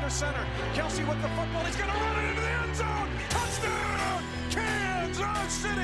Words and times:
under 0.00 0.10
center. 0.10 0.46
Kelsey 0.72 1.04
with 1.04 1.20
the 1.20 1.28
football. 1.28 1.64
He's 1.64 1.76
going 1.76 1.90
to 1.90 1.96
run 1.96 2.24
it 2.24 2.28
into 2.30 2.40
the 2.40 2.48
end 2.48 2.76
zone. 2.76 3.10
Touchdown, 3.28 4.24
Kansas 4.50 5.52
City. 5.52 5.76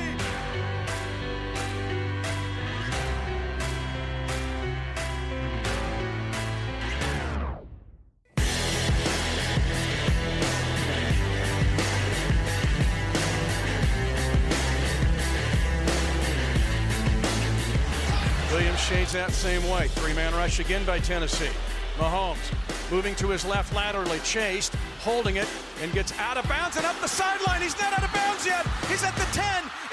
Williams 18.52 18.80
shades 18.80 19.12
that 19.12 19.30
same 19.32 19.68
way. 19.68 19.88
Three-man 19.88 20.32
rush 20.32 20.60
again 20.60 20.84
by 20.86 21.00
Tennessee. 21.00 21.50
Mahomes 21.98 22.65
moving 22.90 23.14
to 23.16 23.28
his 23.28 23.44
left 23.44 23.74
laterally, 23.74 24.18
chased, 24.20 24.74
holding 25.00 25.36
it, 25.36 25.48
and 25.82 25.92
gets 25.92 26.16
out 26.18 26.36
of 26.36 26.48
bounds 26.48 26.76
and 26.76 26.86
up 26.86 26.98
the 27.00 27.08
sideline. 27.08 27.62
He's 27.62 27.78
not 27.80 27.92
out 27.92 28.04
of 28.04 28.12
bounds 28.12 28.46
yet. 28.46 28.66
He's 28.88 29.02
at 29.02 29.14
the 29.16 29.26
10, 29.32 29.44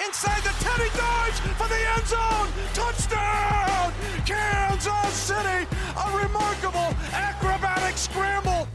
inside 0.06 0.42
the 0.44 0.54
10. 0.64 0.80
He 0.82 0.98
dives 0.98 1.40
for 1.58 1.68
the 1.68 1.82
end 1.96 2.08
zone. 2.08 2.50
Touchdown! 2.74 3.94
Kansas 4.26 5.14
City! 5.14 5.68
A 5.96 6.18
remarkable 6.18 6.94
acrobatic 7.14 7.98
scramble. 7.98 8.68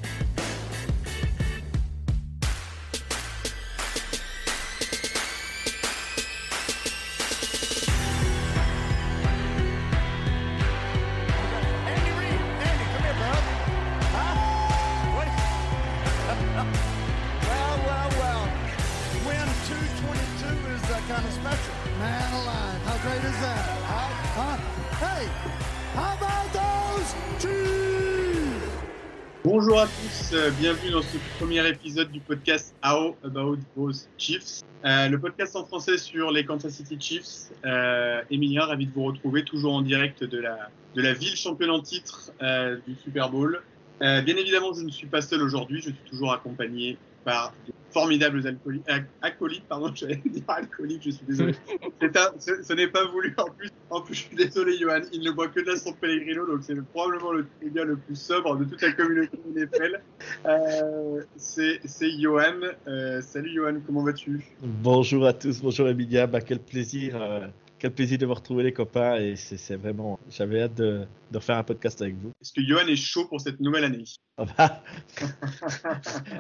Bienvenue 30.59 30.91
dans 30.91 31.03
ce 31.03 31.17
premier 31.39 31.67
épisode 31.69 32.11
du 32.11 32.19
podcast 32.19 32.75
How 32.85 33.15
About 33.23 33.59
Those 33.77 34.09
Chiefs, 34.19 34.63
Euh, 34.85 35.09
le 35.09 35.19
podcast 35.19 35.55
en 35.55 35.65
français 35.65 35.99
sur 35.99 36.33
les 36.33 36.45
Kansas 36.45 36.73
City 36.73 36.97
Chiefs. 37.01 37.53
Euh, 37.65 38.23
Emilien, 38.31 38.65
ravi 38.65 38.87
de 38.87 38.93
vous 38.93 39.05
retrouver 39.05 39.45
toujours 39.45 39.75
en 39.75 39.83
direct 39.83 40.25
de 40.25 40.39
la, 40.39 40.71
de 40.95 41.03
la 41.03 41.13
ville 41.13 41.37
championne 41.37 41.71
en 41.71 41.81
titre 41.81 42.33
euh, 42.43 42.77
du 42.87 42.95
Super 42.97 43.31
Bowl. 43.31 43.63
Euh, 44.03 44.21
bien 44.23 44.37
évidemment, 44.37 44.73
je 44.73 44.83
ne 44.83 44.91
suis 44.91 45.07
pas 45.07 45.21
seul 45.21 45.43
aujourd'hui, 45.43 45.79
je 45.81 45.91
suis 45.91 46.11
toujours 46.11 46.33
accompagné 46.33 46.97
par 47.33 47.53
de 47.67 47.73
formidables 47.91 48.41
alcooli- 48.41 48.85
ac- 48.87 49.07
acolytes, 49.23 49.65
pardon, 49.69 49.91
j'allais 49.95 50.17
dire 50.17 50.43
alcooliques, 50.49 51.03
je 51.05 51.11
suis 51.11 51.27
désolé. 51.27 51.55
Un- 52.03 52.39
ce 52.39 52.63
ce 52.63 52.73
n'est 52.75 52.89
pas 52.89 53.07
voulu 53.07 53.35
en 53.39 53.47
plus. 53.51 53.71
En 53.91 54.01
plus, 54.03 54.15
je 54.15 54.21
suis 54.25 54.37
désolé, 54.37 54.77
Johan, 54.79 55.01
il 55.13 55.23
ne 55.23 55.31
boit 55.31 55.49
que 55.49 55.61
de 55.61 55.67
la 55.67 55.77
San 55.77 55.95
Pellegrino, 55.95 56.47
donc 56.47 56.63
c'est 56.63 56.75
le- 56.75 56.83
probablement 56.83 57.33
le 57.33 57.47
trivia 57.61 57.85
le 57.85 57.97
plus 57.97 58.17
sobre 58.21 58.57
de 58.57 58.65
toute 58.65 58.81
la 58.83 58.93
communauté 58.93 59.39
NFL. 59.55 60.01
Euh, 60.47 61.23
c'est 61.37 61.81
c'est 61.85 62.11
Johan. 62.21 62.61
Euh, 62.87 63.21
salut 63.23 63.53
Johan, 63.55 63.81
comment 63.87 64.03
vas-tu? 64.03 64.45
Bonjour 64.63 65.27
à 65.27 65.33
tous, 65.33 65.61
bonjour 65.63 65.89
Emilia, 65.89 66.27
bah, 66.27 66.41
quel 66.41 66.61
plaisir, 66.61 67.17
euh, 67.21 67.47
quel 67.79 67.93
plaisir 67.93 68.19
de 68.19 68.27
vous 68.27 68.35
retrouver 68.35 68.63
les 68.65 68.73
copains 68.73 69.17
et 69.17 69.37
c'est 69.37 69.77
vraiment, 69.77 70.19
j'avais 70.31 70.63
hâte 70.63 70.75
de, 70.75 71.07
de 71.31 71.37
refaire 71.39 71.57
un 71.59 71.63
podcast 71.65 72.01
avec 72.03 72.17
vous. 72.17 72.31
Est-ce 72.41 72.53
que 72.53 72.63
Johan 72.67 72.87
est 72.87 72.97
chaud 72.97 73.27
pour 73.27 73.41
cette 73.41 73.61
nouvelle 73.61 73.85
année 73.85 74.05
Ah 74.37 74.45
bah, 74.57 74.83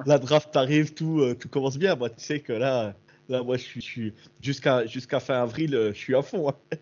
la 0.06 0.18
draft 0.18 0.54
arrive, 0.56 0.94
tout, 0.94 1.20
euh, 1.20 1.34
tout 1.34 1.48
commence 1.48 1.78
bien, 1.78 1.94
moi 1.94 2.10
tu 2.10 2.20
sais 2.20 2.40
que 2.40 2.52
là, 2.52 2.94
là 3.28 3.42
moi 3.42 3.56
je 3.56 3.62
suis, 3.62 3.80
je 3.80 3.86
suis 3.86 4.14
jusqu'à 4.42 4.86
jusqu'à 4.86 5.20
fin 5.20 5.42
avril, 5.42 5.74
euh, 5.74 5.92
je 5.92 5.98
suis 5.98 6.14
à 6.14 6.22
fond. 6.22 6.50
hein. 6.50 6.76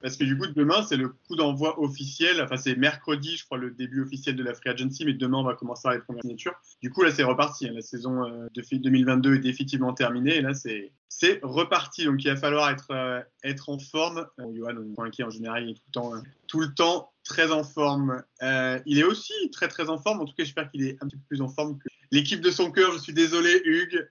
Parce 0.00 0.16
que 0.16 0.24
du 0.24 0.38
coup, 0.38 0.46
demain, 0.46 0.82
c'est 0.82 0.96
le 0.96 1.08
coup 1.08 1.34
d'envoi 1.34 1.80
officiel. 1.80 2.40
Enfin, 2.40 2.56
c'est 2.56 2.76
mercredi, 2.76 3.36
je 3.36 3.44
crois, 3.44 3.58
le 3.58 3.70
début 3.72 4.02
officiel 4.02 4.36
de 4.36 4.44
la 4.44 4.54
Free 4.54 4.70
Agency, 4.70 5.04
mais 5.04 5.12
demain, 5.14 5.38
on 5.38 5.44
va 5.44 5.54
commencer 5.54 5.88
les 5.92 5.98
premières 5.98 6.22
signatures. 6.22 6.54
Du 6.82 6.90
coup, 6.90 7.02
là, 7.02 7.10
c'est 7.10 7.24
reparti. 7.24 7.68
La 7.68 7.80
saison 7.82 8.24
euh, 8.24 8.46
de 8.54 8.62
fi- 8.62 8.78
2022 8.78 9.34
est 9.34 9.38
définitivement 9.40 9.92
terminée. 9.94 10.36
Et 10.36 10.40
là, 10.42 10.54
c'est 10.54 10.92
reparti. 11.42 12.04
Donc, 12.04 12.22
il 12.24 12.28
va 12.30 12.36
falloir 12.36 12.70
être, 12.70 12.90
euh, 12.92 13.20
en 13.66 13.78
forme. 13.78 14.26
Bon, 14.38 14.54
Johan, 14.54 14.74
on 14.96 15.06
est 15.06 15.22
en 15.24 15.30
général, 15.30 15.64
il 15.64 15.70
est 15.70 15.74
tout 15.74 15.82
le 15.86 15.92
temps, 15.92 16.14
euh, 16.14 16.20
tout 16.46 16.60
le 16.60 16.74
temps 16.74 17.12
très 17.24 17.50
en 17.50 17.64
forme. 17.64 18.22
Euh, 18.42 18.78
il 18.86 18.98
est 18.98 19.04
aussi 19.04 19.32
très, 19.52 19.66
très 19.68 19.88
en 19.90 19.98
forme. 19.98 20.20
En 20.20 20.24
tout 20.26 20.34
cas, 20.34 20.44
j'espère 20.44 20.70
qu'il 20.70 20.84
est 20.84 20.96
un 21.02 21.08
petit 21.08 21.16
peu 21.16 21.22
plus 21.28 21.42
en 21.42 21.48
forme 21.48 21.76
que 21.76 21.88
l'équipe 22.12 22.40
de 22.40 22.50
son 22.50 22.70
cœur. 22.70 22.92
Je 22.92 22.98
suis 22.98 23.12
désolé, 23.12 23.60
Hugues. 23.64 24.08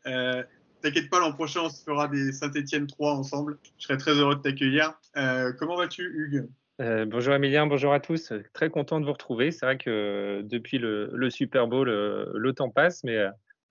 T'inquiète 0.81 1.09
pas, 1.09 1.19
l'an 1.19 1.33
prochain, 1.33 1.61
on 1.63 1.69
se 1.69 1.83
fera 1.83 2.07
des 2.07 2.31
Saint-Etienne 2.31 2.87
3 2.87 3.13
ensemble. 3.13 3.57
Je 3.77 3.83
serais 3.85 3.97
très 3.97 4.13
heureux 4.13 4.35
de 4.35 4.41
t'accueillir. 4.41 4.93
Euh, 5.17 5.51
comment 5.53 5.75
vas-tu, 5.75 6.03
Hugues? 6.03 6.47
Euh, 6.79 7.05
bonjour 7.05 7.33
Emilien, 7.33 7.65
bonjour 7.65 7.91
à 7.93 7.99
tous. 7.99 8.31
Très 8.53 8.69
content 8.69 8.99
de 8.99 9.05
vous 9.05 9.11
retrouver. 9.11 9.51
C'est 9.51 9.65
vrai 9.65 9.77
que 9.77 9.89
euh, 9.89 10.41
depuis 10.43 10.77
le, 10.77 11.09
le 11.13 11.29
Super 11.31 11.67
Bowl, 11.67 11.89
le 11.89 12.53
temps 12.53 12.69
passe, 12.69 13.03
mais 13.03 13.17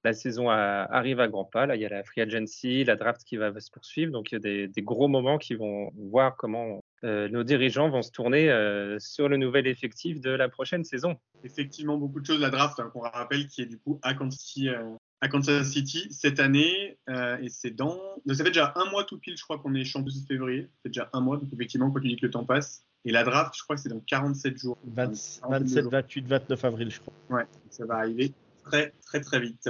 la 0.03 0.13
saison 0.13 0.51
a- 0.51 0.87
arrive 0.91 1.21
à 1.21 1.29
grands 1.29 1.45
pas. 1.45 1.67
Là, 1.67 1.77
il 1.77 1.83
y 1.83 1.87
a 1.87 1.89
la 1.89 2.03
free 2.03 2.21
agency, 2.23 2.83
la 2.85 2.97
draft 2.97 3.23
qui 3.25 3.37
va 3.37 3.59
se 3.61 3.71
poursuivre. 3.71 4.11
Donc, 4.13 4.33
il 4.33 4.35
y 4.35 4.37
a 4.37 4.41
des, 4.41 4.69
des 4.69 4.83
gros 4.83 5.07
moments 5.09 5.39
qui 5.39 5.55
vont 5.55 5.91
voir 5.97 6.37
comment 6.37 6.81
euh, 7.05 7.29
nos 7.29 7.45
dirigeants 7.45 7.89
vont 7.89 8.03
se 8.03 8.11
tourner 8.11 8.51
euh, 8.51 8.99
sur 8.99 9.29
le 9.29 9.37
nouvel 9.37 9.67
effectif 9.69 10.21
de 10.21 10.31
la 10.31 10.49
prochaine 10.49 10.83
saison. 10.85 11.17
Effectivement, 11.45 11.97
beaucoup 11.97 12.21
de 12.21 12.27
choses. 12.27 12.41
La 12.41 12.51
draft, 12.51 12.81
hein, 12.81 12.91
qu'on 12.93 13.01
rappelle, 13.01 13.47
qui 13.47 13.63
est 13.63 13.67
du 13.67 13.79
coup 13.79 14.01
à 14.03 14.15
Kansas 14.15 14.41
City, 14.41 14.69
euh, 14.69 14.83
à 15.21 15.29
Kansas 15.29 15.71
City 15.71 16.07
cette 16.11 16.41
année. 16.41 16.99
euh, 17.09 17.39
et 17.39 17.49
c'est 17.49 17.71
dans. 17.71 17.99
Ça 18.29 18.37
fait 18.45 18.51
déjà 18.51 18.73
un 18.77 18.91
mois 18.91 19.05
tout 19.05 19.19
pile, 19.19 19.37
je 19.37 19.43
crois 19.43 19.59
qu'on 19.59 19.75
est 19.75 19.85
champion 19.85 20.13
de 20.13 20.27
février. 20.27 20.63
Ça 20.63 20.69
fait 20.85 20.89
déjà 20.91 21.11
un 21.13 21.21
mois. 21.21 21.37
Donc, 21.39 21.53
effectivement, 21.53 21.91
quand 21.91 22.01
tu 22.01 22.09
dis 22.09 22.17
que 22.17 22.27
le 22.27 22.31
temps 22.33 22.45
passe. 22.45 22.83
Et 23.05 23.13
la 23.13 23.23
draft, 23.23 23.55
je 23.57 23.63
crois 23.63 23.77
que 23.77 23.83
c'est 23.83 23.89
dans 23.89 24.01
47 24.01 24.59
jours. 24.59 24.77
20 24.85 25.41
Ah, 25.45 25.49
27, 25.61 25.83
jours. 25.85 25.93
28, 25.93 26.27
29 26.27 26.65
avril 26.65 26.91
je 26.91 26.99
crois. 27.01 27.15
Ouais, 27.31 27.47
ça 27.71 27.87
va 27.87 27.99
arriver 27.99 28.33
très, 28.65 28.93
très, 29.07 29.21
très 29.21 29.39
vite. 29.39 29.69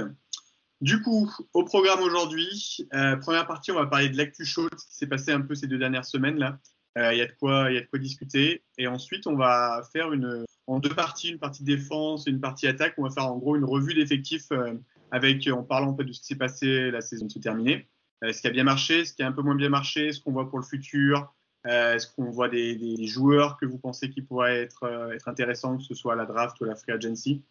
Du 0.80 1.02
coup, 1.02 1.30
au 1.52 1.64
programme 1.64 2.00
aujourd'hui, 2.00 2.78
euh, 2.94 3.16
première 3.16 3.46
partie, 3.46 3.72
on 3.72 3.76
va 3.76 3.86
parler 3.86 4.08
de 4.08 4.16
l'actu 4.16 4.44
chaude, 4.46 4.70
ce 4.78 4.86
qui 4.86 4.94
s'est 4.94 5.06
passé 5.06 5.32
un 5.32 5.40
peu 5.42 5.54
ces 5.54 5.66
deux 5.66 5.78
dernières 5.78 6.04
semaines 6.06 6.38
là. 6.38 6.58
Euh, 6.98 7.12
Il 7.12 7.18
y 7.18 7.22
a 7.22 7.26
de 7.26 7.32
quoi, 7.38 7.70
il 7.70 7.74
y 7.74 7.78
a 7.78 7.82
de 7.82 7.86
quoi 7.86 7.98
discuter. 7.98 8.62
Et 8.78 8.86
ensuite, 8.86 9.26
on 9.26 9.36
va 9.36 9.82
faire 9.92 10.12
une 10.12 10.44
en 10.66 10.78
deux 10.78 10.88
parties, 10.94 11.28
une 11.28 11.38
partie 11.38 11.62
défense 11.62 12.26
et 12.26 12.30
une 12.30 12.40
partie 12.40 12.66
attaque. 12.66 12.94
On 12.98 13.02
va 13.04 13.10
faire 13.10 13.26
en 13.26 13.36
gros 13.36 13.54
une 13.56 13.64
revue 13.64 13.92
d'effectifs 13.94 14.50
euh, 14.52 14.72
avec 15.10 15.46
en 15.48 15.62
parlant 15.62 15.90
en 15.90 15.96
fait 15.96 16.04
de 16.04 16.12
ce 16.12 16.20
qui 16.20 16.26
s'est 16.26 16.36
passé 16.36 16.90
la 16.90 17.00
saison 17.00 17.28
se 17.28 17.38
terminée, 17.38 17.88
euh, 18.24 18.32
ce 18.32 18.40
qui 18.40 18.46
a 18.46 18.50
bien 18.50 18.64
marché, 18.64 19.04
ce 19.04 19.12
qui 19.12 19.22
a 19.22 19.26
un 19.26 19.32
peu 19.32 19.42
moins 19.42 19.54
bien 19.54 19.68
marché, 19.68 20.12
ce 20.12 20.20
qu'on 20.20 20.32
voit 20.32 20.48
pour 20.48 20.58
le 20.58 20.64
futur. 20.64 21.32
Euh, 21.66 21.94
Est-ce 21.94 22.06
qu'on 22.14 22.30
voit 22.30 22.48
des, 22.48 23.06
joueurs 23.06 23.56
que 23.58 23.66
vous 23.66 23.78
pensez 23.78 24.10
qui 24.10 24.22
pourraient 24.22 24.62
être, 24.62 24.84
euh, 24.84 25.16
intéressants, 25.26 25.76
que 25.76 25.82
ce 25.82 25.94
soit 25.94 26.12
à 26.12 26.16
la 26.16 26.26
draft 26.26 26.60
ou 26.60 26.64
à 26.64 26.68
la 26.68 26.76
free 26.76 26.92
agency? 26.92 27.44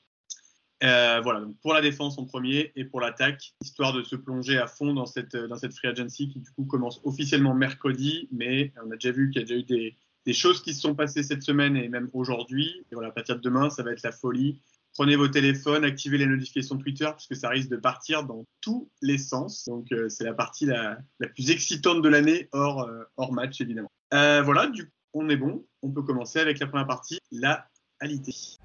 Euh, 0.84 1.22
voilà, 1.22 1.40
donc 1.40 1.58
pour 1.62 1.74
la 1.74 1.82
défense 1.82 2.18
en 2.18 2.26
premier 2.26 2.72
et 2.76 2.86
pour 2.86 3.02
l'attaque, 3.02 3.54
histoire 3.62 3.94
de 3.94 4.04
se 4.04 4.16
plonger 4.16 4.58
à 4.58 4.68
fond 4.68 4.94
dans 4.94 5.06
cette, 5.06 5.36
dans 5.36 5.56
cette 5.56 5.74
free 5.74 5.88
agency 5.88 6.30
qui 6.30 6.40
du 6.40 6.52
coup 6.52 6.66
commence 6.66 7.00
officiellement 7.04 7.54
mercredi, 7.54 8.28
mais 8.32 8.74
on 8.86 8.92
a 8.92 8.96
déjà 8.96 9.12
vu 9.12 9.30
qu'il 9.30 9.42
y 9.42 9.44
a 9.44 9.48
déjà 9.48 9.60
eu 9.60 9.64
des, 9.64 9.96
des 10.26 10.34
choses 10.34 10.62
qui 10.62 10.74
se 10.74 10.82
sont 10.82 10.96
passées 10.96 11.24
cette 11.24 11.44
semaine 11.44 11.78
et 11.78 11.88
même 11.88 12.10
aujourd'hui. 12.14 12.86
Et 12.92 12.96
voilà, 12.96 13.10
à 13.10 13.12
partir 13.12 13.38
de 13.38 13.42
demain, 13.42 13.70
ça 13.70 13.84
va 13.84 13.92
être 13.92 14.04
la 14.04 14.12
folie. 14.12 14.62
Prenez 14.96 15.18
vos 15.18 15.28
téléphones, 15.28 15.84
activez 15.84 16.18
les 16.18 16.26
notifications 16.26 16.78
Twitter 16.78 17.04
parce 17.04 17.28
que 17.28 17.36
ça 17.36 17.50
risque 17.50 17.68
de 17.68 17.76
partir 17.76 18.24
dans 18.24 18.46
tous 18.62 18.90
les 19.02 19.18
sens. 19.18 19.66
Donc 19.68 19.92
euh, 19.92 20.08
c'est 20.08 20.24
la 20.24 20.34
partie 20.34 20.66
la, 20.66 20.98
plus 21.34 21.52
excitante 21.52 22.02
de 22.02 22.08
l'année 22.08 22.48
hors, 22.54 22.84
euh, 22.84 23.32
match 23.32 23.60
évidemment. 23.60 23.92
Euh, 24.14 24.42
voilà, 24.42 24.68
du 24.68 24.86
coup, 24.86 24.92
on 25.14 25.28
est 25.28 25.36
bon. 25.36 25.66
On 25.82 25.92
peut 25.92 26.02
commencer 26.02 26.40
avec 26.40 26.60
la 26.60 26.68
première 26.68 26.88
partie, 26.88 27.20
la 27.30 27.68
alité. 28.00 28.58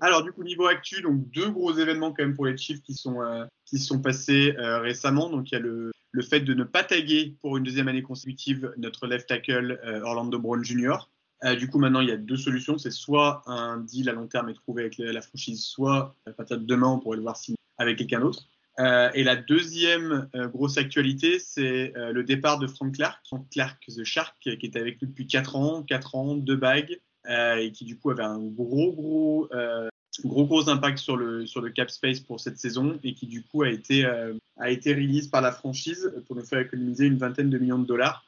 Alors 0.00 0.22
du 0.22 0.32
coup 0.32 0.42
niveau 0.42 0.66
actu, 0.66 1.02
donc 1.02 1.30
deux 1.30 1.50
gros 1.50 1.72
événements 1.74 2.12
quand 2.12 2.22
même 2.24 2.34
pour 2.34 2.46
les 2.46 2.56
Chiefs 2.56 2.82
qui 2.82 2.94
sont 2.94 3.20
euh, 3.20 3.44
sont 3.76 4.00
passés 4.00 4.54
euh, 4.58 4.78
récemment. 4.80 5.28
Donc 5.28 5.50
il 5.50 5.54
y 5.54 5.56
a 5.56 5.60
le 5.60 5.90
le 6.12 6.22
fait 6.22 6.40
de 6.40 6.54
ne 6.54 6.64
pas 6.64 6.82
taguer 6.82 7.36
pour 7.40 7.56
une 7.56 7.64
deuxième 7.64 7.88
année 7.88 8.02
consécutive 8.02 8.72
notre 8.78 9.06
left 9.06 9.28
tackle 9.28 9.78
euh, 9.84 10.02
Orlando 10.02 10.38
Brown 10.38 10.64
Jr. 10.64 11.08
Euh, 11.44 11.54
du 11.54 11.68
coup, 11.68 11.78
maintenant, 11.78 12.00
il 12.00 12.08
y 12.08 12.12
a 12.12 12.16
deux 12.16 12.36
solutions. 12.36 12.78
C'est 12.78 12.90
soit 12.90 13.42
un 13.46 13.78
deal 13.78 14.08
à 14.08 14.12
long 14.12 14.26
terme 14.26 14.48
est 14.50 14.54
trouvé 14.54 14.82
avec 14.82 14.98
la 14.98 15.22
franchise, 15.22 15.64
soit 15.64 16.14
à 16.26 16.32
partir 16.32 16.58
de 16.58 16.64
demain, 16.64 16.88
on 16.88 16.98
pourrait 16.98 17.16
le 17.16 17.22
voir 17.22 17.36
signer 17.36 17.58
avec 17.78 17.98
quelqu'un 17.98 18.20
d'autre. 18.20 18.46
Euh, 18.78 19.10
et 19.14 19.24
la 19.24 19.36
deuxième 19.36 20.28
euh, 20.34 20.48
grosse 20.48 20.78
actualité, 20.78 21.38
c'est 21.38 21.92
le 21.96 22.22
départ 22.22 22.58
de 22.58 22.66
Frank 22.66 22.94
Clark, 22.94 23.20
Frank 23.26 23.46
Clark 23.50 23.78
The 23.86 24.04
Shark, 24.04 24.36
qui 24.40 24.50
était 24.50 24.80
avec 24.80 25.00
lui 25.00 25.08
depuis 25.08 25.26
4 25.26 25.56
ans, 25.56 25.82
4 25.82 26.14
ans, 26.14 26.34
deux 26.34 26.56
bagues, 26.56 27.00
et 27.28 27.72
qui 27.72 27.84
du 27.84 27.98
coup 27.98 28.10
avait 28.10 28.22
un 28.22 28.38
gros, 28.38 28.92
gros, 28.92 29.48
gros, 30.24 30.46
gros 30.46 30.68
impact 30.68 30.98
sur 30.98 31.16
le, 31.16 31.46
sur 31.46 31.60
le 31.60 31.70
cap 31.70 31.90
space 31.90 32.20
pour 32.20 32.40
cette 32.40 32.58
saison, 32.58 32.98
et 33.02 33.14
qui 33.14 33.26
du 33.26 33.42
coup 33.42 33.62
a 33.62 33.70
été, 33.70 34.04
a 34.58 34.70
été 34.70 34.94
release 34.94 35.28
par 35.28 35.40
la 35.40 35.52
franchise 35.52 36.12
pour 36.26 36.36
nous 36.36 36.44
faire 36.44 36.60
économiser 36.60 37.06
une 37.06 37.18
vingtaine 37.18 37.50
de 37.50 37.58
millions 37.58 37.78
de 37.78 37.86
dollars. 37.86 38.24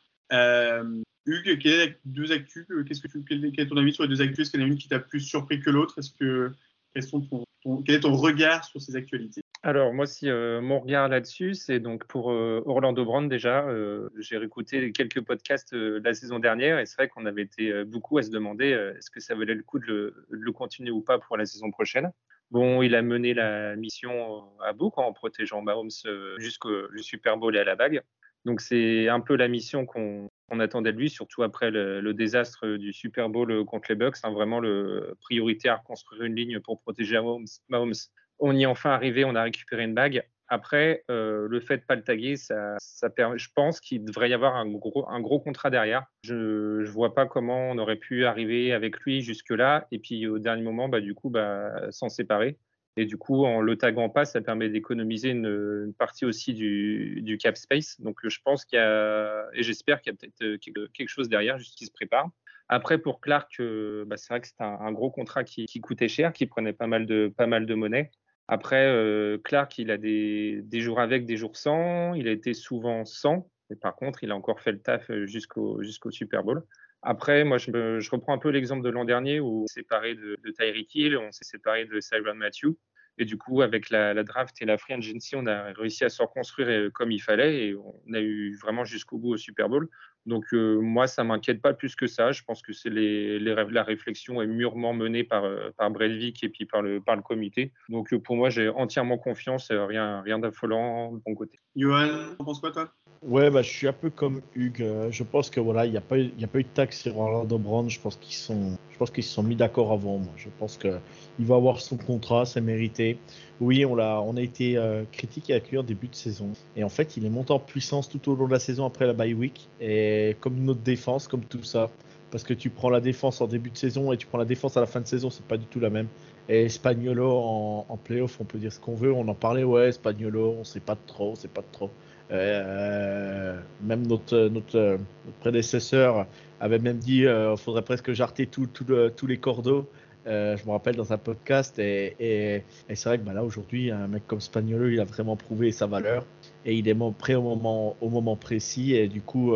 Hugues, 1.27 1.59
quelles 1.59 1.97
deux 2.05 2.33
actus 2.33 2.67
Qu'est-ce 2.87 3.01
que 3.01 3.09
tu, 3.09 3.25
quel, 3.25 3.45
est 3.45 3.67
ton 3.67 3.77
avis 3.77 3.93
sur 3.93 4.05
les 4.05 4.09
deux 4.09 4.23
actus 4.23 4.41
Est-ce 4.41 4.51
qu'il 4.51 4.61
y 4.61 4.65
en 4.65 4.67
a 4.67 4.71
une 4.71 4.79
qui 4.79 4.89
t'a 4.89 4.99
plus 4.99 5.21
surpris 5.21 5.61
que 5.61 5.71
l'autre? 5.71 5.99
Est-ce 5.99 6.13
que 6.13 6.53
quel, 6.95 7.03
sont 7.03 7.21
ton, 7.21 7.83
quel 7.83 7.97
est 7.97 8.01
ton 8.01 8.15
regard 8.15 8.65
sur 8.65 8.81
ces 8.81 8.97
actualités? 8.97 9.43
Alors 9.65 9.95
moi, 9.95 10.07
si 10.07 10.29
euh, 10.29 10.61
mon 10.61 10.81
regard 10.81 11.09
là-dessus, 11.09 11.55
c'est 11.55 11.79
donc 11.79 12.05
pour 12.07 12.33
euh, 12.33 12.65
Orlando 12.67 13.05
Brand 13.05 13.29
déjà. 13.29 13.65
Euh, 13.69 14.09
j'ai 14.19 14.37
réécouté 14.37 14.91
quelques 14.91 15.21
podcasts 15.21 15.73
la 15.73 16.15
saison 16.15 16.41
dernière 16.41 16.81
et 16.81 16.87
c'est 16.87 16.97
vrai 16.97 17.09
qu'on 17.09 17.27
avait 17.27 17.43
été 17.43 17.85
beaucoup 17.85 18.19
à 18.19 18.25
se 18.25 18.31
demander 18.31 18.71
est-ce 18.97 19.11
que 19.11 19.21
ça 19.21 19.37
valait 19.37 19.55
le 19.55 19.63
coup 19.63 19.79
de 19.79 20.27
le, 20.29 20.53
continuer 20.53 20.91
ou 20.91 21.01
pas 21.01 21.21
pour 21.21 21.37
la 21.37 21.47
saison 21.47 21.71
prochaine. 21.71 22.11
Bon, 22.51 22.83
il 22.83 22.95
a 22.97 23.03
mené 23.03 23.35
la 23.35 23.77
mission 23.77 24.45
à 24.61 24.73
bout 24.73 24.93
en 24.97 25.13
protégeant 25.13 25.63
Mahomes 25.63 25.91
jusqu'au 26.39 26.89
Super 26.99 27.37
Bowl 27.37 27.55
et 27.55 27.61
à 27.61 27.65
la 27.65 27.77
bague. 27.77 28.03
Donc 28.45 28.61
c'est 28.61 29.09
un 29.09 29.21
peu 29.21 29.37
la 29.37 29.47
mission 29.47 29.87
qu'on 29.87 30.29
attendait 30.61 30.93
de 30.93 30.99
lui, 30.99 31.11
surtout 31.11 31.43
après 31.43 31.71
le, 31.71 32.13
désastre 32.13 32.77
du 32.77 32.93
Super 32.93 33.29
Bowl 33.29 33.65
contre 33.65 33.87
les 33.91 33.95
Bucks. 33.95 34.17
Hein, 34.23 34.33
vraiment 34.33 34.61
le 34.61 35.17
prioritaire, 35.21 35.83
construire 35.83 36.23
une 36.23 36.37
ligne 36.37 36.61
pour 36.61 36.81
protéger 36.81 37.21
Mahomes. 37.69 37.95
On 38.39 38.57
y 38.57 38.63
est 38.63 38.67
enfin 38.67 38.91
arrivé, 38.91 39.25
on 39.25 39.35
a 39.35 39.43
récupéré 39.43 39.85
une 39.85 39.95
bague. 39.95 40.25
Après, 40.49 41.03
euh, 41.11 41.47
le 41.49 41.61
fait 41.61 41.79
de 41.79 41.83
pas 41.83 41.95
le 41.95 42.03
taguer, 42.03 42.37
ça, 42.37 42.77
je 42.77 43.49
pense 43.55 43.81
qu'il 43.81 44.05
devrait 44.05 44.29
y 44.29 44.35
avoir 44.35 44.55
un 44.57 44.69
gros, 44.69 45.09
un 45.09 45.21
gros 45.21 45.41
contrat 45.41 45.71
derrière. 45.71 46.05
Je 46.25 46.81
ne 46.81 46.85
vois 46.85 47.15
pas 47.15 47.25
comment 47.25 47.71
on 47.71 47.79
aurait 47.79 47.97
pu 47.97 48.27
arriver 48.27 48.75
avec 48.75 49.01
lui 49.01 49.23
jusque-là 49.23 49.87
et 49.91 49.99
puis 49.99 50.27
au 50.27 50.39
dernier 50.39 50.63
moment, 50.63 50.91
bah, 50.91 51.01
du 51.01 51.15
coup, 51.15 51.31
bah, 51.31 51.91
s'en 51.91 52.11
séparer. 52.11 52.59
Et 52.97 53.07
du 53.07 53.17
coup, 53.17 53.45
en 53.45 53.61
le 53.61 53.77
taguant 53.77 54.11
pas, 54.11 54.25
ça 54.25 54.41
permet 54.43 54.69
d'économiser 54.69 55.31
une, 55.31 55.95
partie 55.99 56.25
aussi 56.25 56.53
du, 56.53 57.39
cap 57.41 57.57
space. 57.57 58.01
Donc, 58.01 58.19
je 58.23 58.39
pense 58.45 58.65
qu'il 58.65 58.79
y 58.79 58.83
a, 58.83 59.47
et 59.55 59.63
j'espère 59.63 60.01
qu'il 60.01 60.13
y 60.13 60.15
a 60.15 60.19
peut-être 60.19 60.43
euh, 60.43 60.89
quelque 60.93 61.09
chose 61.09 61.29
derrière, 61.29 61.59
juste 61.59 61.77
qui 61.77 61.87
se 61.87 61.93
prépare. 61.93 62.29
Après, 62.69 62.99
pour 62.99 63.21
Clark, 63.21 63.53
euh, 63.61 64.05
bah, 64.07 64.17
c'est 64.17 64.29
vrai 64.29 64.41
que 64.41 64.49
c'est 64.49 64.61
un, 64.61 64.93
gros 64.93 65.11
contrat 65.11 65.45
qui, 65.45 65.67
coûtait 65.81 66.09
cher, 66.09 66.33
qui 66.33 66.47
prenait 66.47 66.73
pas 66.73 66.87
mal 66.87 67.07
de, 67.07 67.33
pas 67.35 67.47
mal 67.47 67.65
de 67.67 67.75
monnaie. 67.75 68.11
Après, 68.49 68.87
euh, 68.87 69.39
Clark, 69.43 69.79
il 69.79 69.91
a 69.91 69.97
des, 69.97 70.61
des, 70.63 70.81
jours 70.81 71.01
avec, 71.01 71.25
des 71.25 71.37
jours 71.37 71.57
sans. 71.57 72.13
Il 72.15 72.29
a 72.29 72.31
été 72.33 72.53
souvent 72.53 73.05
sans. 73.07 73.49
Mais 73.71 73.77
par 73.77 73.97
contre, 73.97 74.23
il 74.23 74.31
a 74.31 74.37
encore 74.37 74.61
fait 74.61 74.73
le 74.73 74.81
taf 74.81 75.11
jusqu'au 75.25 75.83
jusqu'au 75.83 76.11
Super 76.11 76.45
Bowl. 76.45 76.63
Après, 77.03 77.45
moi, 77.45 77.59
je, 77.59 78.11
reprends 78.11 78.35
un 78.35 78.39
peu 78.39 78.51
l'exemple 78.51 78.85
de 78.85 78.91
l'an 78.91 79.05
dernier 79.05 79.41
où 79.41 79.65
on 79.65 79.67
s'est 79.67 79.81
séparé 79.81 80.15
de, 80.15 80.39
de 80.43 80.51
Tyreek 80.53 80.95
Hill, 80.95 81.17
on 81.17 81.33
s'est 81.33 81.45
séparé 81.45 81.85
de 81.85 82.01
Cyron 82.01 82.35
Matthew. 82.35 82.77
Et 83.19 83.25
du 83.25 83.37
coup, 83.37 83.61
avec 83.61 83.91
la, 83.91 84.15
draft 84.23 84.61
et 84.63 84.65
la 84.65 84.79
free 84.79 84.95
agency, 84.95 85.37
on 85.37 85.47
a 85.47 85.73
réussi 85.73 86.05
à 86.05 86.09
se 86.09 86.23
reconstruire 86.23 86.69
euh, 86.69 86.91
comme 86.91 87.11
il 87.11 87.21
fallait 87.21 87.67
et 87.67 87.75
on 87.75 88.15
a 88.15 88.21
eu 88.21 88.57
vraiment 88.57 88.85
jusqu'au 88.85 89.19
bout 89.19 89.35
au 89.35 89.37
Super 89.37 89.69
Bowl. 89.69 89.89
Donc 90.27 90.45
euh, 90.53 90.79
moi, 90.81 91.07
ça 91.07 91.25
m'inquiète 91.25 91.61
pas 91.61 91.75
plus 91.75 91.97
que 91.97 92.07
ça. 92.07 92.33
Je 92.33 92.43
pense 92.45 92.63
que 92.63 92.73
c'est 92.73 92.91
les, 92.91 93.39
la 93.39 93.83
réflexion 93.83 94.41
est 94.41 94.47
mûrement 94.47 94.93
menée 94.93 95.25
par 95.25 95.45
euh, 95.45 95.71
par 95.77 95.91
Breivik 95.91 96.45
et 96.45 96.49
puis 96.49 96.65
par 96.67 96.83
le 96.83 97.01
par 97.01 97.17
le 97.17 97.23
comité. 97.23 97.73
Donc 97.89 98.15
pour 98.19 98.37
moi, 98.37 98.51
j'ai 98.51 98.69
entièrement 98.69 99.19
confiance. 99.19 99.71
Rien 99.71 100.21
rien 100.23 100.39
d'affolant 100.39 101.13
de 101.13 101.21
mon 101.27 101.35
côté. 101.35 101.59
Johan, 101.77 102.09
tu 102.39 102.45
penses 102.45 102.61
quoi 102.61 102.71
toi? 102.71 102.93
Ouais, 103.23 103.51
bah, 103.51 103.63
je 103.63 103.71
suis 103.71 103.87
un 103.87 103.93
peu 103.93 104.11
comme 104.11 104.43
Hugues. 104.57 104.83
Euh, 104.83 105.09
je 105.13 105.23
pense 105.23 105.49
que 105.49 105.61
voilà, 105.61 105.87
il 105.87 105.93
n'y 105.93 105.97
a 105.97 106.01
pas 106.01 106.19
eu, 106.19 106.33
a 106.43 106.47
pas 106.49 106.59
eu 106.59 106.65
de 106.65 106.69
taxe 106.69 107.03
sur 107.03 107.17
Orlando 107.17 107.57
Brown. 107.57 107.89
Je 107.89 108.01
pense 108.01 108.17
qu'ils 108.17 108.35
sont, 108.35 108.77
je 108.91 108.99
pense 108.99 109.13
qu'ils 109.13 109.23
se 109.23 109.33
sont 109.33 109.45
mis 109.45 109.55
d'accord 109.55 109.93
avant. 109.93 110.19
Moi. 110.19 110.33
Je 110.37 110.49
pense 110.59 110.77
que 110.77 110.99
il 111.39 111.47
va 111.47 111.55
avoir 111.55 111.81
son 111.81 111.97
contrat, 111.97 112.45
c'est 112.47 112.61
mérité. 112.61 113.19
Oui, 113.63 113.85
on 113.85 113.97
a 113.97 114.41
été 114.41 114.77
euh, 114.77 115.05
critiqué 115.13 115.53
avec 115.53 115.71
lui 115.71 115.79
en 115.79 115.85
début 115.85 116.09
de 116.09 116.17
saison. 116.17 116.51
Et 116.75 116.83
en 116.83 116.89
fait, 116.89 117.17
il 117.17 117.25
est 117.25 117.31
monté 117.31 117.53
en 117.53 117.61
puissance 117.61 118.09
tout 118.09 118.29
au 118.29 118.35
long 118.35 118.49
de 118.49 118.53
la 118.53 118.59
saison 118.59 118.85
après 118.85 119.07
la 119.07 119.13
bye 119.13 119.35
week. 119.35 119.69
Et 119.81 120.37
comme 120.41 120.57
notre 120.65 120.81
défense, 120.81 121.29
comme 121.29 121.45
tout 121.45 121.63
ça. 121.63 121.89
Parce 122.33 122.43
que 122.43 122.55
tu 122.55 122.71
prends 122.71 122.91
la 122.91 123.01
défense 123.01 123.41
en 123.41 123.47
début 123.47 123.71
de 123.71 123.77
saison 123.77 124.11
et 124.11 124.17
tu 124.17 124.27
prends 124.27 124.39
la 124.39 124.47
défense 124.47 124.77
à 124.77 124.81
la 124.81 124.87
fin 124.87 125.01
de 125.01 125.07
saison, 125.07 125.31
c'est 125.31 125.47
pas 125.47 125.59
du 125.59 125.67
tout 125.67 125.79
la 125.79 125.91
même. 125.91 126.09
Et 126.49 126.69
Spagnolo 126.69 127.31
en, 127.31 127.87
en 127.89 127.97
playoff, 127.97 128.41
on 128.41 128.45
peut 128.45 128.59
dire 128.59 128.73
ce 128.73 128.81
qu'on 128.81 128.97
veut. 128.97 129.13
On 129.13 129.29
en 129.29 129.35
parlait, 129.35 129.63
ouais, 129.63 129.93
Spagnolo, 129.93 130.57
on 130.59 130.65
sait 130.65 130.81
pas 130.81 130.97
trop, 130.97 131.31
on 131.31 131.35
sait 131.37 131.47
pas 131.47 131.63
trop. 131.71 131.91
Euh, 132.33 133.61
même 133.81 134.07
notre, 134.09 134.49
notre, 134.49 134.99
prédécesseur 135.39 136.27
avait 136.59 136.81
même 136.81 136.99
dit 136.99 137.27
euh, 137.27 137.57
faudrait 137.57 137.83
presque 137.83 138.13
jarter 138.13 138.47
tous 138.47 139.27
les 139.29 139.37
cordeaux. 139.37 139.89
Euh, 140.27 140.57
je 140.57 140.65
me 140.67 140.71
rappelle 140.71 140.95
dans 140.95 141.13
un 141.13 141.19
podcast 141.19 141.79
et, 141.81 142.65
c'est 142.89 143.05
vrai 143.07 143.19
que 143.19 143.25
bah, 143.25 143.33
là 143.33 143.43
aujourd'hui 143.43 143.91
un 143.91 144.07
mec 144.07 144.25
comme 144.29 144.41
Spagnolo 144.41 144.89
il 144.89 145.01
a 145.01 145.05
vraiment 145.05 145.35
prouvé 145.35 145.73
sa 145.73 145.87
valeur 145.87 146.25
et 146.65 146.75
il 146.75 146.87
est 146.87 146.97
prêt 147.19 147.35
au 147.35 147.57
moment, 147.57 148.37
précis 148.37 148.95
et 148.95 149.09
du 149.09 149.21
coup 149.21 149.53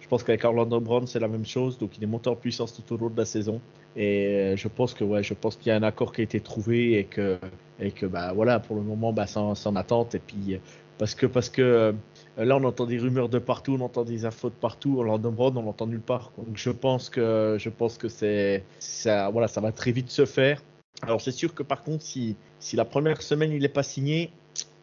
je 0.00 0.08
pense 0.08 0.22
qu'avec 0.22 0.44
Orlando 0.44 0.80
Brown 0.80 1.06
c'est 1.06 1.20
la 1.20 1.28
même 1.28 1.44
chose. 1.44 1.76
Donc 1.78 1.98
il 1.98 2.04
est 2.04 2.06
monté 2.06 2.30
en 2.30 2.36
puissance 2.36 2.72
tout 2.72 2.94
au 2.94 2.96
long 2.96 3.10
de 3.10 3.18
la 3.18 3.26
saison 3.26 3.60
et 3.94 4.54
je 4.56 4.68
pense 4.68 4.94
que 4.94 5.04
ouais 5.04 5.22
je 5.22 5.34
pense 5.34 5.56
qu'il 5.56 5.68
y 5.68 5.70
a 5.70 5.76
un 5.76 5.82
accord 5.82 6.12
qui 6.12 6.22
a 6.22 6.24
été 6.24 6.40
trouvé 6.40 6.98
et 6.98 7.04
que 7.04 7.38
et 7.78 7.90
que 7.90 8.06
bah 8.06 8.32
voilà 8.32 8.58
pour 8.58 8.76
le 8.76 8.82
moment 8.82 9.12
bah 9.12 9.26
c'est 9.26 9.38
en 9.38 9.76
attente 9.76 10.14
et 10.14 10.18
puis 10.18 10.58
parce 10.98 11.14
que 11.14 11.26
parce 11.26 11.50
que 11.50 11.62
euh, 11.62 11.92
là, 12.36 12.56
on 12.56 12.64
entend 12.64 12.86
des 12.86 12.98
rumeurs 12.98 13.28
de 13.28 13.38
partout, 13.38 13.76
on 13.78 13.84
entend 13.84 14.04
des 14.04 14.24
infos 14.24 14.50
de 14.50 14.54
partout. 14.54 14.98
Orlando 14.98 15.30
Brown, 15.30 15.56
on 15.56 15.62
l'entend 15.62 15.86
nulle 15.86 16.00
part. 16.00 16.32
Donc, 16.38 16.56
je 16.56 16.70
pense 16.70 17.10
que 17.10 17.56
je 17.58 17.68
pense 17.68 17.98
que 17.98 18.08
c'est 18.08 18.64
ça, 18.78 19.30
voilà, 19.30 19.48
ça 19.48 19.60
va 19.60 19.72
très 19.72 19.92
vite 19.92 20.10
se 20.10 20.24
faire. 20.24 20.62
Alors, 21.02 21.20
c'est 21.20 21.32
sûr 21.32 21.54
que 21.54 21.62
par 21.62 21.82
contre, 21.82 22.02
si 22.02 22.36
si 22.58 22.76
la 22.76 22.84
première 22.84 23.22
semaine 23.22 23.52
il 23.52 23.60
n'est 23.62 23.68
pas 23.68 23.82
signé, 23.82 24.30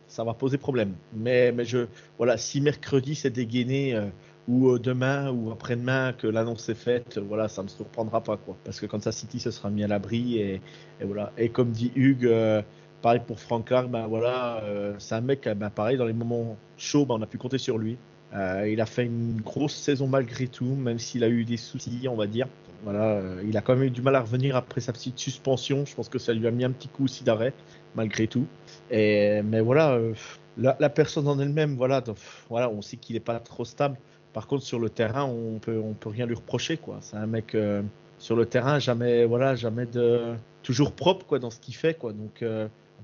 ça 0.07 0.23
va 0.23 0.33
poser 0.33 0.57
problème. 0.57 0.93
Mais 1.15 1.51
mais 1.51 1.65
je 1.65 1.87
voilà, 2.17 2.37
si 2.37 2.61
mercredi 2.61 3.15
c'est 3.15 3.31
dégainé. 3.31 3.95
Euh, 3.95 4.07
ou 4.47 4.71
euh, 4.71 4.77
demain 4.79 5.31
ou 5.31 5.51
après-demain 5.51 6.11
que 6.11 6.27
l'annonce 6.27 6.67
est 6.67 6.75
faite, 6.75 7.17
voilà, 7.17 7.47
ça 7.47 7.61
ne 7.61 7.67
me 7.67 7.69
surprendra 7.69 8.21
pas 8.21 8.35
quoi. 8.35 8.57
Parce 8.65 8.79
que 8.79 8.85
Kansas 8.85 9.15
City 9.15 9.39
se 9.39 9.51
sera 9.51 9.69
mis 9.69 9.85
à 9.85 9.87
l'abri 9.87 10.37
et, 10.37 10.61
voilà. 11.01 11.31
Et 11.37 11.47
comme 11.47 11.71
dit 11.71 11.93
Hugues, 11.95 12.29
Pareil 13.03 13.19
pour 13.27 13.37
Frank 13.37 13.65
Clark, 13.65 13.89
ben 13.89 14.07
voilà, 14.07 14.63
euh, 14.63 14.93
c'est 14.97 15.13
un 15.13 15.19
mec, 15.19 15.43
ben 15.57 15.69
pareil, 15.69 15.97
dans 15.97 16.05
les 16.05 16.13
moments 16.13 16.55
chauds, 16.77 17.05
ben 17.05 17.15
on 17.15 17.21
a 17.21 17.27
pu 17.27 17.37
compter 17.37 17.57
sur 17.57 17.77
lui. 17.77 17.97
Euh, 18.33 18.65
il 18.71 18.79
a 18.79 18.85
fait 18.85 19.03
une 19.03 19.41
grosse 19.41 19.75
saison 19.75 20.07
malgré 20.07 20.47
tout, 20.47 20.73
même 20.73 20.99
s'il 20.99 21.25
a 21.25 21.27
eu 21.27 21.43
des 21.43 21.57
soucis, 21.57 22.07
on 22.09 22.15
va 22.15 22.27
dire. 22.27 22.47
Voilà, 22.85 23.17
euh, 23.17 23.43
il 23.45 23.57
a 23.57 23.61
quand 23.61 23.75
même 23.75 23.83
eu 23.83 23.89
du 23.89 24.01
mal 24.01 24.15
à 24.15 24.21
revenir 24.21 24.55
après 24.55 24.79
sa 24.79 24.93
petite 24.93 25.19
suspension. 25.19 25.83
Je 25.85 25.93
pense 25.93 26.07
que 26.07 26.17
ça 26.17 26.31
lui 26.31 26.47
a 26.47 26.51
mis 26.51 26.63
un 26.63 26.71
petit 26.71 26.87
coup 26.87 27.03
aussi 27.03 27.25
d'arrêt, 27.25 27.51
malgré 27.93 28.25
tout. 28.27 28.47
Et, 28.89 29.41
mais 29.41 29.59
voilà, 29.59 29.99
la, 30.55 30.89
personne 30.89 31.27
en 31.27 31.37
elle-même, 31.39 31.75
voilà, 31.75 32.01
voilà, 32.49 32.69
on 32.69 32.81
sait 32.81 32.95
qu'il 32.95 33.15
n'est 33.15 33.19
pas 33.19 33.37
trop 33.41 33.65
stable. 33.65 33.97
Par 34.31 34.47
contre, 34.47 34.63
sur 34.63 34.79
le 34.79 34.89
terrain, 34.89 35.25
on 35.25 35.59
peut, 35.59 35.77
on 35.77 35.93
peut 35.93 36.09
rien 36.09 36.25
lui 36.25 36.35
reprocher, 36.35 36.77
quoi. 36.77 36.99
C'est 37.01 37.17
un 37.17 37.27
mec 37.27 37.53
sur 38.17 38.37
le 38.37 38.45
terrain, 38.45 38.79
jamais, 38.79 39.25
voilà, 39.25 39.55
jamais 39.55 39.87
de, 39.87 40.35
toujours 40.61 40.93
propre, 40.93 41.25
quoi, 41.25 41.39
dans 41.39 41.49
ce 41.49 41.59
qu'il 41.59 41.75
fait, 41.75 41.95
quoi. 41.95 42.13
Donc, 42.13 42.41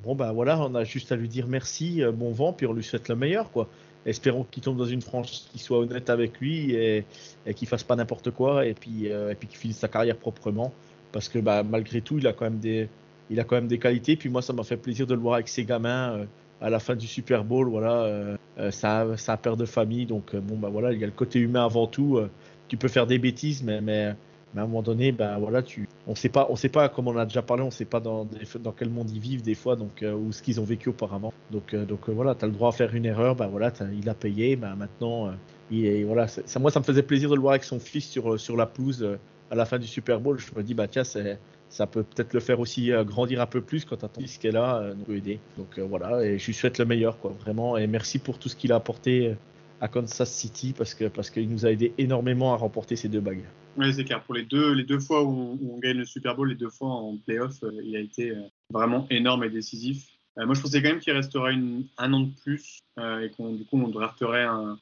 Bon, 0.03 0.15
ben 0.15 0.31
voilà, 0.31 0.59
on 0.61 0.75
a 0.75 0.83
juste 0.85 1.11
à 1.11 1.15
lui 1.15 1.27
dire 1.27 1.47
merci, 1.47 2.01
euh, 2.01 2.11
bon 2.11 2.31
vent, 2.31 2.53
puis 2.53 2.65
on 2.65 2.73
lui 2.73 2.83
souhaite 2.83 3.09
le 3.09 3.15
meilleur, 3.15 3.51
quoi. 3.51 3.67
Espérons 4.05 4.45
qu'il 4.49 4.63
tombe 4.63 4.77
dans 4.77 4.85
une 4.85 5.01
franchise 5.01 5.49
qui 5.51 5.59
soit 5.59 5.79
honnête 5.79 6.09
avec 6.09 6.39
lui 6.39 6.71
et, 6.71 7.03
et 7.45 7.53
qu'il 7.53 7.67
fasse 7.67 7.83
pas 7.83 7.97
n'importe 7.97 8.31
quoi 8.31 8.65
et 8.65 8.73
puis, 8.73 9.11
euh, 9.11 9.33
puis 9.37 9.49
qu'il 9.49 9.57
finisse 9.57 9.77
sa 9.77 9.89
carrière 9.89 10.15
proprement. 10.15 10.73
Parce 11.11 11.27
que 11.27 11.37
bah, 11.39 11.63
malgré 11.63 11.99
tout, 11.99 12.17
il 12.17 12.25
a 12.27 12.31
quand 12.31 12.45
même 12.45 12.59
des, 12.59 12.87
il 13.29 13.39
a 13.41 13.43
quand 13.43 13.55
même 13.55 13.67
des 13.67 13.77
qualités. 13.77 14.15
Puis 14.15 14.29
moi, 14.29 14.41
ça 14.41 14.53
m'a 14.53 14.63
fait 14.63 14.77
plaisir 14.77 15.05
de 15.05 15.13
le 15.13 15.19
voir 15.19 15.35
avec 15.35 15.49
ses 15.49 15.65
gamins 15.65 16.13
euh, 16.13 16.25
à 16.61 16.69
la 16.69 16.79
fin 16.79 16.95
du 16.95 17.07
Super 17.07 17.43
Bowl. 17.43 17.67
Voilà, 17.67 18.37
c'est 18.71 18.87
un, 18.87 19.15
un, 19.27 19.37
père 19.37 19.57
de 19.57 19.65
famille, 19.65 20.05
donc 20.05 20.35
bon 20.35 20.57
bah 20.57 20.69
voilà, 20.69 20.91
il 20.91 20.99
y 20.99 21.03
a 21.03 21.07
le 21.07 21.13
côté 21.13 21.39
humain 21.39 21.63
avant 21.65 21.87
tout. 21.87 22.19
tu 22.67 22.75
peux 22.75 22.89
faire 22.89 23.07
des 23.07 23.17
bêtises, 23.17 23.63
mais 23.63 24.13
mais 24.53 24.61
à 24.61 24.63
un 24.63 24.67
moment 24.67 24.81
donné, 24.81 25.11
ben 25.11 25.37
voilà, 25.37 25.61
tu, 25.61 25.87
on 26.07 26.15
sait 26.15 26.29
pas, 26.29 26.47
on 26.49 26.55
sait 26.55 26.69
pas, 26.69 26.89
comme 26.89 27.07
on 27.07 27.17
a 27.17 27.25
déjà 27.25 27.41
parlé, 27.41 27.63
on 27.63 27.71
sait 27.71 27.85
pas 27.85 27.99
dans, 27.99 28.27
dans 28.59 28.71
quel 28.71 28.89
monde 28.89 29.09
ils 29.11 29.19
vivent 29.19 29.43
des 29.43 29.55
fois, 29.55 29.75
donc 29.75 30.01
euh, 30.01 30.13
ou 30.13 30.31
ce 30.31 30.41
qu'ils 30.41 30.59
ont 30.59 30.63
vécu 30.63 30.89
auparavant. 30.89 31.33
Donc, 31.51 31.73
euh, 31.73 31.85
donc 31.85 32.09
euh, 32.09 32.11
voilà, 32.11 32.33
tu 32.33 32.45
as 32.45 32.47
le 32.47 32.53
droit 32.53 32.69
à 32.69 32.71
faire 32.71 32.95
une 32.95 33.05
erreur, 33.05 33.35
ben 33.35 33.47
voilà, 33.47 33.71
il 33.93 34.09
a 34.09 34.15
payé, 34.15 34.55
ben 34.55 34.75
maintenant, 34.75 35.31
il 35.69 35.85
est, 35.85 36.03
voilà, 36.03 36.25
moi 36.59 36.71
ça 36.71 36.79
me 36.79 36.85
faisait 36.85 37.03
plaisir 37.03 37.29
de 37.29 37.35
le 37.35 37.41
voir 37.41 37.51
avec 37.51 37.63
son 37.63 37.79
fils 37.79 38.09
sur 38.09 38.39
sur 38.39 38.57
la 38.57 38.65
pelouse 38.65 39.07
à 39.51 39.55
la 39.55 39.65
fin 39.65 39.77
du 39.77 39.87
Super 39.87 40.19
Bowl. 40.19 40.39
Je 40.39 40.51
me 40.55 40.63
dis 40.63 40.73
bah 40.73 40.87
tiens, 40.87 41.03
ça 41.03 41.85
peut 41.85 42.01
peut-être 42.01 42.33
le 42.33 42.39
faire 42.39 42.59
aussi 42.59 42.91
grandir 43.05 43.41
un 43.41 43.45
peu 43.45 43.61
plus 43.61 43.85
quand 43.85 43.97
ton 43.97 44.09
fils 44.19 44.39
qui 44.39 44.47
est 44.47 44.51
là, 44.51 44.83
nous 44.97 45.03
peut 45.03 45.15
aider. 45.15 45.39
Donc 45.57 45.77
voilà, 45.77 46.23
et 46.23 46.39
je 46.39 46.45
lui 46.47 46.53
souhaite 46.55 46.79
le 46.79 46.85
meilleur, 46.85 47.19
quoi, 47.19 47.33
vraiment, 47.39 47.77
et 47.77 47.85
merci 47.85 48.17
pour 48.17 48.39
tout 48.39 48.49
ce 48.49 48.55
qu'il 48.55 48.71
a 48.71 48.75
apporté 48.75 49.35
à 49.81 49.87
Kansas 49.87 50.31
City 50.31 50.73
parce 50.77 50.93
que 50.93 51.05
parce 51.05 51.29
qu'il 51.29 51.49
nous 51.49 51.65
a 51.65 51.71
aidé 51.71 51.93
énormément 51.97 52.53
à 52.53 52.57
remporter 52.57 52.95
ces 52.95 53.09
deux 53.09 53.21
bagues. 53.21 53.45
Oui, 53.77 53.93
c'est 53.93 54.03
clair. 54.03 54.23
Pour 54.23 54.35
les 54.35 54.43
deux, 54.43 54.73
les 54.73 54.83
deux 54.83 54.99
fois 54.99 55.23
où 55.23 55.57
on, 55.61 55.77
gagne 55.79 55.97
le 55.97 56.05
Super 56.05 56.35
Bowl, 56.35 56.49
les 56.49 56.55
deux 56.55 56.69
fois 56.69 56.89
en 56.89 57.17
playoff, 57.17 57.63
euh, 57.63 57.71
il 57.83 57.95
a 57.95 57.99
été 57.99 58.31
euh, 58.31 58.41
vraiment 58.71 59.07
énorme 59.09 59.43
et 59.43 59.49
décisif. 59.49 60.05
Euh, 60.37 60.45
moi, 60.45 60.55
je 60.55 60.61
pensais 60.61 60.81
quand 60.81 60.89
même 60.89 60.99
qu'il 60.99 61.13
resterait 61.13 61.55
un 61.97 62.13
an 62.13 62.19
de 62.21 62.31
plus 62.43 62.79
et 62.97 63.29
qu'on 63.37 63.53
du 63.53 63.63
coup 63.63 63.79
on 63.81 63.87
drafterait 63.87 64.43
un, 64.43 64.77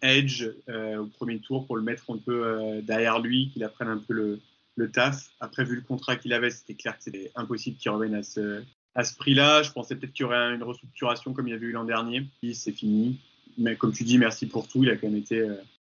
edge 0.00 0.48
au 0.68 1.06
premier 1.06 1.38
tour 1.40 1.66
pour 1.66 1.76
le 1.76 1.82
mettre 1.82 2.10
un 2.10 2.16
peu 2.16 2.80
derrière 2.82 3.18
lui, 3.18 3.50
qu'il 3.50 3.62
apprenne 3.62 3.88
un 3.88 3.98
peu 3.98 4.14
le, 4.14 4.40
le 4.76 4.90
taf. 4.90 5.30
Après, 5.40 5.64
vu 5.64 5.74
le 5.74 5.82
contrat 5.82 6.16
qu'il 6.16 6.32
avait, 6.32 6.50
c'était 6.50 6.74
clair 6.74 6.96
que 6.96 7.02
c'était 7.02 7.30
impossible 7.34 7.76
qu'il 7.76 7.90
revienne 7.90 8.14
à 8.14 8.22
ce, 8.22 8.62
à 8.94 9.04
ce 9.04 9.14
prix-là. 9.16 9.62
Je 9.62 9.72
pensais 9.72 9.96
peut-être 9.96 10.12
qu'il 10.12 10.24
y 10.24 10.26
aurait 10.26 10.54
une 10.54 10.62
restructuration 10.62 11.34
comme 11.34 11.48
il 11.48 11.50
y 11.50 11.54
avait 11.54 11.66
eu 11.66 11.72
l'an 11.72 11.84
dernier. 11.84 12.22
Puis 12.40 12.54
c'est 12.54 12.72
fini. 12.72 13.20
Mais 13.56 13.76
comme 13.76 13.92
tu 13.92 14.04
dis, 14.04 14.18
merci 14.18 14.46
pour 14.46 14.68
tout. 14.68 14.82
Il 14.84 14.90
a 14.90 14.96
quand 14.96 15.08
même 15.08 15.16
été 15.16 15.46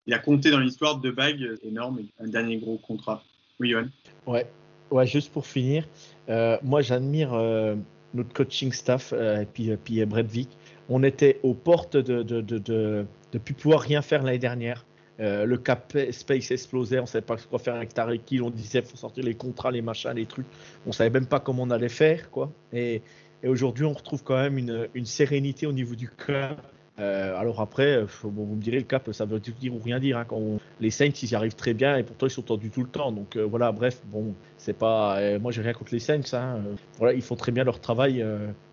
il 0.07 0.13
a 0.13 0.19
compté 0.19 0.49
dans 0.49 0.59
l'histoire 0.59 0.97
de 0.97 1.11
bagues 1.11 1.57
énorme 1.63 1.99
et 1.99 2.23
un 2.23 2.27
dernier 2.27 2.57
gros 2.57 2.77
contrat. 2.77 3.23
Oui, 3.59 3.71
Johan 3.71 3.87
Ouais, 4.25 4.47
ouais 4.89 5.05
juste 5.05 5.31
pour 5.31 5.45
finir, 5.45 5.85
euh, 6.29 6.57
moi 6.63 6.81
j'admire 6.81 7.33
euh, 7.33 7.75
notre 8.13 8.33
coaching 8.33 8.71
staff 8.71 9.13
euh, 9.13 9.41
et 9.41 9.45
puis, 9.45 9.75
puis 9.83 10.03
Brett 10.05 10.27
Vick. 10.27 10.49
On 10.89 11.03
était 11.03 11.39
aux 11.43 11.53
portes 11.53 11.97
de 11.97 12.23
de, 12.23 12.41
de, 12.41 13.05
plus 13.43 13.53
pouvoir 13.53 13.81
rien 13.81 14.01
faire 14.01 14.23
l'année 14.23 14.39
dernière. 14.39 14.85
le 15.19 15.55
cap 15.57 15.97
space 16.11 16.51
explosait, 16.51 16.99
on 16.99 17.05
savait 17.05 17.25
pas 17.25 17.35
quoi 17.35 17.59
faire 17.59 17.75
avec 17.75 17.93
Tarek 17.93 18.31
Hill, 18.31 18.43
on 18.43 18.49
disait 18.49 18.81
faut 18.81 18.95
sortir 18.95 19.25
les 19.25 19.35
contrats, 19.35 19.71
les 19.71 19.81
machins, 19.81 20.13
les 20.15 20.25
trucs. 20.25 20.47
On 20.85 20.93
savait 20.93 21.09
même 21.09 21.25
pas 21.27 21.41
comment 21.41 21.63
on 21.63 21.69
allait 21.69 21.89
faire 21.89 22.31
quoi. 22.31 22.49
Et, 22.71 23.01
et 23.43 23.47
aujourd'hui 23.49 23.83
on 23.83 23.93
retrouve 23.93 24.23
quand 24.23 24.37
même 24.37 24.57
une, 24.57 24.87
une 24.93 25.05
sérénité 25.05 25.67
au 25.67 25.73
niveau 25.73 25.95
du 25.95 26.09
cap 26.09 26.61
euh, 26.99 27.37
alors 27.37 27.61
après, 27.61 27.97
euh, 27.97 28.05
vous 28.23 28.55
me 28.55 28.61
direz, 28.61 28.77
le 28.77 28.83
cap, 28.83 29.11
ça 29.11 29.25
veut 29.25 29.39
dire 29.39 29.73
ou 29.73 29.79
rien 29.79 29.99
dire. 29.99 30.17
Hein, 30.17 30.25
quand 30.27 30.41
les 30.79 30.89
Saints, 30.89 31.11
ils 31.21 31.31
y 31.31 31.35
arrivent 31.35 31.55
très 31.55 31.73
bien 31.73 31.97
et 31.97 32.03
pourtant 32.03 32.25
ils 32.25 32.31
sont 32.31 32.41
tendus 32.41 32.71
tout 32.71 32.81
le 32.81 32.89
temps. 32.89 33.11
Donc 33.11 33.35
euh, 33.35 33.43
voilà, 33.43 33.71
bref, 33.71 34.01
bon, 34.05 34.33
c'est 34.57 34.77
pas. 34.77 35.19
Moi, 35.39 35.51
j'ai 35.51 35.61
rien 35.61 35.73
contre 35.73 35.93
les 35.93 35.99
Saints. 35.99 36.21
Hein, 36.33 36.61
voilà, 36.97 37.13
ils 37.13 37.21
font 37.21 37.35
très 37.35 37.51
bien 37.51 37.63
leur 37.63 37.79
travail 37.79 38.25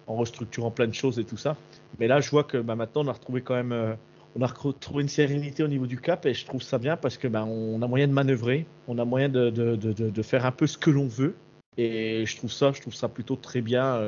en 0.07 0.15
restructurant 0.17 0.71
plein 0.71 0.87
de 0.87 0.95
choses 0.95 1.19
et 1.19 1.25
tout 1.25 1.37
ça. 1.37 1.57
Mais 1.99 2.09
là, 2.09 2.21
je 2.21 2.31
vois 2.31 2.45
que 2.45 2.59
bah, 2.59 2.77
maintenant, 2.77 3.05
on 3.05 3.09
a 3.09 3.13
retrouvé 3.13 3.43
quand 3.43 3.55
même. 3.55 3.97
on 4.37 4.43
a 4.43 4.47
retrouvé 4.47 5.03
une 5.03 5.09
sérénité 5.09 5.63
au 5.63 5.69
niveau 5.69 5.87
du 5.87 6.01
cap 6.01 6.25
et 6.25 6.33
je 6.33 6.47
trouve 6.47 6.63
ça 6.63 6.79
bien 6.79 6.97
parce 6.97 7.19
que 7.19 7.29
bah, 7.29 7.45
on 7.45 7.83
a 7.83 7.87
moyen 7.87 8.09
de 8.09 8.13
manœuvrer, 8.13 8.67
on 8.89 8.99
a 8.99 9.05
moyen 9.05 9.29
de, 9.29 10.23
faire 10.23 10.47
un 10.47 10.53
peu 10.53 10.67
ce 10.67 10.79
que 10.79 10.91
l'on 10.91 11.09
veut. 11.09 11.35
Et 11.77 12.25
je 12.25 12.37
trouve 12.37 12.53
ça, 12.53 12.71
je 12.73 12.81
trouve 12.81 12.95
ça 12.95 13.09
plutôt 13.09 13.37
très 13.37 13.61
bien 13.61 14.01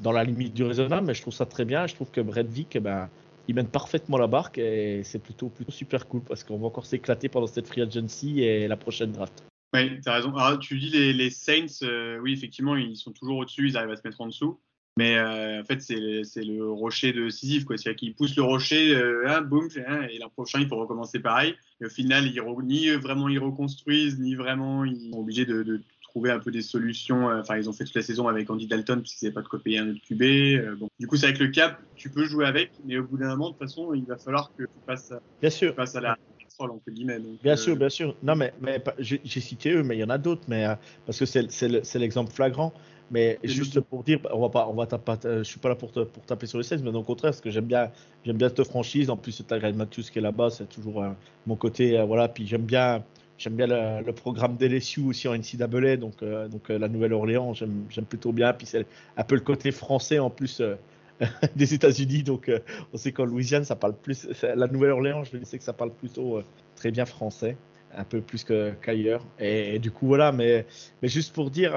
dans 0.00 0.12
la 0.12 0.24
limite 0.24 0.54
du 0.54 0.64
raisonnable, 0.64 1.06
mais 1.06 1.14
je 1.14 1.20
trouve 1.20 1.34
ça 1.34 1.44
très 1.44 1.66
bien. 1.66 1.86
Je 1.86 1.94
trouve 1.94 2.10
que 2.10 2.20
Brett 2.22 2.48
Vick, 2.48 2.78
ben, 2.78 3.10
il 3.48 3.54
mène 3.54 3.68
parfaitement 3.68 4.18
la 4.18 4.26
barque 4.26 4.58
et 4.58 5.02
c'est 5.04 5.18
plutôt, 5.18 5.50
super 5.68 6.06
cool 6.06 6.22
parce 6.22 6.44
qu'on 6.44 6.58
va 6.58 6.66
encore 6.66 6.86
s'éclater 6.86 7.28
pendant 7.28 7.46
cette 7.46 7.66
free 7.66 7.80
agency 7.80 8.42
et 8.42 8.68
la 8.68 8.76
prochaine 8.76 9.10
draft. 9.10 9.42
Oui, 9.74 10.00
tu 10.00 10.08
as 10.08 10.14
raison. 10.14 10.34
Alors, 10.36 10.58
tu 10.58 10.78
dis 10.78 10.90
les, 10.90 11.30
Saints, 11.30 11.82
euh, 11.82 12.18
oui, 12.20 12.32
effectivement, 12.32 12.76
ils 12.76 12.96
sont 12.96 13.12
toujours 13.12 13.38
au-dessus, 13.38 13.68
ils 13.68 13.76
arrivent 13.76 13.90
à 13.90 13.96
se 13.96 14.02
mettre 14.04 14.20
en 14.20 14.26
dessous. 14.26 14.60
Mais 14.98 15.16
euh, 15.16 15.60
en 15.60 15.64
fait, 15.64 15.80
c'est 15.80 16.44
le 16.44 16.70
rocher 16.70 17.12
de 17.12 17.28
Sisyphe. 17.28 17.64
C'est-à-dire 17.68 17.96
qu'ils 17.96 18.14
poussent 18.14 18.36
le 18.36 18.42
rocher, 18.42 18.94
euh, 18.94 19.28
hein, 19.28 19.42
boum, 19.42 19.68
hein, 19.86 20.02
et 20.10 20.18
l'an 20.18 20.28
prochain, 20.28 20.60
il 20.60 20.68
faut 20.68 20.76
recommencer 20.76 21.20
pareil. 21.20 21.54
Et 21.80 21.86
au 21.86 21.90
final, 21.90 22.24
ni 22.64 22.90
vraiment 22.90 23.28
ils 23.28 23.38
reconstruisent, 23.38 24.18
ni 24.18 24.34
vraiment 24.34 24.84
ils 24.84 25.10
sont 25.12 25.18
obligés 25.18 25.46
de 25.46 25.82
trouver 26.18 26.32
un 26.32 26.40
peu 26.40 26.50
des 26.50 26.62
solutions. 26.62 27.30
Euh, 27.30 27.40
enfin, 27.40 27.56
ils 27.56 27.68
ont 27.68 27.72
fait 27.72 27.84
toute 27.84 27.94
la 27.94 28.02
saison 28.02 28.26
avec 28.26 28.50
Andy 28.50 28.66
Dalton 28.66 29.00
puisqu'ils 29.00 29.26
n'avaient 29.26 29.34
pas 29.34 29.42
de 29.42 29.48
quoi 29.48 29.60
payer 29.60 29.78
un 29.78 29.90
autre 29.90 30.00
QB. 30.06 30.22
Euh, 30.22 30.76
bon. 30.76 30.88
Du 30.98 31.06
coup, 31.06 31.16
c'est 31.16 31.26
avec 31.26 31.38
le 31.38 31.48
cap, 31.48 31.78
tu 31.94 32.10
peux 32.10 32.24
jouer 32.24 32.44
avec, 32.44 32.72
mais 32.84 32.98
au 32.98 33.04
bout 33.04 33.18
d'un 33.18 33.28
moment, 33.28 33.50
de 33.50 33.52
toute 33.52 33.68
façon, 33.68 33.94
il 33.94 34.04
va 34.04 34.16
falloir 34.16 34.50
que 34.56 34.64
tu 34.64 34.68
passes, 34.84 35.12
bien 35.40 35.50
sûr. 35.50 35.74
Tu 35.74 35.96
à 35.96 36.00
la 36.00 36.18
entre 36.60 36.90
guillemets. 36.90 37.20
bien 37.40 37.54
sûr, 37.54 37.74
euh, 37.74 37.76
bien 37.76 37.88
sûr. 37.88 38.16
Non, 38.20 38.34
mais, 38.34 38.52
mais 38.60 38.82
j'ai 38.98 39.40
cité 39.40 39.70
eux, 39.70 39.84
mais 39.84 39.96
il 39.96 40.00
y 40.00 40.04
en 40.04 40.10
a 40.10 40.18
d'autres, 40.18 40.42
mais 40.48 40.66
parce 41.06 41.16
que 41.16 41.24
c'est 41.24 41.98
l'exemple 41.98 42.32
flagrant. 42.32 42.72
Mais 43.12 43.38
juste 43.44 43.80
pour 43.80 44.02
dire, 44.02 44.18
on 44.32 44.40
va 44.40 44.48
pas, 44.48 44.68
on 44.68 44.74
va 44.74 44.86
taper, 44.86 45.14
je 45.22 45.44
suis 45.44 45.60
pas 45.60 45.68
là 45.68 45.76
pour, 45.76 45.92
pour 45.92 46.26
taper 46.26 46.46
sur 46.46 46.58
les 46.58 46.64
16, 46.64 46.82
mais 46.82 46.90
au 46.90 47.02
contraire, 47.04 47.30
parce 47.30 47.40
que 47.40 47.50
j'aime 47.50 47.66
bien, 47.66 47.92
j'aime 48.26 48.36
bien 48.36 48.48
cette 48.48 48.64
franchise. 48.64 49.08
En 49.08 49.16
plus, 49.16 49.30
c'est 49.30 49.48
Greg 49.48 49.76
Matthews 49.76 50.02
qui 50.12 50.18
est 50.18 50.22
là-bas, 50.22 50.50
c'est 50.50 50.68
toujours 50.68 51.04
mon 51.46 51.54
côté, 51.54 52.02
voilà. 52.04 52.26
Puis 52.26 52.44
j'aime 52.44 52.66
bien, 52.66 53.04
J'aime 53.38 53.54
bien 53.54 53.68
le, 53.68 54.12
programme 54.12 54.56
d'LSU 54.56 55.00
aussi 55.02 55.28
en 55.28 55.34
NCAA, 55.36 55.96
donc, 55.96 56.22
euh, 56.22 56.48
donc 56.48 56.70
euh, 56.70 56.78
la 56.78 56.88
Nouvelle-Orléans, 56.88 57.54
j'aime 57.54 58.04
plutôt 58.08 58.32
bien. 58.32 58.52
Puis 58.52 58.66
c'est 58.66 58.84
un 59.16 59.22
peu 59.22 59.36
le 59.36 59.42
côté 59.42 59.70
français 59.70 60.18
en 60.18 60.28
plus 60.28 60.60
euh, 60.60 60.74
des 61.56 61.72
États-Unis, 61.72 62.24
donc 62.24 62.50
on 62.92 62.96
sait 62.96 63.12
qu'en 63.12 63.24
Louisiane, 63.24 63.64
ça 63.64 63.76
parle 63.76 63.94
plus. 63.94 64.28
La 64.42 64.66
Nouvelle-Orléans, 64.66 65.22
je 65.22 65.38
sais 65.44 65.56
que 65.56 65.64
ça 65.64 65.72
parle 65.72 65.92
plutôt 65.92 66.42
très 66.74 66.90
bien 66.90 67.04
français, 67.04 67.56
un 67.96 68.02
peu 68.02 68.20
plus 68.20 68.44
qu'ailleurs. 68.82 69.24
et, 69.38 69.78
du 69.78 69.92
coup, 69.92 70.08
voilà, 70.08 70.32
mais, 70.32 70.66
mais 71.00 71.08
juste 71.08 71.32
pour 71.32 71.50
dire. 71.50 71.72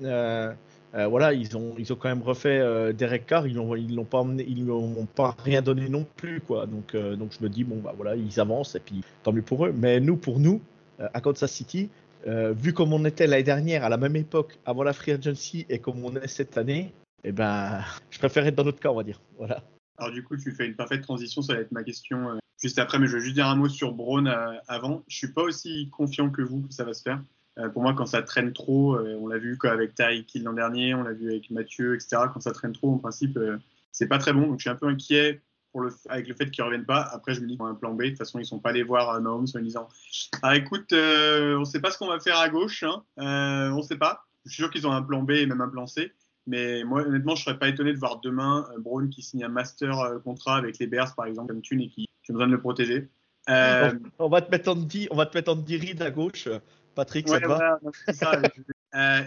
voilà, 0.00 1.32
ils 1.32 1.56
ont, 1.56 1.74
ils 1.78 1.92
ont 1.92 1.96
quand 1.96 2.08
même 2.08 2.22
refait 2.22 2.92
Derek 2.92 3.26
Carr, 3.26 3.46
ils 3.46 3.54
n'ont 3.54 3.74
ils 3.76 3.94
l'ont 3.94 4.04
pas 4.04 4.24
n'ont 4.24 5.06
pas 5.06 5.36
rien 5.38 5.62
donné 5.62 5.88
non 5.88 6.06
plus, 6.16 6.40
quoi. 6.40 6.66
Donc, 6.66 6.96
donc 6.96 7.32
je 7.38 7.42
me 7.42 7.48
dis 7.48 7.62
bon 7.62 7.76
bah 7.76 7.94
voilà, 7.96 8.16
ils 8.16 8.40
avancent 8.40 8.74
et 8.74 8.80
puis 8.80 9.02
tant 9.22 9.32
mieux 9.32 9.42
pour 9.42 9.66
eux. 9.66 9.74
Mais 9.76 9.98
nous, 9.98 10.16
pour 10.16 10.38
nous, 10.38 10.60
euh, 11.00 11.08
à 11.12 11.20
Kansas 11.20 11.50
City, 11.50 11.90
euh, 12.26 12.52
vu 12.52 12.72
comme 12.72 12.92
on 12.92 13.04
était 13.04 13.26
l'année 13.26 13.42
dernière, 13.42 13.84
à 13.84 13.88
la 13.88 13.96
même 13.96 14.16
époque, 14.16 14.58
avant 14.64 14.82
la 14.82 14.92
free 14.92 15.12
agency, 15.12 15.66
et 15.68 15.78
comme 15.78 16.04
on 16.04 16.14
est 16.16 16.26
cette 16.28 16.56
année, 16.56 16.92
eh 17.24 17.32
ben, 17.32 17.80
je 18.10 18.18
préfère 18.18 18.46
être 18.46 18.54
dans 18.54 18.64
notre 18.64 18.80
cas, 18.80 18.90
on 18.90 18.96
va 18.96 19.02
dire. 19.02 19.20
Voilà. 19.38 19.62
Alors 19.98 20.12
du 20.12 20.24
coup, 20.24 20.36
tu 20.36 20.52
fais 20.52 20.66
une 20.66 20.74
parfaite 20.74 21.02
transition, 21.02 21.42
ça 21.42 21.54
va 21.54 21.60
être 21.60 21.72
ma 21.72 21.84
question 21.84 22.30
euh, 22.30 22.38
juste 22.60 22.78
après, 22.78 22.98
mais 22.98 23.06
je 23.06 23.12
veux 23.12 23.20
juste 23.20 23.34
dire 23.34 23.46
un 23.46 23.56
mot 23.56 23.68
sur 23.68 23.92
Braun 23.92 24.26
avant. 24.68 25.02
Je 25.08 25.16
suis 25.16 25.32
pas 25.32 25.42
aussi 25.42 25.88
confiant 25.90 26.30
que 26.30 26.42
vous 26.42 26.62
que 26.62 26.74
ça 26.74 26.84
va 26.84 26.94
se 26.94 27.02
faire. 27.02 27.22
pour 27.72 27.82
moi, 27.82 27.94
quand 27.94 28.06
ça 28.06 28.22
traîne 28.22 28.52
trop, 28.52 28.98
on 28.98 29.28
l'a 29.28 29.38
vu 29.38 29.56
avec 29.62 29.94
Tyreek 29.94 30.32
l'an 30.42 30.54
dernier, 30.54 30.94
on 30.94 31.02
l'a 31.02 31.12
vu 31.12 31.30
avec 31.30 31.50
Mathieu, 31.50 31.94
etc. 31.94 32.22
Quand 32.32 32.40
ça 32.40 32.52
traîne 32.52 32.72
trop, 32.72 32.92
en 32.92 32.98
principe, 32.98 33.38
c'est 33.92 34.08
pas 34.08 34.18
très 34.18 34.32
bon. 34.32 34.48
Donc 34.48 34.58
je 34.58 34.62
suis 34.62 34.70
un 34.70 34.76
peu 34.76 34.88
inquiet 34.88 35.40
avec 36.08 36.28
le 36.28 36.34
fait 36.34 36.50
qu'ils 36.50 36.62
ne 36.62 36.66
reviennent 36.66 36.86
pas. 36.86 37.02
Après, 37.12 37.34
je 37.34 37.40
me 37.40 37.46
dis 37.46 37.56
qu'on 37.56 37.66
a 37.66 37.70
un 37.70 37.74
plan 37.74 37.94
B. 37.94 38.02
De 38.02 38.08
toute 38.10 38.18
façon, 38.18 38.38
ils 38.38 38.42
ne 38.42 38.46
sont 38.46 38.58
pas 38.58 38.70
allés 38.70 38.82
voir 38.82 39.10
euh, 39.10 39.20
Mahomes 39.20 39.46
en 39.54 39.60
disant 39.60 39.88
Ah, 40.42 40.56
écoute, 40.56 40.92
euh, 40.92 41.56
on 41.56 41.60
ne 41.60 41.64
sait 41.64 41.80
pas 41.80 41.90
ce 41.90 41.98
qu'on 41.98 42.08
va 42.08 42.20
faire 42.20 42.38
à 42.38 42.48
gauche. 42.48 42.82
Hein. 42.82 43.02
Euh, 43.18 43.70
on 43.70 43.78
ne 43.78 43.82
sait 43.82 43.96
pas. 43.96 44.24
Je 44.44 44.52
suis 44.52 44.62
sûr 44.62 44.70
qu'ils 44.70 44.86
ont 44.86 44.92
un 44.92 45.02
plan 45.02 45.22
B 45.22 45.32
et 45.32 45.46
même 45.46 45.60
un 45.60 45.68
plan 45.68 45.86
C. 45.86 46.12
Mais 46.46 46.84
moi, 46.84 47.02
honnêtement, 47.02 47.34
je 47.34 47.40
ne 47.40 47.44
serais 47.44 47.58
pas 47.58 47.68
étonné 47.68 47.92
de 47.92 47.98
voir 47.98 48.20
demain 48.20 48.68
Brown 48.78 49.08
qui 49.08 49.22
signe 49.22 49.44
un 49.44 49.48
master 49.48 50.20
contrat 50.22 50.56
avec 50.56 50.78
les 50.78 50.86
Bears, 50.86 51.14
par 51.14 51.24
exemple, 51.24 51.48
comme 51.48 51.62
Thune 51.62 51.80
et 51.80 51.88
qui, 51.88 52.06
qui 52.22 52.30
a 52.30 52.34
besoin 52.34 52.46
de 52.46 52.52
le 52.52 52.60
protéger. 52.60 53.08
On 53.48 54.28
va 54.28 54.42
te 54.42 54.50
mettre 54.50 54.70
en 54.70 54.76
dit, 54.76 55.08
on 55.10 55.16
va 55.16 55.24
te 55.24 55.36
mettre 55.36 55.50
en 55.50 55.56
read 55.56 56.02
à 56.02 56.10
gauche. 56.10 56.48
Patrick, 56.94 57.28
ça 57.28 57.40
te 57.40 57.46
va 57.46 57.80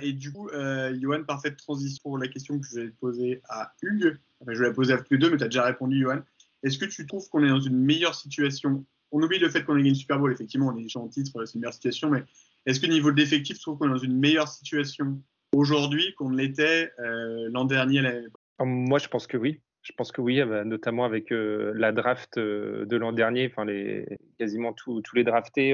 et 0.02 0.14
du 0.14 0.32
coup, 0.32 0.50
euh, 0.50 0.98
Johan, 1.00 1.24
parfaite 1.24 1.58
transition 1.58 2.02
pour 2.04 2.18
la 2.18 2.28
question 2.28 2.60
que 2.60 2.66
je 2.66 2.80
vais 2.80 2.88
poser 2.90 3.42
à 3.50 3.74
Hugues. 3.82 4.18
je 4.48 4.60
vais 4.60 4.68
la 4.68 4.74
poser 4.74 4.94
à 4.94 4.98
tous 4.98 5.14
les 5.14 5.18
deux, 5.18 5.30
mais 5.30 5.38
tu 5.38 5.44
as 5.44 5.48
déjà 5.48 5.64
répondu, 5.64 6.00
Johan. 6.00 6.20
Est-ce 6.68 6.78
que 6.78 6.86
tu 6.86 7.06
trouves 7.08 7.30
qu'on 7.30 7.44
est 7.46 7.50
dans 7.50 7.62
une 7.62 7.78
meilleure 7.78 8.14
situation? 8.14 8.86
On 9.14 9.22
oublie 9.22 9.40
le 9.40 9.50
fait 9.50 9.64
qu'on 9.64 9.76
ait 9.76 9.80
gagné 9.80 9.92
le 9.92 9.96
Super 9.96 10.20
Bowl, 10.20 10.34
effectivement, 10.34 10.68
on 10.68 10.78
est 10.78 10.84
déjà 10.84 11.00
en 11.00 11.08
titre, 11.08 11.46
c'est 11.46 11.56
une 11.56 11.62
meilleure 11.62 11.74
situation, 11.74 12.10
mais 12.10 12.26
est-ce 12.66 12.82
que 12.82 12.88
niveau 12.88 13.10
de 13.10 13.18
l'effectif, 13.18 13.56
tu 13.56 13.62
trouves 13.62 13.78
qu'on 13.78 13.88
est 13.88 13.94
dans 13.94 13.98
une 13.98 14.20
meilleure 14.20 14.50
situation 14.50 15.22
aujourd'hui 15.54 16.14
qu'on 16.16 16.30
l'était 16.30 16.92
euh, 17.00 17.48
l'an 17.54 17.64
dernier 17.64 18.02
Moi, 18.60 19.00
je 19.00 19.08
pense 19.08 19.28
que 19.28 19.38
oui. 19.38 19.62
Je 19.82 19.94
pense 19.94 20.12
que 20.12 20.20
oui, 20.20 20.42
euh, 20.42 20.66
notamment 20.66 21.06
avec 21.06 21.32
euh, 21.32 21.72
la 21.78 21.94
draft 21.94 22.38
de 22.38 22.98
l'an 22.98 23.14
dernier, 23.14 23.50
enfin 23.50 23.66
quasiment 24.38 24.74
tous 24.74 25.02
les 25.16 25.24
draftés, 25.24 25.74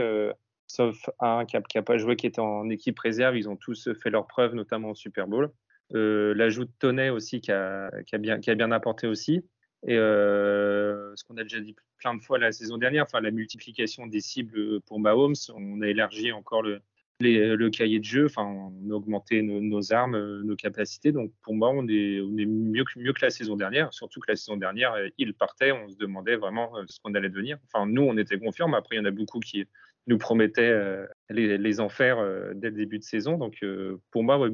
sauf 0.67 1.09
un 1.19 1.45
qui 1.45 1.57
n'a 1.57 1.81
pas 1.81 1.97
joué, 1.97 2.15
qui 2.15 2.27
était 2.27 2.39
en 2.39 2.69
équipe 2.69 2.99
réserve. 2.99 3.35
Ils 3.35 3.49
ont 3.49 3.55
tous 3.55 3.89
fait 3.99 4.11
leurs 4.11 4.27
preuves, 4.27 4.53
notamment 4.53 4.91
au 4.91 4.95
Super 4.95 5.27
Bowl. 5.27 5.49
L'ajout 5.89 6.65
de 6.65 6.71
Tonnet 6.77 7.09
aussi, 7.09 7.41
a, 7.49 7.87
a, 7.87 8.03
qui 8.03 8.15
a 8.51 8.55
bien 8.55 8.71
apporté 8.71 9.07
aussi. 9.07 9.43
Et 9.85 9.97
euh, 9.97 11.13
ce 11.15 11.23
qu'on 11.23 11.37
a 11.37 11.43
déjà 11.43 11.59
dit 11.59 11.75
plein 11.97 12.15
de 12.15 12.21
fois 12.21 12.37
la 12.37 12.51
saison 12.51 12.77
dernière, 12.77 13.03
enfin 13.03 13.19
la 13.19 13.31
multiplication 13.31 14.07
des 14.07 14.21
cibles 14.21 14.79
pour 14.81 14.99
Mahomes, 14.99 15.35
on 15.53 15.81
a 15.81 15.87
élargi 15.87 16.31
encore 16.31 16.61
le, 16.61 16.81
le 17.19 17.69
cahier 17.69 17.99
de 17.99 18.05
jeu, 18.05 18.25
enfin 18.25 18.43
on 18.43 18.91
a 18.91 18.93
augmenté 18.93 19.41
nos, 19.41 19.93
armes, 19.93 20.41
nos 20.43 20.55
capacités. 20.55 21.11
Donc 21.11 21.31
pour 21.41 21.53
moi, 21.53 21.71
on 21.71 21.87
est, 21.87 22.21
on 22.21 22.37
est 22.37 22.45
mieux, 22.45 22.85
que, 22.85 22.97
mieux 22.97 23.11
que 23.11 23.25
la 23.25 23.29
saison 23.29 23.57
dernière. 23.57 23.93
Surtout 23.93 24.21
que 24.21 24.31
la 24.31 24.37
saison 24.37 24.55
dernière, 24.55 24.95
il 25.17 25.33
partait, 25.33 25.73
on 25.73 25.89
se 25.89 25.97
demandait 25.97 26.37
vraiment 26.37 26.77
euh, 26.77 26.83
ce 26.87 26.99
qu'on 27.01 27.13
allait 27.13 27.29
devenir. 27.29 27.57
Enfin 27.65 27.85
nous, 27.85 28.03
on 28.03 28.17
était 28.17 28.39
confiants, 28.39 28.69
mais 28.69 28.77
après 28.77 28.95
il 28.95 28.99
y 28.99 29.01
en 29.01 29.05
a 29.05 29.11
beaucoup 29.11 29.41
qui 29.41 29.65
nous 30.07 30.17
promettaient 30.17 30.61
euh, 30.61 31.05
les, 31.29 31.57
les, 31.57 31.79
enfers 31.79 32.17
dès 32.55 32.69
le 32.69 32.75
début 32.75 32.99
de 32.99 33.03
saison. 33.03 33.37
Donc 33.37 33.63
pour 34.11 34.23
moi, 34.23 34.49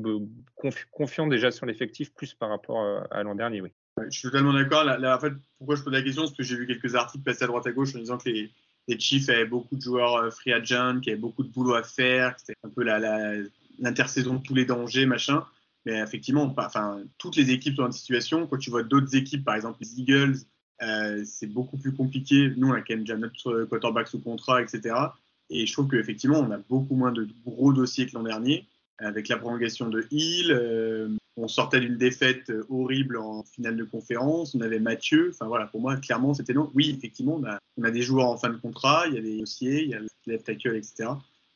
confiant 0.92 1.28
déjà 1.28 1.52
sur 1.52 1.68
l'effectif 1.68 2.14
plus 2.16 2.34
par 2.34 2.50
rapport 2.50 3.08
à 3.12 3.22
l'an 3.24 3.36
dernier, 3.36 3.62
oui 3.62 3.72
je 4.10 4.18
suis 4.18 4.28
totalement 4.28 4.54
d'accord. 4.54 4.88
en 4.88 5.20
fait, 5.20 5.34
pourquoi 5.58 5.76
je 5.76 5.84
pose 5.84 5.94
la 5.94 6.02
question 6.02 6.24
Parce 6.24 6.36
que 6.36 6.44
j'ai 6.44 6.56
vu 6.56 6.68
quelques 6.68 6.96
articles 6.96 7.24
passer 7.24 7.44
à 7.44 7.48
droite 7.48 7.68
à 7.68 7.72
gauche 7.72 7.96
en 7.96 8.00
disant 8.00 8.18
que 8.18 8.30
les, 8.30 8.52
Chiefs 8.98 9.30
avaient 9.30 9.46
beaucoup 9.46 9.76
de 9.76 9.82
joueurs 9.82 10.16
euh, 10.16 10.32
free 10.32 10.52
agent, 10.52 11.02
qui 11.02 11.12
avaient 11.12 11.20
beaucoup 11.20 11.44
de 11.44 11.50
boulot 11.50 11.76
à 11.76 11.84
faire, 11.84 12.36
que 12.36 12.42
c'était 12.42 12.56
un 12.64 12.70
peu 12.70 12.84
l'intersaison 13.80 14.36
de 14.36 14.44
tous 14.44 14.56
les 14.56 14.66
dangers, 14.66 15.06
machin. 15.06 15.46
Mais 15.86 16.00
effectivement, 16.00 16.54
toutes 17.18 17.36
les 17.36 17.52
équipes 17.52 17.76
sont 17.76 17.84
dans 17.84 17.88
une 17.88 17.94
situation. 17.94 18.48
Quand 18.48 18.58
tu 18.58 18.70
vois 18.70 18.84
d'autres 18.84 19.16
équipes, 19.16 19.46
par 19.46 19.56
exemple 19.56 19.78
les 19.82 20.00
Eagles, 20.00 20.38
euh, 20.82 21.24
c'est 21.26 21.48
beaucoup 21.48 21.78
plus 21.78 21.94
compliqué. 21.94 22.52
Nous, 22.58 22.68
on 22.68 22.74
a 22.74 22.82
quand 22.82 22.96
même 22.96 23.02
déjà 23.02 23.18
notre 23.18 23.66
quarterback 23.66 24.08
sous 24.08 24.20
contrat, 24.20 24.62
etc. 24.62 24.96
Et 25.50 25.66
je 25.66 25.74
trouve 25.74 25.88
qu'effectivement, 25.88 26.40
on 26.40 26.52
a 26.52 26.58
beaucoup 26.58 26.96
moins 26.96 27.12
de 27.12 27.28
gros 27.46 27.74
dossiers 27.74 28.06
que 28.08 28.14
l'an 28.14 28.24
dernier, 28.24 28.68
avec 29.00 29.28
la 29.28 29.38
prolongation 29.38 29.90
de 29.90 30.06
Hill. 30.12 30.52
Euh, 30.52 31.10
on 31.38 31.48
sortait 31.48 31.80
d'une 31.80 31.98
défaite 31.98 32.52
horrible 32.70 33.18
en 33.18 33.44
finale 33.44 33.78
de 33.78 33.84
conférence. 33.84 34.56
On 34.56 34.62
avait 34.62 34.80
Mathieu. 34.80 35.32
Enfin 35.34 35.48
voilà, 35.48 35.68
pour 35.68 35.82
moi, 35.82 35.96
clairement, 35.98 36.34
c'était 36.34 36.54
long. 36.54 36.70
Oui, 36.76 36.94
effectivement, 36.98 37.42
on 37.78 37.84
a, 37.84 37.92
des 37.92 38.02
joueurs 38.02 38.28
en 38.28 38.38
fin 38.38 38.50
de 38.50 38.58
contrat, 38.58 39.06
il 39.08 39.16
y 39.16 39.18
a 39.18 39.22
des 39.22 39.38
dossiers, 39.38 39.84
il 39.84 39.90
y 39.90 39.94
a 39.94 40.00
le 40.00 40.08
left 40.28 40.46
tackle, 40.46 40.76
etc 40.76 41.10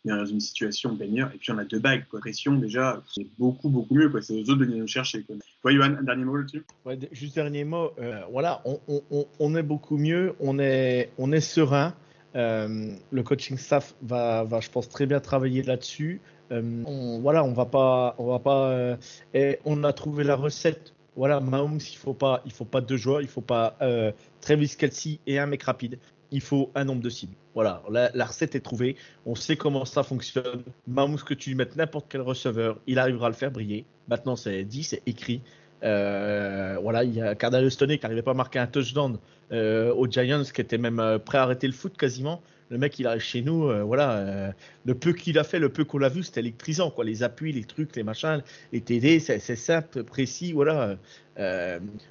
est 0.05 0.09
dans 0.09 0.25
une 0.25 0.39
situation 0.39 0.93
baigneur. 0.93 1.31
Et 1.33 1.37
puis 1.37 1.51
on 1.51 1.57
a 1.57 1.65
deux 1.65 1.79
bagues, 1.79 2.05
quoi. 2.09 2.19
Pression, 2.19 2.55
déjà, 2.55 3.01
c'est 3.13 3.27
beaucoup, 3.37 3.69
beaucoup 3.69 3.95
mieux. 3.95 4.11
C'est 4.21 4.33
aux 4.33 4.41
autres 4.41 4.55
de 4.55 4.65
venir 4.65 4.79
nous 4.79 4.87
chercher, 4.87 5.25
Johan, 5.65 5.95
un 5.99 6.03
dernier 6.03 6.25
mot 6.25 6.37
là-dessus? 6.37 6.65
Juste 7.11 7.35
dernier 7.35 7.63
mot. 7.63 7.91
Euh, 7.99 8.21
voilà, 8.31 8.61
on, 8.65 8.79
on, 8.87 9.25
on, 9.39 9.55
est 9.55 9.63
beaucoup 9.63 9.97
mieux, 9.97 10.35
on 10.39 10.59
est, 10.59 11.11
on 11.17 11.31
est 11.31 11.41
serein. 11.41 11.93
Euh, 12.35 12.93
le 13.11 13.23
coaching 13.23 13.57
staff 13.57 13.93
va, 14.01 14.47
je 14.59 14.69
pense, 14.69 14.89
très 14.89 15.05
bien 15.05 15.19
travailler 15.19 15.61
là-dessus. 15.63 16.21
Euh, 16.51 16.83
voilà, 17.21 17.43
on 17.43 17.53
va 17.53 17.65
pas, 17.65 18.15
on 18.17 18.27
va 18.27 18.39
pas, 18.39 18.69
euh, 18.69 18.95
et 19.33 19.59
on 19.65 19.83
a 19.83 19.93
trouvé 19.93 20.23
la 20.23 20.35
recette. 20.35 20.93
Voilà, 21.15 21.39
Mahomes, 21.39 21.79
il 21.79 21.97
faut 21.97 22.13
pas, 22.13 22.41
il 22.45 22.51
faut 22.51 22.65
pas 22.65 22.81
deux 22.81 22.97
joueurs, 22.97 23.21
il 23.21 23.27
faut 23.27 23.41
pas 23.41 23.77
euh, 23.81 24.11
Travis 24.41 24.75
Kelsey 24.77 25.19
et 25.27 25.37
un 25.37 25.45
mec 25.45 25.63
rapide 25.63 25.99
il 26.33 26.41
faut 26.41 26.71
un 26.75 26.83
nombre 26.83 27.01
de 27.01 27.09
cibles. 27.09 27.35
Voilà, 27.53 27.83
la, 27.89 28.25
recette 28.25 28.55
est 28.55 28.59
trouvée. 28.59 28.95
On 29.27 29.35
sait 29.35 29.55
comment 29.55 29.85
ça 29.85 30.01
fonctionne. 30.01 30.63
Mahomes, 30.87 31.19
que 31.19 31.35
tu 31.35 31.53
mettes 31.53 31.75
n'importe 31.75 32.07
quel 32.09 32.21
receveur, 32.21 32.79
il 32.87 32.97
arrivera 32.97 33.27
à 33.27 33.29
le 33.29 33.35
faire 33.35 33.51
briller. 33.51 33.85
Maintenant, 34.07 34.35
c'est 34.35 34.63
dit, 34.63 34.83
c'est 34.83 35.03
écrit. 35.05 35.41
Euh, 35.83 36.77
voilà, 36.81 37.03
il 37.03 37.13
y 37.13 37.21
a 37.21 37.35
Cardinal 37.35 37.69
Stoney 37.69 37.97
qui 37.97 38.05
n'arrivait 38.05 38.21
pas 38.21 38.31
à 38.31 38.35
marquer 38.35 38.59
un 38.59 38.67
touchdown 38.67 39.17
euh, 39.51 39.93
aux 39.93 40.09
Giants, 40.09 40.43
qui 40.43 40.61
était 40.61 40.77
même 40.77 40.99
euh, 40.99 41.19
prêt 41.19 41.37
à 41.37 41.43
arrêter 41.43 41.67
le 41.67 41.73
foot 41.73 41.97
quasiment. 41.97 42.41
Le 42.69 42.77
mec, 42.77 42.97
il 42.97 43.05
arrive 43.05 43.21
chez 43.21 43.41
nous, 43.43 43.69
voilà, 43.85 44.51
le 44.83 44.95
peu 44.95 45.13
qu'il 45.13 45.37
a 45.37 45.43
fait, 45.43 45.59
le 45.59 45.69
peu 45.69 45.83
qu'on 45.83 45.99
l'a 45.99 46.09
vu, 46.09 46.23
c'était 46.23 46.39
électrisant, 46.39 46.89
quoi. 46.89 47.05
Les 47.05 47.21
appuis, 47.21 47.51
les 47.51 47.65
trucs, 47.65 47.95
les 47.95 48.01
machins, 48.01 48.41
les 48.71 48.81
TD, 48.81 49.19
c'est 49.19 49.55
simple, 49.55 50.03
précis, 50.03 50.53
voilà. 50.53 50.97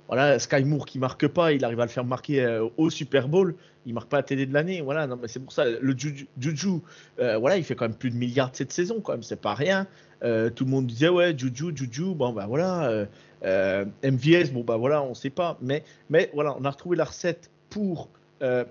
voilà, 0.07 0.39
Sky 0.39 0.63
Moore 0.63 0.87
qui 0.87 1.01
marque 1.01 1.27
pas, 1.27 1.53
il 1.53 1.65
arrive 1.65 1.81
à 1.81 1.85
le 1.85 1.91
faire 1.91 2.05
marquer 2.05 2.61
au 2.77 2.91
Super 2.91 3.27
Bowl 3.27 3.57
il 3.87 3.95
marque 3.95 4.09
pas 4.09 4.19
la 4.19 4.23
TD 4.23 4.47
de 4.47 4.55
l'année. 4.55 4.81
Voilà, 4.83 5.09
non, 5.09 5.19
mais 5.21 5.27
c'est 5.27 5.41
pour 5.41 5.53
ça. 5.53 5.65
Le 5.65 5.97
Juju, 5.97 6.79
voilà, 7.17 7.57
il 7.57 7.65
fait 7.65 7.75
quand 7.75 7.87
même 7.87 7.97
plus 7.97 8.11
de 8.11 8.17
milliards 8.17 8.51
cette 8.53 8.73
saison, 8.73 9.01
quand 9.01 9.13
même, 9.13 9.25
c'est 9.25 9.41
pas 9.41 9.55
rien. 9.55 9.89
Tout 10.21 10.65
le 10.65 10.71
monde 10.71 10.87
disait, 10.87 11.09
ouais, 11.09 11.37
Juju, 11.37 11.73
Juju, 11.75 12.15
bon, 12.15 12.33
bah 12.33 12.47
voilà. 12.47 13.07
Euh, 13.45 13.85
MVS, 14.05 14.53
bon, 14.53 14.63
bah 14.63 14.77
voilà, 14.77 15.03
on 15.03 15.15
sait 15.15 15.31
pas. 15.31 15.59
Mais, 15.61 15.85
mais 16.11 16.31
voilà, 16.35 16.57
on 16.59 16.65
a 16.65 16.71
retrouvé 16.71 16.97
la 16.97 17.05
recette 17.05 17.51
pour 17.71 18.09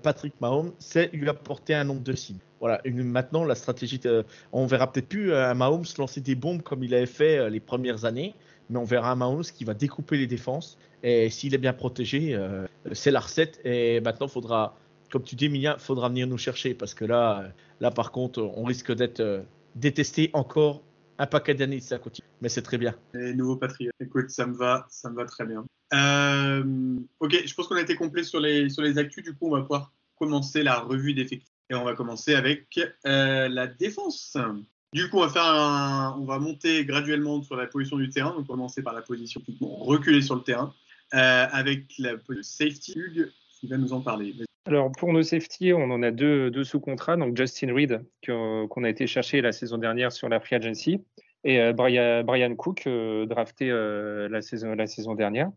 Patrick 0.04 0.34
Mahomes, 0.42 0.74
c'est 0.80 1.14
lui 1.14 1.30
apporter 1.30 1.74
un 1.74 1.86
nombre 1.86 2.02
de 2.02 2.12
cibles. 2.12 2.42
Voilà, 2.60 2.82
maintenant, 2.84 3.46
la 3.46 3.56
stratégie, 3.56 4.00
de, 4.00 4.26
on 4.52 4.66
verra 4.66 4.92
peut-être 4.92 5.08
plus 5.08 5.34
un 5.34 5.54
Mahomes 5.54 5.86
lancer 5.98 6.20
des 6.20 6.36
bombes 6.36 6.62
comme 6.62 6.84
il 6.84 6.94
avait 6.94 7.06
fait 7.06 7.50
les 7.50 7.62
premières 7.62 8.04
années, 8.04 8.36
mais 8.70 8.78
on 8.78 8.84
verra 8.84 9.16
Mahomes 9.16 9.44
qui 9.44 9.64
va 9.64 9.74
découper 9.74 10.18
les 10.18 10.28
défenses. 10.28 10.78
Et 11.04 11.30
s'il 11.30 11.56
est 11.56 11.58
bien 11.58 11.72
protégé, 11.72 12.38
c'est 12.92 13.12
la 13.12 13.22
recette. 13.22 13.62
Et 13.64 14.02
maintenant, 14.02 14.28
il 14.28 14.34
faudra 14.34 14.76
comme 15.12 15.24
tu 15.24 15.36
dis, 15.36 15.46
Emilia, 15.46 15.76
il 15.78 15.84
faudra 15.84 16.10
venir 16.10 16.26
nous 16.26 16.38
chercher 16.38 16.74
parce 16.74 16.94
que 16.94 17.06
là, 17.06 17.50
là 17.80 17.92
par 17.92 18.12
contre, 18.12 18.42
on 18.42 18.64
risque 18.64 18.94
d'être 18.96 19.20
euh, 19.20 19.42
détesté 19.76 20.30
encore 20.34 20.82
un 21.22 21.28
paquet 21.28 21.54
d'années 21.54 21.80
ça 21.80 22.00
continue. 22.00 22.28
Mais 22.42 22.50
c'est 22.50 22.64
très 22.64 22.80
bien. 22.80 22.96
Les 23.14 23.36
nouveaux 23.36 23.56
patriotes. 23.56 23.94
Écoute, 24.00 24.32
ça 24.32 24.48
me 24.48 24.56
va, 24.56 24.88
ça 24.90 25.10
me 25.12 25.16
va 25.16 25.26
très 25.26 25.46
bien. 25.46 25.64
Euh, 25.94 27.00
ok, 27.20 27.46
je 27.46 27.54
pense 27.54 27.68
qu'on 27.68 27.76
a 27.76 27.82
été 27.82 27.96
complet 27.96 28.24
sur 28.24 28.40
les, 28.40 28.70
sur 28.70 28.82
les 28.82 28.98
actus. 28.98 29.24
Du 29.24 29.34
coup, 29.36 29.48
on 29.48 29.52
va 29.52 29.62
pouvoir 29.62 29.94
commencer 30.18 30.64
la 30.64 30.80
revue 30.80 31.14
d'effectifs. 31.14 31.54
Et 31.70 31.76
on 31.76 31.84
va 31.84 31.94
commencer 31.94 32.34
avec 32.34 32.80
euh, 33.06 33.48
la 33.50 33.68
défense. 33.68 34.36
Du 34.94 35.10
coup, 35.10 35.18
on 35.18 35.28
va, 35.28 35.30
faire 35.30 36.18
on 36.20 36.26
va 36.26 36.40
monter 36.40 36.86
graduellement 36.86 37.44
sur 37.44 37.56
la 37.56 37.68
position 37.68 37.98
du 37.98 38.10
terrain. 38.10 38.34
Donc, 38.34 38.48
commencer 38.48 38.82
par 38.82 38.94
la 38.94 39.04
position 39.04 39.42
reculer 39.62 40.22
sur 40.22 40.36
le 40.36 40.42
terrain. 40.42 40.74
avec 41.12 41.94
la 42.00 42.16
safety, 42.42 42.94
Hugues, 42.96 43.32
qui 43.60 43.68
va 43.68 43.78
nous 43.78 43.94
en 43.94 44.02
parler. 44.02 44.34
Alors 44.66 44.92
pour 44.92 45.12
nos 45.12 45.24
safety, 45.24 45.74
on 45.74 45.90
en 45.90 46.04
a 46.04 46.12
deux, 46.12 46.64
sous 46.64 46.80
contrats. 46.80 47.18
Donc 47.18 47.36
Justin 47.36 47.74
Reed 47.74 48.06
qu'on 48.26 48.84
a 48.84 48.90
été 48.90 49.08
chercher 49.08 49.42
la 49.42 49.52
saison 49.52 49.78
dernière 49.78 50.12
sur 50.12 50.30
la 50.30 50.40
free 50.40 50.56
agency 50.56 51.04
et 51.44 51.60
euh, 51.60 51.74
Brian, 51.74 52.56
Cook 52.56 52.86
euh, 52.86 53.26
drafté 53.26 53.70
euh, 53.72 54.30
la 54.30 54.42
saison 54.42 55.16
dernière. 55.16 55.52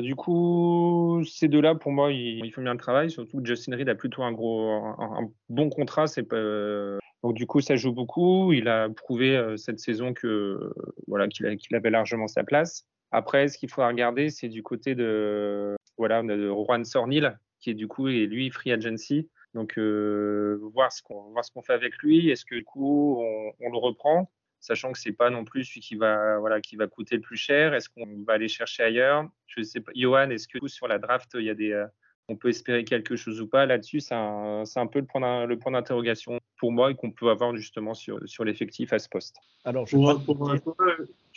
du 0.00 0.14
coup, 0.14 1.22
ces 1.24 1.48
deux-là, 1.48 1.74
pour 1.74 1.92
moi, 1.92 2.10
ils, 2.10 2.50
font 2.52 2.62
bien 2.62 2.72
le 2.72 2.78
travail. 2.78 3.10
Surtout 3.10 3.40
que 3.42 3.46
Justin 3.46 3.76
Reed 3.76 3.88
a 3.88 3.94
plutôt 3.94 4.22
un 4.22 4.32
gros, 4.32 4.70
un, 4.70 5.30
bon 5.50 5.68
contrat. 5.68 6.06
Donc 7.22 7.34
du 7.34 7.46
coup, 7.46 7.60
ça 7.60 7.76
joue 7.76 7.92
beaucoup. 7.92 8.52
Il 8.52 8.68
a 8.68 8.88
prouvé 8.88 9.54
cette 9.56 9.78
saison 9.78 10.14
qu'il 10.14 11.76
avait 11.76 11.90
largement 11.90 12.28
sa 12.28 12.44
place. 12.44 12.86
Après, 13.12 13.48
ce 13.48 13.58
qu'il 13.58 13.68
faudra 13.68 13.88
regarder, 13.88 14.30
c'est 14.30 14.48
du 14.48 14.62
côté 14.62 14.94
de 14.94 15.76
voilà 15.96 16.22
de 16.22 16.48
Juan 16.48 16.84
Sornil, 16.84 17.38
qui 17.66 17.70
est 17.70 17.74
du 17.74 17.88
coup 17.88 18.06
et 18.06 18.26
lui 18.26 18.48
free 18.50 18.70
agency. 18.70 19.28
Donc 19.54 19.76
euh, 19.76 20.60
voir 20.74 20.92
ce 20.92 21.02
qu'on 21.02 21.30
voir 21.32 21.44
ce 21.44 21.50
qu'on 21.50 21.62
fait 21.62 21.72
avec 21.72 21.96
lui. 21.98 22.30
Est-ce 22.30 22.44
que 22.44 22.54
du 22.54 22.64
coup 22.64 23.16
on, 23.20 23.52
on, 23.58 23.70
le 23.70 23.78
reprend, 23.78 24.30
sachant 24.60 24.92
que 24.92 24.98
c'est 24.98 25.12
pas 25.12 25.30
non 25.30 25.44
plus 25.44 25.64
celui 25.64 25.80
qui 25.80 25.96
va 25.96 26.38
voilà 26.38 26.60
qui 26.60 26.76
va 26.76 26.86
coûter 26.86 27.16
le 27.16 27.22
plus 27.22 27.36
cher? 27.36 27.74
Est-ce 27.74 27.88
qu'on 27.88 28.06
va 28.24 28.34
aller 28.34 28.48
chercher 28.48 28.84
ailleurs? 28.84 29.28
Je 29.48 29.62
sais 29.62 29.80
pas. 29.80 29.90
Johan, 29.96 30.30
est-ce 30.30 30.46
que 30.46 30.64
sur 30.68 30.86
la 30.86 30.98
draft 30.98 31.30
il 31.34 31.44
y 31.44 31.50
a 31.50 31.54
des 31.54 31.72
euh, 31.72 31.86
on 32.28 32.36
peut 32.36 32.50
espérer 32.50 32.84
quelque 32.84 33.16
chose 33.16 33.40
ou 33.40 33.48
pas? 33.48 33.66
Là-dessus 33.66 34.00
C'est 34.00 34.14
un, 34.14 34.62
un, 34.74 34.86
peu 34.86 35.00
le 35.00 35.06
point, 35.06 35.46
le 35.46 35.58
point 35.58 35.72
d'interrogation 35.72 36.38
pour 36.58 36.70
moi 36.70 36.90
et 36.90 36.94
qu'on 36.94 37.10
peut 37.10 37.30
avoir 37.30 37.54
justement 37.56 37.94
sur, 37.94 38.20
sur 38.26 38.44
l'effectif 38.44 38.92
à 38.92 38.98
ce 38.98 39.08
poste. 39.08 39.36
Alors, 39.64 39.86
je 39.86 39.96
pour, 39.96 40.24
pour, 40.24 40.76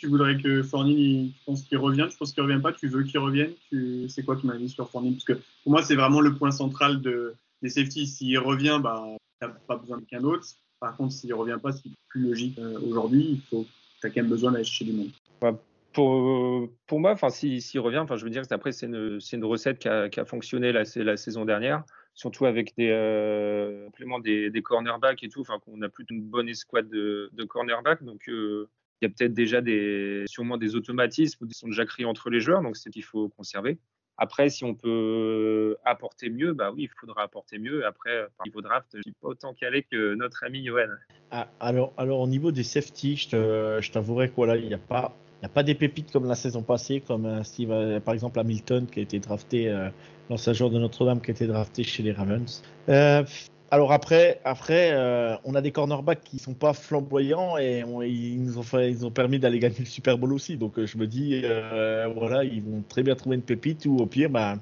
tu 0.00 0.06
voudrais 0.06 0.38
que 0.38 0.62
Fournier, 0.62 1.30
tu 1.36 1.44
penses 1.44 1.62
qu'il 1.62 1.76
revienne? 1.76 2.10
Je 2.10 2.16
pense 2.16 2.32
qu'il 2.32 2.42
ne 2.42 2.48
revient 2.48 2.62
pas. 2.62 2.72
Tu 2.72 2.88
veux 2.88 3.02
qu'il 3.02 3.20
revienne? 3.20 3.52
Tu... 3.68 4.08
C'est 4.08 4.22
quoi 4.22 4.36
ton 4.36 4.48
avis 4.48 4.70
sur 4.70 4.88
Fournier 4.88 5.10
Parce 5.10 5.24
que 5.24 5.34
pour 5.34 5.72
moi, 5.72 5.82
c'est 5.82 5.94
vraiment 5.94 6.22
le 6.22 6.34
point 6.34 6.50
central 6.50 7.02
de, 7.02 7.34
des 7.60 7.68
safeties. 7.68 8.06
S'il 8.06 8.38
revient, 8.38 8.80
bah, 8.82 9.04
tu 9.40 9.46
n'as 9.46 9.52
pas 9.52 9.76
besoin 9.76 9.98
de 9.98 10.04
qu'un 10.04 10.24
autre. 10.24 10.46
Par 10.80 10.96
contre, 10.96 11.12
s'il 11.12 11.28
ne 11.28 11.34
revient 11.34 11.58
pas, 11.62 11.72
c'est 11.72 11.90
plus 12.08 12.22
logique 12.22 12.58
euh, 12.58 12.80
aujourd'hui. 12.80 13.32
Il 13.32 13.40
faut, 13.50 13.66
tu 14.00 14.06
as 14.06 14.10
quand 14.10 14.22
même 14.22 14.30
besoin 14.30 14.52
d'aller 14.52 14.64
chercher 14.64 14.86
du 14.86 14.92
monde. 14.92 15.58
pour, 15.92 16.70
pour 16.86 17.00
moi, 17.00 17.14
s'il 17.28 17.80
revient, 17.80 18.06
je 18.08 18.24
veux 18.24 18.30
dire, 18.30 18.42
après, 18.48 18.72
c'est 18.72 18.86
une, 18.86 19.18
une, 19.32 19.44
recette 19.44 19.80
qui 19.80 19.88
a, 19.88 20.08
qui 20.08 20.18
a 20.18 20.24
fonctionné 20.24 20.72
la, 20.72 20.86
saison 21.18 21.44
dernière, 21.44 21.84
surtout 22.14 22.46
avec 22.46 22.74
des 22.78 22.88
euh, 22.90 23.86
des, 24.24 24.62
cornerbacks 24.62 25.22
et 25.22 25.28
tout. 25.28 25.42
Enfin, 25.42 25.58
on 25.66 25.82
a 25.82 25.90
plutôt 25.90 26.14
une 26.14 26.22
bonne 26.22 26.48
escouade 26.48 26.88
de, 26.88 27.28
de 27.34 27.44
cornerbacks, 27.44 28.02
donc 28.02 28.30
euh, 28.30 28.66
il 29.00 29.06
y 29.06 29.06
a 29.06 29.14
peut-être 29.16 29.34
déjà 29.34 29.60
des, 29.60 30.24
sûrement 30.26 30.56
des 30.56 30.76
automatismes 30.76 31.46
qui 31.46 31.54
sont 31.54 31.68
déjà 31.68 31.86
créés 31.86 32.06
entre 32.06 32.30
les 32.30 32.40
joueurs, 32.40 32.62
donc 32.62 32.76
c'est 32.76 32.90
qu'il 32.90 33.04
faut 33.04 33.28
conserver. 33.28 33.78
Après, 34.22 34.50
si 34.50 34.64
on 34.64 34.74
peut 34.74 35.78
apporter 35.82 36.28
mieux, 36.28 36.52
bah 36.52 36.72
oui, 36.72 36.82
il 36.82 36.90
faudra 37.00 37.22
apporter 37.22 37.58
mieux. 37.58 37.86
Après, 37.86 38.26
par 38.36 38.46
niveau 38.46 38.60
draft, 38.60 38.88
je 38.92 39.00
suis 39.00 39.12
pas 39.12 39.28
autant 39.28 39.54
calé 39.54 39.86
que 39.90 40.14
notre 40.14 40.44
ami 40.44 40.62
Johan. 40.62 40.88
Ah, 41.30 41.48
alors, 41.58 41.94
alors, 41.96 42.20
au 42.20 42.26
niveau 42.26 42.52
des 42.52 42.62
safety, 42.62 43.16
je 43.16 43.90
t'avouerai 43.90 44.26
qu'il 44.26 44.36
voilà, 44.36 44.58
n'y 44.58 44.74
a 44.74 44.78
pas, 44.78 45.16
il 45.40 45.46
a 45.46 45.48
pas 45.48 45.62
des 45.62 45.74
pépites 45.74 46.12
comme 46.12 46.26
la 46.26 46.34
saison 46.34 46.62
passée, 46.62 47.00
comme 47.00 47.24
euh, 47.24 47.42
euh, 47.60 48.00
par 48.00 48.12
exemple 48.12 48.38
Hamilton 48.38 48.86
qui 48.86 48.98
a 48.98 49.02
été 49.02 49.20
drafté, 49.20 49.70
euh, 49.70 49.88
l'ancien 50.28 50.52
joueur 50.52 50.68
de 50.68 50.78
Notre-Dame 50.78 51.22
qui 51.22 51.30
a 51.30 51.34
été 51.34 51.46
drafté 51.46 51.82
chez 51.82 52.02
les 52.02 52.12
Ravens. 52.12 52.62
Euh, 52.90 53.24
alors 53.70 53.92
après, 53.92 54.40
après 54.44 54.90
euh, 54.92 55.36
on 55.44 55.54
a 55.54 55.60
des 55.60 55.70
cornerbacks 55.70 56.22
qui 56.24 56.40
sont 56.40 56.54
pas 56.54 56.72
flamboyants 56.72 57.56
et 57.56 57.84
ils 58.04 58.42
nous 58.42 58.58
ont 58.58 58.64
fait, 58.64 58.90
ils 58.90 59.06
ont 59.06 59.12
permis 59.12 59.38
d'aller 59.38 59.60
gagner 59.60 59.78
le 59.78 59.84
Super 59.84 60.18
Bowl 60.18 60.32
aussi. 60.32 60.56
Donc 60.56 60.78
euh, 60.78 60.86
je 60.86 60.98
me 60.98 61.06
dis, 61.06 61.42
euh, 61.44 62.08
voilà, 62.16 62.42
ils 62.42 62.62
vont 62.62 62.82
très 62.88 63.04
bien 63.04 63.14
trouver 63.14 63.36
une 63.36 63.42
pépite 63.42 63.86
ou 63.86 63.98
au 63.98 64.06
pire, 64.06 64.28
bah, 64.28 64.56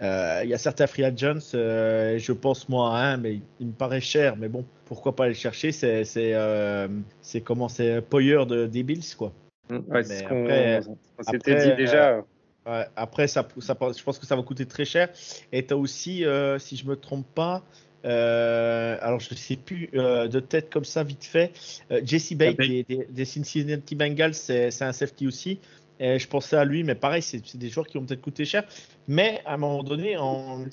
il 0.00 0.48
y 0.48 0.54
a 0.54 0.58
certains 0.58 0.86
free 0.86 1.02
agents, 1.02 1.50
je 1.52 2.32
pense 2.32 2.68
moi 2.68 2.96
à 2.96 3.02
un, 3.12 3.16
mais 3.16 3.40
il 3.58 3.66
me 3.66 3.72
paraît 3.72 4.00
cher, 4.00 4.36
mais 4.36 4.48
bon, 4.48 4.64
pourquoi 4.84 5.16
pas 5.16 5.24
aller 5.24 5.34
chercher? 5.34 5.72
C'est 5.72 6.04
c'est 6.04 6.34
c'est 7.20 7.40
comment 7.40 7.68
c'est 7.68 8.00
Poyer 8.02 8.46
de 8.46 8.66
des 8.66 8.84
Bills 8.84 9.16
quoi. 9.16 9.32
Mmh, 9.68 9.76
ouais, 9.88 10.02
mais 10.08 10.24
après, 10.24 10.80
on 11.18 11.22
s'était 11.24 11.56
dit 11.56 11.74
déjà. 11.76 12.22
après, 12.94 13.26
ça, 13.26 13.48
ça, 13.58 13.76
je 13.96 14.02
pense 14.04 14.18
que 14.20 14.26
ça 14.26 14.36
va 14.36 14.42
coûter 14.42 14.64
très 14.64 14.84
cher. 14.84 15.08
Et 15.50 15.66
tu 15.66 15.74
as 15.74 15.76
aussi, 15.76 16.24
si 16.58 16.76
je 16.76 16.86
me 16.86 16.94
trompe 16.94 17.26
pas, 17.34 17.64
euh, 18.08 18.96
alors, 19.00 19.20
je 19.20 19.30
ne 19.30 19.36
sais 19.36 19.56
plus 19.56 19.90
euh, 19.94 20.28
de 20.28 20.40
tête 20.40 20.70
comme 20.70 20.84
ça, 20.84 21.02
vite 21.02 21.24
fait. 21.24 21.52
Euh, 21.90 22.00
Jesse 22.04 22.32
Bates 22.32 22.56
des, 22.56 22.84
des, 22.84 23.24
Cincinnati 23.24 23.94
Bengals, 23.94 24.34
c'est 24.34 24.82
un 24.82 24.92
safety 24.92 25.26
aussi. 25.26 25.60
Et 26.00 26.18
je 26.18 26.28
pensais 26.28 26.56
à 26.56 26.64
lui, 26.64 26.84
mais 26.84 26.94
pareil, 26.94 27.22
c'est 27.22 27.56
des 27.56 27.68
joueurs 27.68 27.86
qui 27.86 27.98
vont 27.98 28.06
peut-être 28.06 28.22
coûter 28.22 28.44
cher. 28.44 28.64
Mais 29.08 29.42
à 29.44 29.54
un 29.54 29.56
moment 29.56 29.82
donné, 29.82 30.16
on, 30.16 30.64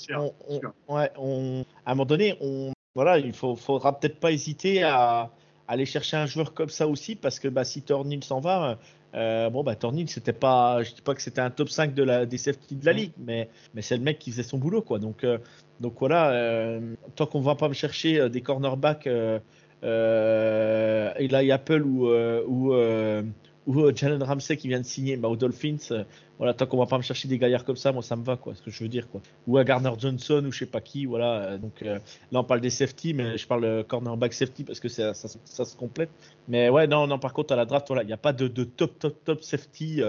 ouais, 0.87 1.11
on, 1.17 1.65
à 1.85 1.91
un 1.91 1.95
moment 1.95 2.05
donné, 2.05 2.37
on, 2.41 2.71
voilà, 2.93 3.17
il 3.17 3.33
faut, 3.33 3.55
faudra 3.55 3.99
peut-être 3.99 4.19
pas 4.19 4.31
hésiter 4.31 4.83
à, 4.83 5.31
aller 5.67 5.87
chercher 5.87 6.17
un 6.17 6.27
joueur 6.27 6.53
comme 6.53 6.69
ça 6.69 6.87
aussi, 6.87 7.15
parce 7.15 7.39
que 7.39 7.47
bah, 7.47 7.63
si 7.63 7.81
Tornil 7.81 8.23
s'en 8.23 8.39
va, 8.39 8.77
Euh, 9.15 9.49
bon, 9.49 9.63
bah, 9.63 9.75
Tornil, 9.75 10.09
c'était 10.09 10.33
pas, 10.33 10.83
je 10.83 10.93
dis 10.93 11.01
pas 11.01 11.15
que 11.15 11.21
c'était 11.21 11.41
un 11.41 11.49
top 11.49 11.69
5 11.69 11.93
de 11.93 12.03
la, 12.03 12.25
des 12.25 12.37
safety 12.37 12.75
de 12.75 12.85
la 12.85 12.91
ligue, 12.91 13.13
mais, 13.17 13.49
mais 13.73 13.81
c'est 13.81 13.95
le 13.95 14.03
mec 14.03 14.19
qui 14.19 14.31
faisait 14.31 14.43
son 14.43 14.57
boulot, 14.57 14.81
quoi. 14.81 14.99
Donc, 14.99 15.23
euh, 15.23 15.37
donc 15.79 15.95
voilà, 15.99 16.31
euh, 16.31 16.95
tant 17.15 17.25
qu'on 17.25 17.41
va 17.41 17.55
pas 17.55 17.67
me 17.67 17.73
chercher 17.73 18.19
euh, 18.19 18.29
des 18.29 18.41
cornerbacks, 18.41 19.07
euh, 19.07 19.39
euh, 19.83 21.11
Eli 21.17 21.51
Apple 21.51 21.83
ou, 21.83 22.07
euh, 22.07 23.23
ou, 23.67 23.91
Jalen 23.95 24.23
Ramsey 24.23 24.57
qui 24.57 24.67
vient 24.67 24.79
de 24.79 24.85
signer 24.85 25.17
bah, 25.17 25.27
aux 25.27 25.35
Dolphins, 25.35 26.05
voilà, 26.37 26.53
tant 26.53 26.65
qu'on 26.65 26.77
va 26.77 26.85
pas 26.85 26.97
me 26.97 27.03
chercher 27.03 27.27
des 27.27 27.37
gaillards 27.37 27.65
comme 27.65 27.75
ça, 27.75 27.91
moi 27.91 28.03
ça 28.03 28.15
me 28.15 28.23
va, 28.23 28.37
quoi, 28.37 28.55
ce 28.55 28.61
que 28.61 28.71
je 28.71 28.83
veux 28.83 28.89
dire, 28.89 29.09
quoi. 29.09 29.21
Ou 29.47 29.57
à 29.57 29.63
Garner 29.63 29.91
Johnson 29.97 30.43
ou 30.45 30.51
je 30.51 30.59
sais 30.59 30.65
pas 30.65 30.81
qui, 30.81 31.05
voilà. 31.05 31.57
donc 31.57 31.81
là 31.81 31.99
on 32.31 32.43
parle 32.43 32.61
des 32.61 32.69
safety, 32.69 33.13
mais 33.13 33.37
je 33.37 33.45
parle 33.45 33.83
cornerback 33.83 34.33
safety 34.33 34.63
parce 34.63 34.79
que 34.79 34.87
ça, 34.87 35.13
ça, 35.13 35.65
se 35.65 35.75
complète. 35.75 36.09
Mais 36.47 36.69
ouais, 36.69 36.87
non, 36.87 37.05
non, 37.07 37.19
par 37.19 37.33
contre 37.33 37.53
à 37.53 37.55
la 37.57 37.65
draft, 37.65 37.87
voilà, 37.87 38.03
il 38.03 38.07
n'y 38.07 38.13
a 38.13 38.17
pas 38.17 38.33
de, 38.33 38.47
de 38.47 38.63
top, 38.63 38.97
top, 38.97 39.15
top 39.25 39.41
safety. 39.41 40.01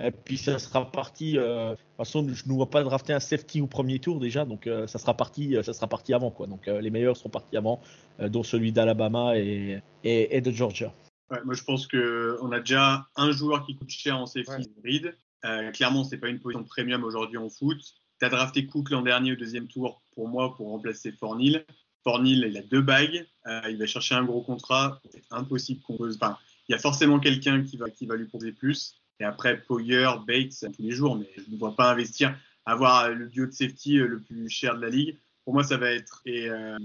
Et 0.00 0.10
puis 0.10 0.36
ça 0.38 0.58
sera 0.58 0.90
parti. 0.90 1.38
euh, 1.38 1.70
de 1.70 1.76
toute 1.76 1.96
façon, 1.96 2.26
je 2.32 2.48
ne 2.48 2.52
vois 2.52 2.70
pas 2.70 2.82
drafter 2.82 3.12
un 3.12 3.20
safety 3.20 3.60
au 3.60 3.66
premier 3.66 3.98
tour 3.98 4.20
déjà, 4.20 4.44
donc 4.44 4.66
euh, 4.66 4.86
ça 4.86 4.98
sera 4.98 5.14
parti, 5.14 5.56
euh, 5.56 5.62
ça 5.62 5.72
sera 5.72 5.86
parti 5.86 6.14
avant, 6.14 6.30
quoi. 6.30 6.46
Donc 6.46 6.68
euh, 6.68 6.80
les 6.80 6.90
meilleurs 6.90 7.16
seront 7.16 7.30
partis 7.30 7.56
avant, 7.56 7.80
euh, 8.20 8.28
dont 8.28 8.42
celui 8.42 8.72
d'Alabama 8.72 9.38
et, 9.38 9.80
et, 10.04 10.36
et 10.36 10.40
de 10.40 10.50
Georgia. 10.50 10.92
Ouais, 11.30 11.38
moi, 11.44 11.54
je 11.54 11.62
pense 11.62 11.86
qu'on 11.86 12.52
a 12.52 12.60
déjà 12.60 13.06
un 13.16 13.32
joueur 13.32 13.66
qui 13.66 13.76
coûte 13.76 13.90
cher 13.90 14.18
en 14.18 14.26
safety, 14.26 14.70
Reed. 14.84 15.14
Euh, 15.44 15.70
clairement, 15.72 16.02
c'est 16.04 16.16
pas 16.18 16.28
une 16.28 16.40
position 16.40 16.64
premium 16.64 17.04
aujourd'hui 17.04 17.36
en 17.36 17.50
foot. 17.50 17.78
Tu 18.18 18.26
as 18.26 18.30
drafté 18.30 18.66
Cook 18.66 18.90
l'an 18.90 19.02
dernier 19.02 19.32
au 19.32 19.36
deuxième 19.36 19.68
tour 19.68 20.00
pour 20.14 20.28
moi 20.28 20.54
pour 20.56 20.70
remplacer 20.70 21.12
Fornil. 21.12 21.64
Fornil, 22.02 22.46
il 22.48 22.56
a 22.56 22.62
deux 22.62 22.80
bagues. 22.80 23.26
Euh, 23.46 23.60
il 23.68 23.76
va 23.76 23.86
chercher 23.86 24.14
un 24.14 24.24
gros 24.24 24.40
contrat. 24.40 25.00
C'est 25.10 25.22
impossible 25.30 25.82
qu'on 25.82 25.96
pose. 25.96 26.18
Enfin, 26.20 26.38
il 26.68 26.72
y 26.72 26.74
a 26.74 26.78
forcément 26.78 27.20
quelqu'un 27.20 27.62
qui 27.62 27.76
va, 27.76 27.90
qui 27.90 28.06
va 28.06 28.16
lui 28.16 28.26
poser 28.26 28.52
plus. 28.52 28.96
Et 29.20 29.24
après, 29.24 29.60
Poyer, 29.60 30.08
Bates, 30.26 30.64
tous 30.74 30.82
les 30.82 30.92
jours, 30.92 31.16
mais 31.16 31.28
je 31.36 31.50
ne 31.50 31.56
vois 31.56 31.74
pas 31.74 31.90
investir, 31.90 32.36
avoir 32.66 33.10
le 33.10 33.26
duo 33.28 33.46
de 33.46 33.50
safety 33.50 33.98
euh, 33.98 34.06
le 34.06 34.20
plus 34.20 34.48
cher 34.48 34.76
de 34.76 34.82
la 34.82 34.90
ligue. 34.90 35.16
Pour 35.44 35.54
moi, 35.54 35.64
ça 35.64 35.76
va 35.76 35.90
être 35.90 36.20
et, 36.26 36.48
euh, 36.48 36.78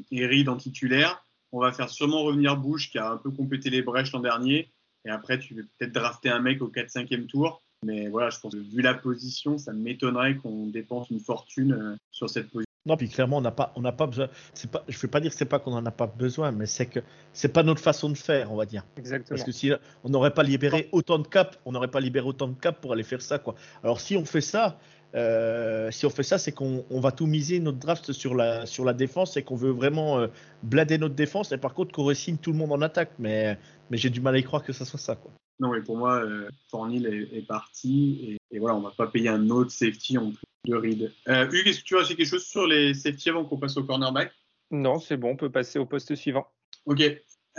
en 0.48 0.56
titulaire. 0.56 1.24
On 1.52 1.60
va 1.60 1.72
faire 1.72 1.90
sûrement 1.90 2.24
revenir 2.24 2.58
Bush 2.58 2.90
qui 2.90 2.98
a 2.98 3.12
un 3.12 3.18
peu 3.18 3.30
complété 3.30 3.70
les 3.70 3.82
brèches 3.82 4.14
l'an 4.14 4.22
dernier. 4.22 4.70
Et 5.06 5.10
après, 5.10 5.38
tu 5.38 5.54
veux 5.54 5.68
peut-être 5.78 5.92
drafter 5.92 6.30
un 6.30 6.40
mec 6.40 6.62
au 6.62 6.70
4-5e 6.70 7.28
tour. 7.28 7.62
Mais 7.84 8.08
voilà, 8.08 8.30
je 8.30 8.40
pense 8.40 8.54
que 8.54 8.58
vu 8.58 8.82
la 8.82 8.94
position, 8.94 9.58
ça 9.58 9.74
m'étonnerait 9.74 10.38
qu'on 10.38 10.68
dépense 10.68 11.10
une 11.10 11.20
fortune 11.20 11.74
euh, 11.74 11.96
sur 12.12 12.30
cette 12.30 12.50
position. 12.50 12.73
Non, 12.86 12.98
puis 12.98 13.08
clairement, 13.08 13.38
on 13.38 13.42
n'a 13.42 13.52
pas, 13.52 13.72
on 13.78 13.82
n'a 13.82 13.94
pas 13.94 14.08
besoin. 14.08 14.28
C'est 14.54 14.70
pas, 14.70 14.84
je 14.90 14.98
ne 14.98 15.02
veux 15.02 15.08
pas 15.08 15.22
dire 15.22 15.32
que 15.32 15.38
c'est 15.38 15.46
pas 15.46 15.60
qu'on 15.60 15.72
n'en 15.72 15.86
a 15.86 15.92
pas 15.92 16.08
besoin, 16.08 16.52
mais 16.52 16.66
c'est 16.66 16.86
que 16.86 17.00
c'est 17.32 17.48
pas 17.54 17.64
notre 17.64 17.82
façon 17.82 18.10
de 18.10 18.18
faire, 18.18 18.52
on 18.52 18.58
va 18.58 18.66
dire. 18.66 18.86
Exactement. 18.98 19.30
Parce 19.30 19.46
que 19.46 19.54
si 19.54 19.72
on 20.04 20.10
n'aurait 20.10 20.34
pas 20.34 20.44
libéré 20.44 20.90
autant 20.92 21.18
de 21.18 21.28
cap, 21.28 21.56
on 21.66 21.72
n'aurait 21.72 21.88
pas 21.88 22.02
libéré 22.02 22.28
autant 22.28 22.50
de 22.50 22.60
cap 22.60 22.82
pour 22.82 22.92
aller 22.92 23.04
faire 23.04 23.22
ça, 23.22 23.40
quoi. 23.40 23.56
Alors 23.84 24.02
si 24.02 24.18
on 24.18 24.26
fait 24.26 24.42
ça, 24.42 24.78
euh, 25.16 25.92
si 25.92 26.06
on 26.06 26.10
fait 26.10 26.24
ça, 26.24 26.38
c'est 26.38 26.52
qu'on 26.52 26.86
on 26.90 27.00
va 27.00 27.14
tout 27.14 27.26
miser 27.26 27.60
notre 27.62 27.78
draft 27.78 28.12
sur 28.12 28.36
la 28.36 28.66
sur 28.66 28.84
la 28.84 28.94
défense 28.94 29.38
et 29.38 29.44
qu'on 29.44 29.56
veut 29.56 29.72
vraiment 29.72 30.20
euh, 30.20 30.28
blader 30.64 30.98
notre 30.98 31.16
défense. 31.16 31.54
Et 31.54 31.58
par 31.58 31.74
contre, 31.74 31.94
qu'on 31.94 32.06
ressigne 32.06 32.38
tout 32.38 32.52
le 32.52 32.58
monde 32.58 32.74
en 32.74 32.82
attaque, 32.82 33.12
mais 33.18 33.58
mais 33.92 33.98
j'ai 33.98 34.10
du 34.10 34.20
mal 34.20 34.36
à 34.36 34.40
y 34.40 34.44
croire 34.44 34.64
que 34.64 34.74
ça 34.74 34.84
soit 34.84 35.00
ça, 35.00 35.16
quoi. 35.16 35.32
Non, 35.60 35.72
mais 35.72 35.82
pour 35.82 35.98
moi, 35.98 36.24
euh, 36.24 36.50
Fornil 36.70 37.06
est, 37.06 37.38
est 37.38 37.48
parti. 37.48 38.38
Et, 38.52 38.56
et 38.56 38.60
voilà, 38.60 38.76
on 38.76 38.82
va 38.82 38.92
pas 38.92 39.08
payer 39.08 39.30
un 39.30 39.50
autre 39.50 39.72
safety 39.72 40.18
en 40.18 40.32
plus 40.32 40.46
de 40.66 40.76
Reed. 40.76 41.12
Euh, 41.28 41.48
Hugues, 41.52 41.68
est-ce 41.68 41.80
que 41.80 41.86
tu 41.86 41.94
veux 41.94 42.00
ajouter 42.00 42.16
quelque 42.16 42.30
chose 42.30 42.46
sur 42.46 42.66
les 42.68 42.94
safety 42.94 43.30
avant 43.30 43.46
qu'on 43.46 43.58
passe 43.58 43.78
au 43.78 43.84
cornerback? 43.84 44.32
Non, 44.72 45.00
c'est 45.00 45.18
bon, 45.18 45.32
on 45.32 45.36
peut 45.36 45.52
passer 45.52 45.78
au 45.78 45.86
poste 45.86 46.16
suivant. 46.16 46.48
Ok. 46.86 47.04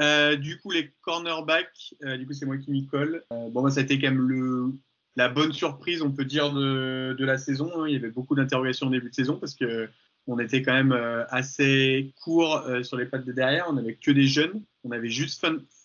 Euh, 0.01 0.35
du 0.37 0.59
coup, 0.59 0.73
les 0.73 0.91
cornerbacks, 1.03 1.95
euh, 2.05 2.17
du 2.17 2.27
coup, 2.27 2.33
c'est 2.33 2.47
moi 2.47 2.57
qui 2.59 2.73
m'y 2.73 2.87
colle. 2.87 3.23
Euh, 3.33 3.49
bon, 3.51 3.63
bah, 3.63 3.71
ça 3.71 3.81
a 3.81 3.83
été 3.85 4.01
quand 4.01 4.09
même 4.09 4.27
le, 4.27 4.73
la 5.15 5.29
bonne 5.29 5.53
surprise, 5.53 6.03
on 6.03 6.11
peut 6.11 6.25
dire, 6.25 6.53
de, 6.53 7.15
de 7.17 7.25
la 7.25 7.39
saison. 7.39 7.71
hein. 7.77 7.87
Il 7.87 7.93
y 7.93 7.97
avait 7.97 8.11
beaucoup 8.11 8.35
d'interrogations 8.35 8.89
au 8.89 8.91
début 8.91 9.11
de 9.11 9.15
saison 9.15 9.39
parce 9.39 9.55
que 9.55 9.89
on 10.27 10.39
était 10.39 10.63
quand 10.63 10.73
même 10.73 10.93
assez 11.29 12.15
court 12.25 12.65
sur 12.83 12.97
les 12.97 13.05
pattes 13.05 13.27
de 13.27 13.33
derrière. 13.33 13.67
On 13.69 13.75
n'avait 13.75 13.95
que 13.95 14.11
des 14.11 14.27
jeunes. 14.27 14.63
On 14.83 14.91
avait 14.91 15.11
juste 15.11 15.39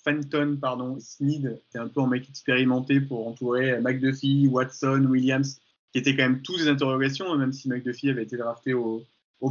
Fenton, 0.10 0.58
pardon, 0.60 1.00
Sneed, 1.00 1.60
est 1.74 1.78
un 1.78 1.88
peu 1.88 2.02
un 2.02 2.08
mec 2.08 2.28
expérimenté 2.30 3.00
pour 3.00 3.28
entourer 3.28 3.80
McDuffie, 3.82 4.48
Watson, 4.48 5.06
Williams, 5.10 5.60
qui 5.92 6.00
étaient 6.00 6.16
quand 6.16 6.24
même 6.24 6.42
tous 6.42 6.58
des 6.58 6.68
interrogations, 6.68 7.36
même 7.38 7.54
si 7.54 7.70
McDuffie 7.70 8.10
avait 8.10 8.24
été 8.24 8.38
drafté 8.38 8.74
au, 8.74 9.06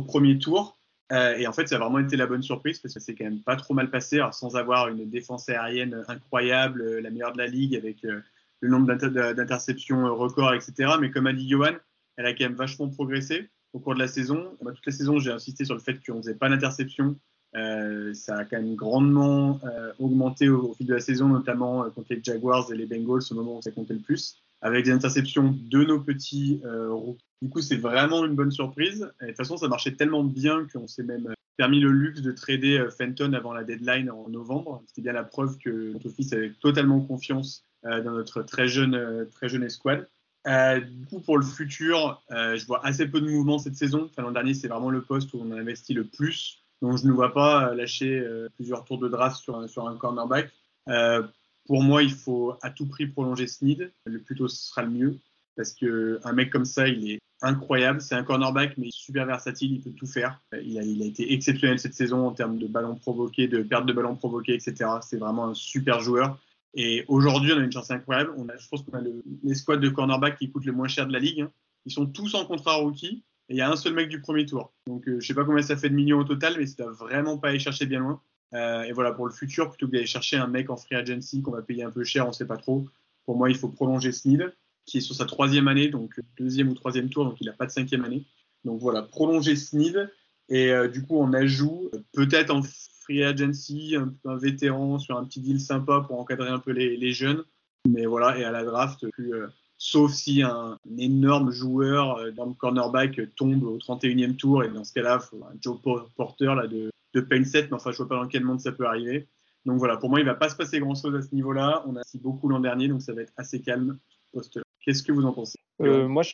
premier 0.06 0.38
tour. 0.38 0.76
Euh, 1.12 1.36
et 1.36 1.46
en 1.46 1.52
fait, 1.52 1.68
ça 1.68 1.76
a 1.76 1.78
vraiment 1.78 2.00
été 2.00 2.16
la 2.16 2.26
bonne 2.26 2.42
surprise 2.42 2.78
parce 2.80 2.92
que 2.92 3.00
c'est 3.00 3.14
quand 3.14 3.24
même 3.24 3.40
pas 3.40 3.56
trop 3.56 3.72
mal 3.72 3.90
passé, 3.90 4.20
sans 4.32 4.56
avoir 4.56 4.88
une 4.88 5.08
défense 5.08 5.48
aérienne 5.48 6.04
incroyable, 6.08 6.82
euh, 6.82 7.00
la 7.00 7.10
meilleure 7.10 7.32
de 7.32 7.38
la 7.38 7.46
ligue 7.46 7.74
avec 7.74 8.04
euh, 8.04 8.20
le 8.60 8.68
nombre 8.68 8.86
d'inter- 8.86 9.34
d'interceptions 9.34 10.14
record, 10.14 10.52
etc. 10.52 10.92
Mais 11.00 11.10
comme 11.10 11.26
a 11.26 11.32
dit 11.32 11.48
Johan, 11.48 11.76
elle 12.16 12.26
a 12.26 12.34
quand 12.34 12.44
même 12.44 12.54
vachement 12.54 12.88
progressé 12.88 13.48
au 13.72 13.78
cours 13.78 13.94
de 13.94 14.00
la 14.00 14.08
saison. 14.08 14.56
Moi, 14.60 14.72
toute 14.72 14.84
la 14.84 14.92
saison, 14.92 15.18
j'ai 15.18 15.30
insisté 15.30 15.64
sur 15.64 15.74
le 15.74 15.80
fait 15.80 15.98
qu'on 16.04 16.18
faisait 16.18 16.34
pas 16.34 16.48
d'interception. 16.48 17.16
Euh, 17.56 18.12
ça 18.14 18.38
a 18.38 18.44
quand 18.44 18.58
même 18.58 18.74
grandement 18.74 19.58
euh, 19.64 19.92
augmenté 19.98 20.48
au, 20.48 20.74
fil 20.74 20.86
de 20.86 20.94
la 20.94 21.00
saison, 21.00 21.28
notamment 21.28 21.84
euh, 21.84 21.88
contre 21.88 22.08
les 22.10 22.22
Jaguars 22.22 22.70
et 22.72 22.76
les 22.76 22.86
Bengals, 22.86 23.22
au 23.30 23.34
moment 23.34 23.58
où 23.58 23.62
ça 23.62 23.70
comptait 23.70 23.94
le 23.94 24.00
plus, 24.00 24.38
avec 24.60 24.84
des 24.84 24.90
interceptions 24.90 25.56
de 25.58 25.84
nos 25.84 26.00
petits 26.00 26.60
euh, 26.64 26.92
rookies. 26.92 27.24
Du 27.40 27.48
coup, 27.48 27.60
c'est 27.60 27.76
vraiment 27.76 28.24
une 28.24 28.34
bonne 28.34 28.50
surprise. 28.50 29.08
De 29.20 29.26
toute 29.28 29.36
façon, 29.36 29.56
ça 29.56 29.68
marchait 29.68 29.94
tellement 29.94 30.24
bien 30.24 30.66
qu'on 30.72 30.86
s'est 30.88 31.04
même 31.04 31.32
permis 31.56 31.80
le 31.80 31.90
luxe 31.90 32.20
de 32.20 32.32
trader 32.32 32.88
Fenton 32.96 33.32
avant 33.32 33.52
la 33.52 33.64
deadline 33.64 34.10
en 34.10 34.28
novembre. 34.28 34.82
C'était 34.86 35.02
bien 35.02 35.12
la 35.12 35.24
preuve 35.24 35.56
que 35.58 35.92
notre 35.92 36.34
avait 36.34 36.52
totalement 36.60 37.00
confiance 37.00 37.64
dans 37.84 38.10
notre 38.10 38.42
très 38.42 38.66
jeune, 38.66 39.28
très 39.32 39.48
jeune 39.48 39.62
escouade. 39.62 40.08
Du 40.44 41.06
coup, 41.06 41.20
pour 41.20 41.38
le 41.38 41.44
futur, 41.44 42.20
je 42.30 42.66
vois 42.66 42.84
assez 42.84 43.06
peu 43.06 43.20
de 43.20 43.28
mouvements 43.28 43.60
cette 43.60 43.76
saison. 43.76 44.08
Enfin, 44.10 44.22
L'an 44.22 44.32
dernier, 44.32 44.54
c'est 44.54 44.66
vraiment 44.66 44.90
le 44.90 45.02
poste 45.02 45.32
où 45.32 45.40
on 45.40 45.52
a 45.52 45.60
investi 45.60 45.94
le 45.94 46.04
plus. 46.04 46.64
Donc, 46.82 46.96
je 46.98 47.06
ne 47.06 47.12
vois 47.12 47.32
pas 47.32 47.70
euh, 47.70 47.74
lâcher 47.74 48.18
euh, 48.20 48.48
plusieurs 48.54 48.84
tours 48.84 48.98
de 48.98 49.08
draft 49.08 49.36
sur, 49.42 49.56
un- 49.56 49.66
sur 49.68 49.88
un 49.88 49.96
cornerback. 49.96 50.50
Euh, 50.88 51.22
pour 51.66 51.82
moi, 51.82 52.02
il 52.02 52.12
faut 52.12 52.54
à 52.62 52.70
tout 52.70 52.86
prix 52.86 53.06
prolonger 53.06 53.46
Snead. 53.46 53.92
Le 54.04 54.20
plus 54.20 54.36
tôt, 54.36 54.48
ce 54.48 54.56
sera 54.68 54.82
le 54.82 54.90
mieux. 54.90 55.18
Parce 55.56 55.72
qu'un 55.72 56.32
mec 56.32 56.50
comme 56.50 56.64
ça, 56.64 56.86
il 56.88 57.10
est 57.10 57.18
incroyable. 57.42 58.00
C'est 58.00 58.14
un 58.14 58.22
cornerback, 58.22 58.78
mais 58.78 58.86
il 58.86 58.88
est 58.88 58.96
super 58.96 59.26
versatile. 59.26 59.72
Il 59.72 59.80
peut 59.82 59.90
tout 59.90 60.06
faire. 60.06 60.40
Il 60.52 60.78
a, 60.78 60.82
il 60.82 61.02
a 61.02 61.06
été 61.06 61.32
exceptionnel 61.32 61.78
cette 61.80 61.94
saison 61.94 62.26
en 62.26 62.32
termes 62.32 62.58
de 62.58 62.66
ballons 62.68 62.94
provoqués, 62.94 63.48
de 63.48 63.62
perte 63.62 63.84
de 63.86 63.92
ballons 63.92 64.14
provoqués, 64.16 64.54
etc. 64.54 64.88
C'est 65.02 65.18
vraiment 65.18 65.48
un 65.48 65.54
super 65.54 66.00
joueur. 66.00 66.38
Et 66.74 67.04
aujourd'hui, 67.08 67.52
on 67.52 67.58
a 67.58 67.62
une 67.62 67.72
chance 67.72 67.90
incroyable. 67.90 68.32
On 68.36 68.48
a, 68.48 68.56
je 68.56 68.68
pense 68.68 68.82
qu'on 68.82 68.96
a 68.96 69.00
le- 69.00 69.22
les 69.42 69.54
squads 69.54 69.78
de 69.78 69.88
cornerback 69.88 70.38
qui 70.38 70.50
coûtent 70.50 70.64
le 70.66 70.72
moins 70.72 70.86
cher 70.88 71.06
de 71.08 71.12
la 71.12 71.18
ligue. 71.18 71.40
hein. 71.40 71.50
Ils 71.86 71.92
sont 71.92 72.06
tous 72.06 72.34
en 72.34 72.44
contrat 72.44 72.76
rookie. 72.76 73.24
Il 73.48 73.56
y 73.56 73.60
a 73.60 73.70
un 73.70 73.76
seul 73.76 73.94
mec 73.94 74.08
du 74.08 74.20
premier 74.20 74.46
tour. 74.46 74.72
Donc, 74.86 75.08
euh, 75.08 75.20
je 75.20 75.26
sais 75.26 75.34
pas 75.34 75.44
combien 75.44 75.62
ça 75.62 75.76
fait 75.76 75.88
de 75.88 75.94
millions 75.94 76.18
au 76.18 76.24
total, 76.24 76.54
mais 76.58 76.66
ça 76.66 76.84
doit 76.84 76.92
vraiment 76.92 77.38
pas 77.38 77.48
aller 77.48 77.58
chercher 77.58 77.86
bien 77.86 78.00
loin. 78.00 78.20
Euh, 78.54 78.82
et 78.82 78.92
voilà, 78.92 79.12
pour 79.12 79.26
le 79.26 79.32
futur, 79.32 79.70
plutôt 79.70 79.86
que 79.86 79.92
d'aller 79.92 80.06
chercher 80.06 80.36
un 80.36 80.46
mec 80.46 80.70
en 80.70 80.76
free 80.76 80.96
agency 80.96 81.42
qu'on 81.42 81.50
va 81.50 81.62
payer 81.62 81.82
un 81.82 81.90
peu 81.90 82.04
cher, 82.04 82.26
on 82.26 82.32
sait 82.32 82.46
pas 82.46 82.56
trop. 82.56 82.86
Pour 83.24 83.36
moi, 83.36 83.50
il 83.50 83.56
faut 83.56 83.68
prolonger 83.68 84.12
Sneed, 84.12 84.54
qui 84.86 84.98
est 84.98 85.00
sur 85.02 85.14
sa 85.14 85.26
troisième 85.26 85.68
année, 85.68 85.88
donc 85.88 86.20
deuxième 86.38 86.68
ou 86.68 86.74
troisième 86.74 87.10
tour, 87.10 87.24
donc 87.24 87.36
il 87.40 87.46
n'a 87.46 87.52
pas 87.52 87.66
de 87.66 87.70
cinquième 87.70 88.04
année. 88.04 88.24
Donc 88.64 88.80
voilà, 88.80 89.02
prolonger 89.02 89.56
Sneed. 89.56 90.10
Et 90.48 90.72
euh, 90.72 90.88
du 90.88 91.02
coup, 91.02 91.18
on 91.18 91.32
ajoute 91.32 91.94
euh, 91.94 92.00
peut-être 92.12 92.50
en 92.50 92.62
free 93.02 93.22
agency, 93.22 93.96
un, 93.96 94.36
vétéran 94.36 94.98
sur 94.98 95.16
un 95.16 95.24
petit 95.24 95.40
deal 95.40 95.60
sympa 95.60 96.04
pour 96.06 96.18
encadrer 96.18 96.48
un 96.48 96.58
peu 96.58 96.72
les, 96.72 97.12
jeunes. 97.12 97.44
Mais 97.86 98.06
voilà, 98.06 98.38
et 98.38 98.44
à 98.44 98.50
la 98.50 98.64
draft, 98.64 99.06
plus, 99.10 99.34
euh, 99.34 99.46
sauf 99.78 100.12
si 100.12 100.42
un, 100.42 100.76
un 100.90 100.96
énorme 100.98 101.50
joueur 101.50 102.18
euh, 102.18 102.30
dans 102.32 102.46
le 102.46 102.52
cornerback 102.54 103.18
euh, 103.18 103.26
tombe 103.36 103.62
au 103.62 103.78
31e 103.78 104.36
tour, 104.36 104.64
et 104.64 104.68
dans 104.68 104.84
ce 104.84 104.92
cas-là, 104.92 105.18
il 105.22 105.24
faut 105.26 105.44
un 105.44 105.54
Joe 105.60 105.80
Por- 105.80 106.10
Porter 106.16 106.52
là, 106.56 106.66
de, 106.66 106.90
de 107.14 107.20
Pain 107.20 107.44
7, 107.44 107.70
mais 107.70 107.76
enfin, 107.76 107.92
je 107.92 107.96
vois 107.98 108.08
pas 108.08 108.16
dans 108.16 108.26
quel 108.28 108.44
monde 108.44 108.60
ça 108.60 108.72
peut 108.72 108.86
arriver. 108.86 109.28
Donc 109.64 109.78
voilà, 109.78 109.96
pour 109.96 110.10
moi, 110.10 110.20
il 110.20 110.26
va 110.26 110.34
pas 110.34 110.48
se 110.48 110.56
passer 110.56 110.80
grand-chose 110.80 111.14
à 111.14 111.22
ce 111.22 111.34
niveau-là. 111.34 111.84
On 111.86 111.96
a 111.96 112.00
assis 112.00 112.18
beaucoup 112.18 112.48
l'an 112.48 112.60
dernier, 112.60 112.88
donc 112.88 113.02
ça 113.02 113.12
va 113.12 113.22
être 113.22 113.32
assez 113.36 113.60
calme 113.60 113.98
poste-là. 114.32 114.62
Qu'est-ce 114.80 115.02
que 115.02 115.12
vous 115.12 115.24
en 115.26 115.32
pensez? 115.32 115.58
Euh, 115.80 116.08
moi, 116.08 116.22
je, 116.22 116.32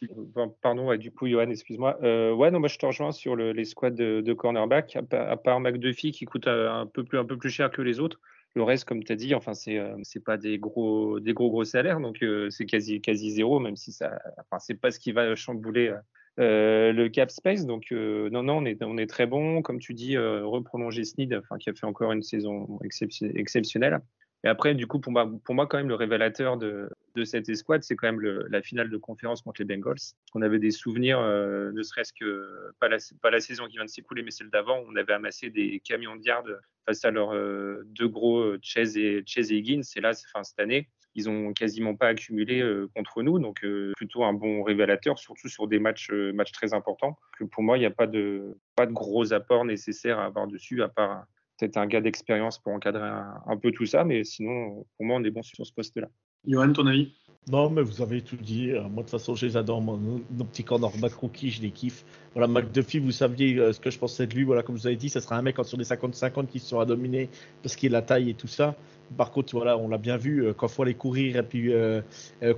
pardon, 0.62 0.86
ouais, 0.86 0.96
du 0.98 1.10
coup, 1.10 1.26
Johan, 1.26 1.50
excuse-moi. 1.50 1.98
Euh, 2.02 2.32
ouais, 2.32 2.50
non, 2.50 2.60
moi, 2.60 2.68
je 2.68 2.78
te 2.78 2.86
rejoins 2.86 3.12
sur 3.12 3.36
le- 3.36 3.52
les 3.52 3.64
squads 3.64 3.90
de, 3.90 4.20
de 4.20 4.32
cornerback, 4.32 4.96
à, 4.96 5.02
pa- 5.02 5.28
à 5.28 5.36
part 5.36 5.60
McDuffie 5.60 6.12
qui 6.12 6.24
coûte 6.24 6.46
euh, 6.46 6.70
un 6.70 6.86
peu 6.86 7.04
plus, 7.04 7.18
un 7.18 7.24
peu 7.24 7.36
plus 7.36 7.50
cher 7.50 7.70
que 7.70 7.82
les 7.82 8.00
autres. 8.00 8.20
Le 8.56 8.62
reste, 8.62 8.84
comme 8.84 9.02
tu 9.02 9.12
as 9.12 9.16
dit, 9.16 9.34
enfin, 9.34 9.52
c'est 9.54 9.78
euh, 9.78 9.96
c'est 10.02 10.22
pas 10.22 10.36
des 10.36 10.58
gros, 10.58 11.18
des 11.18 11.34
gros, 11.34 11.50
gros 11.50 11.64
salaires, 11.64 12.00
donc 12.00 12.22
euh, 12.22 12.50
c'est 12.50 12.66
quasi, 12.66 13.00
quasi 13.00 13.32
zéro, 13.32 13.58
même 13.58 13.74
si 13.74 13.90
ça, 13.90 14.18
enfin, 14.38 14.60
c'est 14.60 14.74
pas 14.80 14.92
ce 14.92 15.00
qui 15.00 15.10
va 15.10 15.34
chambouler 15.34 15.92
euh, 16.38 16.92
le 16.92 17.08
cap 17.08 17.30
space. 17.30 17.66
Donc, 17.66 17.90
non, 17.90 18.42
non, 18.44 18.58
on 18.58 18.64
est, 18.64 18.82
on 18.82 18.96
est 18.96 19.08
très 19.08 19.26
bon. 19.26 19.60
Comme 19.62 19.80
tu 19.80 19.92
dis, 19.94 20.16
reprolonger 20.16 21.04
Sneed, 21.04 21.34
enfin, 21.34 21.58
qui 21.58 21.70
a 21.70 21.74
fait 21.74 21.86
encore 21.86 22.12
une 22.12 22.22
saison 22.22 22.78
excep- 22.84 23.32
exceptionnelle. 23.36 24.00
Et 24.44 24.48
après, 24.48 24.74
du 24.74 24.86
coup, 24.86 25.00
pour 25.00 25.10
moi, 25.10 25.66
quand 25.66 25.78
même, 25.78 25.88
le 25.88 25.94
révélateur 25.94 26.58
de, 26.58 26.90
cette 27.24 27.48
escouade, 27.48 27.82
c'est 27.82 27.96
quand 27.96 28.12
même 28.12 28.20
la 28.20 28.60
finale 28.60 28.90
de 28.90 28.96
conférence 28.98 29.40
contre 29.40 29.62
les 29.62 29.64
Bengals. 29.64 29.96
On 30.34 30.42
avait 30.42 30.58
des 30.58 30.70
souvenirs, 30.70 31.18
euh, 31.18 31.72
ne 31.72 31.82
serait-ce 31.82 32.12
que 32.12 32.72
pas 32.78 32.88
la, 33.30 33.40
saison 33.40 33.66
qui 33.66 33.76
vient 33.76 33.86
de 33.86 33.90
s'écouler, 33.90 34.22
mais 34.22 34.30
celle 34.30 34.50
d'avant. 34.50 34.82
On 34.86 34.96
avait 34.96 35.14
amassé 35.14 35.48
des 35.48 35.80
camions 35.80 36.16
de 36.16 36.22
yards 36.22 36.44
face 36.84 37.04
à 37.06 37.10
leurs 37.10 37.32
euh, 37.32 37.84
deux 37.86 38.08
gros 38.08 38.40
euh, 38.40 38.58
Chase 38.60 38.98
et, 38.98 39.22
Chase 39.24 39.50
et 39.50 39.56
Higgins. 39.56 39.80
Et 39.96 40.00
là, 40.02 40.10
enfin, 40.10 40.44
cette 40.44 40.60
année, 40.60 40.90
ils 41.14 41.30
ont 41.30 41.54
quasiment 41.54 41.94
pas 41.94 42.08
accumulé 42.08 42.60
contre 42.94 43.22
nous, 43.22 43.38
donc 43.38 43.64
plutôt 43.96 44.24
un 44.24 44.32
bon 44.32 44.64
révélateur, 44.64 45.16
surtout 45.16 45.48
sur 45.48 45.68
des 45.68 45.78
matchs, 45.78 46.10
matchs 46.10 46.50
très 46.50 46.74
importants. 46.74 47.16
Que 47.38 47.44
pour 47.44 47.62
moi, 47.62 47.78
il 47.78 47.80
n'y 47.80 47.86
a 47.86 47.92
pas 47.92 48.08
de, 48.08 48.58
pas 48.74 48.84
de 48.84 48.92
gros 48.92 49.32
apports 49.32 49.64
nécessaires 49.64 50.18
à 50.18 50.24
avoir 50.24 50.48
dessus, 50.48 50.82
à 50.82 50.88
part 50.88 51.24
peut-être 51.58 51.76
un 51.76 51.86
gars 51.86 52.00
d'expérience 52.00 52.58
pour 52.58 52.72
encadrer 52.72 53.08
un, 53.46 53.56
peu 53.56 53.70
tout 53.72 53.86
ça, 53.86 54.04
mais 54.04 54.24
sinon, 54.24 54.86
pour 54.96 55.06
moi, 55.06 55.16
on 55.20 55.24
est 55.24 55.30
bon 55.30 55.42
sur 55.42 55.66
ce 55.66 55.72
poste-là. 55.72 56.08
Johan, 56.46 56.72
ton 56.72 56.86
avis? 56.86 57.12
Non, 57.50 57.68
mais 57.68 57.82
vous 57.82 58.00
avez 58.00 58.22
tout 58.22 58.36
dit. 58.36 58.70
Euh, 58.70 58.82
moi, 58.82 58.90
de 58.90 59.00
toute 59.02 59.10
façon, 59.10 59.34
je 59.34 59.44
les 59.44 59.56
adore. 59.56 59.82
nos, 59.82 60.44
petits 60.44 60.64
cornerbacks 60.64 61.12
rookies, 61.12 61.50
je 61.50 61.60
les 61.60 61.70
kiffe. 61.70 62.04
Voilà, 62.34 62.48
McDuffie, 62.48 62.98
vous 62.98 63.12
saviez 63.12 63.58
euh, 63.58 63.72
ce 63.72 63.80
que 63.80 63.90
je 63.90 63.98
pensais 63.98 64.26
de 64.26 64.34
lui. 64.34 64.44
Voilà, 64.44 64.62
comme 64.62 64.76
je 64.76 64.82
vous 64.82 64.86
avez 64.86 64.96
dit, 64.96 65.10
ça 65.10 65.20
sera 65.20 65.36
un 65.36 65.42
mec 65.42 65.56
sur 65.62 65.76
des 65.76 65.84
50-50 65.84 66.46
qui 66.46 66.58
sera 66.58 66.86
dominé 66.86 67.28
parce 67.62 67.76
qu'il 67.76 67.94
a 67.94 67.98
la 67.98 68.02
taille 68.02 68.30
et 68.30 68.34
tout 68.34 68.46
ça. 68.46 68.74
Par 69.18 69.30
contre, 69.30 69.54
voilà, 69.54 69.76
on 69.76 69.88
l'a 69.88 69.98
bien 69.98 70.16
vu, 70.16 70.46
euh, 70.46 70.54
quand 70.54 70.68
il 70.68 70.72
faut 70.72 70.82
aller 70.82 70.94
courir 70.94 71.36
et 71.36 71.42
puis 71.42 71.70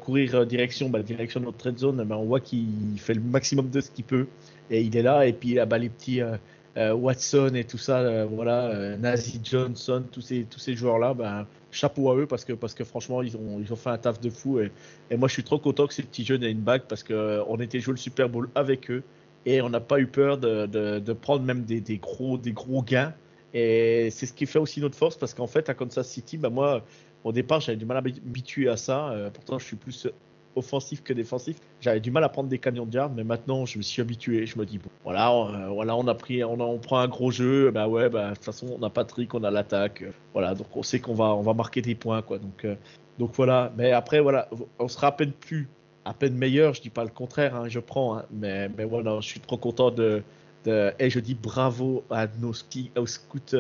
courir 0.00 0.46
direction, 0.46 0.88
bah, 0.88 1.02
direction 1.02 1.40
de 1.40 1.46
notre 1.46 1.59
trade 1.59 1.78
zone, 1.78 2.04
bah, 2.04 2.16
on 2.16 2.24
voit 2.24 2.40
qu'il 2.40 2.68
fait 2.98 3.14
le 3.14 3.20
maximum 3.20 3.70
de 3.70 3.80
ce 3.80 3.90
qu'il 3.90 4.04
peut. 4.04 4.28
Et 4.70 4.82
il 4.82 4.96
est 4.96 5.02
là. 5.02 5.26
Et 5.26 5.32
puis, 5.32 5.59
bah, 5.66 5.78
les 5.78 5.88
petits 5.88 6.20
Watson 6.76 7.52
et 7.54 7.64
tout 7.64 7.78
ça, 7.78 8.26
voilà, 8.26 8.96
Nazi 8.98 9.40
Johnson, 9.42 10.04
tous 10.12 10.20
ces, 10.20 10.44
tous 10.44 10.60
ces 10.60 10.74
joueurs-là, 10.74 11.14
ben 11.14 11.46
chapeau 11.76 12.10
à 12.10 12.16
eux 12.16 12.26
parce 12.26 12.44
que, 12.44 12.52
parce 12.52 12.74
que 12.74 12.84
franchement, 12.84 13.22
ils 13.22 13.36
ont, 13.36 13.60
ils 13.60 13.72
ont 13.72 13.76
fait 13.76 13.90
un 13.90 13.98
taf 13.98 14.20
de 14.20 14.30
fou. 14.30 14.60
Et, 14.60 14.72
et 15.10 15.16
moi, 15.16 15.28
je 15.28 15.34
suis 15.34 15.44
trop 15.44 15.58
content 15.58 15.86
que 15.86 15.94
ces 15.94 16.02
petits 16.02 16.24
jeunes 16.24 16.42
aient 16.42 16.50
une 16.50 16.60
bague 16.60 16.82
parce 16.88 17.02
qu'on 17.02 17.14
euh, 17.14 17.58
était 17.58 17.80
joué 17.80 17.92
le 17.92 17.98
Super 17.98 18.28
Bowl 18.28 18.48
avec 18.54 18.90
eux 18.90 19.02
et 19.44 19.60
on 19.62 19.68
n'a 19.68 19.80
pas 19.80 20.00
eu 20.00 20.06
peur 20.06 20.38
de, 20.38 20.66
de, 20.66 20.98
de 20.98 21.12
prendre 21.12 21.44
même 21.44 21.62
des, 21.64 21.80
des, 21.80 21.98
gros, 21.98 22.38
des 22.38 22.52
gros 22.52 22.82
gains. 22.82 23.14
Et 23.54 24.08
c'est 24.10 24.26
ce 24.26 24.32
qui 24.32 24.46
fait 24.46 24.58
aussi 24.58 24.80
notre 24.80 24.96
force 24.96 25.16
parce 25.16 25.34
qu'en 25.34 25.46
fait, 25.46 25.68
à 25.68 25.74
Kansas 25.74 26.08
City, 26.08 26.36
bah 26.36 26.50
moi, 26.50 26.82
au 27.24 27.32
départ, 27.32 27.60
j'avais 27.60 27.78
du 27.78 27.86
mal 27.86 27.98
à 27.98 28.02
m'habituer 28.02 28.68
à 28.68 28.76
ça. 28.76 29.10
Euh, 29.10 29.30
pourtant, 29.30 29.58
je 29.58 29.64
suis 29.64 29.76
plus 29.76 30.08
offensif 30.56 31.02
que 31.02 31.12
défensif. 31.12 31.56
J'avais 31.80 32.00
du 32.00 32.10
mal 32.10 32.24
à 32.24 32.28
prendre 32.28 32.48
des 32.48 32.58
camions 32.58 32.86
de 32.86 32.90
garde, 32.90 33.12
mais 33.14 33.24
maintenant 33.24 33.66
je 33.66 33.78
me 33.78 33.82
suis 33.82 34.02
habitué. 34.02 34.46
Je 34.46 34.58
me 34.58 34.66
dis 34.66 34.78
bon, 34.78 34.90
voilà, 35.04 35.30
euh, 35.30 35.68
voilà, 35.68 35.94
on 35.96 36.06
a 36.08 36.14
pris, 36.14 36.42
on, 36.42 36.58
on, 36.58 36.78
prend 36.78 36.98
un 36.98 37.08
gros 37.08 37.30
jeu. 37.30 37.70
Bah 37.70 37.86
ouais, 37.86 38.08
bah 38.08 38.30
de 38.30 38.34
toute 38.34 38.44
façon 38.44 38.76
on 38.78 38.82
a 38.82 38.90
Patrick, 38.90 39.34
on 39.34 39.44
a 39.44 39.50
l'attaque. 39.50 40.02
Euh, 40.02 40.10
voilà, 40.32 40.54
donc 40.54 40.74
on 40.74 40.82
sait 40.82 40.98
qu'on 40.98 41.14
va, 41.14 41.26
on 41.34 41.42
va 41.42 41.54
marquer 41.54 41.82
des 41.82 41.94
points 41.94 42.22
quoi. 42.22 42.38
Donc, 42.38 42.64
euh, 42.64 42.74
donc 43.18 43.32
voilà. 43.34 43.72
Mais 43.76 43.92
après 43.92 44.20
voilà, 44.20 44.48
on 44.78 44.88
sera 44.88 45.08
à 45.08 45.12
peine 45.12 45.32
plus, 45.32 45.68
à 46.04 46.14
peine 46.14 46.34
meilleur. 46.34 46.74
Je 46.74 46.82
dis 46.82 46.90
pas 46.90 47.04
le 47.04 47.10
contraire, 47.10 47.54
hein, 47.54 47.68
je 47.68 47.78
prends. 47.78 48.18
Hein, 48.18 48.24
mais, 48.32 48.68
mais 48.76 48.84
voilà, 48.84 49.20
je 49.20 49.26
suis 49.26 49.40
trop 49.40 49.58
content 49.58 49.90
de, 49.90 50.22
et 50.66 51.10
je 51.10 51.20
dis 51.20 51.34
bravo 51.34 52.02
à 52.10 52.26
nos 52.40 52.52
skis, 52.52 52.90
aux 52.96 53.06
scouts, 53.06 53.56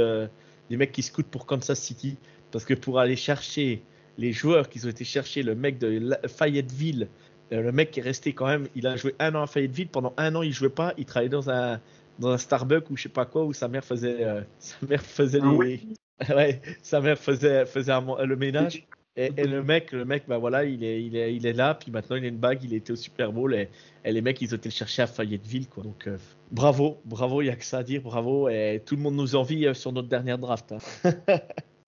les 0.70 0.76
mecs 0.76 0.90
qui 0.90 1.02
scoutent 1.02 1.28
pour 1.28 1.46
Kansas 1.46 1.78
City, 1.78 2.16
parce 2.50 2.64
que 2.64 2.74
pour 2.74 2.98
aller 2.98 3.14
chercher 3.14 3.82
les 4.18 4.32
joueurs 4.32 4.68
qui 4.68 4.84
ont 4.84 4.88
été 4.88 5.04
chercher, 5.04 5.42
le 5.42 5.54
mec 5.54 5.78
de 5.78 6.16
Fayetteville, 6.26 7.08
euh, 7.52 7.62
le 7.62 7.72
mec 7.72 7.90
qui 7.90 8.00
est 8.00 8.02
resté 8.02 8.32
quand 8.32 8.46
même, 8.46 8.68
il 8.74 8.86
a 8.86 8.96
joué 8.96 9.14
un 9.18 9.34
an 9.34 9.42
à 9.42 9.46
Fayetteville, 9.46 9.88
pendant 9.88 10.14
un 10.16 10.34
an 10.34 10.42
il 10.42 10.52
jouait 10.52 10.68
pas, 10.68 10.94
il 10.96 11.04
travaillait 11.04 11.30
dans 11.30 11.50
un, 11.50 11.80
dans 12.18 12.30
un 12.30 12.38
Starbucks 12.38 12.90
ou 12.90 12.96
je 12.96 13.04
sais 13.04 13.08
pas 13.08 13.26
quoi, 13.26 13.44
où 13.44 13.52
sa 13.52 13.68
mère 13.68 13.84
faisait, 13.84 14.24
euh, 14.24 14.40
sa 14.58 14.76
mère 14.86 15.02
faisait 15.02 15.40
ah 15.42 15.52
les... 15.62 15.80
ouais, 16.34 16.62
sa 16.82 17.00
mère 17.00 17.18
faisait, 17.18 17.66
faisait 17.66 17.92
le 18.24 18.36
ménage. 18.36 18.86
Et, 19.18 19.30
le 19.30 19.62
mec, 19.62 19.92
le 19.92 20.04
mec, 20.04 20.24
bah 20.28 20.36
voilà, 20.36 20.64
il 20.64 20.84
est, 20.84 21.02
il 21.02 21.16
est, 21.16 21.34
il 21.34 21.46
est 21.46 21.54
là. 21.54 21.74
Puis 21.74 21.90
maintenant, 21.90 22.16
il 22.16 22.24
a 22.26 22.28
une 22.28 22.36
bague. 22.36 22.62
Il 22.62 22.74
était 22.74 22.92
au 22.92 22.96
Super 22.96 23.32
Bowl. 23.32 23.54
Et, 23.54 23.70
les 24.04 24.20
mecs, 24.20 24.42
ils 24.42 24.52
ont 24.52 24.58
été 24.58 24.68
le 24.68 24.74
chercher 24.74 25.02
à 25.02 25.06
Fayetteville, 25.06 25.68
quoi. 25.68 25.82
Donc, 25.82 26.06
euh, 26.06 26.18
bravo, 26.50 27.00
bravo. 27.06 27.40
Il 27.40 27.46
y 27.46 27.50
a 27.50 27.56
que 27.56 27.64
ça 27.64 27.78
à 27.78 27.82
dire, 27.82 28.02
bravo. 28.02 28.50
Et 28.50 28.82
tout 28.84 28.94
le 28.94 29.00
monde 29.00 29.16
nous 29.16 29.34
envie 29.34 29.74
sur 29.74 29.90
notre 29.92 30.08
dernière 30.08 30.36
draft. 30.36 30.72
Hein. 30.72 31.12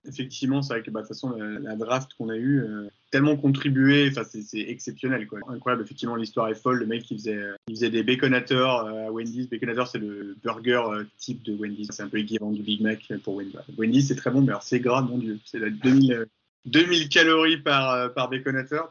effectivement, 0.08 0.62
c'est 0.62 0.74
vrai 0.74 0.82
que 0.82 0.90
bah, 0.90 1.02
de 1.02 1.06
toute 1.06 1.14
façon, 1.14 1.36
la, 1.36 1.76
draft 1.76 2.10
qu'on 2.16 2.28
a 2.28 2.36
eue, 2.36 2.60
euh, 2.60 2.88
tellement 3.10 3.36
contribué, 3.36 4.10
c'est 4.30 4.58
exceptionnel. 4.58 5.26
Quoi. 5.26 5.40
Incroyable, 5.48 5.82
effectivement, 5.84 6.16
l'histoire 6.16 6.48
est 6.48 6.54
folle. 6.54 6.78
Le 6.78 6.86
mec, 6.86 7.10
il 7.10 7.18
faisait, 7.18 7.40
faisait 7.68 7.90
des 7.90 8.02
baconateurs 8.02 8.86
euh, 8.86 9.08
à 9.08 9.10
Wendy's. 9.10 9.48
Baconateur, 9.48 9.86
c'est 9.86 9.98
le 9.98 10.36
burger 10.42 10.82
euh, 10.90 11.04
type 11.18 11.42
de 11.42 11.54
Wendy's. 11.54 11.88
C'est 11.92 12.02
un 12.02 12.08
peu 12.08 12.18
équivalent 12.18 12.50
du 12.50 12.62
Big 12.62 12.80
Mac 12.80 13.12
pour 13.22 13.36
Wendy's. 13.36 13.60
Wendy's, 13.76 14.08
c'est 14.08 14.16
très 14.16 14.30
bon, 14.30 14.40
mais 14.40 14.50
alors 14.50 14.62
c'est 14.62 14.80
gras, 14.80 15.02
mon 15.02 15.18
Dieu. 15.18 15.38
C'est 15.44 15.60
2000, 15.60 16.26
2000 16.66 17.08
calories 17.08 17.58
par, 17.58 18.12
par. 18.14 18.30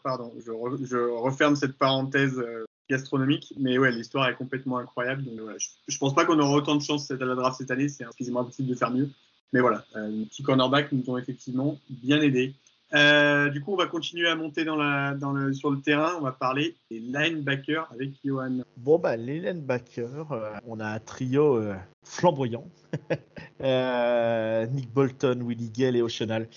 Pardon, 0.03 0.34
je, 0.45 0.97
referme 0.97 1.56
cette 1.56 1.77
parenthèse 1.77 2.41
gastronomique. 2.89 3.53
Mais 3.60 3.77
ouais, 3.77 3.91
l'histoire 3.91 4.30
est 4.30 4.36
complètement 4.36 4.77
incroyable. 4.77 5.23
Donc, 5.23 5.39
je, 5.58 5.67
je, 5.88 5.97
pense 5.97 6.15
pas 6.15 6.25
qu'on 6.25 6.39
aura 6.39 6.56
autant 6.56 6.75
de 6.75 6.82
chance 6.82 7.12
à 7.12 7.15
la 7.15 7.36
draft 7.36 7.58
cette 7.58 7.71
année. 7.71 7.89
C'est 7.89 8.06
quasiment 8.17 8.41
impossible 8.41 8.69
de 8.69 8.75
faire 8.75 8.91
mieux. 8.91 9.10
Mais 9.54 9.62
voilà, 9.62 9.84
euh, 9.96 10.08
les 10.08 10.26
petits 10.26 10.44
cornerbacks 10.44 10.92
nous 10.92 11.04
ont 11.10 11.18
effectivement 11.18 11.78
bien 11.90 12.22
aidés. 12.22 12.54
Euh, 12.94 13.50
du 13.50 13.62
coup, 13.62 13.74
on 13.74 13.78
va 13.78 13.88
continuer 13.88 14.30
à 14.30 14.36
monter 14.36 14.64
dans 14.64 14.78
la, 14.78 15.14
le, 15.14 15.54
sur 15.54 15.72
le 15.72 15.82
terrain. 15.82 16.14
On 16.20 16.22
va 16.22 16.32
parler 16.32 16.76
des 16.90 17.00
linebackers 17.00 17.90
avec 17.92 18.12
Johan. 18.24 18.60
Bon, 18.78 18.98
bah, 18.98 19.18
les 19.18 19.40
linebackers, 19.40 20.32
euh, 20.32 20.54
on 20.66 20.80
a 20.80 20.88
un 20.88 21.00
trio 21.00 21.62
flamboyant. 22.04 22.66
Nick 23.60 24.94
Bolton, 24.94 25.42
Willie 25.42 25.70
Gale 25.70 25.98
et 25.98 26.02
Oceanal. 26.02 26.48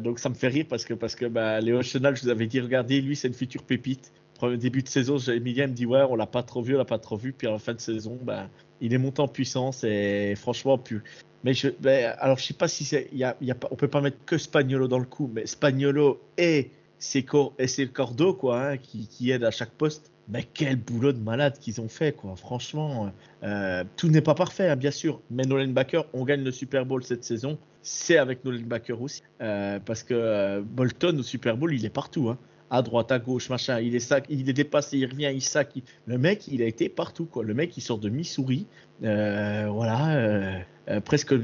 donc, 0.00 0.18
ça 0.18 0.30
me 0.30 0.34
fait 0.34 0.48
rire 0.48 0.66
parce 0.68 0.84
que, 0.84 0.94
parce 0.94 1.14
que 1.14 1.26
bah, 1.26 1.60
les 1.60 1.72
Oceanal, 1.72 2.16
je 2.16 2.22
vous 2.22 2.30
avais 2.30 2.46
dit, 2.46 2.60
regardez, 2.60 3.00
lui, 3.00 3.16
c'est 3.16 3.28
une 3.28 3.34
future 3.34 3.62
pépite. 3.62 4.12
Premier 4.34 4.56
début 4.56 4.82
de 4.82 4.88
saison, 4.88 5.18
Emilia 5.18 5.66
me 5.66 5.72
dit, 5.72 5.84
ouais, 5.84 6.02
on 6.08 6.14
l'a 6.14 6.26
pas 6.26 6.44
trop 6.44 6.62
vu, 6.62 6.76
on 6.76 6.78
l'a 6.78 6.84
pas 6.84 7.00
trop 7.00 7.16
vu. 7.16 7.32
Puis 7.32 7.48
en 7.48 7.58
fin 7.58 7.74
de 7.74 7.80
saison, 7.80 8.16
bah, 8.22 8.48
il 8.80 8.94
est 8.94 8.98
monté 8.98 9.20
en 9.20 9.28
puissance 9.28 9.84
et 9.84 10.34
franchement, 10.36 10.78
plus, 10.78 11.02
mais 11.44 11.54
je, 11.54 11.68
ben, 11.80 12.14
alors 12.18 12.38
je 12.38 12.44
sais 12.44 12.54
pas 12.54 12.68
si 12.68 12.84
c'est, 12.84 13.08
y 13.12 13.24
a, 13.24 13.36
y 13.40 13.50
a, 13.50 13.56
on 13.70 13.76
peut 13.76 13.88
pas 13.88 14.00
mettre 14.00 14.18
que 14.26 14.38
Spagnolo 14.38 14.88
dans 14.88 14.98
le 14.98 15.04
coup, 15.04 15.30
mais 15.32 15.46
Spagnolo 15.46 16.20
et 16.36 16.70
c'est 16.98 17.22
Cordo 17.22 18.34
quoi, 18.34 18.60
hein, 18.60 18.76
qui, 18.76 19.06
qui 19.06 19.30
aide 19.30 19.44
à 19.44 19.50
chaque 19.50 19.70
poste. 19.70 20.10
Mais 20.30 20.46
quel 20.52 20.76
boulot 20.76 21.12
de 21.12 21.20
malade 21.20 21.58
qu'ils 21.58 21.80
ont 21.80 21.88
fait 21.88 22.12
quoi. 22.12 22.36
Franchement, 22.36 23.10
euh, 23.44 23.82
tout 23.96 24.08
n'est 24.08 24.20
pas 24.20 24.34
parfait 24.34 24.68
hein, 24.68 24.76
bien 24.76 24.90
sûr, 24.90 25.22
mais 25.30 25.44
nos 25.44 25.56
linebackers, 25.56 26.04
on 26.12 26.24
gagne 26.24 26.44
le 26.44 26.52
Super 26.52 26.84
Bowl 26.84 27.02
cette 27.02 27.24
saison, 27.24 27.56
c'est 27.80 28.18
avec 28.18 28.44
nos 28.44 28.50
linebackers 28.50 29.00
aussi, 29.00 29.22
euh, 29.40 29.78
parce 29.82 30.02
que 30.02 30.12
euh, 30.12 30.60
Bolton 30.62 31.16
au 31.18 31.22
Super 31.22 31.56
Bowl, 31.56 31.72
il 31.72 31.84
est 31.86 31.90
partout. 31.90 32.28
Hein 32.28 32.38
à 32.70 32.82
droite, 32.82 33.12
à 33.12 33.18
gauche, 33.18 33.48
machin. 33.50 33.80
Il 33.80 33.94
est, 33.94 34.14
il 34.28 34.48
est 34.48 34.52
dépassé, 34.52 34.98
il 34.98 35.06
revient, 35.06 35.30
il 35.32 35.42
sac. 35.42 35.74
Le 36.06 36.18
mec, 36.18 36.48
il 36.48 36.62
a 36.62 36.66
été 36.66 36.88
partout, 36.88 37.26
quoi. 37.26 37.44
Le 37.44 37.54
mec, 37.54 37.76
il 37.76 37.80
sort 37.80 37.98
de 37.98 38.08
Missouri. 38.08 38.66
Euh, 39.04 39.68
voilà, 39.70 40.16
euh, 40.16 40.58
euh, 40.88 41.00
presque, 41.00 41.34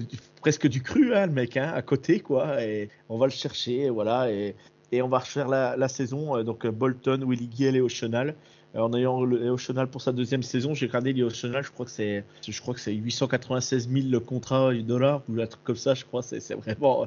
presque 0.40 0.66
du 0.66 0.82
cru, 0.82 1.14
hein, 1.14 1.26
le 1.26 1.32
mec, 1.32 1.56
hein, 1.56 1.72
à 1.74 1.82
côté, 1.82 2.20
quoi. 2.20 2.62
Et 2.62 2.88
on 3.08 3.18
va 3.18 3.26
le 3.26 3.32
chercher, 3.32 3.90
voilà. 3.90 4.30
Et, 4.30 4.54
et 4.92 5.02
on 5.02 5.08
va 5.08 5.18
refaire 5.18 5.48
la, 5.48 5.88
saison. 5.88 6.42
donc 6.42 6.66
Bolton, 6.66 7.24
Willie 7.26 7.50
Gill 7.54 7.76
et 7.76 7.80
Oceanal. 7.80 8.34
Euh, 8.74 8.80
en 8.80 8.92
ayant 8.94 9.56
Chenal 9.56 9.88
pour 9.88 10.00
sa 10.02 10.12
deuxième 10.12 10.42
saison, 10.42 10.74
j'ai 10.74 10.86
regardé 10.86 11.14
Chenal, 11.30 11.62
je 11.64 11.70
crois 11.70 11.86
que 11.86 11.92
c'est, 11.92 12.24
je 12.46 12.60
crois 12.60 12.74
que 12.74 12.80
c'est 12.80 12.92
896 12.92 13.88
000 13.88 14.06
le 14.10 14.20
contrat 14.20 14.72
du 14.72 14.82
dollar 14.82 15.22
ou 15.28 15.40
un 15.40 15.46
truc 15.46 15.62
comme 15.64 15.76
ça, 15.76 15.94
je 15.94 16.04
crois, 16.04 16.22
c'est, 16.22 16.54
vraiment. 16.54 17.06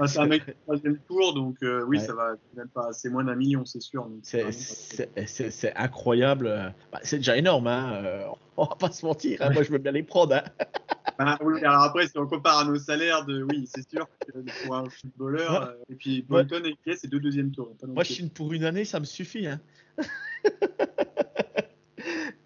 Ah, 0.00 0.06
c'est 0.06 0.18
un 0.18 0.26
mec 0.26 0.42
troisième 0.64 0.98
tour, 1.08 1.34
donc 1.34 1.56
euh, 1.62 1.84
oui, 1.86 2.00
ça 2.00 2.14
va 2.14 2.34
même 2.56 2.68
pas, 2.68 2.92
c'est 2.92 3.10
moins 3.10 3.24
d'un 3.24 3.36
million, 3.36 3.64
c'est 3.64 3.82
sûr. 3.82 4.08
c'est, 4.22 5.72
incroyable. 5.76 6.74
Bah, 6.92 7.00
c'est 7.02 7.18
déjà 7.18 7.36
énorme, 7.36 7.66
hein. 7.66 8.02
Euh, 8.04 8.24
on 8.56 8.64
va 8.64 8.76
pas 8.76 8.90
se 8.90 9.04
mentir, 9.04 9.42
hein. 9.42 9.50
moi 9.50 9.62
je 9.62 9.70
veux 9.70 9.78
bien 9.78 9.92
les 9.92 10.02
prendre. 10.02 10.34
Hein. 10.34 10.42
Bah, 11.18 11.38
oui, 11.42 11.60
alors 11.64 11.82
après, 11.82 12.08
si 12.08 12.18
on 12.18 12.26
compare 12.26 12.58
à 12.58 12.64
nos 12.64 12.76
salaires, 12.76 13.24
de, 13.24 13.42
oui, 13.42 13.68
c'est 13.72 13.88
sûr 13.88 14.08
que 14.20 14.32
pour 14.64 14.74
un 14.74 14.88
footballeur, 14.88 15.74
et 15.88 15.94
puis 15.94 16.22
Bolton 16.22 16.62
et 16.64 16.76
Kies, 16.84 16.98
c'est 16.98 17.08
deux 17.08 17.20
deuxièmes 17.20 17.52
tours. 17.52 17.74
Moi, 17.86 18.02
je 18.02 18.12
suis 18.12 18.28
pour 18.28 18.52
une 18.52 18.64
année, 18.64 18.84
ça 18.84 18.98
me 19.00 19.04
suffit. 19.04 19.46
Hein. 19.46 19.60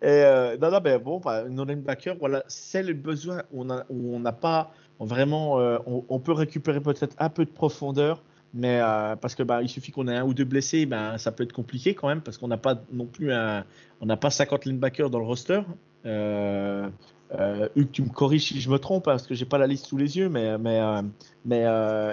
Et 0.01 0.07
euh, 0.07 0.57
non, 0.59 0.71
non, 0.71 0.79
ben 0.79 0.99
bon, 0.99 1.19
bah, 1.19 1.45
nos 1.49 1.65
linebackers, 1.65 2.17
voilà, 2.19 2.45
c'est 2.47 2.85
le 2.85 2.95
besoin 2.95 3.43
où 3.51 3.65
on 3.91 4.21
n'a 4.21 4.33
pas 4.33 4.73
vraiment. 5.01 5.59
Euh, 5.59 5.79
on, 5.87 6.21
peut 6.21 6.33
récupérer 6.33 6.81
peut-être 6.81 7.17
un 7.19 7.29
peu 7.29 7.45
de 7.45 7.51
profondeur, 7.51 8.23
mais 8.55 8.81
euh, 8.81 9.17
parce 9.17 9.35
que 9.35 9.43
bah, 9.43 9.61
il 9.61 9.69
suffit 9.69 9.91
qu'on 9.91 10.07
ait 10.07 10.17
un 10.17 10.25
ou 10.25 10.35
deux 10.35 10.45
blessés, 10.45 10.87
ben, 10.87 11.19
ça 11.19 11.33
peut 11.33 11.43
être 11.43 11.53
compliqué 11.53 11.95
quand 11.95 12.07
même, 12.07 12.21
parce 12.21 12.39
qu'on 12.39 12.49
n'a 12.49 12.57
pas 12.57 12.81
non 12.93 13.07
plus 13.07 13.33
un, 13.33 13.65
on 14.01 14.07
n'a 14.07 14.17
pas 14.17 14.31
50 14.31 14.67
linebackers 14.67 15.11
dans 15.11 15.19
le 15.19 15.27
roster. 15.27 15.63
Euh, 16.07 16.89
Hugues, 17.77 17.91
tu 17.93 18.03
me 18.03 18.09
corriges 18.09 18.49
si 18.49 18.61
je 18.61 18.71
me 18.71 18.79
trompe, 18.79 19.05
parce 19.05 19.27
que 19.27 19.35
j'ai 19.35 19.45
pas 19.45 19.59
la 19.59 19.67
liste 19.67 19.87
sous 19.87 19.97
les 19.97 20.17
yeux, 20.17 20.29
mais, 20.29 20.57
mais, 20.59 20.81
mais 21.45 21.65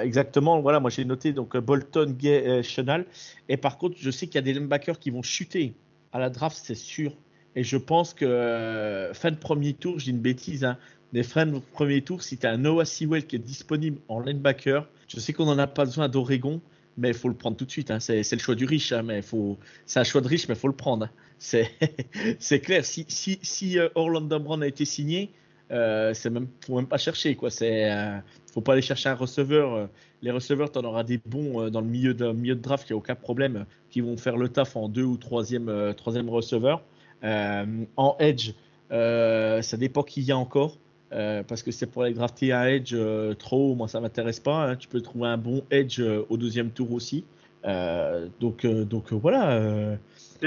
exactement, 0.03 0.59
voilà, 0.61 0.79
moi 0.79 0.89
j'ai 0.89 1.05
noté 1.05 1.31
donc 1.31 1.55
Bolton, 1.57 2.15
Gay, 2.17 2.61
Chenal, 2.63 3.05
et 3.47 3.57
par 3.57 3.77
contre, 3.77 3.95
je 3.97 4.11
sais 4.11 4.27
qu'il 4.27 4.35
y 4.35 4.39
a 4.39 4.41
des 4.41 4.53
linebackers 4.53 4.99
qui 4.99 5.11
vont 5.11 5.21
chuter 5.21 5.73
à 6.11 6.19
la 6.19 6.29
draft, 6.29 6.57
c'est 6.61 6.75
sûr. 6.75 7.11
Et 7.55 7.63
je 7.63 7.77
pense 7.77 8.13
que 8.13 8.25
euh, 8.25 9.13
fin 9.13 9.31
de 9.31 9.37
premier 9.37 9.73
tour, 9.73 9.97
dis 9.97 10.11
une 10.11 10.19
bêtise, 10.19 10.63
hein, 10.63 10.77
mais 11.13 11.23
fin 11.23 11.45
de 11.45 11.59
premier 11.73 12.01
tour, 12.01 12.21
si 12.21 12.37
tu 12.37 12.45
as 12.45 12.51
un 12.51 12.57
Noah 12.57 12.85
Sewell 12.85 13.25
qui 13.25 13.37
est 13.37 13.39
disponible 13.39 13.99
en 14.09 14.19
linebacker, 14.19 14.87
je 15.07 15.19
sais 15.19 15.33
qu'on 15.33 15.45
n'en 15.45 15.57
a 15.57 15.67
pas 15.67 15.85
besoin 15.85 16.09
d'Oregon, 16.09 16.61
mais 16.97 17.09
il 17.09 17.13
faut 17.13 17.29
le 17.29 17.35
prendre 17.35 17.55
tout 17.55 17.65
de 17.65 17.71
suite. 17.71 17.91
Hein. 17.91 17.99
C'est, 17.99 18.29
le 18.29 18.39
choix 18.39 18.55
du 18.55 18.65
riche, 18.65 18.91
hein, 18.91 19.03
mais 19.03 19.21
faut, 19.21 19.57
c'est 19.85 19.99
un 19.99 20.03
choix 20.03 20.21
de 20.21 20.27
riche, 20.27 20.47
mais 20.47 20.55
il 20.55 20.59
faut 20.59 20.67
le 20.67 20.75
prendre. 20.75 21.09
C'est, 22.39 22.59
clair. 22.61 22.83
Si, 22.85 23.79
euh, 23.79 23.89
Orlando 23.95 24.39
Brown 24.39 24.63
a 24.63 24.67
été 24.67 24.85
signé, 24.85 25.31
euh, 25.71 26.13
c'est 26.13 26.29
même, 26.29 26.47
faut 26.65 26.75
même 26.75 26.87
pas 26.87 26.97
chercher 26.97 27.35
quoi. 27.35 27.49
C'est, 27.49 27.91
euh, 27.91 28.17
faut 28.53 28.61
pas 28.61 28.73
aller 28.73 28.81
chercher 28.81 29.09
un 29.09 29.15
receveur. 29.15 29.73
euh, 29.73 29.87
Les 30.21 30.31
receveurs, 30.31 30.71
tu 30.71 30.79
en 30.79 30.83
auras 30.85 31.03
des 31.03 31.19
bons 31.25 31.69
dans 31.69 31.81
le 31.81 31.87
milieu 31.87 32.13
de, 32.13 32.31
milieu 32.31 32.55
de 32.55 32.61
draft, 32.61 32.89
il 32.89 32.93
n'y 32.93 32.95
a 32.95 32.97
aucun 32.97 33.15
problème, 33.15 33.65
qui 33.89 34.01
vont 34.01 34.17
faire 34.17 34.37
le 34.37 34.49
taf 34.49 34.75
en 34.75 34.89
deux 34.89 35.03
ou 35.03 35.17
troisième, 35.17 35.93
troisième 35.97 36.29
receveur. 36.29 36.83
En 37.23 38.15
edge, 38.19 38.53
ça 38.89 39.77
dépend 39.77 40.03
qui 40.03 40.21
y 40.21 40.31
a 40.31 40.37
encore. 40.37 40.79
parce 41.09 41.63
que 41.63 41.71
c'est 41.71 41.87
pour 41.87 42.03
aller 42.03 42.13
drafter 42.13 42.51
un 42.53 42.65
edge 42.65 42.95
trop, 43.39 43.75
moi 43.75 43.87
ça 43.87 43.99
m'intéresse 43.99 44.39
pas. 44.39 44.69
hein. 44.71 44.75
Tu 44.77 44.87
peux 44.87 45.01
trouver 45.01 45.27
un 45.27 45.37
bon 45.37 45.63
edge 45.71 45.99
au 46.29 46.37
deuxième 46.37 46.71
tour 46.71 46.91
aussi. 46.93 47.25
Donc, 48.39 48.65
donc 48.65 49.13
voilà. 49.13 49.97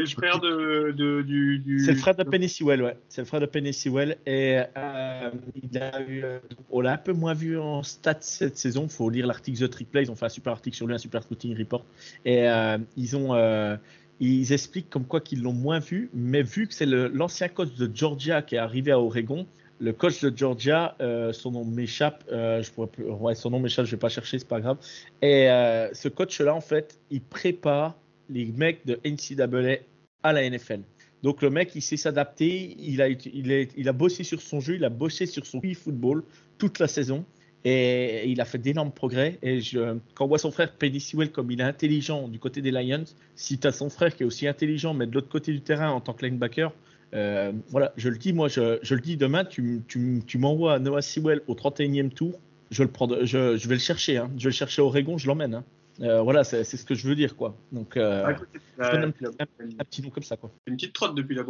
C'est 0.07 0.15
le 0.15 0.21
frère 0.21 0.41
de, 0.41 0.93
de- 0.93 1.23
du, 1.23 1.59
du- 1.59 1.81
c'est 1.81 1.93
le 1.93 1.99
frère 1.99 2.15
de 2.15 2.23
Penny 2.25 2.49
Sewell, 2.49 2.83
ouais. 2.83 2.97
C'est 3.09 3.21
le 3.23 3.27
frère 3.27 3.41
de 3.41 3.47
Penny 3.47 3.73
Sewell. 3.73 4.19
Et 4.27 4.59
euh, 4.77 5.31
il 5.63 5.79
a 5.79 6.01
eu, 6.03 6.25
euh, 6.25 6.39
on 6.71 6.81
l'a 6.81 6.93
un 6.93 6.99
peu 6.99 7.13
moins 7.13 7.35
vu 7.35 7.59
en 7.59 7.83
stats 7.83 8.19
cette 8.21 8.57
saison. 8.57 8.85
Il 8.85 8.91
faut 8.91 9.11
lire 9.11 9.27
l'article 9.27 9.59
The 9.67 9.71
Trick 9.71 9.91
Play. 9.91 10.03
Ils 10.05 10.11
ont 10.11 10.17
fait 10.17 10.27
un 10.27 10.31
super 10.31 10.53
article 10.53 10.77
sur 10.77 10.87
lui, 10.87 10.95
un 10.95 10.99
super 10.99 11.23
scouting 11.23 11.57
report. 11.59 11.85
Et 12.25 12.49
euh, 12.49 12.79
ils 12.97 13.17
ont, 13.17 13.35
euh, 13.35 13.77
ils 14.21 14.53
expliquent 14.53 14.91
comme 14.91 15.05
quoi 15.05 15.21
qu'ils 15.21 15.43
l'ont 15.43 15.53
moins 15.53 15.79
vu, 15.79 16.11
mais 16.15 16.43
vu 16.43 16.67
que 16.67 16.75
c'est 16.75 16.87
l'ancien 16.87 17.49
coach 17.49 17.75
de 17.75 17.91
Georgia 17.95 18.43
qui 18.43 18.55
est 18.57 18.59
arrivé 18.59 18.93
à 18.93 18.99
Oregon. 19.01 19.47
Le 19.81 19.93
coach 19.93 20.21
de 20.25 20.37
Georgia, 20.37 20.97
euh, 21.01 21.33
son 21.33 21.53
nom 21.53 21.65
m'échappe, 21.65 22.25
euh, 22.33 22.61
je 22.65 22.73
pourrais 22.73 22.89
plus, 22.89 23.05
ouais, 23.05 23.37
son 23.37 23.51
nom 23.51 23.61
m'échappe, 23.61 23.87
je 23.87 23.93
vais 23.93 23.97
pas 23.97 24.09
chercher, 24.09 24.41
c'est 24.41 24.49
pas 24.49 24.61
grave. 24.61 24.77
Et 25.23 25.49
euh, 25.49 25.89
ce 25.95 26.09
coach-là, 26.09 26.53
en 26.53 26.61
fait, 26.61 26.99
il 27.13 27.21
prépare 27.21 27.97
les 28.29 28.47
mecs 28.47 28.85
de 28.87 28.99
NCAA 29.05 29.79
à 30.23 30.33
la 30.33 30.49
NFL. 30.49 30.81
Donc 31.23 31.43
le 31.43 31.51
mec, 31.51 31.75
il 31.75 31.83
sait 31.83 31.97
s'adapter, 31.97 32.77
il 32.79 33.03
a, 33.03 33.09
il, 33.09 33.89
a 33.89 33.93
bossé 33.93 34.23
sur 34.25 34.41
son 34.41 34.61
jeu, 34.61 34.77
il 34.77 34.85
a 34.85 34.89
bossé 34.89 35.27
sur 35.27 35.45
son 35.47 35.61
football 35.75 36.23
toute 36.59 36.79
la 36.79 36.87
saison 36.87 37.25
et 37.65 38.29
il 38.31 38.41
a 38.41 38.45
fait 38.45 38.59
d'énormes 38.59 38.93
progrès. 38.93 39.39
Et 39.43 39.61
je, 39.61 39.97
quand 40.15 40.25
on 40.25 40.29
voit 40.29 40.39
son 40.39 40.53
frère 40.53 40.73
Penny 40.73 41.01
Sewell 41.01 41.33
comme 41.33 41.51
il 41.51 41.61
est 41.61 41.65
intelligent 41.65 42.29
du 42.29 42.39
côté 42.39 42.63
des 42.63 42.71
Lions, 42.71 43.05
si 43.35 43.59
tu 43.59 43.67
as 43.67 43.73
son 43.73 43.91
frère 43.91 44.15
qui 44.15 44.23
est 44.23 44.27
aussi 44.27 44.47
intelligent 44.47 44.95
mais 44.95 45.07
de 45.07 45.15
l'autre 45.15 45.29
côté 45.29 45.53
du 45.53 45.61
terrain 45.61 45.91
en 45.91 46.01
tant 46.01 46.13
que 46.13 46.25
linebacker, 46.25 46.73
euh, 47.15 47.53
voilà, 47.71 47.93
je 47.97 48.09
le 48.11 48.19
dis, 48.19 48.33
moi, 48.33 48.49
je, 48.49 48.79
je 48.83 48.95
le 48.95 49.01
dis 49.01 49.17
demain, 49.17 49.45
tu, 49.45 49.83
tu, 49.89 50.23
tu 50.27 50.39
m'envoies 50.39 50.79
Noah 50.79 51.03
Sewell 51.03 51.41
au 51.47 51.55
31e 51.55 52.11
tour, 52.11 52.39
je, 52.71 52.83
le 52.83 52.91
prends, 52.91 53.09
je, 53.23 53.57
je 53.57 53.69
vais 53.69 53.75
le 53.75 53.81
chercher, 53.81 54.19
hein. 54.19 54.31
je 54.37 54.45
vais 54.45 54.51
le 54.51 54.55
chercher 54.55 54.83
à 54.83 54.85
Oregon, 54.85 55.17
je 55.19 55.27
l'emmène. 55.27 55.55
hein. 55.55 55.65
Euh, 56.01 56.21
voilà, 56.23 56.45
c'est 56.45 56.63
c'est 56.63 56.77
ce 56.77 56.85
que 56.85 56.95
je 56.95 57.09
veux 57.09 57.17
dire, 57.17 57.35
quoi. 57.37 57.57
Donc, 57.73 57.97
euh, 57.97 58.25
À 58.25 58.35
côté, 58.35 58.61
je 58.79 58.91
donne 58.91 59.03
un, 59.05 59.09
Bourgogne. 59.09 59.77
un 59.81 59.85
petit 59.85 60.01
nom 60.03 60.11
comme 60.11 60.23
ça, 60.23 60.37
quoi. 60.37 60.51
une 60.67 60.77
petite 60.77 60.93
trotte 60.93 61.17
depuis 61.17 61.35
la. 61.35 61.43
De 61.43 61.49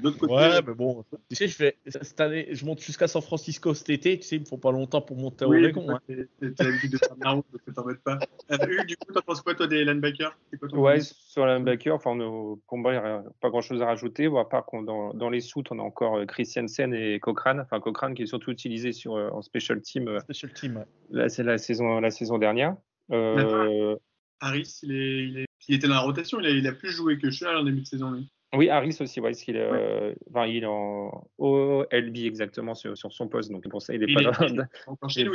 l'autre 0.00 0.16
côté, 0.18 0.32
Ouais, 0.32 0.62
mais 0.64 0.74
bon, 0.74 1.04
tu 1.28 1.34
sais, 1.34 1.48
je 1.48 1.56
fais 1.56 1.76
cette 1.88 2.20
année, 2.20 2.46
je 2.52 2.64
monte 2.64 2.80
jusqu'à 2.80 3.08
San 3.08 3.20
Francisco 3.20 3.74
cet 3.74 3.90
été. 3.90 4.16
Tu 4.18 4.22
sais, 4.26 4.36
il 4.36 4.40
me 4.42 4.44
faut 4.44 4.58
pas 4.58 4.70
longtemps 4.70 5.00
pour 5.02 5.16
monter 5.16 5.44
à 5.44 5.48
oui, 5.48 5.58
Oregon. 5.64 5.90
hein. 5.90 5.98
c'est- 6.08 6.28
c'est- 6.40 6.54
t'as 6.54 6.64
l'habitude 6.64 6.92
de 6.92 6.98
faire 6.98 7.16
de 7.16 7.24
la 7.24 7.30
route, 7.30 7.44
donc 7.52 7.74
t'embête 7.74 8.00
pas. 8.04 8.18
Euh, 8.52 8.58
Hugues, 8.68 8.86
du 8.86 8.96
coup, 8.96 9.12
t'en 9.12 9.22
penses 9.22 9.40
quoi, 9.42 9.54
toi, 9.56 9.66
des 9.66 9.84
linebackers? 9.84 10.36
Quoi 10.70 10.78
Ouais, 10.78 11.00
sur 11.00 11.44
linebacker, 11.46 11.92
enfin, 11.94 12.14
nos 12.14 12.60
combats, 12.68 12.90
il 12.94 13.00
n'y 13.00 13.06
a 13.08 13.24
pas 13.40 13.50
grand 13.50 13.60
chose 13.60 13.82
à 13.82 13.86
rajouter. 13.86 14.28
Bon, 14.28 14.38
à 14.38 14.44
part 14.44 14.66
qu'on 14.66 14.82
dans, 14.82 15.12
dans 15.14 15.30
les 15.30 15.40
soutes, 15.40 15.72
on 15.72 15.80
a 15.80 15.82
encore 15.82 16.18
euh, 16.18 16.26
Christiansen 16.26 16.94
et 16.94 17.18
Cochrane. 17.18 17.58
Enfin, 17.58 17.80
Cochrane 17.80 18.14
qui 18.14 18.22
est 18.22 18.26
surtout 18.26 18.52
utilisé 18.52 18.92
sur, 18.92 19.16
euh, 19.16 19.30
en 19.32 19.42
special 19.42 19.80
team. 19.82 20.06
euh, 20.06 20.20
Special 20.20 20.52
team. 20.52 20.76
ouais. 20.76 20.84
Là, 21.10 21.28
c'est 21.28 21.42
la 21.42 21.58
saison, 21.58 21.98
la 21.98 22.10
saison 22.12 22.38
dernière. 22.38 22.76
Euh, 23.12 23.96
Harris, 24.40 24.80
il, 24.82 24.92
est, 24.92 25.24
il, 25.24 25.38
est- 25.40 25.46
il 25.68 25.74
était 25.76 25.86
dans 25.88 25.94
la 25.94 26.00
rotation, 26.00 26.40
il 26.40 26.46
a, 26.46 26.50
il 26.50 26.66
a 26.66 26.72
plus 26.72 26.90
joué 26.90 27.18
que 27.18 27.30
Schall 27.30 27.56
en 27.56 27.64
début 27.64 27.82
de 27.82 27.86
saison. 27.86 28.10
Lui. 28.12 28.28
oui, 28.56 28.68
Harris 28.70 28.96
aussi, 29.00 29.20
ouais, 29.20 29.30
parce 29.30 29.42
qu'il 29.42 29.56
est, 29.56 29.60
euh, 29.60 30.14
enfin, 30.30 30.46
il 30.46 30.62
est 30.62 30.66
en 30.66 31.28
OLB 31.38 32.16
exactement 32.24 32.74
sur, 32.74 32.96
sur 32.96 33.12
son 33.12 33.28
poste. 33.28 33.50
Donc, 33.52 33.68
pour 33.68 33.82
ça, 33.82 33.94
il 33.94 34.00
n'est 34.00 34.12
pas 34.14 34.20
est- 34.20 34.24
dans. 34.24 34.46
il 34.46 34.60
est 34.60 34.62
encore 34.86 35.10
il 35.10 35.12
chez 35.12 35.24
nous, 35.24 35.32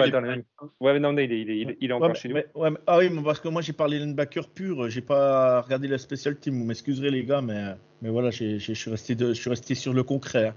Ouais, 0.80 1.00
non, 1.00 1.14
non, 1.14 1.20
il 1.22 1.32
est, 1.32 1.42
il 1.42 1.50
est, 1.50 1.58
il 1.60 1.70
est- 1.70 1.78
il 1.82 1.90
est 1.92 1.94
encore 1.94 2.10
Ouais, 2.10 2.16
chez 2.16 2.30
nous. 2.30 2.36
mais- 2.36 2.48
ouais, 2.56 2.72
mais- 2.72 2.80
ah 2.88 2.98
oui, 2.98 3.10
mais 3.12 3.22
parce 3.22 3.40
que 3.40 3.48
moi 3.50 3.62
j'ai 3.62 3.74
parlé 3.74 4.00
linebacker 4.00 4.50
pur. 4.50 4.90
J'ai 4.90 5.02
pas 5.02 5.62
regardé 5.62 5.88
le 5.88 5.98
special 5.98 6.36
team. 6.38 6.58
Vous 6.58 6.66
m'excuserez 6.66 7.12
les 7.12 7.24
gars, 7.24 7.42
mais 7.42 7.76
mais 8.02 8.10
voilà, 8.10 8.32
j'ai- 8.32 8.58
j'ai- 8.60 8.74
je 8.74 8.80
suis 8.80 8.92
resté 8.92 9.16
de, 9.16 9.28
je 9.30 9.40
suis 9.40 9.50
resté 9.50 9.76
sur 9.76 9.94
le 9.94 10.04
concret. 10.04 10.48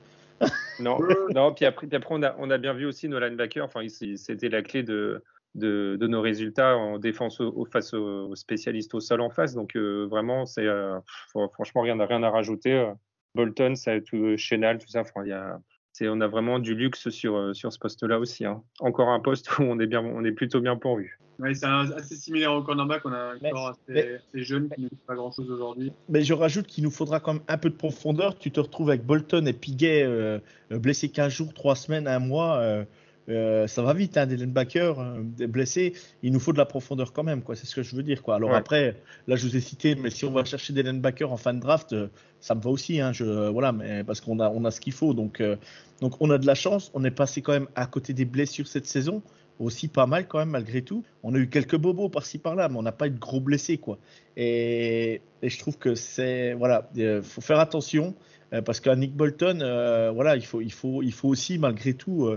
hein. 0.41 0.47
Non, 0.81 0.99
non, 1.35 1.53
puis 1.53 1.65
après, 1.65 1.87
puis 1.89 1.97
après 1.97 2.15
on, 2.15 2.23
a, 2.23 2.35
on 2.39 2.49
a 2.51 2.59
bien 2.59 2.73
vu 2.73 2.87
aussi 2.87 3.09
nos 3.09 3.19
linebackers. 3.19 3.65
Enfin, 3.65 3.81
c'était 3.89 4.49
la 4.49 4.63
clé 4.63 4.83
de, 4.85 5.23
de, 5.59 5.97
de 6.01 6.07
nos 6.07 6.21
résultats 6.23 6.77
en 6.77 6.99
défense 6.99 7.41
au, 7.41 7.53
au- 7.55 7.65
face 7.67 7.93
aux, 7.95 8.35
spécialistes 8.37 8.95
au 8.95 9.01
sol 9.01 9.21
en 9.21 9.31
face. 9.31 9.55
Donc, 9.55 9.77
euh, 9.77 10.07
vraiment, 10.11 10.47
c'est 10.47 10.67
euh, 10.67 10.99
fr- 11.35 11.53
franchement 11.53 11.83
rien, 11.83 11.99
à- 12.01 12.07
rien 12.07 12.23
à 12.23 12.31
rajouter. 12.31 12.73
euh. 12.73 12.93
Bolton, 13.35 13.75
ça, 13.77 14.01
tout, 14.01 14.37
Chenal, 14.37 14.79
tout 14.79 14.89
ça. 14.89 15.03
Enfin, 15.03 15.25
y 15.27 15.33
a, 15.33 15.61
c'est, 15.93 16.09
on 16.09 16.21
a 16.21 16.27
vraiment 16.27 16.59
du 16.59 16.75
luxe 16.75 17.09
sur, 17.11 17.55
sur 17.55 17.73
ce 17.73 17.79
poste-là 17.79 18.19
aussi. 18.19 18.45
hein. 18.47 18.63
Encore 18.81 19.09
un 19.11 19.21
poste 19.21 19.59
où 19.59 19.63
on 19.63 19.79
est, 19.79 19.87
bien, 19.87 20.01
on 20.01 20.25
est 20.25 20.33
plutôt 20.33 20.61
bien 20.61 20.77
pourvu. 20.77 21.19
Ouais, 21.39 21.55
c'est 21.55 21.67
un- 21.67 21.91
assez 21.93 22.17
similaire 22.17 22.53
au 22.53 22.63
cornerback. 22.63 23.03
On 23.05 23.13
a 23.13 23.17
un 23.19 23.35
Mais- 23.41 23.51
corps 23.51 23.69
assez, 23.69 23.81
mais- 23.89 24.15
assez 24.17 24.43
jeune 24.43 24.69
qui 24.71 24.83
ne 24.85 24.89
fait 24.89 24.97
pas 25.07 25.15
grand 25.15 25.31
chose 25.31 25.49
aujourd'hui. 25.51 25.93
Mais 26.09 26.23
je 26.23 26.33
rajoute 26.35 26.67
qu'il 26.67 26.83
nous 26.83 26.91
faudra 26.91 27.21
quand 27.21 27.35
même 27.35 27.43
un 27.47 27.59
peu 27.59 27.71
de 27.71 27.77
profondeur. 27.77 28.37
Tu 28.39 28.51
te 28.51 28.59
retrouves 28.59 28.89
avec 28.89 29.05
Bolton 29.05 29.47
et 29.47 29.53
Piguet 29.53 30.03
euh, 30.05 30.41
blessés 30.71 31.11
15 31.11 31.33
jours, 31.33 31.53
3 31.55 31.77
semaines, 31.77 32.09
un 32.09 32.19
mois. 32.19 32.57
euh, 32.59 32.85
euh, 33.29 33.67
ça 33.67 33.83
va 33.83 33.93
vite, 33.93 34.17
hein, 34.17 34.27
des 34.27 34.37
linebackers 34.37 34.99
euh, 35.01 35.21
des 35.23 35.47
blessés. 35.47 35.93
Il 36.23 36.33
nous 36.33 36.41
faut 36.41 36.53
de 36.53 36.59
la 36.59 36.65
profondeur 36.65 37.13
quand 37.13 37.25
même, 37.25 37.43
quoi. 37.43 37.57
C'est 37.57 37.67
ce 37.67 37.75
que 37.75 37.83
je 37.83 37.95
veux 37.95 38.03
dire, 38.03 38.23
quoi. 38.23 38.37
Alors 38.37 38.51
Ouais. 38.51 38.57
après, 38.57 38.97
là, 39.27 39.37
je 39.37 39.47
vous 39.47 39.57
ai 39.57 39.61
cité, 39.61 39.95
mais 39.95 40.11
si 40.11 40.25
on 40.25 40.31
va 40.31 40.45
chercher 40.45 40.73
des 40.73 40.83
linebackers 40.83 41.31
en 41.33 41.37
fin 41.37 41.53
de 41.55 41.61
draft, 41.61 41.93
euh, 41.93 42.09
ça 42.41 42.55
me 42.55 42.61
va 42.61 42.71
aussi, 42.71 43.01
hein. 43.01 43.13
Je, 43.13 43.25
euh, 43.25 43.51
voilà, 43.51 43.73
mais 43.73 44.03
parce 44.05 44.21
qu'on 44.21 44.41
a, 44.41 44.49
on 44.51 44.65
a 44.65 44.71
ce 44.71 44.81
qu'il 44.81 44.93
faut. 44.95 45.15
Donc, 45.15 45.41
euh, 45.41 45.57
donc, 46.01 46.15
on 46.21 46.31
a 46.31 46.39
de 46.39 46.47
la 46.47 46.55
chance. 46.55 46.91
On 46.95 47.05
est 47.05 47.11
passé 47.11 47.43
quand 47.43 47.53
même 47.53 47.69
à 47.75 47.87
côté 47.87 48.13
des 48.15 48.25
blessures 48.25 48.67
cette 48.67 48.87
saison. 48.87 49.23
Aussi 49.61 49.89
pas 49.89 50.07
mal 50.07 50.29
quand 50.29 50.39
même 50.39 50.51
malgré 50.51 50.83
tout. 50.83 51.03
On 51.25 51.35
a 51.35 51.39
eu 51.39 51.49
quelques 51.49 51.75
bobos 51.77 52.09
par-ci 52.09 52.39
par-là, 52.39 52.69
mais 52.69 52.77
on 52.77 52.83
n'a 52.83 52.93
pas 52.93 53.09
eu 53.09 53.11
de 53.11 53.19
gros 53.19 53.41
blessés 53.41 53.77
quoi. 53.77 53.99
Et, 54.37 55.21
et 55.43 55.49
je 55.49 55.59
trouve 55.59 55.77
que 55.79 55.97
c'est 55.97 56.55
voilà, 56.55 56.89
il 56.95 57.23
faut 57.25 57.41
faire 57.41 57.59
attention 57.59 58.15
euh, 58.53 58.63
parce 58.63 58.79
qu'à 58.79 58.95
Nick 58.95 59.17
Bolton, 59.17 59.59
euh, 59.61 60.13
voilà, 60.13 60.37
il 60.37 60.45
faut, 60.47 60.61
il 60.61 60.73
faut, 60.73 61.03
il 61.03 61.13
faut 61.13 61.29
aussi 61.29 61.59
malgré 61.59 61.95
tout. 61.95 62.31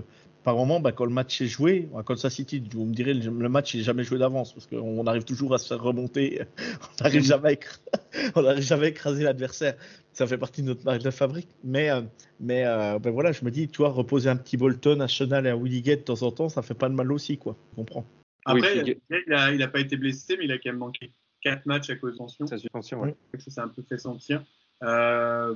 Par 0.44 0.56
moment, 0.56 0.80
bah, 0.80 0.92
quand 0.92 1.06
le 1.06 1.12
match 1.12 1.42
est 1.42 1.48
joué, 1.48 1.90
à 1.98 2.04
Kansas 2.04 2.34
City, 2.34 2.64
vous 2.74 2.86
me 2.86 2.94
direz, 2.94 3.14
le, 3.14 3.50
match 3.50 3.76
n'est 3.76 3.84
jamais 3.84 4.04
joué 4.04 4.18
d'avance 4.18 4.54
parce 4.54 4.66
qu'on 4.66 5.06
arrive 5.06 5.24
toujours 5.24 5.54
à 5.54 5.58
se 5.58 5.68
faire 5.68 5.82
remonter. 5.82 6.42
On 7.00 7.04
n'arrive 7.04 7.22
jamais, 7.24 7.60
on 8.36 8.42
n'arrive 8.42 8.64
jamais 8.64 8.86
à 8.86 8.90
écraser 8.90 9.24
l'adversaire. 9.24 9.76
Ça 10.14 10.28
fait 10.28 10.38
partie 10.38 10.62
de 10.62 10.68
notre 10.68 10.84
marque 10.84 11.02
de 11.02 11.12
fabrique. 11.12 11.50
Mais, 11.64 11.90
euh, 11.90 12.02
mais 12.40 12.66
euh, 12.66 13.00
ben 13.00 13.12
voilà, 13.12 13.32
je 13.32 13.46
me 13.46 13.52
dis, 13.52 13.68
tu 13.68 13.78
vois, 13.78 13.90
reposer 13.90 14.30
un 14.30 14.36
petit 14.36 14.58
Bolton, 14.58 15.00
un 15.00 15.08
Chenal 15.08 15.46
et 15.46 15.50
un 15.50 15.56
Willie 15.56 15.82
Gay 15.82 15.98
de 15.98 16.02
temps 16.02 16.22
en 16.24 16.32
temps, 16.32 16.50
ça 16.50 16.62
fait 16.62 16.74
pas 16.74 16.90
de 16.90 16.96
mal 16.96 17.12
aussi, 17.12 17.38
quoi. 17.38 17.56
Tu 17.70 17.76
comprends 17.76 18.06
Après, 18.46 18.78
il 18.78 19.34
a, 19.34 19.54
il 19.54 19.62
a 19.62 19.68
pas 19.68 19.80
été 19.80 19.96
blessé, 19.96 20.36
mais 20.38 20.46
il 20.46 20.52
a 20.52 20.58
quand 20.58 20.72
même 20.72 20.78
manqué 20.78 21.12
4 21.42 21.66
matchs 21.66 21.90
à 21.90 21.96
cause 21.96 22.14
de 22.14 22.18
tension. 22.18 22.48
Ça, 22.48 22.58
suspension, 22.58 23.02
ouais. 23.02 23.16
Ça 23.38 23.52
s'est 23.52 23.62
un 23.62 23.68
peu 23.68 23.84
fait 23.84 23.98
sentir. 23.98 24.44
Euh, 24.84 25.56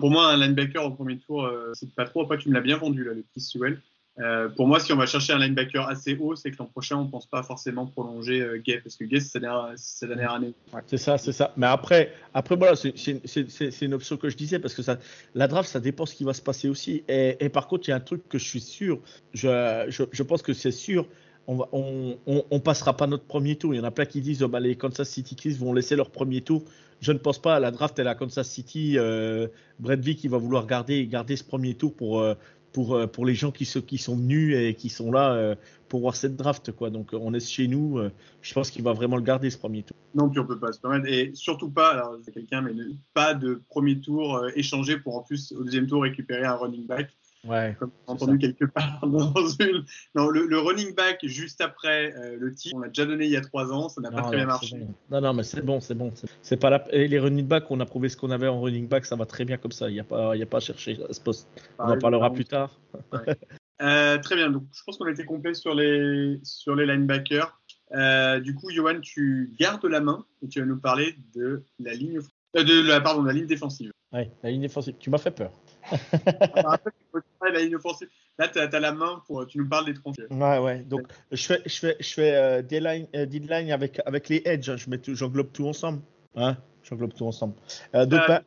pour 0.00 0.10
moi, 0.10 0.32
un 0.32 0.36
linebacker 0.36 0.84
au 0.84 0.90
premier 0.90 1.18
tour, 1.18 1.44
euh, 1.44 1.70
c'est 1.74 1.94
pas 1.94 2.04
trop. 2.04 2.22
Après, 2.22 2.38
tu 2.38 2.48
me 2.48 2.54
l'as 2.54 2.60
bien 2.60 2.76
vendu, 2.76 3.04
là, 3.04 3.14
le 3.14 3.22
petit 3.22 3.40
Sewell. 3.40 3.80
Euh, 4.20 4.48
pour 4.48 4.66
moi, 4.66 4.80
si 4.80 4.92
on 4.92 4.96
va 4.96 5.06
chercher 5.06 5.32
un 5.32 5.38
linebacker 5.38 5.88
assez 5.88 6.16
haut, 6.16 6.34
c'est 6.34 6.50
que 6.50 6.56
l'an 6.58 6.66
prochain, 6.66 6.96
on 6.96 7.06
pense 7.06 7.26
pas 7.26 7.42
forcément 7.42 7.86
prolonger 7.86 8.40
euh, 8.40 8.58
Gay, 8.58 8.80
parce 8.82 8.96
que 8.96 9.04
Gay, 9.04 9.20
c'est 9.20 9.28
sa 9.28 10.06
dernière, 10.06 10.32
année. 10.32 10.54
C'est 10.86 10.96
ça, 10.96 11.18
c'est 11.18 11.32
ça. 11.32 11.52
Mais 11.56 11.66
après, 11.66 12.12
après 12.34 12.56
voilà, 12.56 12.74
c'est- 12.74 13.82
une 13.82 13.94
option 13.94 14.16
que 14.16 14.28
je 14.28 14.36
disais 14.36 14.58
parce 14.58 14.74
que 14.74 14.82
la 15.34 15.46
draft, 15.46 15.68
ça 15.68 15.80
dépend 15.80 16.04
ce 16.04 16.14
qui 16.14 16.24
va 16.24 16.34
se 16.34 16.42
passer 16.42 16.68
aussi. 16.68 17.04
Et, 17.08 17.48
par 17.48 17.68
contre, 17.68 17.88
il 17.88 17.90
y 17.90 17.94
a 17.94 17.96
un 17.96 18.00
truc 18.00 18.28
que 18.28 18.38
je 18.38 18.44
suis 18.44 18.60
sûr, 18.60 19.00
je, 19.34 20.22
pense 20.22 20.42
que 20.42 20.52
c'est 20.52 20.72
sûr, 20.72 21.06
on, 21.46 21.56
va, 21.56 22.60
passera 22.60 22.96
pas 22.96 23.06
notre 23.06 23.24
premier 23.24 23.56
tour. 23.56 23.72
Il 23.74 23.78
y 23.78 23.80
en 23.80 23.84
a 23.84 23.90
plein 23.90 24.04
qui 24.04 24.20
disent, 24.20 24.42
oh, 24.42 24.48
bah, 24.48 24.60
les 24.60 24.74
Kansas 24.74 25.08
City 25.08 25.36
Chiefs 25.40 25.58
vont 25.58 25.72
laisser 25.72 25.96
leur 25.96 26.10
premier 26.10 26.40
tour. 26.40 26.64
Je 27.00 27.12
ne 27.12 27.18
pense 27.18 27.38
pas 27.38 27.54
à 27.54 27.60
la 27.60 27.70
draft 27.70 27.96
et 28.00 28.02
la 28.02 28.16
Kansas 28.16 28.48
City, 28.48 28.98
euh, 28.98 29.46
Brett 29.78 30.00
Vick, 30.00 30.26
va 30.26 30.38
vouloir 30.38 30.66
garder, 30.66 31.06
garder 31.06 31.36
ce 31.36 31.44
premier 31.44 31.74
tour 31.74 31.94
pour, 31.94 32.20
euh, 32.20 32.34
pour, 32.72 32.94
euh, 32.94 33.06
pour 33.06 33.24
les 33.26 33.34
gens 33.34 33.50
qui, 33.50 33.64
se, 33.64 33.78
qui 33.78 33.98
sont 33.98 34.16
venus 34.16 34.56
et 34.56 34.74
qui 34.74 34.88
sont 34.88 35.10
là 35.12 35.32
euh, 35.34 35.54
pour 35.88 36.00
voir 36.00 36.16
cette 36.16 36.36
draft. 36.36 36.72
Quoi. 36.72 36.90
Donc, 36.90 37.10
on 37.12 37.34
est 37.34 37.40
chez 37.46 37.68
nous. 37.68 37.98
euh, 37.98 38.10
je 38.42 38.54
pense 38.54 38.70
qu'il 38.70 38.82
va 38.82 38.92
vraiment 38.92 39.16
le 39.16 39.22
garder 39.22 39.50
ce 39.50 39.58
premier 39.58 39.82
tour. 39.82 39.96
Non, 40.14 40.28
puis 40.28 40.40
on 40.40 40.46
peut 40.46 40.58
pas 40.58 40.72
se 40.72 40.80
permettre. 40.80 41.06
Et 41.06 41.30
surtout 41.34 41.70
pas, 41.70 41.92
alors 41.92 42.16
quelqu'un, 42.32 42.62
mais 42.62 42.74
ne- 42.74 42.92
pas 43.14 43.34
de 43.34 43.62
premier 43.68 44.00
tour 44.00 44.42
échangé 44.54 44.98
pour 44.98 45.16
en 45.16 45.22
plus 45.22 45.52
au 45.52 45.64
deuxième 45.64 45.86
tour 45.86 46.02
récupérer 46.02 46.44
un 46.44 46.54
running 46.54 46.86
back. 46.86 47.10
Ouais. 47.48 47.76
comme 47.78 47.90
entendu 48.06 48.38
quelque 48.38 48.64
part 48.66 49.00
dans 49.06 49.32
une. 49.60 49.84
Non, 50.14 50.28
le, 50.28 50.46
le 50.46 50.58
running 50.58 50.94
back 50.94 51.18
juste 51.24 51.60
après 51.60 52.12
euh, 52.14 52.36
le 52.38 52.54
titre, 52.54 52.76
on 52.76 52.80
l'a 52.80 52.88
déjà 52.88 53.06
donné 53.06 53.24
il 53.24 53.30
y 53.30 53.36
a 53.36 53.40
trois 53.40 53.72
ans, 53.72 53.88
ça 53.88 54.00
n'a 54.00 54.10
pas 54.10 54.20
Non, 54.22 54.26
très 54.28 54.36
bien 54.36 54.46
marché. 54.46 54.76
bon. 54.78 54.94
Non, 55.10 55.20
non, 55.20 55.32
mais 55.34 55.42
c'est 55.42 55.64
bon, 55.64 55.80
c'est 55.80 55.94
bon. 55.94 56.12
c'est- 56.14 56.28
C'est 56.42 56.56
pas 56.58 56.70
la... 56.70 56.84
et 56.94 57.08
les 57.08 57.18
running 57.18 57.46
back, 57.46 57.64
on 57.70 57.80
a 57.80 57.86
prouvé 57.86 58.08
ce 58.08 58.16
qu'on 58.16 58.30
avait 58.30 58.48
en 58.48 58.60
running 58.60 58.86
back, 58.88 59.04
ça 59.06 59.16
va 59.16 59.24
très 59.26 59.44
bien 59.44 59.56
comme 59.56 59.72
ça. 59.72 59.88
Il 59.88 59.94
n'y 59.94 60.00
a, 60.00 60.04
pas- 60.04 60.36
y 60.36 60.42
a 60.42 60.46
pas 60.46 60.58
à 60.58 60.60
chercher 60.60 60.98
à 61.08 61.12
ce 61.12 61.20
poste. 61.20 61.48
On 61.78 61.84
en 61.90 61.98
parlera 61.98 62.32
plus 62.32 62.44
tard. 62.44 62.78
Euh, 63.80 64.18
très 64.18 64.34
bien, 64.34 64.50
donc 64.50 64.64
je 64.72 64.82
pense 64.84 64.98
qu'on 64.98 65.06
a 65.06 65.10
été 65.12 65.24
complet 65.24 65.54
sur 65.54 65.74
les, 65.74 66.40
sur 66.42 66.74
les 66.74 66.84
linebackers. 66.84 67.60
Euh, 67.94 68.40
du 68.40 68.54
coup, 68.54 68.70
Johan, 68.70 69.00
tu 69.00 69.54
gardes 69.58 69.84
la 69.86 70.00
main 70.00 70.24
et 70.42 70.48
tu 70.48 70.58
vas 70.60 70.66
nous 70.66 70.78
parler 70.80 71.14
de 71.34 71.62
la 71.78 71.94
ligne, 71.94 72.18
euh, 72.56 72.64
de 72.64 72.86
la, 72.86 73.00
pardon, 73.00 73.22
de 73.22 73.28
la 73.28 73.32
ligne 73.34 73.46
défensive. 73.46 73.92
Ouais, 74.12 74.30
la 74.42 74.50
ligne 74.50 74.62
défensive. 74.62 74.94
Tu 74.98 75.10
m'as 75.10 75.18
fait 75.18 75.30
peur. 75.30 75.52
Là, 78.38 78.48
tu 78.48 78.58
as, 78.58 78.80
la 78.80 78.92
main 78.92 79.20
pour. 79.26 79.46
Tu 79.46 79.58
nous 79.58 79.68
parles 79.68 79.86
des 79.86 79.94
troncs. 79.94 80.16
Ouais, 80.30 80.58
ouais. 80.58 80.78
Donc, 80.84 81.02
je 81.32 81.44
fais, 81.44 81.60
je 81.66 81.78
fais, 81.78 81.96
je 81.98 82.14
fais 82.14 82.34
euh, 82.34 82.62
deadline, 82.62 83.06
euh, 83.16 83.26
deadline 83.26 83.72
avec, 83.72 84.00
avec 84.06 84.28
les 84.28 84.42
edge. 84.44 84.70
Hein. 84.70 84.76
J'englobe 85.08 85.50
tout 85.52 85.66
ensemble. 85.66 86.00
Hein? 86.36 86.56
J'englobe 86.84 87.12
tout 87.14 87.26
ensemble. 87.26 87.54
Euh, 87.94 88.06
donc, 88.06 88.20
ah, 88.28 88.42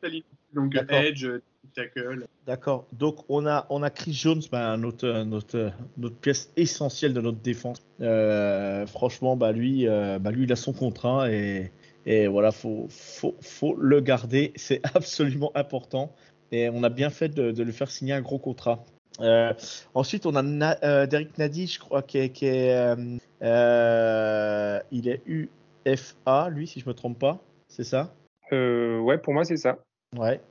donc 0.53 0.75
edge, 0.89 1.27
tackle. 1.75 2.25
D'accord. 2.45 2.87
Donc, 2.93 3.25
on 3.29 3.45
a, 3.45 3.65
on 3.69 3.83
a 3.83 3.89
Chris 3.89 4.13
Jones, 4.13 4.41
bah, 4.51 4.77
notre, 4.77 5.23
notre, 5.23 5.71
notre 5.97 6.15
pièce 6.15 6.51
essentielle 6.55 7.13
de 7.13 7.21
notre 7.21 7.39
défense. 7.39 7.81
Euh, 8.01 8.85
franchement, 8.87 9.35
bah, 9.35 9.51
lui, 9.51 9.87
euh, 9.87 10.19
bah, 10.19 10.31
lui, 10.31 10.43
il 10.43 10.51
a 10.51 10.55
son 10.55 10.73
contrat 10.73 11.31
et. 11.31 11.71
Et 12.07 12.25
voilà, 12.25 12.51
faut, 12.51 12.87
faut, 12.89 13.35
faut 13.41 13.75
le 13.75 14.01
garder. 14.01 14.53
C'est 14.55 14.81
absolument 14.95 15.51
important. 15.53 16.11
Et 16.51 16.69
on 16.69 16.83
a 16.83 16.89
bien 16.89 17.09
fait 17.09 17.29
de, 17.29 17.51
de 17.51 17.63
lui 17.63 17.73
faire 17.73 17.89
signer 17.89 18.13
un 18.13 18.21
gros 18.21 18.39
contrat. 18.39 18.83
Euh, 19.19 19.53
ensuite, 19.93 20.25
on 20.25 20.35
a 20.35 20.85
euh, 20.85 21.05
Derek 21.05 21.37
Nadi, 21.37 21.67
je 21.67 21.79
crois, 21.79 22.01
qui 22.01 22.17
est, 22.17 22.75
euh, 22.75 23.17
euh, 23.41 24.79
il 24.91 25.07
est 25.07 25.21
UFA, 25.25 26.49
lui, 26.49 26.67
si 26.67 26.79
je 26.79 26.87
me 26.87 26.93
trompe 26.93 27.19
pas. 27.19 27.39
C'est 27.67 27.83
ça? 27.83 28.13
Ouais, 28.51 29.17
pour 29.17 29.33
moi, 29.33 29.45
c'est 29.45 29.57
ça. 29.57 29.77
Ouais. 30.17 30.41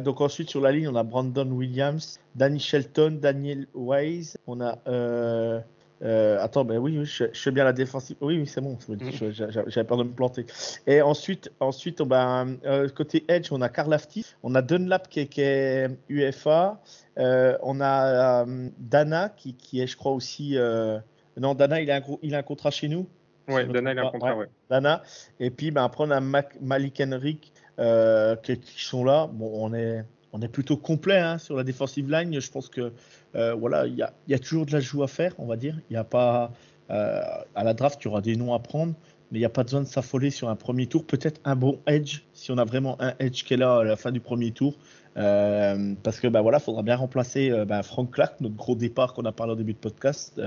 donc 0.00 0.20
ensuite, 0.22 0.48
sur 0.48 0.62
la 0.62 0.72
ligne, 0.72 0.88
on 0.88 0.96
a 0.96 1.02
Brandon 1.02 1.50
Williams, 1.50 2.18
Danny 2.34 2.58
Shelton, 2.58 3.18
Daniel 3.20 3.66
Wise. 3.74 4.38
On 4.46 4.60
a 4.62 4.78
euh, 6.02 6.42
attends, 6.42 6.64
ben 6.64 6.78
oui, 6.78 7.04
je, 7.04 7.26
fais 7.32 7.50
bien 7.52 7.64
la 7.64 7.72
défensive. 7.72 8.16
Oui, 8.20 8.38
oui, 8.38 8.46
c'est 8.46 8.60
bon. 8.60 8.76
J'avais 9.30 9.84
peur 9.84 9.98
de 9.98 10.04
me 10.04 10.12
planter. 10.12 10.46
Et 10.86 11.00
ensuite, 11.00 11.50
ensuite 11.60 12.02
ben, 12.02 12.56
euh, 12.64 12.88
côté 12.88 13.24
Edge, 13.28 13.48
on 13.52 13.60
a 13.60 13.68
Karl 13.68 13.92
Afti, 13.92 14.26
on 14.42 14.54
a 14.54 14.62
Dunlap 14.62 15.08
qui 15.08 15.20
est, 15.20 15.90
UFA, 16.08 16.80
euh, 17.18 17.56
on 17.62 17.80
a 17.80 18.44
Dana 18.78 19.28
qui, 19.28 19.54
qui, 19.54 19.80
est, 19.80 19.86
je 19.86 19.96
crois 19.96 20.12
aussi. 20.12 20.56
non, 21.36 21.54
Dana, 21.54 21.80
il 21.80 21.90
a 21.90 21.96
un, 21.96 22.00
gros, 22.00 22.18
il 22.22 22.34
a 22.34 22.38
un 22.38 22.42
contrat 22.42 22.70
chez 22.70 22.88
nous. 22.88 23.06
Oui, 23.48 23.66
Dana, 23.68 23.92
il 23.92 23.98
a 23.98 24.06
un 24.06 24.10
contrat, 24.10 24.36
ouais. 24.36 24.46
Dana. 24.70 25.02
Et 25.38 25.50
puis, 25.50 25.70
ben, 25.70 25.84
après, 25.84 26.04
on 26.04 26.10
a 26.10 26.20
Malik 26.20 27.00
Henrik 27.00 27.52
qui, 28.42 28.58
qui, 28.58 28.84
sont 28.84 29.04
là. 29.04 29.28
Bon, 29.32 29.50
on 29.54 29.72
est 29.72 30.04
on 30.32 30.40
est 30.40 30.48
plutôt 30.48 30.76
complet 30.76 31.18
hein, 31.18 31.38
sur 31.38 31.56
la 31.56 31.62
defensive 31.62 32.10
line. 32.10 32.40
Je 32.40 32.50
pense 32.50 32.68
que 32.68 32.92
euh, 33.34 33.54
voilà, 33.54 33.86
il 33.86 33.96
y 33.96 34.34
a, 34.34 34.38
toujours 34.38 34.66
de 34.66 34.72
la 34.72 34.80
joue 34.80 35.02
à 35.02 35.08
faire, 35.08 35.34
on 35.38 35.46
va 35.46 35.56
dire. 35.56 35.78
Il 35.90 35.94
y 35.94 35.96
a 35.96 36.04
pas 36.04 36.52
euh, 36.90 37.20
à 37.54 37.64
la 37.64 37.74
draft, 37.74 38.00
il 38.02 38.06
y 38.06 38.08
aura 38.08 38.22
des 38.22 38.36
noms 38.36 38.54
à 38.54 38.58
prendre, 38.58 38.94
mais 39.30 39.38
il 39.38 39.42
n'y 39.42 39.46
a 39.46 39.50
pas 39.50 39.62
besoin 39.62 39.82
de 39.82 39.86
s'affoler 39.86 40.30
sur 40.30 40.48
un 40.48 40.56
premier 40.56 40.86
tour. 40.86 41.04
Peut-être 41.04 41.40
un 41.44 41.54
bon 41.54 41.78
edge, 41.86 42.22
si 42.32 42.50
on 42.50 42.58
a 42.58 42.64
vraiment 42.64 43.00
un 43.00 43.14
edge 43.18 43.44
qui 43.44 43.54
est 43.54 43.58
là 43.58 43.78
à 43.78 43.84
la 43.84 43.96
fin 43.96 44.10
du 44.10 44.20
premier 44.20 44.52
tour. 44.52 44.74
Euh, 45.18 45.94
parce 46.02 46.20
que 46.20 46.28
ben 46.28 46.40
voilà, 46.40 46.58
faudra 46.58 46.82
bien 46.82 46.96
remplacer 46.96 47.50
ben, 47.66 47.82
Frank 47.82 48.10
Clark, 48.10 48.40
notre 48.40 48.56
gros 48.56 48.74
départ 48.74 49.12
qu'on 49.12 49.26
a 49.26 49.32
parlé 49.32 49.52
au 49.52 49.56
début 49.56 49.74
de 49.74 49.78
podcast. 49.78 50.40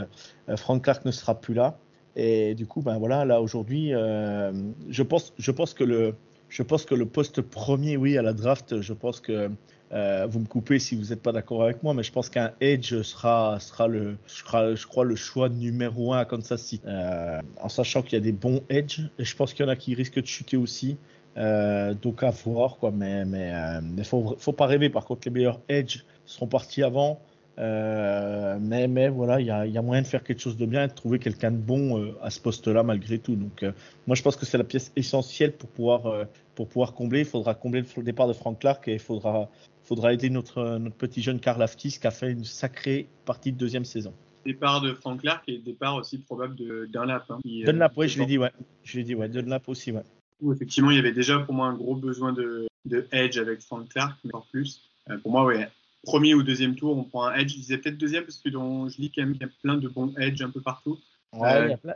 Frank 0.55 0.83
Clark 0.83 1.05
ne 1.05 1.11
sera 1.11 1.39
plus 1.39 1.53
là. 1.53 1.77
Et 2.15 2.55
du 2.55 2.65
coup, 2.65 2.81
ben 2.81 2.97
voilà, 2.97 3.25
là 3.25 3.41
aujourd'hui, 3.41 3.91
je 3.91 5.03
pense 5.03 5.73
que 5.75 5.83
le, 5.83 6.15
je 6.49 6.63
pense 6.63 6.85
que 6.85 6.95
le 6.95 7.05
poste 7.05 7.41
premier, 7.41 7.97
oui, 7.97 8.17
à 8.17 8.21
la 8.21 8.33
draft, 8.33 8.81
je 8.81 8.93
pense 8.93 9.19
que 9.19 9.51
euh, 9.95 10.27
vous 10.29 10.39
me 10.39 10.45
coupez 10.45 10.77
si 10.77 10.95
vous 10.95 11.05
n'êtes 11.05 11.21
pas 11.21 11.31
d'accord 11.31 11.63
avec 11.63 11.81
moi, 11.81 11.93
mais 11.93 12.03
je 12.03 12.11
pense 12.11 12.29
qu'un 12.29 12.51
edge 12.59 13.01
sera, 13.01 13.59
sera 13.61 13.87
le, 13.87 14.17
sera, 14.27 14.75
je 14.75 14.85
crois, 14.85 15.05
le 15.05 15.15
choix 15.15 15.47
numéro 15.47 16.13
un 16.13 16.19
à 16.19 16.25
Kansas 16.25 16.61
City. 16.61 16.83
Euh, 16.85 17.39
en 17.61 17.69
sachant 17.69 18.01
qu'il 18.01 18.13
y 18.13 18.17
a 18.17 18.19
des 18.23 18.33
bons 18.33 18.61
edge, 18.69 18.99
et 19.17 19.23
je 19.23 19.35
pense 19.35 19.53
qu'il 19.53 19.65
y 19.65 19.67
en 19.67 19.71
a 19.71 19.77
qui 19.77 19.95
risquent 19.95 20.21
de 20.21 20.27
chuter 20.27 20.57
aussi. 20.57 20.97
Euh, 21.37 21.93
donc 21.93 22.23
à 22.23 22.31
voir, 22.31 22.77
quoi. 22.77 22.91
Mais 22.91 23.23
mais 23.25 23.53
il 23.97 24.03
faut, 24.03 24.35
faut 24.37 24.53
pas 24.53 24.65
rêver. 24.65 24.89
Par 24.89 25.05
contre, 25.05 25.21
les 25.25 25.31
meilleurs 25.31 25.61
edge 25.69 26.03
seront 26.25 26.47
partis 26.47 26.83
avant. 26.83 27.21
mais, 27.57 28.87
mais 28.89 29.07
voilà, 29.07 29.39
il 29.39 29.47
y 29.47 29.51
a, 29.51 29.65
y 29.65 29.77
a, 29.77 29.81
moyen 29.81 30.01
de 30.01 30.07
faire 30.07 30.23
quelque 30.23 30.41
chose 30.41 30.57
de 30.57 30.65
bien 30.65 30.83
et 30.83 30.87
de 30.87 30.93
trouver 30.93 31.19
quelqu'un 31.19 31.51
de 31.51 31.57
bon 31.57 32.13
à 32.21 32.29
ce 32.31 32.41
poste-là 32.41 32.83
malgré 32.83 33.17
tout. 33.17 33.35
Donc, 33.37 33.63
moi, 34.07 34.15
je 34.15 34.21
pense 34.21 34.35
que 34.35 34.45
c'est 34.45 34.57
la 34.57 34.65
pièce 34.65 34.91
essentielle 34.97 35.53
pour 35.53 35.69
pouvoir, 35.69 36.27
pour 36.53 36.67
pouvoir 36.67 36.93
combler. 36.93 37.19
Il 37.19 37.25
faudra 37.25 37.53
combler 37.53 37.83
le 37.95 38.03
départ 38.03 38.27
de 38.27 38.33
Frank 38.33 38.59
Clark 38.59 38.85
et 38.89 38.93
il 38.93 38.99
faudra, 38.99 39.49
faudra 39.85 40.13
aider 40.13 40.29
notre, 40.29 40.77
notre 40.77 40.95
petit 40.95 41.21
jeune 41.21 41.39
Karl 41.39 41.61
Aftis 41.61 41.99
qui 41.99 42.07
a 42.07 42.11
fait 42.11 42.31
une 42.31 42.43
sacrée 42.43 43.07
partie 43.23 43.51
de 43.51 43.57
deuxième 43.57 43.85
saison. 43.85 44.13
Départ 44.45 44.81
de 44.81 44.93
Frank 44.93 45.21
Clark 45.21 45.43
et 45.47 45.57
départ 45.57 45.95
aussi 45.95 46.19
probable 46.19 46.55
de 46.55 46.87
Dunlap. 46.91 47.25
Hein, 47.29 47.39
euh, 47.45 47.65
Dunlap, 47.65 47.93
oui, 47.95 48.07
je 48.07 48.19
l'ai 48.19 48.25
dit, 48.25 48.37
ouais. 48.37 48.51
Je 48.83 48.97
l'ai 48.97 49.03
dit, 49.03 49.15
ouais. 49.15 49.29
Dunlap 49.29 49.67
aussi, 49.69 49.91
ouais. 49.91 50.03
effectivement, 50.51 50.91
il 50.91 50.97
y 50.97 50.99
avait 50.99 51.13
déjà 51.13 51.39
pour 51.39 51.53
moi 51.53 51.67
un 51.67 51.73
gros 51.73 51.95
besoin 51.95 52.33
de, 52.33 52.67
de 52.85 53.07
edge 53.11 53.37
avec 53.37 53.61
Frank 53.61 53.89
Clark, 53.89 54.17
mais 54.23 54.29
encore 54.33 54.47
plus. 54.51 54.81
Euh, 55.09 55.17
pour 55.17 55.31
moi, 55.31 55.45
ouais, 55.45 55.67
premier 56.03 56.33
ou 56.33 56.43
deuxième 56.43 56.75
tour, 56.75 56.97
on 56.97 57.03
prend 57.03 57.25
un 57.25 57.35
edge. 57.35 57.53
Je 57.53 57.57
disais 57.57 57.77
peut-être 57.77 57.97
deuxième 57.97 58.23
parce 58.23 58.37
que 58.37 58.49
dans, 58.49 58.87
je 58.89 59.01
lis 59.01 59.11
quand 59.11 59.23
même 59.23 59.33
qu'il 59.33 59.41
y 59.41 59.45
a 59.45 59.53
plein 59.63 59.77
de 59.77 59.87
bons 59.87 60.13
edge 60.17 60.41
un 60.41 60.51
peu 60.51 60.61
partout. 60.61 60.99
Ouais, 61.33 61.65
il 61.65 61.69
y 61.71 61.73
a 61.73 61.77
plein. 61.77 61.95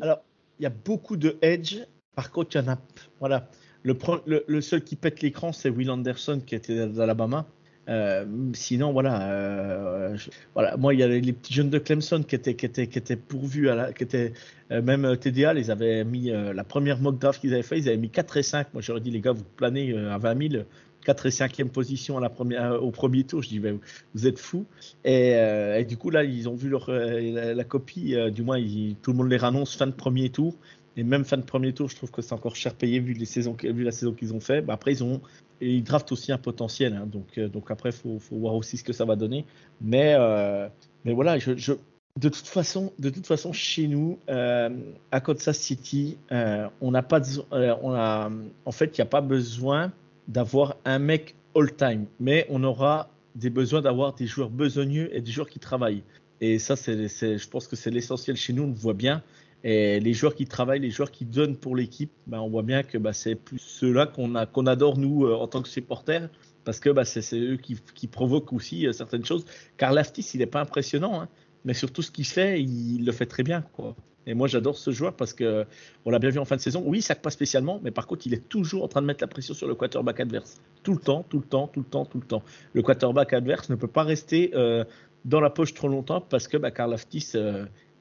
Alors, 0.00 0.18
il 0.58 0.62
y 0.62 0.66
a 0.66 0.70
beaucoup 0.70 1.16
de 1.16 1.38
edge. 1.40 1.78
Par 2.14 2.30
contre, 2.30 2.56
il 2.56 2.62
y 2.62 2.64
en 2.64 2.72
a. 2.72 2.78
Voilà. 3.18 3.48
Le, 3.84 4.60
seul 4.60 4.82
qui 4.82 4.96
pète 4.96 5.22
l'écran, 5.22 5.52
c'est 5.52 5.70
Will 5.70 5.90
Anderson 5.90 6.40
qui 6.44 6.54
était 6.54 6.86
d'Alabama. 6.86 7.46
Euh, 7.88 8.26
sinon, 8.52 8.92
voilà, 8.92 9.30
euh, 9.30 10.16
voilà. 10.54 10.76
Moi, 10.76 10.94
il 10.94 11.00
y 11.00 11.02
a 11.02 11.08
les, 11.08 11.32
petits 11.32 11.54
jeunes 11.54 11.70
de 11.70 11.78
Clemson 11.78 12.22
qui 12.22 12.34
étaient, 12.34 13.16
pourvus, 13.16 13.68
qui 13.96 14.02
étaient 14.02 14.32
euh, 14.70 14.82
même 14.82 15.16
TDA. 15.16 15.54
Ils 15.54 15.70
avaient 15.70 16.04
mis 16.04 16.30
la 16.30 16.64
première 16.64 17.00
mock 17.00 17.18
draft 17.18 17.40
qu'ils 17.40 17.54
avaient 17.54 17.62
fait, 17.62 17.78
ils 17.78 17.88
avaient 17.88 17.96
mis 17.96 18.10
4 18.10 18.36
et 18.36 18.42
5. 18.42 18.74
Moi, 18.74 18.82
j'aurais 18.82 19.00
dit, 19.00 19.10
les 19.10 19.20
gars, 19.20 19.32
vous 19.32 19.44
planez 19.56 19.96
à 19.96 20.18
20 20.18 20.50
000. 20.50 20.64
4 21.04 21.26
et 21.26 21.30
5e 21.30 21.68
position 21.68 22.16
au 22.16 22.90
premier 22.90 23.24
tour. 23.24 23.42
Je 23.42 23.48
dis, 23.48 23.62
vous 24.14 24.26
êtes 24.26 24.38
fous. 24.38 24.66
Et, 25.04 25.86
du 25.88 25.96
coup, 25.96 26.10
là, 26.10 26.24
ils 26.24 26.48
ont 26.50 26.54
vu 26.54 26.70
la, 26.70 27.64
copie, 27.64 28.14
du 28.30 28.42
moins, 28.42 28.60
tout 29.00 29.12
le 29.12 29.16
monde 29.16 29.30
les 29.30 29.42
annonce 29.42 29.74
fin 29.74 29.86
de 29.86 29.92
premier 29.92 30.28
tour. 30.28 30.54
Et 30.98 31.04
même 31.04 31.24
fin 31.24 31.36
de 31.36 31.42
premier 31.42 31.72
tour, 31.72 31.88
je 31.88 31.94
trouve 31.94 32.10
que 32.10 32.22
c'est 32.22 32.32
encore 32.32 32.56
cher 32.56 32.74
payé 32.74 32.98
vu, 32.98 33.14
la 33.14 33.24
saison 33.24 33.54
qu'ils 33.54 34.34
ont 34.34 34.40
fait. 34.40 34.62
Bah, 34.62 34.74
après, 34.74 34.92
ils 34.92 35.04
ont 35.04 35.20
ils 35.60 35.82
draftent 35.84 36.10
aussi 36.10 36.32
un 36.32 36.38
potentiel. 36.38 36.94
Hein. 36.94 37.06
donc, 37.06 37.38
euh, 37.38 37.48
donc 37.48 37.70
après, 37.70 37.90
il 37.90 38.18
faut, 38.18 38.18
voir 38.32 38.54
aussi 38.54 38.76
ce 38.76 38.84
que 38.84 38.92
ça 38.92 39.04
va 39.04 39.14
donner. 39.14 39.44
Mais, 39.80 40.14
euh, 40.18 40.68
voilà, 41.04 41.38
de, 41.38 42.28
toute 42.28 42.46
façon, 42.48 42.92
de 42.98 43.10
toute 43.10 43.26
façon, 43.26 43.52
chez 43.52 43.86
nous, 43.86 44.18
euh, 44.28 44.70
à 45.12 45.20
Kansas 45.20 45.56
City, 45.56 46.18
on 46.30 46.90
n'a 46.90 47.02
pas, 47.02 47.20
en 47.52 48.72
fait, 48.72 48.98
il 48.98 49.00
n'y 49.00 49.02
a 49.02 49.06
pas 49.06 49.20
besoin 49.20 49.92
d'avoir 50.26 50.76
un 50.84 50.98
mec 50.98 51.36
all-time, 51.54 52.06
mais 52.18 52.44
on 52.50 52.62
aura 52.64 53.08
des 53.36 53.50
besoins 53.50 53.82
d'avoir 53.82 54.14
des 54.14 54.26
joueurs 54.26 54.50
besogneux 54.50 55.14
et 55.14 55.20
des 55.20 55.30
joueurs 55.30 55.48
qui 55.48 55.60
travaillent. 55.60 56.02
Et 56.40 56.58
ça, 56.58 56.74
je 56.76 57.48
pense 57.48 57.66
que 57.66 57.76
c'est 57.76 57.90
l'essentiel 57.90 58.36
chez 58.36 58.52
nous. 58.52 58.64
On 58.64 58.68
le 58.68 58.74
voit 58.74 58.94
bien. 58.94 59.22
Et 59.64 59.98
les 60.00 60.12
joueurs 60.12 60.34
qui 60.34 60.46
travaillent, 60.46 60.80
les 60.80 60.90
joueurs 60.90 61.10
qui 61.10 61.24
donnent 61.24 61.56
pour 61.56 61.74
l'équipe, 61.74 62.12
ben, 62.26 62.38
on 62.38 62.48
voit 62.48 62.62
bien 62.62 62.82
que 62.82 62.96
ben, 62.96 63.12
c'est 63.12 63.34
plus 63.34 63.58
ceux-là 63.58 64.06
qu'on 64.06 64.32
qu'on 64.46 64.66
adore, 64.66 64.98
nous, 64.98 65.26
euh, 65.26 65.34
en 65.34 65.48
tant 65.48 65.62
que 65.62 65.68
supporters, 65.68 66.28
parce 66.64 66.78
que 66.78 66.90
ben, 66.90 67.04
c'est 67.04 67.36
eux 67.36 67.56
qui, 67.56 68.06
provoquent 68.06 68.52
aussi 68.52 68.86
euh, 68.86 68.92
certaines 68.92 69.24
choses. 69.24 69.44
Car 69.76 69.92
Laftis, 69.92 70.30
il 70.34 70.38
n'est 70.38 70.46
pas 70.46 70.60
impressionnant, 70.60 71.22
hein, 71.22 71.28
mais 71.64 71.74
surtout 71.74 72.02
ce 72.02 72.10
qu'il 72.10 72.26
fait, 72.26 72.62
il, 72.62 73.04
le 73.04 73.12
fait 73.12 73.26
très 73.26 73.42
bien. 73.42 73.64
Et 74.26 74.34
moi, 74.34 74.46
j'adore 74.46 74.76
ce 74.76 74.90
joueur 74.90 75.16
parce 75.16 75.32
que 75.32 75.64
on 76.04 76.10
l'a 76.10 76.18
bien 76.18 76.30
vu 76.30 76.38
en 76.38 76.44
fin 76.44 76.56
de 76.56 76.60
saison. 76.60 76.82
Oui, 76.84 77.02
ça 77.02 77.14
pas 77.14 77.30
spécialement, 77.30 77.80
mais 77.82 77.90
par 77.90 78.06
contre, 78.06 78.26
il 78.26 78.34
est 78.34 78.48
toujours 78.48 78.84
en 78.84 78.88
train 78.88 79.00
de 79.00 79.06
mettre 79.06 79.24
la 79.24 79.28
pression 79.28 79.54
sur 79.54 79.66
le 79.66 79.74
quarterback 79.74 80.20
adverse. 80.20 80.60
Tout 80.82 80.92
le 80.92 81.00
temps, 81.00 81.24
tout 81.28 81.38
le 81.38 81.46
temps, 81.46 81.66
tout 81.66 81.80
le 81.80 81.86
temps, 81.86 82.04
tout 82.04 82.18
le 82.18 82.26
temps. 82.26 82.42
Le 82.74 82.82
quarterback 82.82 83.32
adverse 83.32 83.70
ne 83.70 83.74
peut 83.74 83.88
pas 83.88 84.02
rester 84.04 84.50
euh, 84.54 84.84
dans 85.24 85.40
la 85.40 85.50
poche 85.50 85.74
trop 85.74 85.88
longtemps 85.88 86.20
parce 86.20 86.46
que 86.46 86.58
bah, 86.58 86.70
Karl 86.70 86.90
Laftis, 86.90 87.32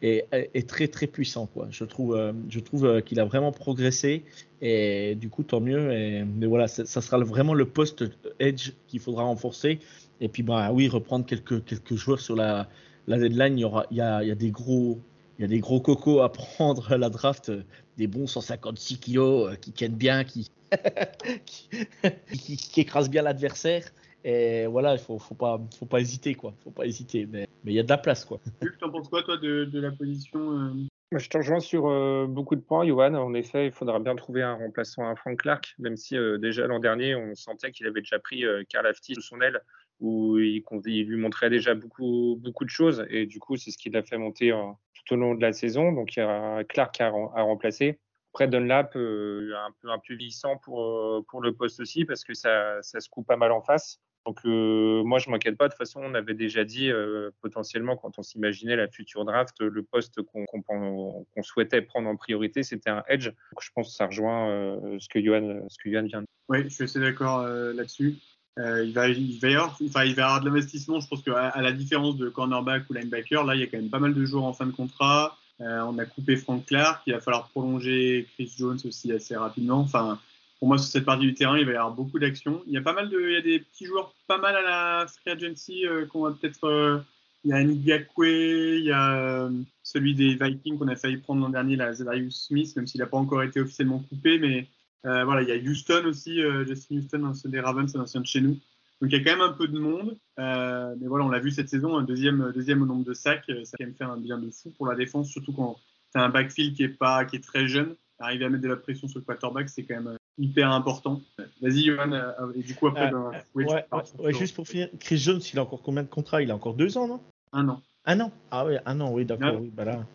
est, 0.01 0.67
très 0.67 0.87
très 0.87 1.07
puissant 1.07 1.47
quoi. 1.47 1.67
Je 1.71 1.83
trouve 1.83 2.15
euh, 2.15 2.33
je 2.49 2.59
trouve 2.59 2.85
euh, 2.85 3.01
qu'il 3.01 3.19
a 3.19 3.25
vraiment 3.25 3.51
progressé 3.51 4.23
et 4.61 5.15
du 5.15 5.29
coup 5.29 5.43
tant 5.43 5.59
mieux. 5.59 5.91
Et, 5.93 6.23
mais 6.23 6.45
voilà, 6.45 6.67
ça 6.67 6.85
sera 6.85 7.17
vraiment 7.19 7.53
le 7.53 7.65
poste 7.65 8.05
edge 8.39 8.71
qu'il 8.87 8.99
faudra 8.99 9.23
renforcer. 9.23 9.79
Et 10.21 10.29
puis 10.29 10.43
bah 10.43 10.71
oui, 10.71 10.87
reprendre 10.87 11.25
quelques 11.25 11.63
quelques 11.65 11.95
joueurs 11.95 12.19
sur 12.19 12.35
la 12.35 12.67
la 13.07 13.17
deadline. 13.17 13.57
Il 13.57 13.61
y 13.61 13.65
aura 13.65 13.85
il 13.91 13.97
y 13.97 14.01
a, 14.01 14.23
il 14.23 14.29
y 14.29 14.31
a 14.31 14.35
des 14.35 14.51
gros 14.51 14.99
il 15.39 15.43
y 15.43 15.45
a 15.45 15.47
des 15.47 15.59
gros 15.59 15.79
cocos 15.79 16.21
à 16.21 16.31
prendre 16.31 16.91
à 16.91 16.97
la 16.97 17.09
draft, 17.09 17.51
des 17.97 18.07
bons 18.07 18.27
156 18.27 18.99
kilos 18.99 19.51
euh, 19.51 19.55
qui 19.55 19.71
tiennent 19.71 19.95
bien, 19.95 20.23
qui, 20.23 20.49
qui, 21.45 22.57
qui 22.57 22.81
écrasent 22.81 23.09
bien 23.09 23.21
l'adversaire. 23.21 23.83
Et 24.29 24.67
voilà, 24.67 24.91
il 24.91 24.99
faut, 24.99 25.17
faut 25.19 25.35
pas, 25.35 25.57
faut 25.79 25.85
pas 25.85 26.01
hésiter, 26.01 26.35
quoi. 26.35 26.53
Faut 26.61 26.69
pas 26.69 26.85
hésiter. 26.85 27.25
Mais 27.25 27.47
il 27.63 27.71
y 27.71 27.79
a 27.79 27.83
de 27.83 27.87
la 27.87 27.97
place, 27.97 28.25
quoi. 28.25 28.41
Tu 28.59 28.83
en 28.83 28.91
penses 28.91 29.07
quoi, 29.07 29.23
toi, 29.23 29.37
de, 29.37 29.63
de 29.63 29.79
la 29.79 29.91
position 29.91 30.51
euh? 30.51 30.73
Je 31.17 31.29
te 31.29 31.37
rejoins 31.37 31.61
sur 31.61 31.87
euh, 31.87 32.25
beaucoup 32.27 32.57
de 32.57 32.61
points, 32.61 32.85
Johan. 32.85 33.13
En 33.13 33.33
effet, 33.33 33.67
il 33.67 33.71
faudra 33.71 33.99
bien 33.99 34.17
trouver 34.17 34.43
un 34.43 34.55
remplaçant 34.55 35.09
à 35.09 35.15
Frank 35.15 35.39
Clark, 35.39 35.73
même 35.79 35.95
si 35.95 36.17
euh, 36.17 36.37
déjà 36.37 36.67
l'an 36.67 36.79
dernier, 36.79 37.15
on 37.15 37.35
sentait 37.35 37.71
qu'il 37.71 37.87
avait 37.87 38.01
déjà 38.01 38.19
pris 38.19 38.43
Karl 38.67 38.85
Afti 38.85 39.15
sous 39.15 39.21
son 39.21 39.39
aile, 39.39 39.61
où 40.01 40.37
il, 40.39 40.61
il, 40.87 41.07
lui 41.07 41.15
montrait 41.15 41.49
déjà 41.49 41.73
beaucoup, 41.73 42.37
beaucoup 42.41 42.65
de 42.65 42.69
choses. 42.69 43.05
Et 43.09 43.27
du 43.27 43.39
coup, 43.39 43.55
c'est 43.55 43.71
ce 43.71 43.77
qui 43.77 43.89
l'a 43.89 44.03
fait 44.03 44.17
monter 44.17 44.51
tout 44.51 45.13
au 45.13 45.17
long 45.17 45.35
de 45.35 45.41
la 45.41 45.53
saison. 45.53 45.93
Donc, 45.93 46.17
il 46.17 46.19
y 46.19 46.23
a 46.23 46.65
Clark 46.65 46.99
à, 46.99 47.07
à 47.07 47.41
remplacer. 47.43 47.97
Après, 48.33 48.49
Dunlap, 48.49 48.87
un 48.87 49.71
peu 49.81 49.89
un 49.89 49.99
peu 50.05 50.15
vieillissant 50.15 50.57
pour, 50.57 51.25
pour 51.29 51.39
le 51.41 51.53
poste 51.53 51.79
aussi, 51.79 52.03
parce 52.03 52.25
que 52.25 52.33
ça, 52.33 52.81
ça 52.81 52.99
se 52.99 53.07
coupe 53.07 53.25
pas 53.25 53.37
mal 53.37 53.53
en 53.53 53.61
face. 53.61 54.01
Donc 54.27 54.41
euh, 54.43 55.03
moi, 55.05 55.19
je 55.19 55.29
m'inquiète 55.29 55.57
pas. 55.57 55.69
De 55.69 55.71
toute 55.71 55.77
façon, 55.77 56.01
on 56.03 56.13
avait 56.13 56.33
déjà 56.33 56.65
dit 56.65 56.91
euh, 56.91 57.31
potentiellement 57.41 57.95
quand 57.95 58.19
on 58.19 58.23
s'imaginait 58.23 58.75
la 58.75 58.89
future 58.89 59.23
draft, 59.23 59.55
le 59.61 59.83
poste 59.83 60.21
qu'on 60.21 61.43
souhaitait 61.43 61.81
prendre 61.81 62.09
en 62.09 62.17
priorité, 62.17 62.61
c'était 62.61 62.89
un 62.89 63.03
edge. 63.07 63.27
Donc, 63.27 63.61
je 63.61 63.69
pense 63.73 63.87
que 63.87 63.93
ça 63.93 64.07
rejoint 64.07 64.49
euh, 64.49 64.97
ce 64.99 65.07
que 65.07 65.21
Johan, 65.23 65.65
ce 65.69 65.77
que 65.81 65.89
Johan 65.89 66.03
vient 66.03 66.21
de. 66.21 66.27
Oui, 66.49 66.63
je 66.65 66.69
suis 66.69 66.83
assez 66.83 66.99
d'accord 66.99 67.47
là-dessus. 67.47 68.17
il, 68.57 68.91
va, 68.93 69.07
il 69.07 69.39
va 69.39 70.05
y 70.05 70.11
avoir 70.11 70.41
de 70.41 70.49
l'investissement. 70.49 70.99
Je 70.99 71.07
pense 71.07 71.23
qu'à 71.23 71.47
à 71.47 71.61
la 71.61 71.71
différence 71.71 72.17
de 72.17 72.27
cornerback 72.27 72.83
ou 72.89 72.93
linebacker, 72.93 73.45
là, 73.45 73.55
il 73.55 73.61
y 73.61 73.63
a 73.63 73.67
quand 73.67 73.77
même 73.77 73.89
pas 73.89 73.99
mal 73.99 74.13
de 74.13 74.25
joueurs 74.25 74.43
en 74.43 74.53
fin 74.53 74.65
de 74.65 74.71
contrat. 74.71 75.37
on 75.59 75.97
a 75.97 76.05
coupé 76.05 76.35
Frank 76.35 76.65
Clark. 76.65 77.01
Il 77.07 77.13
va 77.13 77.21
falloir 77.21 77.47
prolonger 77.47 78.27
Chris 78.33 78.53
Jones 78.57 78.79
aussi 78.83 79.09
assez 79.13 79.37
rapidement. 79.37 79.79
Enfin, 79.79 80.19
pour 80.59 80.67
moi, 80.67 80.77
sur 80.77 80.89
cette 80.89 81.05
partie 81.05 81.25
du 81.25 81.33
terrain, 81.33 81.57
il 81.57 81.65
va 81.65 81.73
y 81.73 81.75
avoir 81.75 81.93
beaucoup 81.93 82.17
d'actions. 82.17 82.63
Il 82.65 82.73
y 82.73 82.77
a 82.77 82.81
pas 82.81 82.93
mal 82.93 83.09
de, 83.09 83.19
il 83.19 83.33
y 83.33 83.37
a 83.37 83.41
des 83.41 83.59
petits 83.59 83.85
joueurs 83.85 84.13
pas 84.27 84.39
mal 84.39 84.55
à 84.55 84.61
la 84.61 85.07
free 85.07 85.31
agency 85.31 85.85
euh, 85.85 86.05
qu'on 86.07 86.21
va 86.21 86.31
peut-être. 86.31 86.63
Euh, 86.63 86.99
il 87.43 87.51
y 87.51 87.53
a 87.53 87.63
Nigakwe, 87.63 88.79
il 88.79 88.85
y 88.85 88.91
a 88.91 89.15
euh, 89.15 89.49
celui 89.83 90.15
des 90.15 90.35
Vikings 90.35 90.77
qu'on 90.77 90.87
a 90.87 90.95
failli 90.95 91.17
prendre 91.17 91.41
l'an 91.41 91.49
dernier, 91.49 91.75
la 91.75 91.93
Zedarius 91.93 92.47
Smith, 92.47 92.75
même 92.75 92.87
s'il 92.87 92.99
n'a 92.99 93.05
pas 93.05 93.17
encore 93.17 93.43
été 93.43 93.61
officiellement 93.61 93.99
coupé. 93.99 94.39
Mais 94.39 94.67
voilà, 95.03 95.43
il 95.43 95.47
y 95.47 95.51
a 95.51 95.55
Houston 95.55 96.03
aussi, 96.07 96.41
Justin 96.67 96.97
Houston, 96.97 97.23
ancien 97.23 97.49
des 97.49 97.61
Ravens, 97.61 97.95
un 97.95 98.01
ancien 98.01 98.19
de 98.19 98.25
chez 98.25 98.41
nous. 98.41 98.57
Donc 98.99 99.11
il 99.11 99.11
y 99.11 99.15
a 99.15 99.23
quand 99.23 99.37
même 99.37 99.47
un 99.47 99.53
peu 99.53 99.69
de 99.69 99.79
monde. 99.79 100.17
mais 100.37 101.07
voilà, 101.07 101.23
on 101.23 101.29
l'a 101.29 101.39
vu 101.39 101.51
cette 101.51 101.69
saison, 101.69 101.95
un 101.95 102.03
deuxième, 102.03 102.51
deuxième 102.53 102.81
au 102.81 102.85
nombre 102.85 103.05
de 103.05 103.13
sacs. 103.13 103.49
Ça 103.63 103.77
va 103.79 103.85
quand 103.97 104.07
même 104.07 104.17
un 104.17 104.19
bien 104.19 104.39
de 104.39 104.49
fou 104.49 104.71
pour 104.71 104.87
la 104.87 104.95
défense, 104.95 105.29
surtout 105.29 105.53
quand 105.53 105.79
tu 106.11 106.19
as 106.19 106.23
un 106.23 106.29
backfield 106.29 106.75
qui 106.75 106.83
est, 106.83 106.89
pas, 106.89 107.23
qui 107.23 107.37
est 107.37 107.43
très 107.43 107.67
jeune. 107.67 107.95
Arriver 108.19 108.45
à 108.45 108.49
mettre 108.49 108.63
de 108.63 108.67
la 108.67 108.75
pression 108.75 109.07
sur 109.07 109.19
le 109.19 109.25
quarterback, 109.25 109.69
c'est 109.69 109.83
quand 109.83 110.01
même 110.01 110.17
hyper 110.37 110.71
important. 110.71 111.21
Vas-y, 111.61 111.85
Johan, 111.85 112.11
euh, 112.11 112.51
et 112.55 112.61
du 112.61 112.75
coup, 112.75 112.87
après, 112.87 113.13
euh, 113.13 113.31
ben, 113.55 114.03
ouais, 114.19 114.33
juste 114.33 114.55
pour 114.55 114.67
finir, 114.67 114.89
Chris 114.99 115.17
Jones, 115.17 115.41
il 115.51 115.59
a 115.59 115.63
encore 115.63 115.81
combien 115.81 116.03
de 116.03 116.07
contrats? 116.07 116.41
Il 116.41 116.51
a 116.51 116.55
encore 116.55 116.75
deux 116.75 116.97
ans, 116.97 117.07
non? 117.07 117.21
Un 117.53 117.69
an. 117.69 117.81
Un 118.05 118.19
an? 118.21 118.31
Ah 118.51 118.65
oui, 118.65 118.75
un 118.85 119.01
an, 119.01 119.11
oui, 119.11 119.25
d'accord. 119.25 119.59
Oui, 119.59 119.71
bah 119.73 119.85
là. 119.85 120.05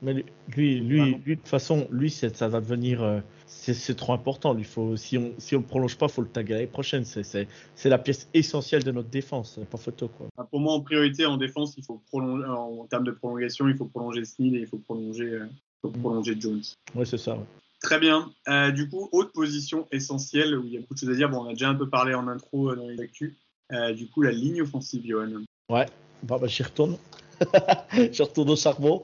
Mais 0.00 0.24
lui, 0.56 0.78
lui, 0.78 1.16
lui, 1.24 1.34
de 1.34 1.34
toute 1.34 1.48
façon, 1.48 1.88
lui, 1.90 2.08
ça 2.10 2.48
va 2.48 2.60
devenir. 2.60 3.02
Euh, 3.02 3.20
c'est 3.46 3.96
trop 3.96 4.12
important. 4.12 4.56
Il 4.56 4.64
faut, 4.64 4.96
si 4.96 5.18
on 5.18 5.32
si 5.38 5.56
on 5.56 5.58
le 5.58 5.64
prolonge 5.64 5.98
pas, 5.98 6.06
il 6.06 6.12
faut 6.12 6.22
le 6.22 6.28
taguer 6.28 6.54
l'année 6.54 6.66
prochaine. 6.68 7.04
C'est 7.04 7.48
la 7.84 7.98
pièce 7.98 8.28
essentielle 8.32 8.84
de 8.84 8.92
notre 8.92 9.08
défense. 9.08 9.58
Pas 9.68 9.76
photo, 9.76 10.08
quoi. 10.08 10.28
Bah, 10.36 10.46
pour 10.48 10.60
moi, 10.60 10.74
en 10.74 10.80
priorité, 10.82 11.26
en 11.26 11.36
défense, 11.36 11.74
il 11.76 11.84
faut 11.84 12.00
prolonger. 12.06 12.46
En, 12.46 12.86
termes 12.86 13.04
de 13.04 13.10
prolongation, 13.10 13.66
il 13.66 13.76
faut 13.76 13.86
prolonger 13.86 14.24
Sneed 14.24 14.54
et 14.54 14.60
il 14.60 14.66
faut 14.68 14.78
prolonger, 14.78 15.40
faut 15.82 15.90
mm. 15.90 16.00
prolonger 16.00 16.40
Jones. 16.40 16.62
Oui, 16.94 17.04
c'est 17.04 17.18
ça. 17.18 17.36
Très 17.80 18.00
bien. 18.00 18.30
Euh, 18.48 18.70
du 18.72 18.88
coup, 18.88 19.08
autre 19.12 19.32
position 19.32 19.86
essentielle 19.92 20.56
où 20.56 20.64
il 20.66 20.72
y 20.72 20.76
a 20.76 20.80
beaucoup 20.80 20.94
de 20.94 20.98
choses 20.98 21.10
à 21.10 21.14
dire. 21.14 21.28
Bon, 21.28 21.42
on 21.42 21.48
a 21.48 21.52
déjà 21.52 21.68
un 21.68 21.74
peu 21.74 21.88
parlé 21.88 22.14
en 22.14 22.26
intro 22.26 22.70
euh, 22.70 22.76
dans 22.76 22.88
les 22.88 23.00
actus. 23.00 23.36
Euh, 23.72 23.92
du 23.92 24.08
coup, 24.08 24.22
la 24.22 24.32
ligne 24.32 24.62
offensive, 24.62 25.02
Johan. 25.06 25.44
Ouais, 25.70 25.86
bah, 26.24 26.38
bah 26.40 26.46
j'y 26.48 26.62
retourne. 26.64 26.96
je 27.92 28.22
retourne 28.22 28.50
au 28.50 28.56
charbon. 28.56 29.02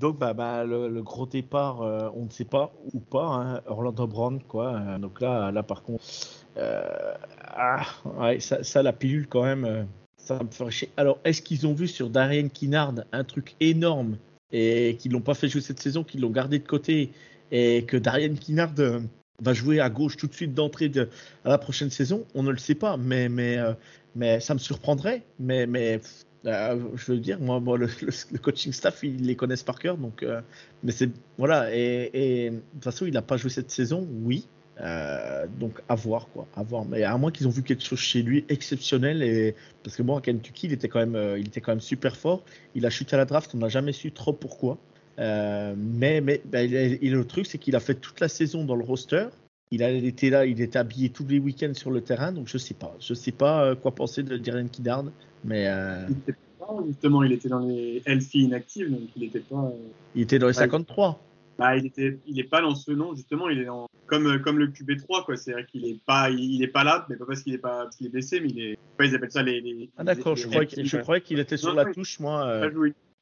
donc, 0.00 0.18
bah, 0.18 0.32
bah 0.32 0.64
le, 0.64 1.02
gros 1.02 1.26
départ, 1.26 1.80
on 2.16 2.24
ne 2.24 2.30
sait 2.30 2.46
pas 2.46 2.72
ou 2.94 3.00
pas. 3.00 3.26
Hein, 3.26 3.60
Orlando 3.66 4.06
Brown, 4.06 4.42
quoi. 4.42 4.98
donc 4.98 5.20
là, 5.20 5.50
là, 5.52 5.62
par 5.62 5.82
contre, 5.82 6.04
ah, 6.56 7.84
ouais, 8.18 8.40
ça, 8.40 8.64
ça, 8.64 8.82
la 8.82 8.94
pilule 8.94 9.26
quand 9.28 9.42
même, 9.42 9.86
ça 10.16 10.42
me 10.42 10.50
ferait 10.50 10.70
chier. 10.70 10.90
Alors, 10.96 11.18
est-ce 11.24 11.42
qu'ils 11.42 11.66
ont 11.66 11.74
vu 11.74 11.86
sur 11.86 12.08
Darien 12.08 12.48
Kinnard 12.48 12.94
un 13.12 13.24
truc 13.24 13.56
énorme 13.60 14.16
et 14.52 14.96
qu'ils 14.98 15.12
l'ont 15.12 15.20
pas 15.20 15.34
fait 15.34 15.48
jouer 15.48 15.60
cette 15.60 15.80
saison, 15.80 16.04
qu'ils 16.04 16.20
l'ont 16.20 16.30
gardé 16.30 16.58
de 16.58 16.66
côté 16.66 17.10
et 17.52 17.84
que 17.84 17.98
Darian 17.98 18.34
Kinnard 18.34 18.72
euh, 18.78 19.00
va 19.40 19.52
jouer 19.52 19.78
à 19.78 19.90
gauche 19.90 20.16
tout 20.16 20.26
de 20.26 20.34
suite 20.34 20.54
d'entrée 20.54 20.88
de, 20.88 21.08
à 21.44 21.50
la 21.50 21.58
prochaine 21.58 21.90
saison, 21.90 22.26
on 22.34 22.42
ne 22.42 22.50
le 22.50 22.56
sait 22.56 22.74
pas, 22.74 22.96
mais, 22.96 23.28
mais, 23.28 23.58
euh, 23.58 23.74
mais 24.16 24.40
ça 24.40 24.54
me 24.54 24.58
surprendrait. 24.58 25.22
Mais, 25.38 25.66
mais 25.66 26.00
euh, 26.46 26.80
je 26.96 27.12
veux 27.12 27.18
dire, 27.18 27.38
moi, 27.38 27.60
le, 27.76 28.38
coaching 28.38 28.72
staff, 28.72 29.02
ils 29.02 29.26
les 29.26 29.36
connaissent 29.36 29.62
par 29.62 29.78
cœur, 29.78 29.98
donc, 29.98 30.24
mais 30.82 30.92
c'est 30.92 31.10
voilà. 31.38 31.74
Et, 31.74 32.50
de 32.50 32.56
toute 32.56 32.84
façon, 32.84 33.06
il 33.06 33.12
n'a 33.12 33.22
pas 33.22 33.36
joué 33.36 33.50
cette 33.50 33.70
saison, 33.70 34.08
oui. 34.24 34.46
donc 35.60 35.80
à 35.90 35.94
voir 35.94 36.28
quoi, 36.32 36.46
à 36.56 36.62
voir. 36.62 36.86
Mais 36.86 37.02
à 37.02 37.16
moins 37.18 37.30
qu'ils 37.30 37.46
ont 37.46 37.50
vu 37.50 37.62
quelque 37.62 37.84
chose 37.84 37.98
chez 37.98 38.22
lui 38.22 38.46
exceptionnel 38.48 39.22
et 39.22 39.54
parce 39.84 39.94
que 39.94 40.02
moi 40.02 40.18
à 40.18 40.20
Kentucky 40.22 40.66
il 40.68 40.72
était 40.72 40.88
quand 40.88 41.06
même, 41.06 41.36
il 41.38 41.46
était 41.48 41.60
quand 41.60 41.72
même 41.72 41.80
super 41.80 42.16
fort. 42.16 42.42
Il 42.74 42.86
a 42.86 42.90
chuté 42.90 43.14
à 43.14 43.18
la 43.18 43.26
draft, 43.26 43.54
on 43.54 43.58
n'a 43.58 43.68
jamais 43.68 43.92
su 43.92 44.10
trop 44.10 44.32
pourquoi. 44.32 44.78
Euh, 45.18 45.74
mais 45.76 46.20
mais 46.20 46.42
ben, 46.44 46.70
le 46.70 47.24
truc, 47.24 47.46
c'est 47.46 47.58
qu'il 47.58 47.76
a 47.76 47.80
fait 47.80 47.94
toute 47.94 48.20
la 48.20 48.28
saison 48.28 48.64
dans 48.64 48.76
le 48.76 48.84
roster. 48.84 49.26
Il, 49.70 49.82
a, 49.82 49.90
était 49.90 50.30
là, 50.30 50.44
il 50.44 50.60
était 50.60 50.78
habillé 50.78 51.10
tous 51.10 51.26
les 51.26 51.38
week-ends 51.38 51.72
sur 51.74 51.90
le 51.90 52.02
terrain, 52.02 52.32
donc 52.32 52.48
je 52.48 52.58
sais 52.58 52.74
pas. 52.74 52.94
Je 53.00 53.14
sais 53.14 53.32
pas 53.32 53.64
euh, 53.64 53.74
quoi 53.74 53.94
penser 53.94 54.22
de 54.22 54.36
Darren 54.36 54.68
Kiddard, 54.68 55.04
mais. 55.44 55.66
Euh... 55.68 56.06
Justement, 56.86 57.22
il 57.22 57.32
était 57.32 57.48
dans 57.48 57.58
les 57.58 58.02
Healthy 58.06 58.44
inactives, 58.44 58.90
donc 58.90 59.08
il 59.16 59.24
était 59.24 59.40
pas. 59.40 59.56
Euh, 59.56 59.88
il 60.14 60.22
était 60.22 60.38
dans 60.38 60.46
les 60.46 60.52
53. 60.52 61.20
Bah, 61.58 61.76
il 61.76 61.86
était, 61.86 62.18
il 62.26 62.40
est 62.40 62.44
pas 62.44 62.62
dans 62.62 62.74
ce 62.74 62.92
nom 62.92 63.14
justement. 63.14 63.48
Il 63.50 63.58
est 63.60 63.64
dans, 63.66 63.86
comme 64.06 64.40
comme 64.40 64.58
le 64.58 64.68
QB3 64.68 65.24
quoi. 65.24 65.36
C'est 65.36 65.52
vrai 65.52 65.66
qu'il 65.70 65.86
est 65.86 66.00
pas, 66.06 66.30
il, 66.30 66.62
est 66.62 66.68
pas 66.68 66.82
là, 66.82 67.06
mais 67.10 67.16
pas 67.16 67.26
parce 67.26 67.42
qu'il 67.42 67.52
est 67.52 67.58
pas, 67.58 67.84
parce 67.84 67.96
qu'il 67.96 68.06
est 68.06 68.10
blessé, 68.10 68.40
mais 68.40 68.48
il 68.48 68.60
est. 68.60 68.78
ils 69.00 69.14
appellent 69.14 69.30
ça 69.30 69.42
les. 69.42 69.90
ah 69.98 70.04
d'accord. 70.04 70.36
Je, 70.36 70.48
je 70.82 70.96
croyais 70.98 71.20
qu'il 71.20 71.38
était 71.38 71.58
sur 71.58 71.74
la 71.74 71.86
touche, 71.86 72.20
moi. 72.20 72.68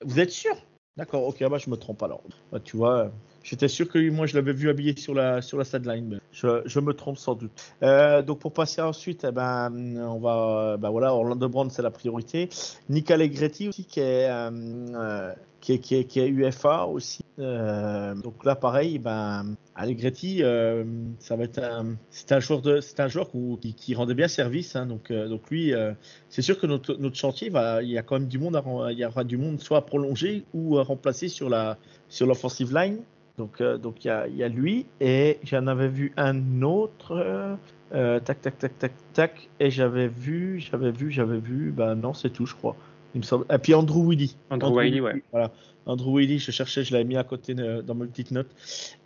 Vous 0.02 0.20
êtes 0.20 0.30
sûr? 0.30 0.56
D'accord, 0.96 1.24
ok, 1.26 1.36
ah 1.42 1.48
bah, 1.48 1.58
je 1.58 1.70
me 1.70 1.76
trompe 1.76 2.02
alors. 2.02 2.22
Bah, 2.50 2.58
tu 2.62 2.76
vois, 2.76 3.12
j'étais 3.42 3.68
sûr 3.68 3.88
que 3.88 4.10
moi 4.10 4.26
je 4.26 4.34
l'avais 4.34 4.52
vu 4.52 4.68
habillé 4.68 4.96
sur 4.96 5.14
la, 5.14 5.40
sur 5.40 5.56
la 5.56 5.64
sideline. 5.64 6.20
Je, 6.32 6.62
je 6.66 6.80
me 6.80 6.92
trompe 6.92 7.16
sans 7.16 7.34
doute. 7.34 7.52
Euh, 7.82 8.22
donc 8.22 8.40
pour 8.40 8.52
passer 8.52 8.82
ensuite, 8.82 9.24
eh 9.28 9.32
ben, 9.32 9.70
on 9.98 10.18
va. 10.18 10.76
Ben 10.78 10.90
voilà, 10.90 11.14
Orlando 11.14 11.48
Brown, 11.48 11.70
c'est 11.70 11.82
la 11.82 11.90
priorité. 11.90 12.48
Nick 12.88 13.10
Allegretti 13.10 13.68
aussi, 13.68 13.84
qui 13.84 14.00
est, 14.00 14.28
euh, 14.28 14.50
euh, 14.94 15.32
qui 15.60 15.74
est, 15.74 15.78
qui 15.78 16.20
est 16.20 16.28
UFA 16.28 16.86
aussi. 16.86 17.24
Euh, 17.38 18.14
donc 18.16 18.44
là, 18.44 18.56
pareil, 18.56 18.98
ben, 18.98 19.54
Allegretti, 19.80 20.42
euh, 20.42 20.84
c'est 21.18 22.32
un 22.32 23.08
joueur 23.08 23.30
qui, 23.76 23.94
rendait 23.94 24.14
bien 24.14 24.28
service. 24.28 24.76
Hein, 24.76 24.84
donc, 24.84 25.10
euh, 25.10 25.26
donc 25.26 25.48
lui, 25.50 25.72
euh, 25.72 25.92
c'est 26.28 26.42
sûr 26.42 26.60
que 26.60 26.66
notre, 26.66 26.98
chantier 27.14 27.50
il 27.82 27.88
y 27.88 27.96
a 27.96 28.02
quand 28.02 28.18
même 28.18 28.28
du 28.28 28.38
monde, 28.38 28.60
il 28.90 28.98
y 28.98 29.04
aura 29.06 29.24
du 29.24 29.38
monde 29.38 29.58
soit 29.58 29.78
à 29.78 29.80
prolonger 29.80 30.44
ou 30.52 30.78
à 30.78 30.82
remplacer 30.82 31.28
sur 31.28 31.48
l'offensive 31.48 32.74
line. 32.74 32.98
Donc, 33.38 33.62
donc 33.62 34.04
il 34.04 34.08
y 34.08 34.10
a, 34.10 34.28
il 34.28 34.36
y 34.36 34.44
a 34.44 34.48
lui 34.48 34.84
et 35.00 35.38
j'en 35.44 35.66
avais 35.66 35.88
vu 35.88 36.12
un 36.18 36.60
autre. 36.60 37.56
tac, 37.90 38.42
tac, 38.42 38.58
tac, 38.58 38.78
tac, 38.78 38.92
tac. 39.14 39.48
Et 39.60 39.70
j'avais 39.70 40.08
vu, 40.08 40.60
j'avais 40.60 40.90
vu, 40.90 41.10
j'avais 41.10 41.38
vu. 41.38 41.72
Ben 41.72 41.94
non, 41.94 42.12
c'est 42.12 42.30
tout, 42.30 42.44
je 42.44 42.54
crois. 42.54 42.76
Il 43.14 43.20
me 43.20 43.24
semble. 43.24 43.44
Et 43.52 43.58
puis 43.58 43.74
Andrew 43.74 44.08
Willy. 44.08 44.36
Andrew, 44.50 44.78
Willy, 44.78 45.00
ouais. 45.00 45.22
Voilà. 45.32 45.50
Andrew 45.86 46.18
Willy, 46.18 46.38
je 46.38 46.50
cherchais, 46.50 46.84
je 46.84 46.92
l'avais 46.92 47.04
mis 47.04 47.16
à 47.16 47.24
côté 47.24 47.54
de, 47.54 47.80
dans 47.80 47.94
mes 47.94 48.06
petites 48.06 48.30
notes. 48.30 48.50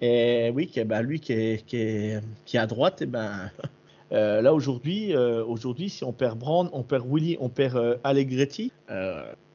Et 0.01 0.51
oui, 0.55 0.67
qui, 0.67 0.83
ben, 0.85 1.03
lui 1.03 1.21
qui 1.21 1.33
est, 1.33 1.65
qui, 1.67 1.77
est, 1.77 2.21
qui 2.45 2.57
est 2.57 2.61
à 2.61 2.67
droite, 2.67 3.03
et 3.03 3.07
ben, 3.07 3.51
euh, 4.13 4.43
là 4.43 4.53
aujourd'hui, 4.53 5.15
euh, 5.15 5.45
aujourd'hui, 5.45 5.89
si 5.89 6.05
on 6.05 6.13
perd 6.13 6.39
Brand, 6.39 6.69
on 6.73 6.83
perd 6.83 7.07
Willy, 7.09 7.37
on 7.41 7.49
perd 7.49 7.77
euh, 7.77 7.97
Allegretti, 8.05 8.73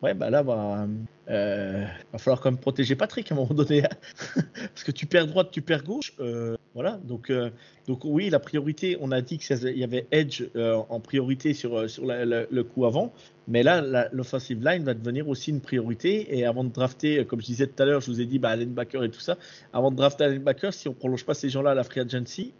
ouais, 0.01 0.13
bah 0.13 0.29
là, 0.29 0.41
va, 0.41 0.87
euh, 1.29 1.85
va 2.11 2.19
falloir 2.19 2.41
quand 2.41 2.51
même 2.51 2.59
protéger 2.59 2.95
Patrick 2.95 3.31
à 3.31 3.35
un 3.35 3.37
moment 3.37 3.53
donné. 3.53 3.83
Hein. 3.83 3.89
Parce 4.53 4.83
que 4.83 4.91
tu 4.91 5.05
perds 5.05 5.27
droite, 5.27 5.49
tu 5.51 5.61
perds 5.61 5.83
gauche. 5.83 6.13
Euh, 6.19 6.55
voilà, 6.73 6.99
donc, 7.03 7.29
euh, 7.29 7.49
donc 7.87 8.01
oui, 8.05 8.29
la 8.29 8.39
priorité, 8.39 8.97
on 9.01 9.11
a 9.11 9.21
dit 9.21 9.37
qu'il 9.37 9.77
y 9.77 9.83
avait 9.83 10.07
Edge 10.11 10.43
en 10.55 10.99
priorité 10.99 11.53
sur, 11.53 11.89
sur 11.89 12.03
le 12.05 12.61
coup 12.61 12.85
avant. 12.85 13.11
Mais 13.47 13.63
là, 13.63 14.09
l'offensive 14.11 14.63
line 14.63 14.83
va 14.83 14.93
devenir 14.93 15.27
aussi 15.27 15.49
une 15.49 15.61
priorité. 15.61 16.37
Et 16.37 16.45
avant 16.45 16.63
de 16.63 16.69
drafter, 16.69 17.25
comme 17.25 17.41
je 17.41 17.47
disais 17.47 17.67
tout 17.67 17.81
à 17.81 17.85
l'heure, 17.85 18.01
je 18.01 18.11
vous 18.11 18.21
ai 18.21 18.25
dit, 18.25 18.37
bah, 18.37 18.55
Backer 18.55 19.03
et 19.03 19.09
tout 19.09 19.19
ça. 19.19 19.37
Avant 19.73 19.91
de 19.91 19.95
drafter 19.95 20.25
Allen 20.25 20.43
si 20.71 20.87
on 20.87 20.93
prolonge 20.93 21.25
pas 21.25 21.33
ces 21.33 21.49
gens-là 21.49 21.71
à 21.71 21.75
la 21.75 21.83
free 21.83 22.01
agency, 22.01 22.53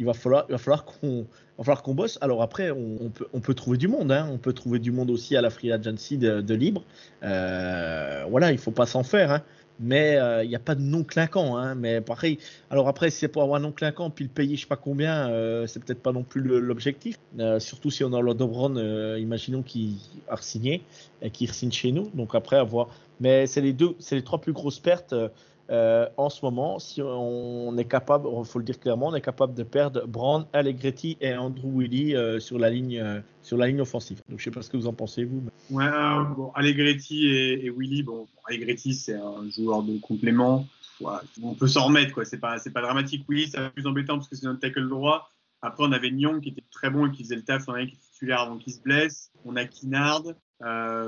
il 0.00 0.06
va 0.06 0.14
falloir, 0.14 0.46
il 0.48 0.52
va 0.52 0.58
falloir 0.58 0.84
qu'on, 0.84 1.26
falloir 1.58 1.82
qu'on 1.82 1.94
bosse. 1.94 2.18
Alors 2.20 2.42
après, 2.42 2.70
on, 2.70 3.10
peut, 3.10 3.26
on 3.32 3.40
peut 3.40 3.54
trouver 3.54 3.78
du 3.78 3.86
monde. 3.86 4.10
Hein. 4.10 4.28
On 4.32 4.38
peut 4.38 4.52
trouver 4.52 4.78
du 4.78 4.90
monde 4.90 5.10
aussi 5.10 5.36
à 5.36 5.42
la 5.42 5.50
free 5.50 5.70
agency 5.70 6.18
de, 6.18 6.54
libre. 6.54 6.82
Euh, 7.22 8.24
voilà, 8.28 8.50
il 8.50 8.58
faut 8.58 8.72
pas 8.72 8.86
s'en 8.86 9.04
faire. 9.04 9.30
Hein 9.30 9.42
mais 9.80 10.16
euh, 10.16 10.44
il 10.44 10.48
n'y 10.48 10.54
a 10.54 10.60
pas 10.60 10.74
de 10.74 10.82
nom 10.82 11.02
clinquant. 11.02 11.56
Hein, 11.56 11.74
mais 11.74 12.00
pareil, 12.00 12.38
alors 12.70 12.86
après, 12.86 13.10
si 13.10 13.18
c'est 13.18 13.28
pour 13.28 13.42
avoir 13.42 13.58
un 13.58 13.62
nom 13.62 13.72
clinquant 13.72 14.10
puis 14.10 14.24
le 14.24 14.30
payer 14.30 14.56
je 14.56 14.62
sais 14.62 14.66
pas 14.66 14.76
combien, 14.76 15.28
euh, 15.30 15.66
c'est 15.66 15.82
peut-être 15.82 16.02
pas 16.02 16.12
non 16.12 16.22
plus 16.22 16.42
l'objectif. 16.42 17.18
Euh, 17.38 17.58
surtout 17.58 17.90
si 17.90 18.04
on 18.04 18.12
a 18.12 18.20
Lodobron, 18.20 18.76
euh, 18.76 19.18
imaginons 19.18 19.62
qu'il 19.62 19.96
a 20.28 20.36
signé 20.36 20.82
et 21.22 21.30
qu'il 21.30 21.50
signe 21.52 21.72
chez 21.72 21.92
nous. 21.92 22.10
Donc 22.14 22.34
après, 22.34 22.56
avoir. 22.56 22.88
Mais 23.20 23.46
c'est 23.46 23.60
les 23.60 23.72
deux, 23.72 23.94
c'est 23.98 24.14
les 24.14 24.22
trois 24.22 24.40
plus 24.40 24.52
grosses 24.52 24.78
pertes. 24.78 25.14
Euh, 25.70 26.08
en 26.16 26.30
ce 26.30 26.44
moment, 26.44 26.80
si 26.80 27.00
on 27.00 27.76
est 27.78 27.84
capable, 27.84 28.28
il 28.36 28.44
faut 28.44 28.58
le 28.58 28.64
dire 28.64 28.78
clairement, 28.80 29.08
on 29.08 29.14
est 29.14 29.20
capable 29.20 29.54
de 29.54 29.62
perdre 29.62 30.04
Brand, 30.06 30.46
Allegretti 30.52 31.16
et 31.20 31.34
Andrew 31.34 31.78
Willy 31.78 32.16
euh, 32.16 32.40
sur 32.40 32.58
la 32.58 32.70
ligne 32.70 32.98
euh, 32.98 33.20
sur 33.42 33.56
la 33.56 33.68
ligne 33.68 33.80
offensive. 33.80 34.20
Donc 34.28 34.40
je 34.40 34.44
sais 34.44 34.50
pas 34.50 34.62
ce 34.62 34.70
que 34.70 34.76
vous 34.76 34.88
en 34.88 34.92
pensez 34.92 35.24
vous. 35.24 35.42
Ouais, 35.70 35.86
bon, 36.36 36.50
Allegretti 36.54 37.28
et, 37.28 37.70
Willy, 37.70 38.02
bon, 38.02 38.26
Allegretti 38.46 38.94
c'est 38.94 39.14
un 39.14 39.48
joueur 39.48 39.84
de 39.84 39.96
complément. 39.98 40.66
on 41.00 41.54
peut 41.54 41.68
s'en 41.68 41.86
remettre 41.86 42.14
quoi. 42.14 42.24
C'est 42.24 42.38
pas 42.38 42.56
pas 42.74 42.82
dramatique. 42.82 43.24
Willy 43.28 43.48
c'est 43.48 43.70
plus 43.70 43.86
embêtant 43.86 44.16
parce 44.16 44.28
que 44.28 44.34
c'est 44.34 44.46
notre 44.46 44.60
tackle 44.60 44.88
droit. 44.88 45.30
Après, 45.62 45.84
on 45.84 45.92
avait 45.92 46.10
Nyong 46.10 46.40
qui 46.40 46.48
était 46.48 46.64
très 46.72 46.88
bon 46.88 47.06
et 47.06 47.10
qui 47.12 47.22
faisait 47.22 47.36
le 47.36 47.42
taf, 47.42 47.68
on 47.68 47.74
avait 47.74 47.88
titulaire 47.88 48.40
avant 48.40 48.56
qu'il 48.56 48.72
se 48.72 48.80
blesse. 48.80 49.30
On 49.44 49.54
a 49.56 49.66
Kinard. 49.66 50.24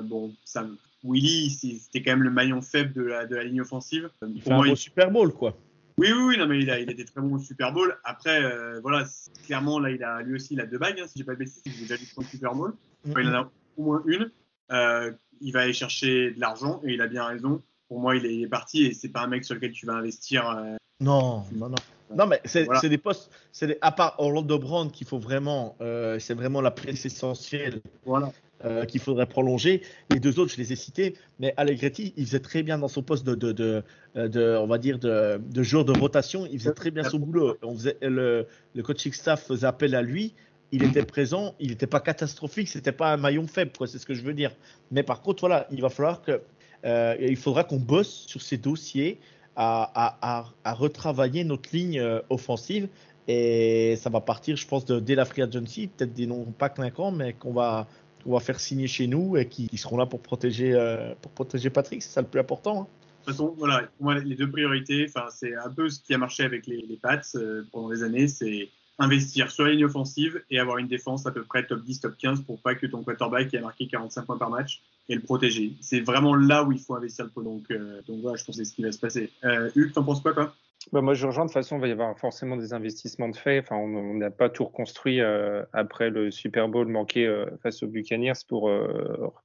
Bon, 0.04 0.32
ça, 0.44 0.66
Willy, 1.05 1.50
c'était 1.50 2.03
quand 2.03 2.12
même 2.12 2.22
le 2.22 2.30
maillon 2.30 2.62
faible 2.62 2.92
de 2.92 3.03
la, 3.03 3.26
de 3.26 3.36
la 3.36 3.44
ligne 3.44 3.61
offensive. 3.61 4.11
Il 4.26 4.42
fait 4.42 4.53
un 4.53 4.74
Super 4.74 5.11
Bowl, 5.11 5.32
quoi. 5.32 5.57
Oui, 5.98 6.09
oui, 6.11 6.22
oui, 6.28 6.38
non, 6.38 6.46
mais 6.46 6.59
il, 6.61 6.70
a, 6.70 6.80
il 6.80 6.90
était 6.90 7.05
très 7.05 7.20
bon 7.20 7.34
au 7.34 7.38
Super 7.38 7.72
Bowl. 7.72 7.96
Après, 8.05 8.42
euh, 8.42 8.80
voilà, 8.80 9.05
clairement, 9.44 9.78
là, 9.78 9.90
il 9.90 10.03
a, 10.03 10.22
lui 10.22 10.36
aussi, 10.36 10.55
il 10.55 10.61
a 10.61 10.66
deux 10.66 10.78
bagues, 10.78 10.98
hein, 11.00 11.07
si 11.07 11.18
j'ai 11.18 11.24
pas 11.24 11.34
de 11.34 11.38
bêtises, 11.38 11.62
il 11.66 11.72
a 11.72 11.80
déjà 11.80 11.96
vu 11.96 12.07
son 12.07 12.22
Super 12.22 12.55
Bowl. 12.55 12.74
Enfin, 13.09 13.20
il 13.20 13.28
en 13.28 13.34
a 13.34 13.50
au 13.76 13.82
moins 13.82 14.03
une. 14.07 14.30
Euh, 14.70 15.12
il 15.40 15.53
va 15.53 15.61
aller 15.61 15.72
chercher 15.72 16.30
de 16.30 16.40
l'argent 16.40 16.80
et 16.84 16.94
il 16.94 17.00
a 17.00 17.09
bien 17.09 17.24
raison. 17.24 17.62
Pour 17.88 18.00
moi, 18.00 18.16
il 18.16 18.24
est, 18.24 18.34
il 18.34 18.42
est 18.44 18.48
parti 18.48 18.86
et 18.86 18.94
c'est 18.94 19.11
pas 19.11 19.22
un 19.22 19.26
mec 19.26 19.44
sur 19.44 19.55
lequel 19.55 19.72
tu 19.72 19.86
vas 19.86 19.94
investir. 19.94 20.48
Euh, 20.48 20.76
non, 21.00 21.44
non, 21.53 21.68
non. 21.68 21.76
Non, 22.14 22.26
mais 22.26 22.40
c'est 22.44 22.88
des 22.88 22.98
postes, 22.98 23.30
c'est 23.53 23.78
à 23.80 23.90
part 23.90 24.16
Orlando 24.18 24.59
Brown 24.59 24.90
qu'il 24.90 25.07
faut 25.07 25.18
vraiment, 25.18 25.76
euh, 25.80 26.18
c'est 26.18 26.34
vraiment 26.34 26.61
la 26.61 26.70
pièce 26.70 27.07
essentielle 27.07 27.80
voilà. 28.05 28.30
Euh, 28.64 28.84
qu'il 28.84 29.00
faudrait 29.00 29.26
prolonger. 29.26 29.82
Les 30.10 30.20
deux 30.20 30.38
autres, 30.38 30.52
je 30.52 30.58
les 30.58 30.72
ai 30.72 30.76
cités, 30.76 31.14
mais 31.38 31.54
Allegretti, 31.56 32.12
il 32.16 32.26
faisait 32.26 32.40
très 32.40 32.62
bien 32.62 32.78
dans 32.78 32.88
son 32.88 33.02
poste 33.02 33.24
de, 33.24 33.34
de, 33.34 33.82
de, 34.14 34.56
on 34.56 34.66
va 34.66 34.78
dire, 34.78 34.98
de, 34.98 35.38
de 35.38 35.62
joueur 35.62 35.84
de 35.84 35.92
rotation. 35.92 36.46
Il 36.50 36.58
faisait 36.58 36.72
très 36.72 36.90
bien 36.90 37.04
son 37.04 37.18
boulot. 37.18 37.56
On 37.62 37.74
faisait, 37.74 37.96
le, 38.02 38.46
le 38.74 38.82
coaching 38.82 39.12
staff 39.12 39.46
faisait 39.46 39.66
appel 39.66 39.94
à 39.94 40.02
lui. 40.02 40.34
Il 40.74 40.82
était 40.84 41.04
présent, 41.04 41.54
il 41.60 41.68
n'était 41.68 41.86
pas 41.86 42.00
catastrophique, 42.00 42.66
c'était 42.66 42.92
pas 42.92 43.12
un 43.12 43.18
maillon 43.18 43.46
faible, 43.46 43.72
c'est 43.86 43.98
ce 43.98 44.06
que 44.06 44.14
je 44.14 44.22
veux 44.22 44.32
dire. 44.32 44.52
Mais 44.90 45.02
par 45.02 45.20
contre, 45.20 45.40
voilà, 45.40 45.66
il 45.70 45.82
va 45.82 45.90
falloir 45.90 46.22
que, 46.22 46.40
euh, 46.86 47.36
faudra 47.36 47.62
qu'on 47.62 47.78
bosse 47.78 48.24
sur 48.26 48.40
ces 48.40 48.56
dossiers 48.56 49.20
à, 49.54 50.46
retravailler 50.64 51.44
notre 51.44 51.68
ligne 51.74 52.00
euh, 52.00 52.20
offensive. 52.30 52.88
Et 53.28 53.96
ça 54.00 54.10
va 54.10 54.20
partir, 54.20 54.56
je 54.56 54.66
pense, 54.66 54.84
dès 54.86 55.14
la 55.14 55.24
Free 55.24 55.42
Agency, 55.42 55.88
peut-être 55.88 56.12
des 56.12 56.26
noms 56.26 56.46
pas 56.46 56.70
clinquants, 56.70 57.12
mais 57.12 57.34
qu'on 57.34 57.52
va, 57.52 57.86
on 58.26 58.32
va 58.32 58.40
faire 58.40 58.60
signer 58.60 58.86
chez 58.86 59.06
nous 59.06 59.36
et 59.36 59.46
qui, 59.46 59.68
seront 59.76 59.96
là 59.96 60.06
pour 60.06 60.20
protéger, 60.20 60.74
euh, 60.74 61.14
pour 61.20 61.32
protéger 61.32 61.70
Patrick. 61.70 62.02
C'est 62.02 62.10
ça 62.10 62.20
le 62.20 62.26
plus 62.26 62.40
important. 62.40 62.82
Hein. 62.82 62.86
De 63.22 63.26
toute 63.26 63.34
façon, 63.36 63.54
voilà, 63.56 63.82
pour 63.96 64.06
moi, 64.06 64.18
les 64.18 64.34
deux 64.34 64.50
priorités, 64.50 65.06
c'est 65.30 65.54
un 65.54 65.70
peu 65.70 65.88
ce 65.88 66.00
qui 66.00 66.12
a 66.12 66.18
marché 66.18 66.42
avec 66.42 66.66
les, 66.66 66.98
Pats 67.00 67.20
euh, 67.36 67.62
pendant 67.70 67.90
des 67.90 68.02
années, 68.02 68.26
c'est 68.26 68.68
investir 68.98 69.50
sur 69.50 69.64
la 69.64 69.70
ligne 69.70 69.84
offensive 69.84 70.42
et 70.50 70.58
avoir 70.58 70.78
une 70.78 70.88
défense 70.88 71.26
à 71.26 71.30
peu 71.30 71.42
près 71.42 71.64
top 71.64 71.82
10, 71.82 72.00
top 72.00 72.16
15 72.18 72.42
pour 72.42 72.60
pas 72.60 72.74
que 72.74 72.86
ton 72.86 73.02
quarterback 73.02 73.52
ait 73.54 73.60
marqué 73.60 73.86
45 73.86 74.26
points 74.26 74.38
par 74.38 74.50
match 74.50 74.82
et 75.08 75.14
le 75.14 75.20
protéger. 75.20 75.72
C'est 75.80 76.00
vraiment 76.00 76.34
là 76.34 76.64
où 76.64 76.72
il 76.72 76.78
faut 76.78 76.94
investir 76.94 77.24
le 77.24 77.30
pot. 77.30 77.42
Donc, 77.42 77.70
euh, 77.70 78.00
donc 78.06 78.20
voilà, 78.20 78.36
je 78.36 78.44
pense 78.44 78.56
que 78.56 78.64
c'est 78.64 78.70
ce 78.70 78.74
qui 78.74 78.82
va 78.82 78.92
se 78.92 78.98
passer. 78.98 79.30
Euh, 79.44 79.70
t'en 79.94 80.04
penses 80.04 80.20
quoi, 80.20 80.32
toi? 80.32 80.54
Bah 80.90 81.00
moi, 81.00 81.14
je 81.14 81.26
rejoins. 81.26 81.44
De 81.44 81.48
toute 81.48 81.54
façon, 81.54 81.76
il 81.76 81.80
va 81.80 81.88
y 81.88 81.92
avoir 81.92 82.18
forcément 82.18 82.56
des 82.56 82.72
investissements 82.72 83.28
de 83.28 83.36
fait. 83.36 83.60
Enfin, 83.60 83.76
on 83.76 84.14
n'a 84.14 84.30
pas 84.30 84.48
tout 84.48 84.64
reconstruit 84.64 85.20
euh, 85.20 85.64
après 85.72 86.10
le 86.10 86.30
Super 86.30 86.68
Bowl 86.68 86.88
manqué 86.88 87.26
euh, 87.26 87.46
face 87.62 87.82
aux 87.82 87.88
Buccaneers 87.88 88.32
pour, 88.48 88.70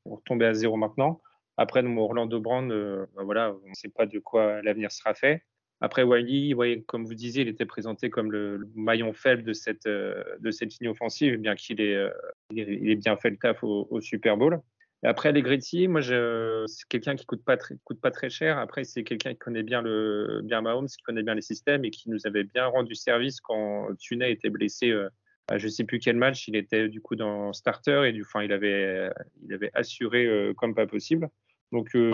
pour, 0.04 0.24
tomber 0.24 0.46
à 0.46 0.54
zéro 0.54 0.78
maintenant. 0.78 1.22
Après, 1.58 1.82
nous, 1.82 2.00
Orlando 2.00 2.40
Brand, 2.40 2.70
bah 3.16 3.24
voilà, 3.24 3.56
on 3.66 3.70
ne 3.70 3.74
sait 3.74 3.90
pas 3.90 4.06
de 4.06 4.20
quoi 4.20 4.62
l'avenir 4.62 4.92
sera 4.92 5.14
fait. 5.14 5.44
Après, 5.82 6.04
Wiley, 6.04 6.54
ouais, 6.54 6.84
comme 6.88 7.06
vous 7.06 7.14
disiez, 7.14 7.44
il 7.44 7.48
était 7.48 7.66
présenté 7.66 8.10
comme 8.10 8.32
le, 8.32 8.68
maillon 8.76 9.14
faible 9.14 9.44
de 9.44 9.54
cette, 9.54 9.88
de 9.88 10.52
cette 10.52 10.78
ligne 10.80 10.90
offensive, 10.90 11.38
bien 11.38 11.56
qu'il 11.56 11.82
ait, 11.82 12.10
il 12.52 12.96
bien 12.98 13.18
fait 13.18 13.32
le 13.32 13.38
taf 13.38 13.64
au 13.64 14.02
Super 14.02 14.38
Bowl. 14.38 14.62
Après, 15.04 15.30
Allegretti, 15.30 15.88
moi, 15.88 16.02
c'est 16.02 16.88
quelqu'un 16.90 17.16
qui 17.16 17.26
coûte 17.26 17.44
pas 17.44 17.56
très, 17.56 17.76
coûte 17.84 18.02
pas 18.02 18.12
très 18.12 18.30
cher. 18.30 18.58
Après, 18.58 18.84
c'est 18.84 19.04
quelqu'un 19.04 19.32
qui 19.32 19.38
connaît 19.38 19.64
bien 19.64 19.82
le, 19.82 20.42
bien 20.44 20.62
Mahomes, 20.62 20.88
qui 20.88 21.04
connaît 21.04 21.24
bien 21.24 21.36
les 21.36 21.42
systèmes 21.42 21.86
et 21.86 21.92
qui 21.92 22.10
nous 22.10 22.26
avait 22.26 22.44
bien 22.44 22.66
rendu 22.66 22.96
service 22.96 23.40
quand 23.40 23.90
Tunet 24.00 24.32
était 24.32 24.50
blessé. 24.50 24.90
Euh, 24.90 25.10
à 25.50 25.58
je 25.58 25.68
sais 25.70 25.86
plus 25.86 26.00
quel 26.00 26.18
match, 26.18 26.48
il 26.50 26.58
était 26.58 26.90
du 26.90 27.00
coup 27.00 27.16
dans 27.16 27.54
starter 27.54 28.04
et 28.06 28.12
du, 28.12 28.24
enfin, 28.24 28.44
il 28.44 28.52
avait, 28.52 29.10
il 29.44 29.54
avait 29.54 29.72
assuré 29.74 30.26
euh, 30.26 30.54
comme 30.54 30.76
pas 30.76 30.88
possible. 30.88 31.30
Donc, 31.72 31.96
euh, 31.96 32.12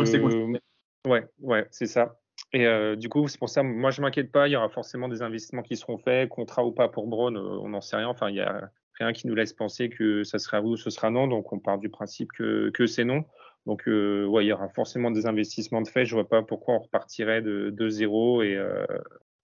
ouais, 1.07 1.25
ouais, 1.39 1.65
c'est 1.71 1.87
ça. 1.87 2.19
Et 2.51 2.67
du 2.97 3.09
coup, 3.09 3.27
c'est 3.27 3.39
pour 3.39 3.49
ça, 3.49 3.63
moi, 3.63 3.89
je 3.89 4.01
m'inquiète 4.01 4.31
pas. 4.31 4.47
Il 4.47 4.51
y 4.51 4.55
aura 4.55 4.69
forcément 4.69 5.07
des 5.07 5.23
investissements 5.23 5.63
qui 5.63 5.75
seront 5.77 5.97
faits, 5.97 6.29
contrat 6.29 6.63
ou 6.63 6.71
pas 6.71 6.89
pour 6.89 7.07
Braun, 7.07 7.35
on 7.35 7.69
n'en 7.69 7.81
sait 7.81 7.95
rien. 7.95 8.07
Enfin, 8.07 8.29
il 8.29 8.35
y 8.35 8.41
a, 8.41 8.69
rien 8.99 9.13
qui 9.13 9.27
nous 9.27 9.35
laisse 9.35 9.53
penser 9.53 9.89
que 9.89 10.23
ça 10.23 10.39
sera 10.39 10.61
oui 10.61 10.71
ou 10.71 10.77
ce 10.77 10.89
sera 10.89 11.09
non. 11.09 11.27
Donc 11.27 11.51
on 11.53 11.59
part 11.59 11.79
du 11.79 11.89
principe 11.89 12.31
que, 12.31 12.85
c'est 12.87 13.03
non. 13.05 13.25
Donc 13.65 13.87
euh, 13.87 14.25
ouais, 14.25 14.45
il 14.45 14.47
y 14.47 14.53
aura 14.53 14.69
forcément 14.69 15.11
des 15.11 15.25
investissements 15.25 15.81
de 15.81 15.87
fait. 15.87 16.05
Je 16.05 16.15
vois 16.15 16.27
pas 16.27 16.41
pourquoi 16.41 16.75
on 16.75 16.79
repartirait 16.79 17.41
de, 17.41 17.89
zéro 17.89 18.41
et 18.43 18.55
euh, 18.55 18.85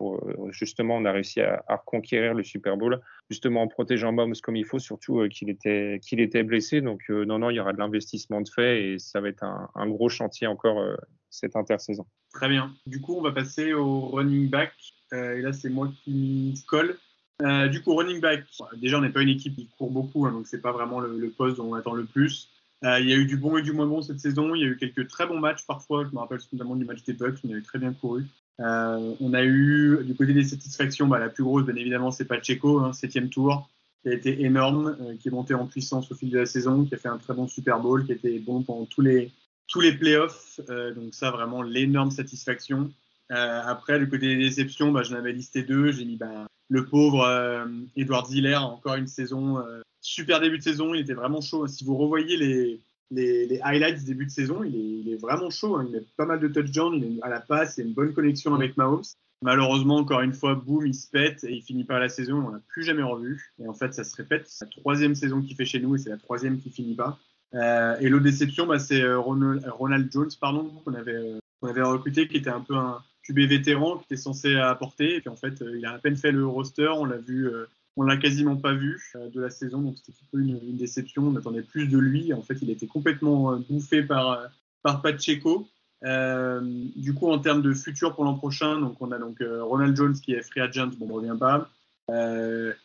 euh, 0.01 0.17
justement 0.51 0.97
on 0.97 1.05
a 1.05 1.11
réussi 1.11 1.41
à, 1.41 1.63
reconquérir 1.69 2.33
le 2.33 2.43
Super 2.43 2.77
Bowl 2.77 3.01
justement 3.29 3.61
en 3.63 3.67
protégeant 3.67 4.11
Mahomes 4.11 4.35
comme 4.41 4.55
il 4.55 4.65
faut, 4.65 4.79
surtout 4.79 5.27
qu'il 5.29 5.49
était 5.49 5.99
était 6.11 6.43
blessé. 6.43 6.81
Donc 6.81 7.09
non 7.09 7.39
non, 7.39 7.49
il 7.49 7.55
y 7.55 7.59
aura 7.59 7.73
de 7.73 7.79
l'investissement 7.79 8.41
de 8.41 8.49
fait 8.49 8.83
et 8.83 8.99
ça 8.99 9.21
va 9.21 9.29
être 9.29 9.43
un, 9.43 9.69
un 9.75 9.87
gros 9.87 10.09
chantier 10.09 10.47
encore 10.47 10.83
cette 11.29 11.55
intersaison. 11.55 12.05
Très 12.33 12.49
bien. 12.49 12.73
Du 12.85 13.01
coup, 13.01 13.15
on 13.15 13.21
va 13.21 13.31
passer 13.31 13.73
au 13.73 14.07
running 14.07 14.49
back. 14.49 14.73
et 15.11 15.41
là, 15.41 15.53
c'est 15.53 15.69
moi 15.69 15.89
qui 16.03 16.53
colle. 16.67 16.97
Euh, 17.41 17.67
du 17.69 17.81
coup, 17.81 17.95
running 17.95 18.19
back, 18.19 18.43
déjà, 18.77 18.97
on 18.97 19.01
n'est 19.01 19.09
pas 19.09 19.21
une 19.21 19.29
équipe 19.29 19.55
qui 19.55 19.67
court 19.77 19.91
beaucoup, 19.91 20.25
hein, 20.25 20.31
donc 20.31 20.47
c'est 20.47 20.61
pas 20.61 20.71
vraiment 20.71 20.99
le, 20.99 21.29
poste 21.29 21.57
dont 21.57 21.71
on 21.71 21.73
attend 21.73 21.93
le 21.93 22.05
plus. 22.05 22.49
Euh, 22.83 22.99
il 22.99 23.09
y 23.09 23.13
a 23.13 23.15
eu 23.15 23.25
du 23.25 23.37
bon 23.37 23.57
et 23.57 23.61
du 23.61 23.71
moins 23.71 23.87
bon 23.87 24.01
cette 24.01 24.19
saison. 24.19 24.55
Il 24.55 24.61
y 24.61 24.63
a 24.63 24.67
eu 24.67 24.77
quelques 24.77 25.07
très 25.07 25.25
bons 25.25 25.39
matchs 25.39 25.65
parfois. 25.65 26.05
Je 26.05 26.13
me 26.13 26.19
rappelle 26.19 26.39
notamment 26.51 26.75
du 26.75 26.85
match 26.85 27.03
des 27.03 27.13
Bucks, 27.13 27.37
on 27.45 27.51
avait 27.51 27.61
très 27.61 27.79
bien 27.79 27.93
couru. 27.93 28.25
Euh, 28.59 29.15
on 29.21 29.33
a 29.33 29.43
eu 29.43 29.99
du 30.03 30.15
côté 30.15 30.33
des 30.33 30.43
satisfactions, 30.43 31.07
bah, 31.07 31.19
la 31.19 31.29
plus 31.29 31.43
grosse, 31.43 31.65
bien 31.65 31.75
évidemment, 31.75 32.11
c'est 32.11 32.25
Pacheco, 32.25 32.79
hein, 32.79 32.91
septième 32.91 33.29
tour, 33.29 33.69
qui 34.03 34.09
a 34.09 34.13
été 34.13 34.43
énorme, 34.43 34.97
qui 35.21 35.29
est 35.29 35.31
monté 35.31 35.53
en 35.53 35.65
puissance 35.65 36.11
au 36.11 36.15
fil 36.15 36.29
de 36.29 36.39
la 36.39 36.45
saison, 36.45 36.83
qui 36.83 36.93
a 36.93 36.97
fait 36.97 37.07
un 37.07 37.17
très 37.17 37.33
bon 37.33 37.47
Super 37.47 37.79
Bowl, 37.79 38.05
qui 38.05 38.11
était 38.11 38.39
bon 38.39 38.63
pendant 38.63 38.85
tous 38.85 39.01
les 39.01 39.31
tous 39.69 39.81
les 39.81 39.93
playoffs. 39.93 40.59
donc 40.67 41.13
ça, 41.13 41.31
vraiment 41.31 41.61
l'énorme 41.61 42.11
satisfaction. 42.11 42.91
après, 43.29 43.99
du 43.99 44.09
côté 44.09 44.27
des 44.27 44.37
déceptions, 44.37 44.91
bah, 44.91 45.03
j'en 45.03 45.15
avais 45.15 45.31
listé 45.31 45.63
deux. 45.63 45.91
J'ai 45.91 46.05
mis 46.05 46.17
bah, 46.17 46.48
le 46.69 46.85
pauvre 46.85 47.23
euh, 47.25 47.65
Edouard 47.95 48.27
Ziller, 48.27 48.55
encore 48.55 48.95
une 48.95 49.07
saison, 49.07 49.57
euh, 49.59 49.81
super 50.01 50.39
début 50.39 50.59
de 50.59 50.63
saison, 50.63 50.93
il 50.93 51.01
était 51.01 51.13
vraiment 51.13 51.41
chaud. 51.41 51.67
Si 51.67 51.83
vous 51.83 51.97
revoyez 51.97 52.37
les, 52.37 52.79
les, 53.11 53.47
les 53.47 53.59
highlights 53.61 54.05
début 54.05 54.25
de 54.25 54.31
saison, 54.31 54.63
il 54.63 54.75
est, 54.75 54.99
il 55.01 55.13
est 55.13 55.17
vraiment 55.17 55.49
chaud. 55.49 55.75
Hein. 55.75 55.87
Il 55.89 55.97
a 55.97 56.01
pas 56.15 56.25
mal 56.25 56.39
de 56.39 56.47
touchdowns, 56.47 56.95
il 56.95 57.17
est 57.17 57.23
à 57.23 57.29
la 57.29 57.41
passe, 57.41 57.77
il 57.77 57.81
a 57.81 57.87
une 57.87 57.93
bonne 57.93 58.13
connexion 58.13 58.53
avec 58.53 58.77
Mahomes. 58.77 59.03
Malheureusement, 59.41 59.97
encore 59.97 60.21
une 60.21 60.33
fois, 60.33 60.55
boum, 60.55 60.85
il 60.85 60.93
se 60.93 61.07
pète 61.07 61.43
et 61.45 61.53
il 61.53 61.61
finit 61.61 61.85
pas 61.85 61.97
la 61.97 62.09
saison. 62.09 62.45
On 62.47 62.49
l'a 62.49 62.61
plus 62.67 62.83
jamais 62.83 63.03
revu. 63.03 63.53
Et 63.59 63.67
en 63.67 63.73
fait, 63.73 63.93
ça 63.93 64.03
se 64.03 64.15
répète. 64.15 64.43
C'est 64.47 64.65
la 64.65 64.71
troisième 64.71 65.15
saison 65.15 65.41
qu'il 65.41 65.55
fait 65.55 65.65
chez 65.65 65.79
nous 65.79 65.95
et 65.95 65.97
c'est 65.97 66.09
la 66.09 66.17
troisième 66.17 66.59
qui 66.59 66.69
finit 66.69 66.95
pas. 66.95 67.17
Euh, 67.55 67.97
et 67.99 68.09
l'autre 68.09 68.25
déception, 68.25 68.67
bah, 68.67 68.79
c'est 68.79 69.01
euh, 69.01 69.17
Ronald, 69.17 69.65
Ronald, 69.67 70.11
Jones, 70.11 70.29
pardon, 70.39 70.69
qu'on 70.83 70.93
avait, 70.93 71.39
qu'on 71.59 71.69
avait 71.69 71.81
recruté, 71.81 72.27
qui 72.27 72.37
était 72.37 72.49
un 72.49 72.59
peu 72.59 72.75
un, 72.75 73.01
QB 73.29 73.39
vétéran 73.49 73.97
qui 73.97 74.05
était 74.05 74.21
censé 74.21 74.55
apporter. 74.55 75.15
Et 75.15 75.21
puis 75.21 75.29
en 75.29 75.35
fait, 75.35 75.61
euh, 75.61 75.77
il 75.77 75.85
a 75.85 75.93
à 75.93 75.99
peine 75.99 76.15
fait 76.15 76.31
le 76.31 76.45
roster. 76.45 76.89
On 76.89 77.05
l'a 77.05 77.17
vu, 77.17 77.47
euh, 77.47 77.65
on 77.95 78.03
l'a 78.03 78.17
quasiment 78.17 78.55
pas 78.55 78.73
vu 78.73 79.01
euh, 79.15 79.29
de 79.29 79.41
la 79.41 79.49
saison. 79.49 79.81
Donc 79.81 79.95
c'était 79.97 80.17
un 80.19 80.25
peu 80.31 80.39
une, 80.39 80.77
déception. 80.77 81.27
On 81.27 81.35
attendait 81.35 81.61
plus 81.61 81.87
de 81.87 81.97
lui. 81.97 82.33
En 82.33 82.41
fait, 82.41 82.57
il 82.61 82.69
a 82.69 82.73
été 82.73 82.87
complètement 82.87 83.57
bouffé 83.69 84.03
par, 84.03 84.39
par 84.81 85.01
Pacheco. 85.01 85.67
du 86.03 87.13
coup, 87.13 87.29
en 87.29 87.39
termes 87.39 87.61
de 87.61 87.73
futur 87.73 88.15
pour 88.15 88.23
l'an 88.23 88.35
prochain, 88.35 88.79
donc 88.79 88.97
on 89.01 89.11
a 89.11 89.19
donc 89.19 89.37
Ronald 89.41 89.95
Jones 89.95 90.13
qui 90.13 90.33
est 90.33 90.41
free 90.41 90.61
agent, 90.61 90.91
bon, 90.97 91.07
on 91.09 91.13
revient 91.15 91.37
pas. 91.37 91.69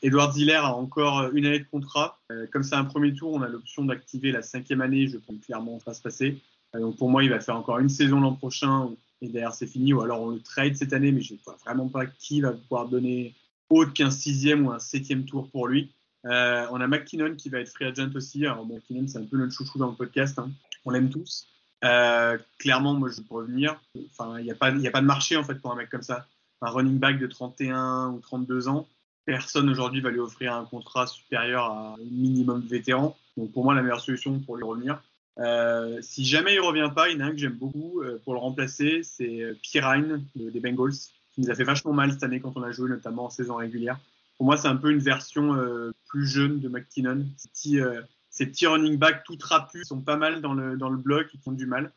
Edward 0.02 0.34
Ziller 0.34 0.56
a 0.56 0.74
encore 0.74 1.30
une 1.32 1.46
année 1.46 1.60
de 1.60 1.66
contrat. 1.70 2.18
comme 2.52 2.62
c'est 2.62 2.74
un 2.74 2.84
premier 2.84 3.14
tour, 3.14 3.32
on 3.32 3.42
a 3.42 3.48
l'option 3.48 3.84
d'activer 3.84 4.32
la 4.32 4.42
cinquième 4.42 4.80
année. 4.80 5.06
Je 5.06 5.18
pense 5.18 5.36
clairement 5.46 5.78
ça 5.78 5.92
va 5.92 5.94
se 5.94 6.02
passer. 6.02 6.42
donc 6.74 6.96
pour 6.96 7.08
moi, 7.08 7.22
il 7.22 7.30
va 7.30 7.40
faire 7.40 7.56
encore 7.56 7.78
une 7.78 7.88
saison 7.88 8.20
l'an 8.20 8.34
prochain 8.34 8.90
et 9.24 9.28
derrière 9.28 9.54
c'est 9.54 9.66
fini, 9.66 9.92
ou 9.92 10.02
alors 10.02 10.22
on 10.22 10.30
le 10.30 10.40
trade 10.40 10.76
cette 10.76 10.92
année, 10.92 11.12
mais 11.12 11.22
je 11.22 11.34
ne 11.34 11.38
vois 11.44 11.56
vraiment 11.64 11.88
pas 11.88 12.06
qui 12.06 12.40
va 12.40 12.52
pouvoir 12.52 12.88
donner 12.88 13.34
autre 13.70 13.92
qu'un 13.92 14.10
sixième 14.10 14.66
ou 14.66 14.72
un 14.72 14.78
septième 14.78 15.24
tour 15.24 15.48
pour 15.50 15.68
lui. 15.68 15.92
Euh, 16.26 16.66
on 16.70 16.80
a 16.80 16.86
McKinnon 16.86 17.34
qui 17.36 17.48
va 17.48 17.60
être 17.60 17.68
free 17.68 17.86
agent 17.86 18.14
aussi. 18.14 18.46
Alors 18.46 18.66
McKinnon 18.66 19.06
c'est 19.08 19.18
un 19.18 19.24
peu 19.24 19.36
notre 19.36 19.52
chouchou 19.52 19.78
dans 19.78 19.88
le 19.88 19.94
podcast, 19.96 20.38
hein. 20.38 20.50
on 20.84 20.90
l'aime 20.90 21.10
tous. 21.10 21.48
Euh, 21.84 22.38
clairement, 22.58 22.94
moi 22.94 23.10
je 23.10 23.20
peux 23.20 23.34
revenir. 23.34 23.80
Enfin, 24.10 24.38
il 24.38 24.44
n'y 24.44 24.50
a, 24.50 24.54
pas, 24.54 24.68
a 24.68 24.90
pas 24.90 25.00
de 25.00 25.06
marché 25.06 25.36
en 25.36 25.44
fait 25.44 25.56
pour 25.56 25.72
un 25.72 25.76
mec 25.76 25.90
comme 25.90 26.02
ça. 26.02 26.26
Un 26.62 26.70
running 26.70 26.98
back 26.98 27.18
de 27.18 27.26
31 27.26 28.10
ou 28.10 28.20
32 28.20 28.68
ans, 28.68 28.88
personne 29.24 29.68
aujourd'hui 29.68 30.00
va 30.00 30.10
lui 30.10 30.20
offrir 30.20 30.54
un 30.54 30.64
contrat 30.64 31.06
supérieur 31.06 31.64
à 31.64 31.94
un 31.94 31.96
minimum 32.10 32.60
vétéran. 32.60 33.16
Donc 33.36 33.52
pour 33.52 33.64
moi, 33.64 33.74
la 33.74 33.82
meilleure 33.82 34.00
solution 34.00 34.38
pour 34.40 34.56
lui 34.56 34.64
revenir, 34.64 35.02
euh, 35.38 35.98
si 36.00 36.24
jamais 36.24 36.54
il 36.54 36.60
revient 36.60 36.90
pas, 36.94 37.08
il 37.08 37.18
y 37.18 37.22
en 37.22 37.24
a 37.24 37.28
un 37.28 37.30
que 37.30 37.38
j'aime 37.38 37.54
beaucoup 37.54 38.02
euh, 38.02 38.20
pour 38.24 38.34
le 38.34 38.38
remplacer, 38.38 39.02
c'est 39.02 39.42
euh, 39.42 39.54
Pirine 39.62 40.24
des 40.36 40.60
Bengals, 40.60 40.92
qui 41.32 41.40
nous 41.40 41.50
a 41.50 41.54
fait 41.54 41.64
vachement 41.64 41.92
mal 41.92 42.12
cette 42.12 42.22
année 42.22 42.40
quand 42.40 42.56
on 42.56 42.62
a 42.62 42.70
joué, 42.70 42.88
notamment 42.88 43.26
en 43.26 43.30
saison 43.30 43.56
régulière. 43.56 43.98
Pour 44.38 44.46
moi, 44.46 44.56
c'est 44.56 44.68
un 44.68 44.76
peu 44.76 44.90
une 44.90 45.00
version 45.00 45.52
plus 46.08 46.26
jeune 46.26 46.58
de 46.58 46.68
McKinnon. 46.68 47.24
Ces 47.36 47.48
petits, 47.48 47.78
ces 48.30 48.46
petits 48.46 48.66
running 48.66 48.96
backs 48.96 49.22
tout 49.24 49.36
trapus 49.36 49.86
sont 49.86 50.00
pas 50.00 50.16
mal 50.16 50.40
dans 50.40 50.54
le, 50.54 50.76
dans 50.76 50.88
le 50.88 50.96
bloc, 50.96 51.28
ils 51.34 51.40
font 51.40 51.52
du 51.52 51.66
mal. 51.66 51.92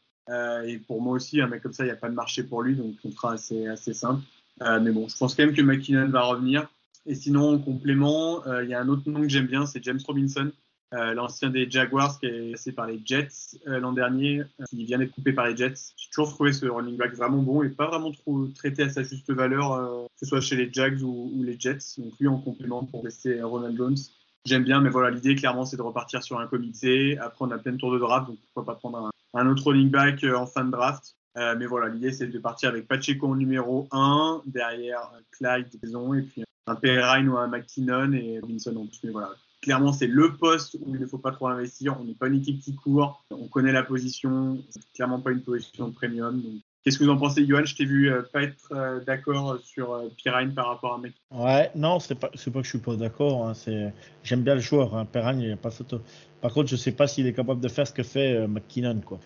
et 0.63 0.77
pour 0.77 1.01
moi 1.01 1.13
aussi, 1.13 1.41
un 1.41 1.47
mec 1.47 1.63
comme 1.63 1.73
ça, 1.73 1.83
il 1.83 1.87
n'y 1.87 1.93
a 1.93 1.95
pas 1.95 2.09
de 2.09 2.13
marché 2.13 2.43
pour 2.43 2.61
lui, 2.61 2.75
donc 2.75 2.95
contrat 3.01 3.33
assez, 3.33 3.65
assez 3.65 3.93
simple. 3.93 4.21
mais 4.61 4.91
bon, 4.91 5.07
je 5.07 5.17
pense 5.17 5.33
quand 5.33 5.45
même 5.45 5.55
que 5.55 5.63
McKinnon 5.63 6.09
va 6.09 6.21
revenir. 6.21 6.67
Et 7.07 7.15
sinon, 7.15 7.55
en 7.55 7.57
complément, 7.57 8.43
il 8.61 8.69
y 8.69 8.75
a 8.75 8.81
un 8.81 8.87
autre 8.87 9.09
nom 9.09 9.21
que 9.21 9.29
j'aime 9.29 9.47
bien, 9.47 9.65
c'est 9.65 9.83
James 9.83 9.99
Robinson, 10.05 10.51
euh, 10.93 11.13
l'ancien 11.13 11.49
des 11.49 11.69
Jaguars 11.69 12.17
qui 12.17 12.27
est 12.27 12.51
passé 12.51 12.71
par 12.71 12.87
les 12.87 13.01
Jets 13.03 13.57
euh, 13.67 13.79
l'an 13.79 13.91
dernier, 13.91 14.39
euh, 14.39 14.63
qui 14.69 14.85
vient 14.85 14.97
d'être 14.97 15.11
coupé 15.11 15.33
par 15.33 15.45
les 15.45 15.55
Jets. 15.55 15.73
J'ai 15.97 16.09
toujours 16.11 16.29
trouvé 16.29 16.53
ce 16.53 16.65
running 16.65 16.95
back 16.95 17.13
vraiment 17.13 17.39
bon 17.39 17.61
et 17.61 17.69
pas 17.69 17.87
vraiment 17.87 18.11
trop 18.13 18.47
traité 18.55 18.83
à 18.83 18.89
sa 18.89 19.03
juste 19.03 19.29
valeur, 19.31 20.07
que 20.13 20.19
ce 20.19 20.25
soit 20.25 20.39
chez 20.39 20.55
les 20.55 20.71
Jags 20.71 21.01
ou, 21.01 21.43
les 21.43 21.59
Jets. 21.59 21.97
Donc 21.97 22.13
lui 22.19 22.29
en 22.29 22.37
complément 22.37 22.85
pour 22.85 23.03
rester 23.03 23.41
Ronald 23.41 23.75
Jones. 23.75 23.97
J'aime 24.45 24.63
bien, 24.63 24.79
mais 24.79 24.89
voilà, 24.89 25.09
l'idée 25.09 25.35
clairement 25.35 25.65
c'est 25.65 25.75
de 25.75 25.81
repartir 25.81 26.23
sur 26.23 26.39
un 26.39 26.47
comité. 26.47 27.17
Après 27.17 27.43
on 27.43 27.51
a 27.51 27.57
plein 27.57 27.73
de 27.73 27.77
tours 27.77 27.91
de 27.91 27.99
draft, 27.99 28.27
donc 28.27 28.37
pourquoi 28.53 28.73
pas 28.73 28.79
prendre 28.79 29.11
un, 29.33 29.47
autre 29.47 29.71
running 29.71 29.89
back 29.89 30.23
en 30.23 30.45
fin 30.45 30.63
de 30.63 30.71
draft. 30.71 31.17
mais 31.35 31.65
voilà, 31.65 31.89
l'idée 31.89 32.13
c'est 32.13 32.27
de 32.27 32.39
partir 32.39 32.69
avec 32.69 32.87
Pacheco 32.87 33.27
en 33.27 33.35
numéro 33.35 33.89
1, 33.91 34.43
derrière 34.45 35.11
Clyde, 35.31 35.67
et 35.73 36.21
puis 36.21 36.43
un 36.65 36.75
Perrine 36.75 37.27
ou 37.27 37.37
un 37.37 37.47
McKinnon 37.47 38.13
et 38.13 38.39
Robinson 38.39 38.75
en 38.77 38.85
plus. 38.85 38.99
Mais 39.03 39.11
voilà, 39.11 39.33
clairement, 39.61 39.93
c'est 39.93 40.07
le 40.07 40.35
poste 40.35 40.75
où 40.81 40.93
il 40.93 40.99
ne 40.99 41.05
faut 41.05 41.17
pas 41.17 41.31
trop 41.31 41.47
investir. 41.47 41.97
On 41.99 42.03
n'est 42.03 42.13
pas 42.13 42.27
une 42.27 42.35
équipe 42.35 42.59
qui 42.59 42.75
court. 42.75 43.23
On 43.31 43.47
connaît 43.47 43.71
la 43.71 43.83
position. 43.83 44.57
C'est 44.69 44.81
clairement 44.93 45.19
pas 45.19 45.31
une 45.31 45.41
position 45.41 45.91
premium. 45.91 46.41
Qu'est-ce 46.83 46.99
que 46.99 47.03
vous 47.03 47.09
en 47.09 47.17
pensez, 47.17 47.45
Johan? 47.45 47.65
Je 47.65 47.75
t'ai 47.75 47.83
vu 47.83 48.09
euh, 48.09 48.21
pas 48.31 48.43
être 48.43 48.71
euh, 48.71 49.03
d'accord 49.03 49.57
sur 49.61 49.93
euh, 49.93 50.07
par 50.55 50.67
rapport 50.67 50.93
à 50.93 50.97
Mec. 50.99 51.13
Ouais, 51.31 51.69
non, 51.75 51.99
c'est 51.99 52.15
pas, 52.15 52.29
c'est 52.33 52.49
pas 52.49 52.59
que 52.59 52.65
je 52.65 52.69
suis 52.69 52.79
pas 52.79 52.95
d'accord. 52.95 53.45
Hein, 53.45 53.53
c'est, 53.55 53.93
j'aime 54.23 54.41
bien 54.41 54.55
le 54.55 54.61
joueur. 54.61 54.95
Hein, 54.95 55.05
Pirine, 55.05 55.41
il 55.41 55.51
a 55.51 55.57
pas 55.57 55.69
photo. 55.69 55.99
Par 56.39 56.53
contre, 56.53 56.69
je 56.69 56.77
sais 56.77 56.93
pas 56.93 57.07
s'il 57.07 57.27
est 57.27 57.33
capable 57.33 57.59
de 57.59 57.67
faire 57.67 57.85
ce 57.85 57.91
que 57.91 58.03
fait 58.03 58.47
McKinnon. 58.47 59.01
Quoi. 59.03 59.19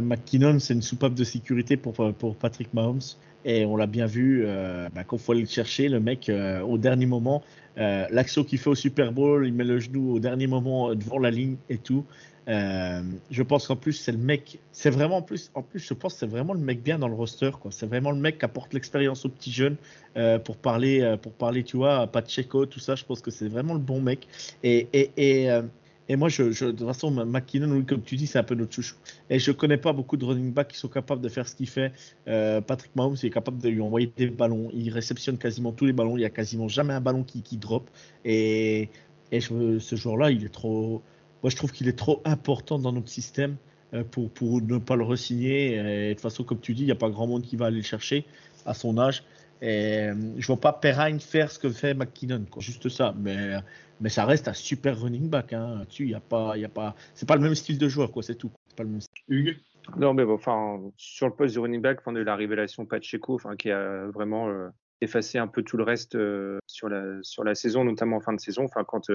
McKinnon, 0.00 0.60
c'est 0.60 0.72
une 0.72 0.82
soupape 0.82 1.14
de 1.14 1.24
sécurité 1.24 1.76
pour, 1.76 1.92
pour 2.14 2.36
Patrick 2.36 2.72
Mahomes. 2.72 3.00
Et 3.44 3.66
on 3.66 3.76
l'a 3.76 3.86
bien 3.86 4.06
vu, 4.06 4.44
euh, 4.46 4.88
bah, 4.94 5.02
faut 5.04 5.32
aller 5.32 5.42
le 5.42 5.46
chercher, 5.46 5.88
le 5.88 6.00
mec, 6.00 6.30
au 6.66 6.78
dernier 6.78 7.06
moment, 7.06 7.42
euh, 7.78 8.06
L'action 8.10 8.44
qu'il 8.44 8.58
fait 8.58 8.70
au 8.70 8.74
Super 8.74 9.12
Bowl, 9.12 9.46
il 9.46 9.52
met 9.54 9.64
le 9.64 9.78
genou 9.80 10.14
au 10.14 10.20
dernier 10.20 10.46
moment 10.46 10.94
devant 10.94 11.18
la 11.18 11.30
ligne 11.30 11.56
et 11.68 11.78
tout. 11.78 12.04
Euh, 12.46 13.02
je 13.30 13.42
pense 13.42 13.66
qu'en 13.66 13.76
plus 13.76 13.94
c'est 13.94 14.12
le 14.12 14.18
mec, 14.18 14.58
c'est 14.70 14.90
vraiment 14.90 15.16
en 15.18 15.22
plus, 15.22 15.50
en 15.54 15.62
plus 15.62 15.78
je 15.80 15.94
pense 15.94 16.16
c'est 16.16 16.26
vraiment 16.26 16.52
le 16.52 16.60
mec 16.60 16.82
bien 16.82 16.98
dans 16.98 17.08
le 17.08 17.14
roster. 17.14 17.50
C'est 17.70 17.86
vraiment 17.86 18.10
le 18.10 18.18
mec 18.18 18.38
qui 18.38 18.44
apporte 18.44 18.74
l'expérience 18.74 19.24
aux 19.24 19.30
petits 19.30 19.52
jeunes 19.52 19.76
euh, 20.16 20.38
pour 20.38 20.56
parler, 20.56 21.00
euh, 21.00 21.16
pour 21.16 21.32
parler, 21.32 21.64
tu 21.64 21.76
vois, 21.76 22.00
à 22.00 22.06
Pacheco, 22.06 22.66
tout 22.66 22.80
ça. 22.80 22.96
Je 22.96 23.04
pense 23.04 23.20
que 23.20 23.30
c'est 23.30 23.48
vraiment 23.48 23.74
le 23.74 23.80
bon 23.80 24.00
mec. 24.00 24.28
Et, 24.62 24.88
et, 24.92 25.50
euh, 25.50 25.62
et 26.08 26.16
moi, 26.16 26.28
de 26.28 26.52
toute 26.52 26.86
façon, 26.86 27.10
McKinnon, 27.10 27.82
comme 27.82 28.02
tu 28.02 28.16
dis, 28.16 28.26
c'est 28.26 28.38
un 28.38 28.42
peu 28.42 28.54
notre 28.54 28.74
chouchou. 28.74 28.96
Et 29.30 29.38
je 29.38 29.52
connais 29.52 29.78
pas 29.78 29.94
beaucoup 29.94 30.18
de 30.18 30.24
running 30.24 30.52
backs 30.52 30.68
qui 30.68 30.78
sont 30.78 30.88
capables 30.88 31.22
de 31.22 31.28
faire 31.30 31.48
ce 31.48 31.56
qu'il 31.56 31.68
fait. 31.68 31.92
Euh, 32.28 32.60
Patrick 32.60 32.94
Mahomes 32.94 33.16
est 33.22 33.30
capable 33.30 33.58
de 33.58 33.68
lui 33.70 33.80
envoyer 33.80 34.12
des 34.14 34.26
ballons. 34.26 34.70
Il 34.74 34.90
réceptionne 34.90 35.38
quasiment 35.38 35.72
tous 35.72 35.86
les 35.86 35.94
ballons. 35.94 36.18
Il 36.18 36.20
y 36.20 36.26
a 36.26 36.30
quasiment 36.30 36.68
jamais 36.68 36.92
un 36.92 37.00
ballon 37.00 37.22
qui, 37.22 37.40
qui 37.40 37.56
drop. 37.56 37.88
Et, 38.24 38.90
et 39.32 39.40
ce 39.40 39.96
joueur-là, 39.96 40.30
il 40.30 40.44
est 40.44 40.52
trop. 40.52 41.02
Moi, 41.42 41.50
je 41.50 41.56
trouve 41.56 41.72
qu'il 41.72 41.88
est 41.88 41.98
trop 41.98 42.20
important 42.26 42.78
dans 42.78 42.92
notre 42.92 43.08
système 43.08 43.56
euh, 43.94 44.04
pour, 44.04 44.28
pour 44.28 44.60
ne 44.60 44.76
pas 44.76 44.96
le 44.96 45.04
resigner. 45.04 45.76
Et 45.76 46.08
de 46.08 46.12
toute 46.12 46.20
façon, 46.20 46.44
comme 46.44 46.60
tu 46.60 46.74
dis, 46.74 46.82
il 46.82 46.86
n'y 46.86 46.92
a 46.92 46.96
pas 46.96 47.08
grand 47.08 47.26
monde 47.26 47.42
qui 47.42 47.56
va 47.56 47.66
aller 47.66 47.78
le 47.78 47.82
chercher 47.82 48.26
à 48.66 48.74
son 48.74 48.98
âge. 48.98 49.24
Et 49.64 50.08
euh, 50.10 50.14
je 50.36 50.46
vois 50.46 50.60
pas 50.60 50.74
Perrine 50.74 51.18
faire 51.20 51.50
ce 51.50 51.58
que 51.58 51.70
fait 51.70 51.94
McKinnon, 51.94 52.44
quoi. 52.50 52.60
juste 52.60 52.90
ça. 52.90 53.14
Mais, 53.18 53.54
mais 53.98 54.10
ça 54.10 54.26
reste 54.26 54.46
un 54.46 54.52
super 54.52 55.00
running 55.00 55.30
back. 55.30 55.54
Hein. 55.54 55.86
Tu, 55.88 56.06
y 56.06 56.14
a 56.14 56.20
pas, 56.20 56.58
y 56.58 56.66
a 56.66 56.68
pas, 56.68 56.94
c'est 57.14 57.26
pas 57.26 57.36
le 57.36 57.40
même 57.40 57.54
style 57.54 57.78
de 57.78 57.88
joueur, 57.88 58.12
quoi. 58.12 58.22
C'est 58.22 58.34
tout. 58.34 58.50
C'est 58.68 58.76
pas 58.76 58.82
le 58.82 58.90
même 58.90 59.00
style. 59.00 59.24
Hugues? 59.26 59.56
Non, 59.96 60.12
mais 60.12 60.26
bon, 60.26 60.34
enfin, 60.34 60.82
sur 60.98 61.28
le 61.28 61.34
poste 61.34 61.54
de 61.54 61.60
running 61.60 61.80
back, 61.80 62.00
on 62.04 62.14
a 62.14 62.18
eu 62.18 62.24
la 62.24 62.36
révélation 62.36 62.84
Pacheco, 62.84 63.36
enfin, 63.36 63.56
qui 63.56 63.70
a 63.70 64.06
vraiment 64.08 64.50
euh, 64.50 64.68
effacé 65.00 65.38
un 65.38 65.46
peu 65.46 65.62
tout 65.62 65.78
le 65.78 65.84
reste 65.84 66.14
euh, 66.14 66.58
sur 66.66 66.90
la 66.90 67.22
sur 67.22 67.42
la 67.42 67.54
saison, 67.54 67.84
notamment 67.84 68.16
en 68.16 68.20
fin 68.20 68.34
de 68.34 68.40
saison. 68.40 68.64
Enfin, 68.64 68.84
quand 68.84 69.10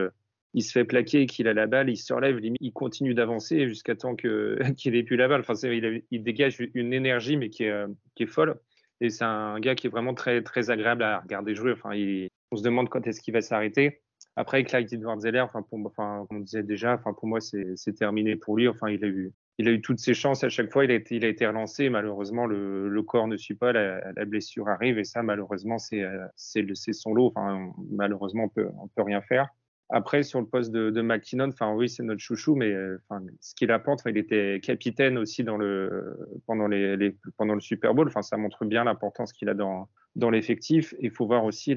il 0.56 0.64
se 0.64 0.72
fait 0.72 0.84
plaquer 0.84 1.22
et 1.22 1.26
qu'il 1.28 1.48
a 1.48 1.54
la 1.54 1.68
balle, 1.68 1.92
il 1.92 1.98
se 1.98 2.12
relève, 2.12 2.40
il 2.42 2.74
continue 2.74 3.14
d'avancer 3.14 3.68
jusqu'à 3.68 3.96
temps 3.96 4.16
que 4.16 4.58
qu'il 4.78 4.96
ait 4.96 5.04
plus 5.04 5.16
la 5.16 5.28
balle. 5.28 5.42
Enfin, 5.42 5.54
il, 5.62 6.02
il, 6.10 6.24
dégage 6.24 6.58
une 6.74 6.92
énergie, 6.92 7.38
mais 7.38 7.50
qui 7.50 7.66
est, 7.66 7.86
qui 8.16 8.24
est 8.24 8.28
folle. 8.28 8.60
Et 9.02 9.10
c'est 9.10 9.24
un 9.24 9.60
gars 9.60 9.76
qui 9.76 9.88
est 9.88 9.90
vraiment 9.90 10.14
très, 10.14 10.42
très 10.42 10.70
agréable 10.70 11.04
à 11.04 11.20
regarder 11.20 11.56
jouer. 11.56 11.72
Enfin, 11.72 11.94
il, 11.94 12.30
on 12.52 12.58
se 12.58 12.64
demande 12.64 12.90
quand 12.90 13.06
est-ce 13.08 13.22
qu'il 13.22 13.34
va 13.34 13.42
s'arrêter. 13.42 14.02
Après, 14.36 14.64
Clyde 14.64 14.94
Edwards 14.94 15.20
Zeller, 15.20 15.42
enfin, 15.42 15.62
pour, 15.62 15.80
enfin, 15.86 16.26
comme 16.30 16.40
on 16.40 16.42
disait 16.42 16.64
déjà, 16.64 16.94
enfin, 16.94 17.14
pour 17.14 17.28
moi, 17.28 17.40
c'est 17.42 17.94
terminé 17.94 18.36
pour 18.36 18.58
lui. 18.58 18.68
Enfin, 18.68 18.90
il 18.90 19.04
a 19.04 19.08
eu, 19.08 19.32
il 19.58 19.68
a 19.68 19.72
eu 19.72 19.82
toutes 19.82 20.00
ses 20.00 20.14
chances 20.14 20.44
à 20.44 20.50
chaque 20.50 20.72
fois. 20.72 20.86
Il 20.86 20.92
a 20.92 20.96
été, 20.96 21.16
il 21.16 21.26
a 21.26 21.28
été 21.28 21.46
relancé. 21.46 21.90
Malheureusement, 21.90 22.46
le, 22.46 22.90
le 22.90 23.04
corps 23.04 23.28
ne 23.28 23.38
suit 23.38 23.56
pas. 23.56 23.74
La, 23.74 24.02
la, 24.16 24.26
blessure 24.26 24.68
arrive 24.68 24.98
et 24.98 25.04
ça, 25.04 25.24
malheureusement, 25.24 25.78
c'est 25.78 26.06
son 26.36 27.14
lot. 27.14 27.28
Enfin, 27.28 27.72
malheureusement, 27.92 28.46
on 28.46 28.50
peut, 28.50 28.70
on 28.82 28.88
peut 28.88 29.04
rien 29.04 29.22
faire. 29.22 29.48
Après, 29.92 30.22
sur 30.22 30.40
le 30.40 30.46
poste 30.46 30.72
de, 30.72 30.92
de 30.92 31.02
McKinnon, 31.02 31.50
enfin 31.50 31.74
oui, 31.74 31.90
c'est 31.90 32.04
notre 32.04 32.22
chouchou, 32.22 32.56
mais 32.56 32.72
euh, 32.72 33.02
ce 33.40 33.56
qu'il 33.56 33.72
apporte, 33.72 34.02
il 34.06 34.18
était 34.18 34.60
capitaine 34.62 35.18
aussi 35.18 35.44
dans 35.44 35.58
le, 35.58 36.16
pendant, 36.46 36.68
le 36.68 37.60
Super 37.60 37.96
Bowl. 37.96 38.08
Enfin, 38.08 38.22
ça 38.22 38.38
montre 38.38 38.66
bien 38.66 38.84
l'importance 38.84 39.34
qu'il 39.34 39.50
a 39.50 39.56
dans, 39.56 39.88
l'effectif. 40.30 40.94
Il 41.00 41.10
faut 41.10 41.26
voir 41.26 41.44
aussi, 41.44 41.76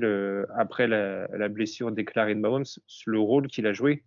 après 0.55 0.89
la, 0.89 1.49
blessure 1.49 1.91
déclarée 1.91 2.35
de 2.35 2.41
Mahomes, 2.41 2.65
le 3.07 3.19
rôle 3.19 3.47
qu'il 3.47 3.67
a 3.67 3.73
joué. 3.73 4.05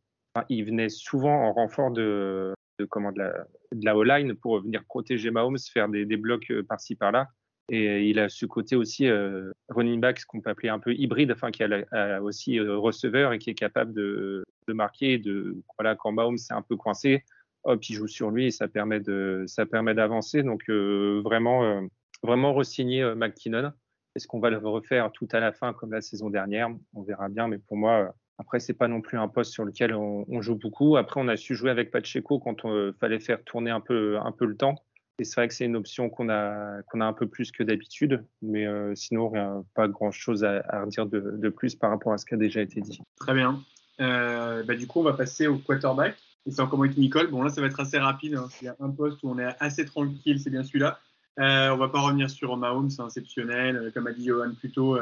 Il 0.50 0.66
venait 0.66 0.90
souvent 0.90 1.48
en 1.48 1.54
renfort 1.54 1.90
de, 1.90 2.54
comment, 2.90 3.12
de 3.12 3.32
la, 3.72 3.98
O-line 3.98 4.36
pour 4.36 4.62
venir 4.62 4.84
protéger 4.86 5.32
Mahomes, 5.32 5.58
faire 5.74 5.90
des, 5.90 6.06
des 6.06 6.18
blocs 6.18 6.52
euh, 6.52 6.62
par-ci 6.62 6.96
par-là. 6.96 7.30
Et 7.70 8.10
il 8.10 8.20
a 8.20 8.30
ce 8.30 8.46
côté 8.46 8.76
aussi 8.76 9.08
euh, 9.08 9.52
running 9.70 10.00
back, 10.00 10.20
ce 10.20 10.26
qu'on 10.28 10.40
peut 10.40 10.52
appeler 10.52 10.70
un 10.70 10.78
peu 10.78 10.94
hybride, 10.94 11.32
enfin 11.32 11.50
qui 11.50 11.64
a, 11.64 12.22
aussi 12.22 12.60
euh, 12.60 12.78
receveur 12.78 13.34
et 13.34 13.40
qui 13.40 13.50
est 13.50 13.56
capable 13.56 13.94
de, 13.94 14.44
de 14.68 14.74
marquer. 14.74 15.18
De 15.18 15.58
voilà, 15.78 15.96
quand 15.96 16.12
Mahomes 16.12 16.36
est 16.36 16.54
un 16.54 16.62
peu 16.62 16.76
coincé, 16.76 17.24
hop, 17.66 17.84
il 17.90 17.96
joue 17.96 18.08
sur 18.08 18.32
lui 18.32 18.48
et 18.48 18.52
ça 18.52 18.68
permet 18.68 19.00
de, 19.00 19.44
ça 19.48 19.66
permet 19.66 19.94
d'avancer. 19.94 20.44
Donc 20.44 20.64
euh, 20.70 21.22
vraiment, 21.24 21.64
euh, 21.64 21.82
vraiment 22.24 22.54
resigner 22.54 23.04
euh, 23.04 23.16
McKinnon. 23.16 23.74
Est-ce 24.16 24.28
qu'on 24.28 24.40
va 24.40 24.50
le 24.50 24.58
refaire 24.58 25.12
tout 25.12 25.28
à 25.34 25.40
la 25.40 25.52
fin 25.52 25.74
comme 25.74 25.92
la 25.92 26.02
saison 26.02 26.30
dernière 26.30 26.70
On 26.94 27.04
verra 27.04 27.28
bien, 27.28 27.48
mais 27.48 27.58
pour 27.58 27.76
moi. 27.76 28.16
Après, 28.38 28.60
c'est 28.60 28.74
pas 28.74 28.90
non 28.90 29.00
plus 29.00 29.18
un 29.18 29.30
poste 29.30 29.54
sur 29.54 29.64
lequel 29.64 29.94
on, 29.94 30.26
on, 30.28 30.42
joue 30.42 30.56
beaucoup. 30.56 30.98
Après, 30.98 31.22
on 31.22 31.28
a 31.30 31.38
su 31.38 31.56
jouer 31.56 31.70
avec 31.70 31.90
Pacheco 31.90 32.38
quand 32.38 32.66
on 32.66 32.92
fallait 33.00 33.22
faire 33.22 33.42
tourner 33.46 33.72
un 33.72 33.80
peu, 33.80 34.18
un 34.20 34.34
peu 34.34 34.46
le 34.46 34.58
temps. 34.58 34.76
Et 35.18 35.24
c'est 35.24 35.36
vrai 35.36 35.48
que 35.48 35.54
c'est 35.54 35.66
une 35.66 35.78
option 35.78 36.10
qu'on 36.10 36.30
a, 36.30 36.82
qu'on 36.84 37.00
a 37.00 37.06
un 37.06 37.14
peu 37.14 37.28
plus 37.28 37.52
que 37.52 37.64
d'habitude, 37.64 38.26
mais 38.42 38.68
euh, 38.68 38.94
sinon, 38.96 39.30
rien, 39.30 39.64
pas 39.74 39.88
grand-chose 39.88 40.44
à, 40.44 40.62
à, 40.68 40.84
redire 40.84 41.06
de, 41.06 41.38
de, 41.38 41.50
plus 41.50 41.76
par 41.76 41.90
rapport 41.90 42.12
à 42.12 42.18
ce 42.18 42.26
qui 42.26 42.34
a 42.34 42.38
déjà 42.38 42.62
été 42.62 42.82
dit. 42.82 43.02
Très 43.18 43.34
bien. 43.34 43.62
Euh, 44.02 44.64
bah, 44.64 44.76
du 44.76 44.88
coup, 44.88 45.00
on 45.00 45.04
va 45.04 45.14
passer 45.14 45.48
au 45.48 45.58
quarterback. 45.58 46.18
Et 46.46 46.52
c'est 46.52 46.62
encore 46.62 46.84
avec 46.84 46.98
Nicole. 46.98 47.28
Bon, 47.28 47.42
là, 47.42 47.50
ça 47.50 47.62
va 47.62 47.68
être 47.68 47.80
assez 47.80 47.98
rapide. 47.98 48.36
Hein. 48.36 48.48
Il 48.62 48.66
y 48.66 48.68
a 48.68 48.76
un 48.80 48.90
poste 48.90 49.24
où 49.24 49.30
on 49.30 49.40
est 49.40 49.56
assez 49.60 49.86
tranquille, 49.86 50.40
c'est 50.40 50.50
bien 50.50 50.64
celui-là. 50.64 51.00
Euh, 51.40 51.70
on 51.70 51.78
va 51.78 51.88
pas 51.88 52.02
revenir 52.02 52.30
sur 52.30 52.56
Mahomes, 52.58 52.90
c'est 52.90 53.04
exceptionnel. 53.04 53.78
Euh, 53.78 53.92
comme 53.92 54.08
a 54.08 54.12
dit 54.12 54.26
Johan 54.26 54.52
plus 54.54 54.72
tôt, 54.72 54.98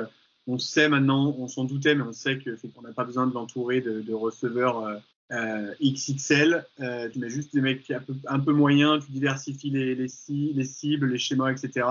on 0.45 0.57
sait 0.59 0.89
maintenant, 0.89 1.35
on 1.37 1.47
s'en 1.47 1.63
doutait, 1.63 1.95
mais 1.95 2.03
on 2.03 2.13
sait 2.13 2.37
qu'on 2.37 2.81
n'a 2.81 2.93
pas 2.93 3.03
besoin 3.03 3.25
de 3.27 3.33
l'entourer 3.33 3.81
de 3.81 4.13
receveurs 4.13 5.01
euh, 5.33 5.73
XXL, 5.81 6.65
euh, 6.79 7.09
tu 7.09 7.19
mets 7.19 7.29
juste 7.29 7.53
des 7.53 7.61
mecs 7.61 7.89
un 7.91 7.99
peu, 7.99 8.13
un 8.27 8.39
peu 8.39 8.53
moyens, 8.53 9.03
tu 9.05 9.11
diversifies 9.11 9.71
les, 9.71 9.95
les, 9.95 10.07
les, 10.27 10.63
cibles, 10.63 11.07
les 11.07 11.17
schémas, 11.17 11.51
etc. 11.51 11.87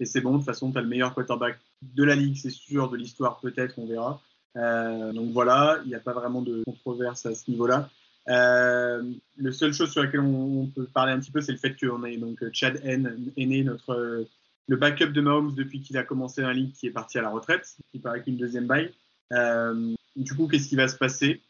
Et 0.00 0.06
c'est 0.06 0.20
bon, 0.20 0.32
de 0.32 0.36
toute 0.38 0.46
façon, 0.46 0.72
tu 0.72 0.78
as 0.78 0.80
le 0.80 0.88
meilleur 0.88 1.14
quarterback 1.14 1.58
de 1.82 2.04
la 2.04 2.14
ligue, 2.14 2.36
c'est 2.36 2.50
sûr, 2.50 2.88
de 2.90 2.96
l'histoire 2.96 3.38
peut-être, 3.40 3.78
on 3.78 3.86
verra. 3.86 4.20
Euh, 4.56 5.12
donc 5.12 5.32
voilà, 5.32 5.80
il 5.84 5.88
n'y 5.88 5.94
a 5.94 6.00
pas 6.00 6.12
vraiment 6.12 6.42
de 6.42 6.62
controverse 6.64 7.26
à 7.26 7.34
ce 7.34 7.50
niveau-là. 7.50 7.90
Euh, 8.28 9.02
le 9.36 9.52
seule 9.52 9.72
chose 9.72 9.90
sur 9.90 10.02
laquelle 10.02 10.20
on, 10.20 10.66
peut 10.66 10.86
parler 10.86 11.12
un 11.12 11.20
petit 11.20 11.30
peu, 11.30 11.40
c'est 11.40 11.52
le 11.52 11.58
fait 11.58 11.76
qu'on 11.78 12.04
ait 12.04 12.16
donc 12.16 12.44
Chad 12.52 12.80
N, 12.84 13.16
né 13.36 13.62
notre 13.64 14.26
le 14.68 14.76
backup 14.76 15.12
de 15.12 15.20
Mahomes 15.20 15.54
depuis 15.54 15.80
qu'il 15.80 15.96
a 15.96 16.04
commencé 16.04 16.42
la 16.42 16.52
ligue, 16.52 16.72
qui 16.72 16.86
est 16.86 16.90
parti 16.90 17.18
à 17.18 17.22
la 17.22 17.30
retraite, 17.30 17.76
qui 17.90 17.98
paraît 17.98 18.22
qu'une 18.22 18.36
deuxième 18.36 18.66
baille. 18.66 18.92
Euh, 19.32 19.94
du 20.14 20.34
coup, 20.34 20.46
qu'est-ce 20.46 20.68
qui 20.68 20.76
va 20.76 20.88
se 20.88 20.96
passer? 20.96 21.40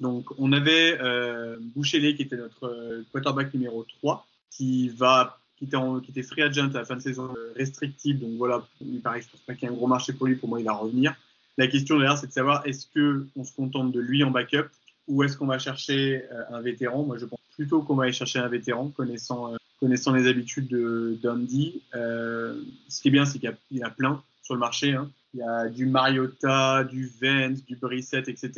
Donc, 0.00 0.26
on 0.38 0.52
avait 0.52 0.98
euh, 1.00 1.56
Bouchelé 1.74 2.14
qui 2.16 2.22
était 2.22 2.36
notre 2.36 2.66
euh, 2.66 3.02
quarterback 3.12 3.54
numéro 3.54 3.84
3, 4.00 4.26
qui 4.50 4.88
va 4.88 5.38
qui 5.62 5.66
était, 5.66 5.76
en, 5.76 6.00
qui 6.00 6.10
était 6.10 6.24
free 6.24 6.42
agent 6.42 6.70
à 6.70 6.78
la 6.78 6.84
fin 6.84 6.96
de 6.96 7.02
saison 7.02 7.32
euh, 7.36 7.52
restrictive. 7.54 8.18
Donc 8.18 8.32
voilà, 8.36 8.66
il 8.80 9.00
paraît 9.00 9.22
je 9.22 9.28
pense 9.30 9.40
pas 9.42 9.54
qu'il 9.54 9.68
y 9.68 9.70
ait 9.70 9.74
un 9.74 9.76
gros 9.76 9.86
marché 9.86 10.12
pour 10.12 10.26
lui. 10.26 10.34
Pour 10.34 10.48
moi, 10.48 10.58
il 10.58 10.64
va 10.64 10.72
revenir. 10.72 11.14
La 11.56 11.68
question 11.68 11.98
d'ailleurs, 11.98 12.18
c'est 12.18 12.26
de 12.26 12.32
savoir 12.32 12.66
est-ce 12.66 12.86
que 12.92 13.26
on 13.36 13.44
se 13.44 13.52
contente 13.54 13.92
de 13.92 14.00
lui 14.00 14.24
en 14.24 14.32
backup 14.32 14.70
ou 15.06 15.22
est-ce 15.22 15.36
qu'on 15.36 15.46
va 15.46 15.60
chercher 15.60 16.24
euh, 16.32 16.42
un 16.56 16.60
vétéran? 16.60 17.04
Moi, 17.04 17.16
je 17.18 17.26
pense 17.26 17.38
plutôt 17.54 17.82
qu'on 17.82 17.94
va 17.94 18.04
aller 18.04 18.12
chercher 18.12 18.40
un 18.40 18.48
vétéran, 18.48 18.88
connaissant, 18.88 19.54
connaissant 19.78 20.12
les 20.12 20.26
habitudes 20.26 20.66
de 20.66 21.16
Dundee. 21.22 21.80
Euh, 21.94 22.60
ce 22.88 23.00
qui 23.00 23.08
est 23.08 23.12
bien, 23.12 23.24
c'est 23.24 23.38
qu'il 23.38 23.54
y, 23.70 23.82
a 23.82 23.90
plein 23.90 24.20
sur 24.42 24.54
le 24.54 24.60
marché. 24.60 24.94
Hein. 24.94 25.10
Il 25.34 25.40
y 25.40 25.42
a 25.42 25.68
du 25.68 25.86
Mariota, 25.86 26.84
du 26.84 27.10
Vance, 27.20 27.64
du 27.64 27.76
Brissett, 27.76 28.28
etc. 28.28 28.50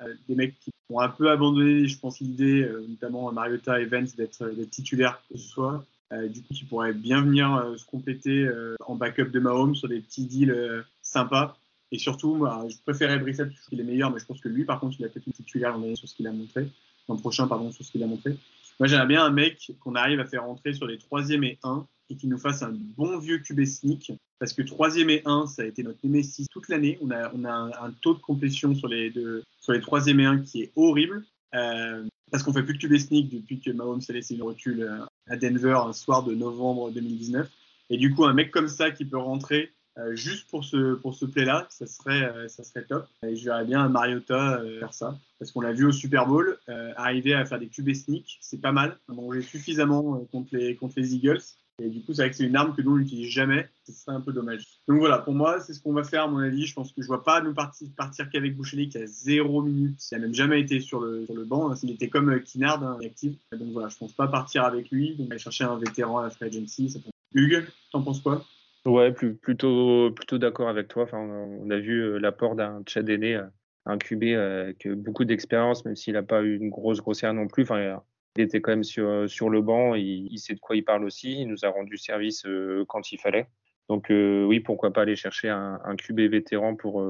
Euh, 0.00 0.14
des 0.28 0.36
mecs 0.36 0.58
qui 0.60 0.70
ont 0.88 1.00
un 1.00 1.08
peu 1.08 1.30
abandonné, 1.30 1.88
je 1.88 1.98
pense, 1.98 2.20
l'idée, 2.20 2.62
euh, 2.62 2.86
notamment 2.88 3.32
Mariota 3.32 3.80
et 3.80 3.86
Vance, 3.86 4.14
d'être 4.14 4.48
titulaires 4.70 5.20
que 5.28 5.38
ce 5.38 5.48
soit. 5.48 5.84
Euh, 6.12 6.28
du 6.28 6.42
coup, 6.42 6.54
qui 6.54 6.64
pourraient 6.64 6.92
bien 6.92 7.22
venir 7.22 7.54
euh, 7.54 7.76
se 7.76 7.84
compléter 7.84 8.42
euh, 8.42 8.74
en 8.84 8.96
backup 8.96 9.30
de 9.30 9.38
Mahomes 9.38 9.76
sur 9.76 9.88
des 9.88 10.00
petits 10.00 10.26
deals 10.26 10.84
sympas. 11.02 11.56
Et 11.92 11.98
surtout, 11.98 12.34
moi, 12.34 12.66
je 12.68 12.76
préférais 12.84 13.18
Brissett 13.18 13.48
parce 13.48 13.68
qu'il 13.68 13.80
est 13.80 13.84
meilleur, 13.84 14.10
mais 14.10 14.18
je 14.18 14.26
pense 14.26 14.40
que 14.40 14.48
lui, 14.48 14.64
par 14.64 14.80
contre, 14.80 14.96
il 14.98 15.04
a 15.04 15.08
peut-être 15.08 15.26
une 15.26 15.32
titulaire 15.32 15.76
sur 15.94 16.08
ce 16.08 16.14
qu'il 16.14 16.26
a 16.26 16.32
montré, 16.32 16.68
l'an 17.08 17.16
prochain, 17.16 17.46
pardon, 17.46 17.70
sur 17.70 17.84
ce 17.84 17.92
qu'il 17.92 18.02
a 18.02 18.06
montré. 18.06 18.36
Moi, 18.78 18.88
j'aimerais 18.88 19.06
bien 19.06 19.24
un 19.24 19.30
mec 19.30 19.72
qu'on 19.80 19.94
arrive 19.94 20.20
à 20.20 20.24
faire 20.24 20.44
rentrer 20.44 20.72
sur 20.72 20.86
les 20.86 20.98
troisième 20.98 21.44
et 21.44 21.58
1 21.62 21.86
et 22.10 22.16
qui 22.16 22.26
nous 22.26 22.38
fasse 22.38 22.62
un 22.62 22.72
bon 22.72 23.18
vieux 23.18 23.38
QB 23.38 23.64
sneak. 23.64 24.12
Parce 24.40 24.54
que 24.54 24.62
troisième 24.62 25.10
et 25.10 25.22
1, 25.26 25.46
ça 25.46 25.62
a 25.62 25.66
été 25.66 25.82
notre 25.82 25.98
némésis 26.02 26.48
toute 26.50 26.68
l'année. 26.68 26.98
On 27.02 27.10
a, 27.10 27.30
on 27.34 27.44
a 27.44 27.52
un, 27.52 27.90
taux 28.00 28.14
de 28.14 28.20
complétion 28.20 28.74
sur 28.74 28.88
les, 28.88 29.10
deux, 29.10 29.44
sur 29.60 29.72
les 29.72 29.80
troisième 29.80 30.18
et 30.18 30.24
1 30.24 30.38
qui 30.40 30.62
est 30.62 30.72
horrible. 30.74 31.24
Euh, 31.54 32.04
parce 32.30 32.42
qu'on 32.42 32.52
fait 32.52 32.62
plus 32.62 32.74
de 32.74 32.78
QB 32.78 32.96
sneak 32.96 33.28
depuis 33.28 33.60
que 33.60 33.70
Mahomes 33.70 34.00
a 34.08 34.12
laissé 34.12 34.36
le 34.36 34.44
recul 34.44 34.82
euh, 34.82 35.04
à 35.28 35.36
Denver 35.36 35.78
un 35.86 35.92
soir 35.92 36.24
de 36.24 36.34
novembre 36.34 36.90
2019. 36.90 37.48
Et 37.90 37.98
du 37.98 38.14
coup, 38.14 38.24
un 38.24 38.32
mec 38.32 38.50
comme 38.50 38.68
ça 38.68 38.90
qui 38.90 39.04
peut 39.04 39.18
rentrer 39.18 39.72
euh, 39.98 40.14
juste 40.14 40.48
pour 40.48 40.64
ce, 40.64 40.94
pour 40.94 41.14
ce 41.14 41.26
play-là, 41.26 41.66
ça 41.68 41.86
serait, 41.86 42.22
euh, 42.22 42.48
ça 42.48 42.62
serait 42.62 42.84
top. 42.84 43.06
Et 43.26 43.36
je 43.36 43.44
verrais 43.44 43.64
bien 43.64 43.88
Mariota 43.88 44.60
euh, 44.60 44.78
faire 44.78 44.94
ça. 44.94 45.18
Parce 45.38 45.52
qu'on 45.52 45.60
l'a 45.60 45.72
vu 45.72 45.84
au 45.84 45.92
Super 45.92 46.26
Bowl, 46.26 46.58
arriver 46.96 47.34
à 47.34 47.46
faire 47.46 47.58
des 47.58 47.68
QB 47.68 47.94
sneak, 47.94 48.38
c'est 48.40 48.60
pas 48.60 48.72
mal. 48.72 48.98
On 49.08 49.32
j'ai 49.32 49.42
suffisamment 49.42 50.18
contre, 50.30 50.50
les, 50.52 50.76
contre 50.76 50.94
les 50.98 51.14
Eagles. 51.14 51.40
Et 51.80 51.88
du 51.88 52.02
coup, 52.02 52.12
c'est 52.12 52.22
vrai 52.22 52.30
que 52.30 52.36
c'est 52.36 52.44
une 52.44 52.56
arme 52.56 52.74
que 52.74 52.82
nous, 52.82 52.92
on 52.92 52.96
n'utilise 52.98 53.30
jamais. 53.30 53.68
Ce 53.84 53.92
serait 53.92 54.14
un 54.14 54.20
peu 54.20 54.32
dommage. 54.32 54.64
Donc 54.86 54.98
voilà, 54.98 55.18
pour 55.18 55.34
moi, 55.34 55.60
c'est 55.60 55.72
ce 55.72 55.82
qu'on 55.82 55.92
va 55.92 56.04
faire, 56.04 56.24
à 56.24 56.28
mon 56.28 56.38
avis. 56.38 56.66
Je 56.66 56.74
pense 56.74 56.92
que 56.92 57.02
je 57.02 57.06
vois 57.06 57.24
pas 57.24 57.40
nous 57.40 57.54
partir, 57.54 57.88
qu'avec 58.30 58.56
Boucheli 58.56 58.88
qui 58.88 58.98
a 58.98 59.06
zéro 59.06 59.62
minute. 59.62 59.98
Il 60.10 60.14
n'a 60.14 60.20
même 60.20 60.34
jamais 60.34 60.60
été 60.60 60.80
sur 60.80 61.00
le, 61.00 61.26
banc. 61.46 61.74
Il 61.82 61.90
était 61.90 62.08
comme 62.08 62.40
Kinard, 62.42 62.82
hein, 62.84 62.98
actif. 63.04 63.32
Donc 63.52 63.72
voilà, 63.72 63.88
je 63.88 63.96
pense 63.96 64.12
pas 64.12 64.28
partir 64.28 64.64
avec 64.64 64.90
lui. 64.90 65.16
Donc 65.16 65.30
aller 65.30 65.38
chercher 65.38 65.64
un 65.64 65.78
vétéran 65.78 66.18
à 66.18 66.24
la 66.24 66.30
free 66.30 66.46
agency. 66.46 66.90
Ça 66.90 66.98
Hugues, 67.32 67.64
t'en 67.92 68.02
penses 68.02 68.20
quoi? 68.20 68.44
Ouais, 68.86 69.12
plutôt, 69.12 70.10
d'accord 70.32 70.68
avec 70.68 70.88
toi. 70.88 71.04
Enfin, 71.04 71.18
on 71.18 71.70
a 71.70 71.78
vu 71.78 72.00
euh, 72.00 72.18
l'apport 72.18 72.56
d'un 72.56 72.82
Chad 72.86 73.08
Aîné, 73.08 73.36
euh, 73.36 73.46
un 73.84 73.98
QB 73.98 74.24
euh, 74.24 74.62
avec 74.64 74.88
beaucoup 74.88 75.24
d'expérience, 75.24 75.84
même 75.84 75.96
s'il 75.96 76.14
n'a 76.14 76.22
pas 76.22 76.42
eu 76.42 76.56
une 76.56 76.70
grosse 76.70 77.00
grossière 77.00 77.34
non 77.34 77.46
plus. 77.46 77.64
Enfin, 77.64 78.00
il 78.36 78.42
était 78.42 78.60
quand 78.60 78.72
même 78.72 78.84
sur, 78.84 79.28
sur 79.28 79.50
le 79.50 79.60
banc, 79.60 79.94
il, 79.94 80.38
sait 80.38 80.54
de 80.54 80.60
quoi 80.60 80.76
il 80.76 80.84
parle 80.84 81.04
aussi, 81.04 81.40
il 81.40 81.46
nous 81.46 81.64
a 81.64 81.68
rendu 81.68 81.96
service 81.96 82.46
quand 82.88 83.12
il 83.12 83.18
fallait. 83.18 83.46
Donc 83.88 84.06
oui, 84.10 84.60
pourquoi 84.60 84.92
pas 84.92 85.02
aller 85.02 85.16
chercher 85.16 85.48
un, 85.48 85.80
un 85.84 85.96
QB 85.96 86.20
vétéran 86.30 86.76
pour 86.76 87.02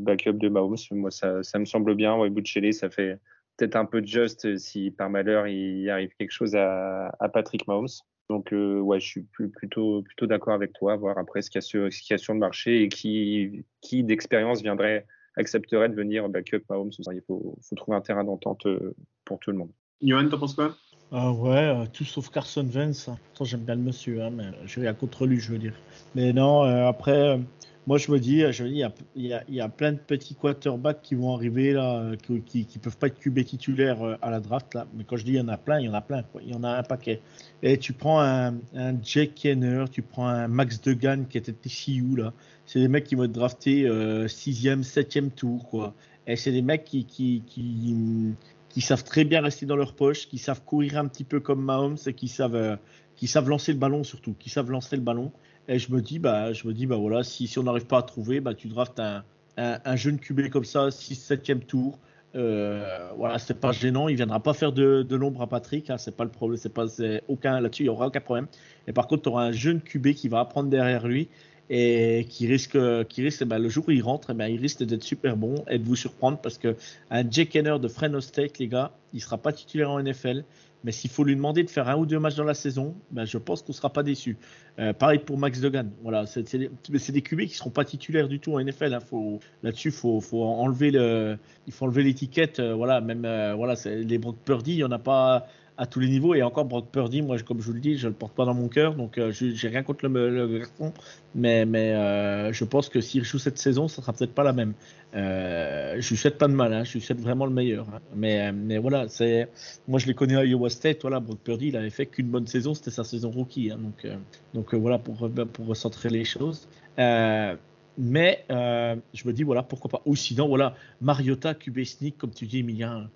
backup 0.00 0.34
de 0.34 0.48
Mahomes. 0.50 0.76
Moi, 0.90 1.10
ça, 1.10 1.42
ça 1.42 1.58
me 1.58 1.64
semble 1.64 1.94
bien. 1.94 2.14
Ouais, 2.16 2.28
Bouchelé, 2.28 2.72
ça 2.72 2.90
fait 2.90 3.18
peut-être 3.56 3.76
un 3.76 3.86
peu 3.86 4.02
de 4.02 4.06
juste 4.06 4.58
si 4.58 4.90
par 4.90 5.08
malheur 5.08 5.46
il 5.46 5.88
arrive 5.88 6.10
quelque 6.18 6.32
chose 6.32 6.54
à, 6.54 7.08
à 7.20 7.28
Patrick 7.30 7.66
Mahomes. 7.66 7.88
Donc, 8.28 8.52
euh, 8.52 8.80
ouais, 8.80 8.98
je 8.98 9.06
suis 9.06 9.22
plutôt, 9.22 10.02
plutôt 10.02 10.26
d'accord 10.26 10.54
avec 10.54 10.72
toi, 10.72 10.96
voir 10.96 11.16
après 11.18 11.42
ce 11.42 11.50
qu'il 11.50 11.58
y, 11.58 12.14
a 12.14 12.18
sur, 12.18 12.34
le 12.34 12.40
marché 12.40 12.82
et 12.82 12.88
qui, 12.88 13.64
qui 13.80 14.02
d'expérience 14.02 14.62
viendrait, 14.62 15.06
accepterait 15.36 15.88
de 15.88 15.94
venir 15.94 16.28
backup 16.28 16.62
Mahomes. 16.68 16.90
Il 17.12 17.22
faut, 17.26 17.56
faut 17.62 17.76
trouver 17.76 17.96
un 17.96 18.00
terrain 18.00 18.24
d'entente 18.24 18.66
euh, 18.66 18.96
pour 19.24 19.38
tout 19.38 19.52
le 19.52 19.58
monde. 19.58 19.70
Yoann, 20.00 20.28
t'en 20.28 20.38
penses 20.38 20.54
quoi? 20.54 20.76
Ah 21.12 21.32
ouais, 21.32 21.56
euh, 21.56 21.86
tout 21.92 22.04
sauf 22.04 22.30
Carson 22.30 22.64
Vance. 22.64 23.10
J'aime 23.40 23.60
bien 23.60 23.76
le 23.76 23.82
monsieur, 23.82 24.22
hein, 24.22 24.30
mais 24.30 24.50
je 24.66 24.80
rien 24.80 24.94
contre 24.94 25.26
lui, 25.26 25.38
je 25.38 25.52
veux 25.52 25.58
dire. 25.58 25.74
Mais 26.14 26.32
non, 26.32 26.62
après, 26.62 27.38
moi, 27.86 27.98
je 27.98 28.10
me 28.10 28.18
dis, 28.18 28.40
je 28.50 28.64
il, 28.64 28.76
y 28.78 28.82
a, 28.82 28.92
il, 29.14 29.54
y 29.54 29.60
a, 29.60 29.68
plein 29.68 29.92
de 29.92 29.98
petits 29.98 30.34
quarterbacks 30.34 31.02
qui 31.02 31.14
vont 31.14 31.32
arriver 31.36 31.72
là, 31.72 32.16
qui, 32.44 32.64
qui, 32.64 32.78
peuvent 32.80 32.96
pas 32.96 33.06
être 33.06 33.18
QB 33.20 33.44
titulaires 33.44 34.02
euh, 34.02 34.16
à 34.22 34.30
la 34.32 34.40
draft 34.40 34.74
là. 34.74 34.88
Mais 34.94 35.04
quand 35.04 35.16
je 35.16 35.24
dis 35.24 35.32
il 35.32 35.36
y 35.36 35.40
en 35.40 35.46
a 35.46 35.56
plein, 35.56 35.78
il 35.78 35.86
y 35.86 35.88
en 35.88 35.94
a 35.94 36.00
plein. 36.00 36.24
Il 36.42 36.50
y 36.50 36.54
en 36.54 36.64
a 36.64 36.70
un 36.70 36.82
paquet. 36.82 37.20
Et 37.62 37.78
tu 37.78 37.92
prends 37.92 38.20
un, 38.20 38.54
un 38.74 39.00
Jake 39.00 39.34
Kenner, 39.36 39.84
tu 39.92 40.02
prends 40.02 40.26
un 40.26 40.48
Max 40.48 40.80
Degan 40.80 41.26
qui 41.28 41.38
était 41.38 41.52
TCU 41.52 42.16
là. 42.16 42.32
C'est 42.66 42.80
des 42.80 42.88
mecs 42.88 43.04
qui 43.04 43.14
vont 43.14 43.22
être 43.22 43.32
draftés 43.32 43.84
6e, 43.84 43.88
euh, 43.88 44.82
7e 44.82 45.30
tour 45.30 45.68
quoi. 45.68 45.94
Et 46.26 46.34
c'est 46.34 46.50
des 46.50 46.62
mecs 46.62 46.84
qui, 46.84 47.04
qui, 47.04 47.44
qui, 47.46 48.34
qui, 48.76 48.82
savent 48.82 49.04
très 49.04 49.24
bien 49.24 49.40
rester 49.40 49.64
dans 49.64 49.74
leur 49.74 49.94
poche, 49.94 50.28
qui 50.28 50.36
savent 50.36 50.62
courir 50.62 50.98
un 50.98 51.08
petit 51.08 51.24
peu 51.24 51.40
comme 51.40 51.64
Mahomes 51.64 51.96
et 52.06 52.12
qui 52.12 52.28
savent, 52.28 52.54
euh, 52.54 52.76
qui 53.14 53.26
savent 53.26 53.48
lancer 53.48 53.72
le 53.72 53.78
ballon 53.78 54.04
surtout, 54.04 54.34
qui 54.38 54.50
savent 54.50 54.70
lancer 54.70 54.96
le 54.96 55.02
ballon. 55.02 55.32
Et 55.66 55.78
je 55.78 55.90
me 55.90 56.02
dis, 56.02 56.18
bah, 56.18 56.52
je 56.52 56.68
me 56.68 56.74
dis, 56.74 56.84
bah 56.84 56.96
voilà, 56.96 57.24
si, 57.24 57.50
on 57.56 57.62
n'arrive 57.62 57.86
pas 57.86 58.00
à 58.00 58.02
trouver, 58.02 58.40
bah, 58.40 58.52
tu 58.52 58.68
draftes 58.68 59.00
un, 59.00 59.24
un, 59.56 59.96
jeune 59.96 60.18
QB 60.18 60.50
comme 60.50 60.66
ça, 60.66 60.90
6 60.90 61.26
7e 61.30 61.60
tour. 61.60 61.98
Euh, 62.34 63.08
voilà, 63.16 63.38
c'est 63.38 63.58
pas 63.58 63.72
gênant. 63.72 64.08
Il 64.08 64.16
viendra 64.16 64.40
pas 64.40 64.52
faire 64.52 64.72
de, 64.72 65.02
de 65.02 65.16
l'ombre 65.16 65.40
à 65.40 65.46
Patrick. 65.46 65.88
Hein, 65.88 65.96
c'est 65.96 66.14
pas 66.14 66.24
le 66.24 66.30
problème. 66.30 66.58
C'est 66.58 66.68
pas 66.68 66.84
aucun 67.28 67.58
là-dessus. 67.58 67.84
Il 67.84 67.86
y 67.86 67.88
aura 67.88 68.08
aucun 68.08 68.20
problème. 68.20 68.46
Et 68.86 68.92
par 68.92 69.06
contre, 69.06 69.22
tu 69.22 69.30
auras 69.30 69.44
un 69.44 69.52
jeune 69.52 69.80
QB 69.80 70.12
qui 70.12 70.28
va 70.28 70.40
apprendre 70.40 70.68
derrière 70.68 71.06
lui 71.06 71.30
et 71.68 72.26
qui 72.28 72.46
risque, 72.46 72.78
qui 73.08 73.22
risque, 73.22 73.44
bah, 73.44 73.58
le 73.58 73.68
jour 73.68 73.84
où 73.88 73.90
il 73.90 74.02
rentre, 74.02 74.32
bah, 74.34 74.48
il 74.48 74.60
risque 74.60 74.82
d'être 74.84 75.02
super 75.02 75.36
bon 75.36 75.64
et 75.68 75.78
de 75.78 75.84
vous 75.84 75.96
surprendre 75.96 76.38
parce 76.38 76.58
que 76.58 76.76
un 77.10 77.28
Jake 77.28 77.50
Kenner 77.50 77.78
de 77.80 77.88
Fresno 77.88 78.20
State, 78.20 78.58
les 78.58 78.68
gars, 78.68 78.92
il 79.12 79.20
sera 79.20 79.38
pas 79.38 79.52
titulaire 79.52 79.90
en 79.90 80.02
NFL. 80.02 80.44
Mais 80.84 80.92
s'il 80.92 81.10
faut 81.10 81.24
lui 81.24 81.34
demander 81.34 81.64
de 81.64 81.70
faire 81.70 81.88
un 81.88 81.96
ou 81.96 82.06
deux 82.06 82.20
matchs 82.20 82.36
dans 82.36 82.44
la 82.44 82.54
saison, 82.54 82.94
ben 83.10 83.24
je 83.24 83.38
pense 83.38 83.62
qu'on 83.62 83.72
ne 83.72 83.76
sera 83.76 83.92
pas 83.92 84.04
déçu. 84.04 84.36
Euh, 84.78 84.92
pareil 84.92 85.18
pour 85.18 85.36
Max 85.36 85.60
Degan. 85.60 85.90
Voilà, 86.02 86.26
c'est 86.26 86.56
des, 86.56 86.70
des 86.88 87.22
QB 87.22 87.40
qui 87.40 87.46
ne 87.46 87.48
seront 87.48 87.70
pas 87.70 87.84
titulaires 87.84 88.28
du 88.28 88.38
tout 88.38 88.52
en 88.52 88.60
NFL. 88.60 88.94
Hein. 88.94 89.38
Là-dessus, 89.64 89.90
faut, 89.90 90.20
faut, 90.20 90.44
enlever 90.44 90.92
le, 90.92 91.38
il 91.66 91.72
faut 91.72 91.86
enlever 91.86 92.04
l'étiquette. 92.04 92.60
Euh, 92.60 92.74
voilà, 92.74 93.00
même 93.00 93.24
euh, 93.24 93.54
voilà, 93.54 93.74
les 93.84 94.18
Brock 94.18 94.36
Purdy, 94.44 94.74
il 94.74 94.76
n'y 94.76 94.84
en 94.84 94.92
a 94.92 95.00
pas 95.00 95.48
à 95.78 95.86
tous 95.86 96.00
les 96.00 96.08
niveaux. 96.08 96.34
Et 96.34 96.42
encore, 96.42 96.64
Brock 96.64 96.90
Purdy, 96.90 97.22
moi, 97.22 97.38
comme 97.40 97.60
je 97.60 97.66
vous 97.66 97.72
le 97.72 97.80
dis, 97.80 97.96
je 97.96 98.08
le 98.08 98.14
porte 98.14 98.34
pas 98.34 98.44
dans 98.44 98.54
mon 98.54 98.68
cœur. 98.68 98.94
Donc, 98.94 99.18
euh, 99.18 99.30
j'ai 99.32 99.68
rien 99.68 99.82
contre 99.82 100.06
le, 100.06 100.58
garçon. 100.58 100.92
Mais, 101.34 101.66
mais 101.66 101.92
euh, 101.92 102.52
je 102.52 102.64
pense 102.64 102.88
que 102.88 103.00
s'il 103.00 103.24
joue 103.24 103.38
cette 103.38 103.58
saison, 103.58 103.88
ça 103.88 104.00
sera 104.02 104.12
peut-être 104.12 104.34
pas 104.34 104.44
la 104.44 104.52
même. 104.52 104.72
Euh, 105.14 105.96
je 105.98 106.08
lui 106.10 106.16
souhaite 106.16 106.38
pas 106.38 106.48
de 106.48 106.54
mal. 106.54 106.72
Hein, 106.72 106.84
je 106.84 106.94
lui 106.94 107.00
souhaite 107.00 107.20
vraiment 107.20 107.46
le 107.46 107.52
meilleur. 107.52 107.86
Hein. 107.88 108.00
Mais, 108.14 108.52
mais 108.52 108.78
voilà, 108.78 109.08
c'est 109.08 109.48
moi, 109.86 109.98
je 109.98 110.06
l'ai 110.06 110.14
connu 110.14 110.36
à 110.36 110.44
Iowa 110.44 110.70
State. 110.70 111.02
Voilà, 111.02 111.20
Brock 111.20 111.38
Purdy, 111.40 111.68
il 111.68 111.76
avait 111.76 111.90
fait 111.90 112.06
qu'une 112.06 112.28
bonne 112.28 112.46
saison. 112.46 112.74
C'était 112.74 112.90
sa 112.90 113.04
saison 113.04 113.30
rookie. 113.30 113.70
Hein. 113.70 113.78
donc, 113.78 114.06
donc 114.54 114.74
voilà, 114.74 114.98
pour, 114.98 115.30
pour 115.52 115.66
recentrer 115.66 116.08
les 116.08 116.24
choses. 116.24 116.68
mais 116.96 118.44
je 118.48 119.26
me 119.26 119.32
dis, 119.32 119.42
voilà, 119.42 119.62
pourquoi 119.62 119.90
pas. 119.90 120.02
Ou 120.06 120.16
sinon, 120.16 120.48
voilà, 120.48 120.74
Mariota, 121.02 121.54
Sneak, 121.84 122.16
comme 122.16 122.30
tu 122.30 122.46
dis, 122.46 122.60
Emilien 122.60 123.10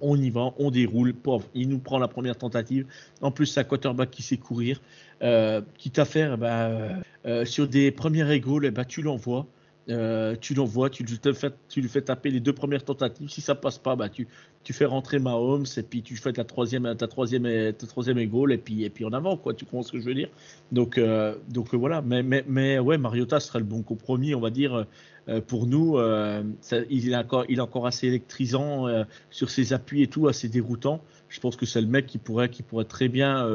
on 0.00 0.16
y 0.16 0.30
va, 0.30 0.52
on 0.58 0.70
déroule. 0.70 1.14
Pauvre, 1.14 1.46
il 1.54 1.68
nous 1.68 1.78
prend 1.78 1.98
la 1.98 2.08
première 2.08 2.36
tentative. 2.36 2.86
En 3.20 3.30
plus, 3.30 3.46
c'est 3.46 3.60
un 3.60 3.64
quarterback 3.64 4.10
qui 4.10 4.22
sait 4.22 4.36
courir. 4.36 4.80
Euh, 5.22 5.60
quitte 5.78 5.98
à 5.98 6.04
faire, 6.04 6.38
bah, 6.38 6.66
euh, 6.66 6.94
euh, 7.26 7.44
sur 7.44 7.68
des 7.68 7.90
premières 7.90 8.30
égaux, 8.30 8.60
eh 8.62 8.70
ben, 8.70 8.84
tu 8.84 9.02
l'envoies. 9.02 9.46
Euh, 9.88 10.36
tu 10.40 10.54
l'envoies, 10.54 10.88
tu, 10.88 11.04
tu 11.04 11.80
lui 11.80 11.88
fais 11.88 12.02
taper 12.02 12.30
les 12.30 12.40
deux 12.40 12.52
premières 12.52 12.84
tentatives. 12.84 13.28
Si 13.28 13.40
ça 13.40 13.54
passe 13.54 13.78
pas, 13.78 13.96
bah, 13.96 14.08
tu, 14.08 14.28
fais 14.72 14.84
rentrer 14.84 15.18
Mahomes 15.18 15.66
et 15.76 15.82
puis 15.82 16.02
tu 16.02 16.16
fais 16.16 16.32
ta 16.32 16.44
troisième, 16.44 16.94
ta 16.96 17.08
troisième, 17.08 17.72
ta 17.72 17.86
troisième 17.86 18.18
et 18.18 18.58
puis, 18.58 18.84
et 18.84 18.90
puis 18.90 19.04
en 19.04 19.12
avant, 19.12 19.36
quoi. 19.36 19.54
Tu 19.54 19.64
comprends 19.64 19.82
ce 19.82 19.92
que 19.92 19.98
je 19.98 20.04
veux 20.04 20.14
dire? 20.14 20.28
Donc, 20.70 20.96
euh, 20.96 21.34
donc 21.48 21.74
voilà. 21.74 22.02
Mais, 22.02 22.22
mais, 22.22 22.78
ouais, 22.78 22.98
Mariota 22.98 23.40
serait 23.40 23.58
le 23.58 23.64
bon 23.64 23.82
compromis, 23.82 24.34
on 24.34 24.40
va 24.40 24.50
dire, 24.50 24.74
euh, 24.74 24.84
pour 25.46 25.66
nous. 25.66 25.98
il, 26.90 27.12
est 27.12 27.16
encore, 27.16 27.44
il 27.48 27.58
est 27.58 27.62
encore 27.62 27.86
assez 27.86 28.06
électrisant 28.06 28.86
sur 29.30 29.50
ses 29.50 29.72
appuis 29.72 30.02
et 30.02 30.06
tout, 30.06 30.28
assez 30.28 30.48
déroutant. 30.48 31.02
Je 31.28 31.40
pense 31.40 31.56
que 31.56 31.66
c'est 31.66 31.80
le 31.80 31.86
mec 31.86 32.06
qui 32.06 32.18
pourrait, 32.18 32.50
très 32.88 33.08
bien 33.08 33.46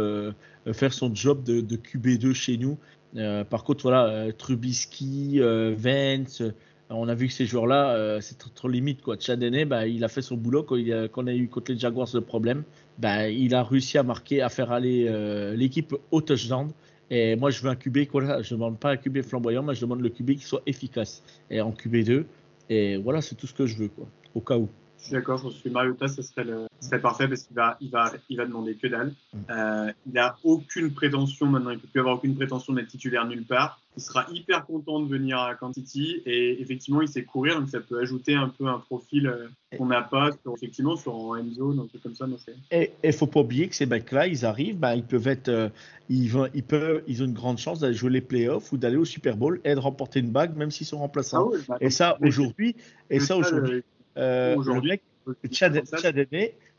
faire 0.73 0.93
son 0.93 1.13
job 1.13 1.43
de, 1.43 1.61
de 1.61 1.75
QB2 1.75 2.33
chez 2.33 2.57
nous 2.57 2.77
euh, 3.17 3.43
par 3.43 3.63
contre, 3.63 3.83
voilà, 3.83 4.07
euh, 4.07 4.31
Trubisky, 4.31 5.39
euh, 5.39 5.73
Vance, 5.77 6.41
on 6.89 7.07
a 7.07 7.15
vu 7.15 7.27
que 7.27 7.33
ces 7.33 7.45
joueurs-là, 7.45 8.19
c'est 8.21 8.37
trop, 8.37 8.67
limite. 8.67 9.01
Quoi. 9.01 9.15
Chadene, 9.19 9.65
bah, 9.65 9.87
il 9.87 10.03
a 10.03 10.07
fait 10.07 10.21
son 10.21 10.37
boulot 10.37 10.61
quand, 10.61 10.75
il 10.75 10.93
a, 10.93 11.07
on 11.15 11.25
a 11.25 11.33
eu 11.33 11.47
contre 11.47 11.71
les 11.71 11.79
Jaguars 11.79 12.07
le 12.13 12.21
problème. 12.21 12.63
Bah, 12.99 13.27
il 13.27 13.55
a 13.55 13.63
réussi 13.63 13.97
à 13.97 14.03
marquer, 14.03 14.43
à 14.43 14.49
faire 14.49 14.71
aller 14.71 15.09
l'équipe 15.57 15.95
au 16.11 16.21
touchdown. 16.21 16.69
Et 17.11 17.35
moi, 17.35 17.51
je 17.51 17.61
veux 17.61 17.69
un 17.69 17.75
QB, 17.75 17.97
je 17.97 18.17
ne 18.17 18.49
demande 18.51 18.79
pas 18.79 18.91
un 18.91 18.97
QB 18.97 19.21
flamboyant, 19.21 19.63
mais 19.63 19.75
je 19.75 19.81
demande 19.81 20.01
le 20.01 20.09
QB 20.09 20.31
qui 20.31 20.45
soit 20.45 20.61
efficace. 20.65 21.23
Et 21.49 21.61
en 21.61 21.71
QB2. 21.71 22.25
Et 22.69 22.97
voilà, 22.97 23.21
c'est 23.21 23.35
tout 23.35 23.47
ce 23.47 23.53
que 23.53 23.65
je 23.65 23.77
veux, 23.77 23.89
quoi, 23.89 24.07
au 24.33 24.41
cas 24.41 24.57
où. 24.57 24.67
Je 25.05 25.09
suis 25.09 25.17
d'accord, 25.17 25.37
je 25.37 25.43
pense 25.43 25.61
que 25.61 25.69
Mariota, 25.69 26.07
ce 26.07 26.23
serait, 26.23 26.45
le, 26.45 26.65
serait 26.79 26.99
parfait 26.99 27.27
parce 27.27 27.43
qu'il 27.43 27.55
va, 27.55 27.77
il 27.79 27.91
va, 27.91 28.11
il 28.27 28.37
va 28.37 28.45
demander 28.47 28.73
que 28.73 28.87
dalle. 28.87 29.13
Mm. 29.33 29.37
Euh, 29.51 29.91
il 30.07 30.13
n'a 30.13 30.35
aucune 30.43 30.95
prétention 30.95 31.45
maintenant, 31.45 31.69
il 31.69 31.75
ne 31.75 31.79
peut 31.79 31.87
plus 31.91 31.99
avoir 31.99 32.15
aucune 32.15 32.33
prétention 32.33 32.73
d'être 32.73 32.87
titulaire 32.87 33.27
nulle 33.27 33.45
part. 33.45 33.79
Il 33.97 34.01
sera 34.01 34.25
hyper 34.33 34.65
content 34.65 34.99
de 34.99 35.07
venir 35.07 35.37
à 35.37 35.53
Kansas 35.53 35.75
City 35.75 36.23
et 36.25 36.59
effectivement, 36.59 37.03
il 37.03 37.07
sait 37.07 37.23
courir, 37.23 37.59
donc 37.59 37.69
ça 37.69 37.81
peut 37.81 38.01
ajouter 38.01 38.33
un 38.33 38.49
peu 38.49 38.65
un 38.65 38.79
profil 38.79 39.27
euh, 39.27 39.47
qu'on 39.77 39.85
n'a 39.85 40.01
pas 40.01 40.31
sur, 40.41 40.55
effectivement 40.55 40.95
sur 40.95 41.15
en 41.15 41.37
end 41.37 41.51
zone, 41.53 41.79
un 41.79 41.85
truc 41.85 42.01
comme 42.01 42.15
ça. 42.15 42.25
et 42.71 42.91
il 43.03 43.13
faut 43.13 43.27
pas 43.27 43.41
oublier 43.41 43.67
que 43.67 43.75
ces 43.75 43.85
mecs-là, 43.85 44.25
ils 44.25 44.43
arrivent, 44.43 44.79
ben, 44.79 44.95
ils 44.95 45.03
peuvent 45.03 45.27
être, 45.27 45.49
euh, 45.49 45.69
ils, 46.09 46.29
vont, 46.29 46.49
ils, 46.55 46.63
peuvent, 46.63 47.03
ils 47.05 47.21
ont 47.21 47.25
une 47.25 47.33
grande 47.33 47.59
chance 47.59 47.79
d'aller 47.79 47.93
jouer 47.93 48.09
les 48.09 48.21
playoffs 48.21 48.71
ou 48.73 48.77
d'aller 48.77 48.97
au 48.97 49.05
Super 49.05 49.37
Bowl 49.37 49.61
et 49.63 49.75
de 49.75 49.79
remporter 49.79 50.19
une 50.19 50.31
bague, 50.31 50.57
même 50.57 50.71
s'ils 50.71 50.87
sont 50.87 50.97
remplaçants. 50.97 51.51
Ah 51.53 51.57
bah, 51.67 51.77
et 51.79 51.91
ça, 51.91 52.17
aujourd'hui, 52.21 52.75
et 53.11 53.19
ça, 53.19 53.37
aujourd'hui 53.37 53.83
euh, 54.17 54.55
Aujourd'hui, 54.55 55.01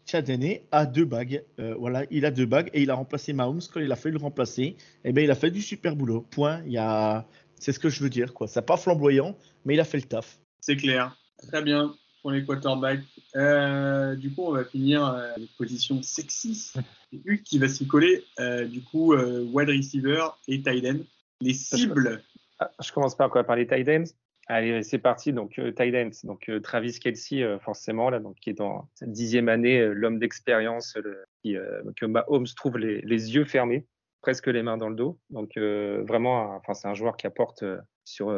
Chadene 0.06 0.58
a 0.70 0.86
deux 0.86 1.04
bagues. 1.04 1.44
Euh, 1.58 1.74
voilà, 1.78 2.04
il 2.10 2.24
a 2.24 2.30
deux 2.30 2.46
bagues 2.46 2.70
et 2.72 2.82
il 2.82 2.90
a 2.90 2.94
remplacé 2.94 3.32
Mahomes 3.32 3.62
quand 3.72 3.80
il 3.80 3.90
a 3.90 3.96
fait 3.96 4.10
le 4.10 4.18
remplacer. 4.18 4.62
Et 4.62 4.76
eh 5.04 5.12
bien, 5.12 5.24
il 5.24 5.30
a 5.30 5.34
fait 5.34 5.50
du 5.50 5.62
super 5.62 5.96
boulot. 5.96 6.24
Point. 6.30 6.62
Il 6.66 6.72
y 6.72 6.78
a 6.78 7.26
C'est 7.58 7.72
ce 7.72 7.78
que 7.78 7.88
je 7.88 8.02
veux 8.02 8.10
dire, 8.10 8.32
quoi. 8.32 8.46
C'est 8.46 8.64
pas 8.64 8.76
flamboyant, 8.76 9.36
mais 9.64 9.74
il 9.74 9.80
a 9.80 9.84
fait 9.84 9.98
le 9.98 10.04
taf. 10.04 10.38
C'est 10.60 10.76
clair. 10.76 11.16
Très 11.48 11.62
bien 11.62 11.94
pour 12.26 12.32
les 12.32 12.44
quarterbacks. 12.44 13.04
Euh, 13.36 14.16
du 14.16 14.34
coup, 14.34 14.42
on 14.46 14.50
va 14.50 14.64
finir 14.64 15.06
euh, 15.06 15.32
avec 15.36 15.48
position 15.56 16.02
sexy. 16.02 16.72
Hugues 17.24 17.44
qui 17.44 17.60
va 17.60 17.68
s'y 17.68 17.86
coller. 17.86 18.24
Euh, 18.40 18.64
du 18.64 18.82
coup, 18.82 19.12
euh, 19.12 19.44
wide 19.52 19.68
receiver 19.68 20.24
et 20.48 20.60
tight 20.60 20.84
end. 20.84 20.98
Les 21.40 21.54
cibles. 21.54 22.22
Ah, 22.58 22.72
je 22.82 22.90
commence 22.90 23.14
par 23.16 23.30
quoi 23.30 23.44
Par 23.44 23.54
les 23.54 23.68
tight 23.68 23.88
ends 23.88 24.10
Allez, 24.48 24.82
c'est 24.84 24.98
parti. 24.98 25.32
Donc, 25.32 25.58
euh, 25.58 25.72
ends. 25.80 26.10
Donc, 26.24 26.48
euh, 26.48 26.60
Travis 26.60 26.98
Kelsey, 27.00 27.42
euh, 27.42 27.58
forcément, 27.58 28.10
là, 28.10 28.20
donc, 28.20 28.36
qui 28.36 28.50
est 28.50 28.54
dans 28.54 28.88
sa 28.94 29.06
dixième 29.06 29.48
année, 29.48 29.80
euh, 29.80 29.92
l'homme 29.92 30.18
d'expérience, 30.18 30.96
que 31.44 32.06
Mahomes 32.06 32.46
trouve 32.54 32.78
les, 32.78 33.00
yeux 33.34 33.44
fermés, 33.44 33.86
presque 34.20 34.46
les 34.46 34.62
mains 34.62 34.76
dans 34.76 34.88
le 34.88 34.94
dos. 34.94 35.18
Donc, 35.30 35.58
vraiment, 35.58 36.54
enfin, 36.56 36.74
c'est 36.74 36.88
un 36.88 36.94
joueur 36.94 37.16
qui 37.16 37.26
apporte 37.26 37.64
sur 38.04 38.28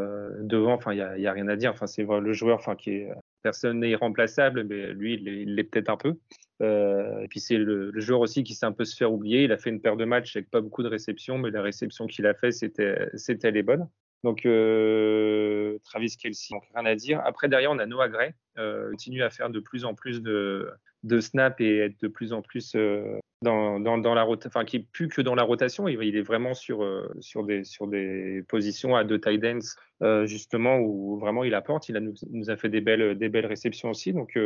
devant. 0.40 0.74
Enfin, 0.74 0.92
il 0.92 1.20
n'y 1.20 1.26
a, 1.26 1.32
rien 1.32 1.48
à 1.48 1.56
dire. 1.56 1.70
Enfin, 1.72 1.86
c'est 1.86 2.04
le 2.04 2.32
joueur, 2.32 2.58
enfin, 2.58 2.74
qui 2.74 2.90
est 2.90 3.08
personne 3.42 3.80
n'est 3.80 3.90
irremplaçable, 3.90 4.64
mais 4.64 4.92
lui, 4.92 5.14
il 5.14 5.54
l'est- 5.54 5.64
peut-être 5.64 5.88
un 5.88 5.96
peu. 5.96 6.16
Et 6.60 7.28
puis 7.30 7.40
c'est 7.40 7.56
le, 7.56 7.90
le 7.90 8.00
joueur 8.00 8.20
aussi 8.20 8.42
qui 8.44 8.54
s'est 8.54 8.66
un 8.66 8.72
peu 8.72 8.84
se 8.84 8.96
faire 8.96 9.12
oublier. 9.12 9.44
Il 9.44 9.52
a 9.52 9.58
fait 9.58 9.70
une 9.70 9.80
paire 9.80 9.96
de 9.96 10.04
matchs 10.04 10.36
avec 10.36 10.50
pas 10.50 10.60
beaucoup 10.60 10.82
de 10.82 10.88
réceptions, 10.88 11.38
mais 11.38 11.50
la 11.50 11.62
réception 11.62 12.06
qu'il 12.06 12.26
a 12.26 12.34
fait, 12.34 12.52
c'était 12.52 13.08
c'était 13.14 13.50
les 13.50 13.62
bonnes. 13.62 13.88
Donc 14.24 14.46
euh, 14.46 15.78
Travis 15.84 16.16
Kelsey, 16.16 16.48
donc 16.50 16.64
rien 16.74 16.86
à 16.86 16.94
dire. 16.94 17.20
Après 17.24 17.48
derrière, 17.48 17.70
on 17.70 17.78
a 17.78 17.86
Noah 17.86 18.08
Gray, 18.08 18.32
euh, 18.58 18.90
continue 18.90 19.22
à 19.22 19.30
faire 19.30 19.50
de 19.50 19.60
plus 19.60 19.84
en 19.84 19.94
plus 19.94 20.22
de 20.22 21.20
snaps 21.20 21.60
et 21.60 21.78
être 21.78 22.00
de 22.02 22.08
plus 22.08 22.32
en 22.32 22.42
plus 22.42 22.74
euh, 22.74 23.18
dans, 23.42 23.78
la 23.78 24.22
rotation, 24.22 24.48
enfin 24.48 24.64
qui 24.64 24.76
est 24.78 24.86
plus 24.92 25.08
que 25.08 25.22
dans 25.22 25.36
la 25.36 25.44
rotation, 25.44 25.86
il, 25.86 26.16
est 26.16 26.22
vraiment 26.22 26.54
sur 26.54 26.82
euh, 26.82 27.08
sur 27.20 27.44
des 27.44 27.62
sur 27.62 27.86
des 27.86 28.42
positions 28.48 28.96
à 28.96 29.04
deux 29.04 29.20
tight 29.20 29.44
ends 29.44 30.26
justement 30.26 30.78
où 30.78 31.18
vraiment 31.18 31.44
il 31.44 31.54
apporte. 31.54 31.88
Il 31.88 31.96
a 31.96 32.00
nous, 32.00 32.14
nous 32.30 32.50
a 32.50 32.56
fait 32.56 32.68
des 32.68 32.80
belles 32.80 33.16
des 33.16 33.28
belles 33.28 33.46
réceptions 33.46 33.90
aussi, 33.90 34.12
donc 34.12 34.36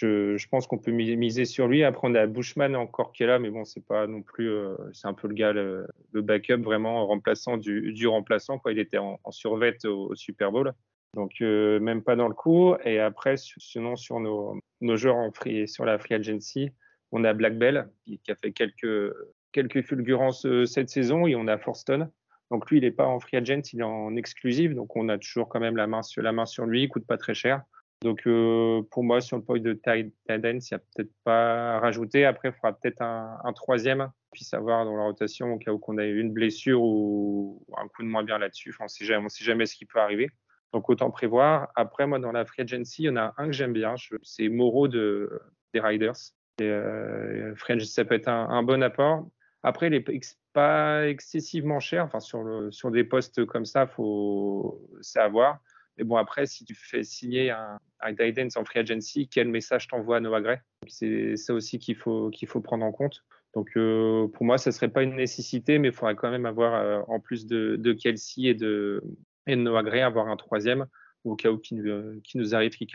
je, 0.00 0.48
pense 0.48 0.66
qu'on 0.66 0.78
peut 0.78 0.90
mi- 0.90 1.16
miser 1.16 1.44
sur 1.44 1.68
lui. 1.68 1.82
Après, 1.84 2.06
on 2.08 2.14
a 2.14 2.26
Bushman 2.26 2.76
encore 2.76 3.12
qui 3.12 3.22
est 3.22 3.26
là, 3.26 3.38
mais 3.38 3.50
bon, 3.50 3.64
c'est 3.64 3.84
pas 3.84 4.06
non 4.06 4.22
plus, 4.22 4.50
euh, 4.50 4.76
c'est 4.92 5.08
un 5.08 5.14
peu 5.14 5.28
le 5.28 5.34
gars, 5.34 5.52
le, 5.52 5.86
backup 6.12 6.58
vraiment 6.62 7.06
remplaçant 7.06 7.56
du, 7.56 8.06
remplaçant. 8.06 8.58
Quoi. 8.58 8.72
Il 8.72 8.78
était 8.78 8.98
en, 8.98 9.18
en 9.24 9.30
survette 9.30 9.84
au, 9.86 10.14
Super 10.14 10.52
Bowl, 10.52 10.72
donc 11.14 11.32
euh, 11.40 11.80
même 11.80 12.02
pas 12.02 12.16
dans 12.16 12.28
le 12.28 12.34
coup. 12.34 12.74
Et 12.84 13.00
après, 13.00 13.36
sinon 13.38 13.96
sur 13.96 14.20
nos, 14.20 14.60
nos 14.82 14.96
joueurs 14.96 15.16
en 15.16 15.32
free, 15.32 15.66
sur 15.66 15.84
la 15.86 15.98
free 15.98 16.14
agency, 16.14 16.70
on 17.12 17.24
a 17.24 17.32
Black 17.32 17.56
Bell 17.56 17.88
qui, 18.04 18.20
a 18.28 18.34
fait 18.34 18.52
quelques 18.52 19.14
quelques 19.52 19.82
fulgurances 19.82 20.44
euh, 20.44 20.66
cette 20.66 20.90
saison 20.90 21.26
et 21.26 21.34
on 21.36 21.46
a 21.46 21.56
Forston. 21.56 22.10
Donc 22.50 22.70
lui, 22.70 22.78
il 22.78 22.82
n'est 22.82 22.90
pas 22.90 23.06
en 23.06 23.18
free 23.18 23.38
agent, 23.38 23.62
il 23.72 23.80
est 23.80 23.82
en 23.82 24.14
exclusive, 24.14 24.74
donc 24.74 24.94
on 24.94 25.08
a 25.08 25.16
toujours 25.16 25.48
quand 25.48 25.58
même 25.58 25.76
la 25.76 25.86
main 25.86 26.02
sur 26.02 26.22
la 26.22 26.32
main 26.32 26.44
sur 26.44 26.66
lui, 26.66 26.82
il 26.82 26.88
coûte 26.88 27.06
pas 27.06 27.16
très 27.16 27.34
cher. 27.34 27.62
Donc 28.02 28.26
euh, 28.26 28.82
pour 28.90 29.04
moi, 29.04 29.20
sur 29.20 29.36
le 29.38 29.42
point 29.42 29.58
de 29.58 29.72
tight 29.72 30.12
il 30.28 30.38
n'y 30.38 30.58
a 30.72 30.78
peut-être 30.78 31.12
pas 31.24 31.76
à 31.76 31.80
rajouter. 31.80 32.24
Après, 32.24 32.50
il 32.50 32.52
faudra 32.52 32.74
peut-être 32.74 33.00
un, 33.00 33.38
un 33.42 33.52
troisième, 33.52 34.10
puis 34.32 34.44
savoir 34.44 34.84
dans 34.84 34.96
la 34.96 35.04
rotation 35.04 35.52
au 35.52 35.58
cas 35.58 35.72
où 35.72 35.78
qu'on 35.78 35.98
a 35.98 36.04
eu 36.04 36.20
une 36.20 36.32
blessure 36.32 36.82
ou 36.82 37.64
un 37.76 37.88
coup 37.88 38.02
de 38.02 38.08
moins 38.08 38.22
bien 38.22 38.38
là-dessus. 38.38 38.70
Enfin, 38.70 38.84
on 38.84 39.24
on 39.24 39.28
sait 39.28 39.44
jamais 39.44 39.66
ce 39.66 39.74
qui 39.74 39.86
peut 39.86 39.98
arriver. 39.98 40.30
Donc 40.72 40.90
autant 40.90 41.10
prévoir. 41.10 41.68
Après, 41.74 42.06
moi, 42.06 42.18
dans 42.18 42.32
la 42.32 42.44
free 42.44 42.62
agency, 42.62 43.04
il 43.04 43.06
y 43.06 43.08
en 43.08 43.16
a 43.16 43.34
un 43.38 43.46
que 43.46 43.52
j'aime 43.52 43.72
bien. 43.72 43.94
C'est 44.22 44.48
Moreau 44.48 44.88
de, 44.88 45.40
des 45.72 45.80
Riders. 45.80 46.16
Et, 46.58 46.64
euh, 46.64 47.54
free 47.56 47.74
agency, 47.74 47.92
ça 47.92 48.04
peut 48.04 48.14
être 48.14 48.28
un, 48.28 48.62
bon 48.62 48.82
apport. 48.82 49.26
Après, 49.62 49.86
il 49.86 49.92
n'est 49.92 50.04
pas 50.52 51.08
excessivement 51.08 51.80
cher. 51.80 52.04
Enfin, 52.04 52.20
sur, 52.20 52.68
sur 52.70 52.90
des 52.90 53.04
postes 53.04 53.46
comme 53.46 53.64
ça, 53.64 53.86
faut 53.86 54.86
c'est 55.00 55.20
à 55.20 55.28
voir. 55.28 55.60
Mais 55.98 56.04
bon, 56.04 56.16
après, 56.16 56.46
si 56.46 56.64
tu 56.64 56.74
fais 56.74 57.02
signer 57.02 57.50
un, 57.50 57.78
un 58.00 58.12
end 58.12 58.48
en 58.56 58.64
free 58.64 58.80
agency, 58.80 59.28
quel 59.28 59.48
message 59.48 59.88
t'envoie 59.88 60.18
à 60.18 60.20
Noah 60.20 60.40
Gray? 60.40 60.58
C'est 60.88 61.36
ça 61.36 61.54
aussi 61.54 61.78
qu'il 61.78 61.96
faut, 61.96 62.30
qu'il 62.30 62.48
faut 62.48 62.60
prendre 62.60 62.84
en 62.84 62.92
compte. 62.92 63.24
Donc, 63.54 63.70
euh, 63.76 64.28
pour 64.28 64.44
moi, 64.44 64.58
ça 64.58 64.72
serait 64.72 64.90
pas 64.90 65.02
une 65.02 65.16
nécessité, 65.16 65.78
mais 65.78 65.88
il 65.88 65.94
faudrait 65.94 66.14
quand 66.14 66.30
même 66.30 66.44
avoir, 66.46 66.74
euh, 66.74 67.00
en 67.08 67.20
plus 67.20 67.46
de, 67.46 67.76
de 67.76 67.92
Kelsey 67.92 68.44
et 68.44 68.54
de, 68.54 69.02
et 69.46 69.56
Noah 69.56 69.82
Gray, 69.82 70.02
avoir 70.02 70.28
un 70.28 70.36
troisième 70.36 70.86
au 71.24 71.34
cas 71.34 71.50
où 71.50 71.58
qui, 71.58 71.74
nous- 71.74 72.20
qui 72.20 72.38
nous 72.38 72.54
arrive, 72.54 72.70
qui, 72.70 72.86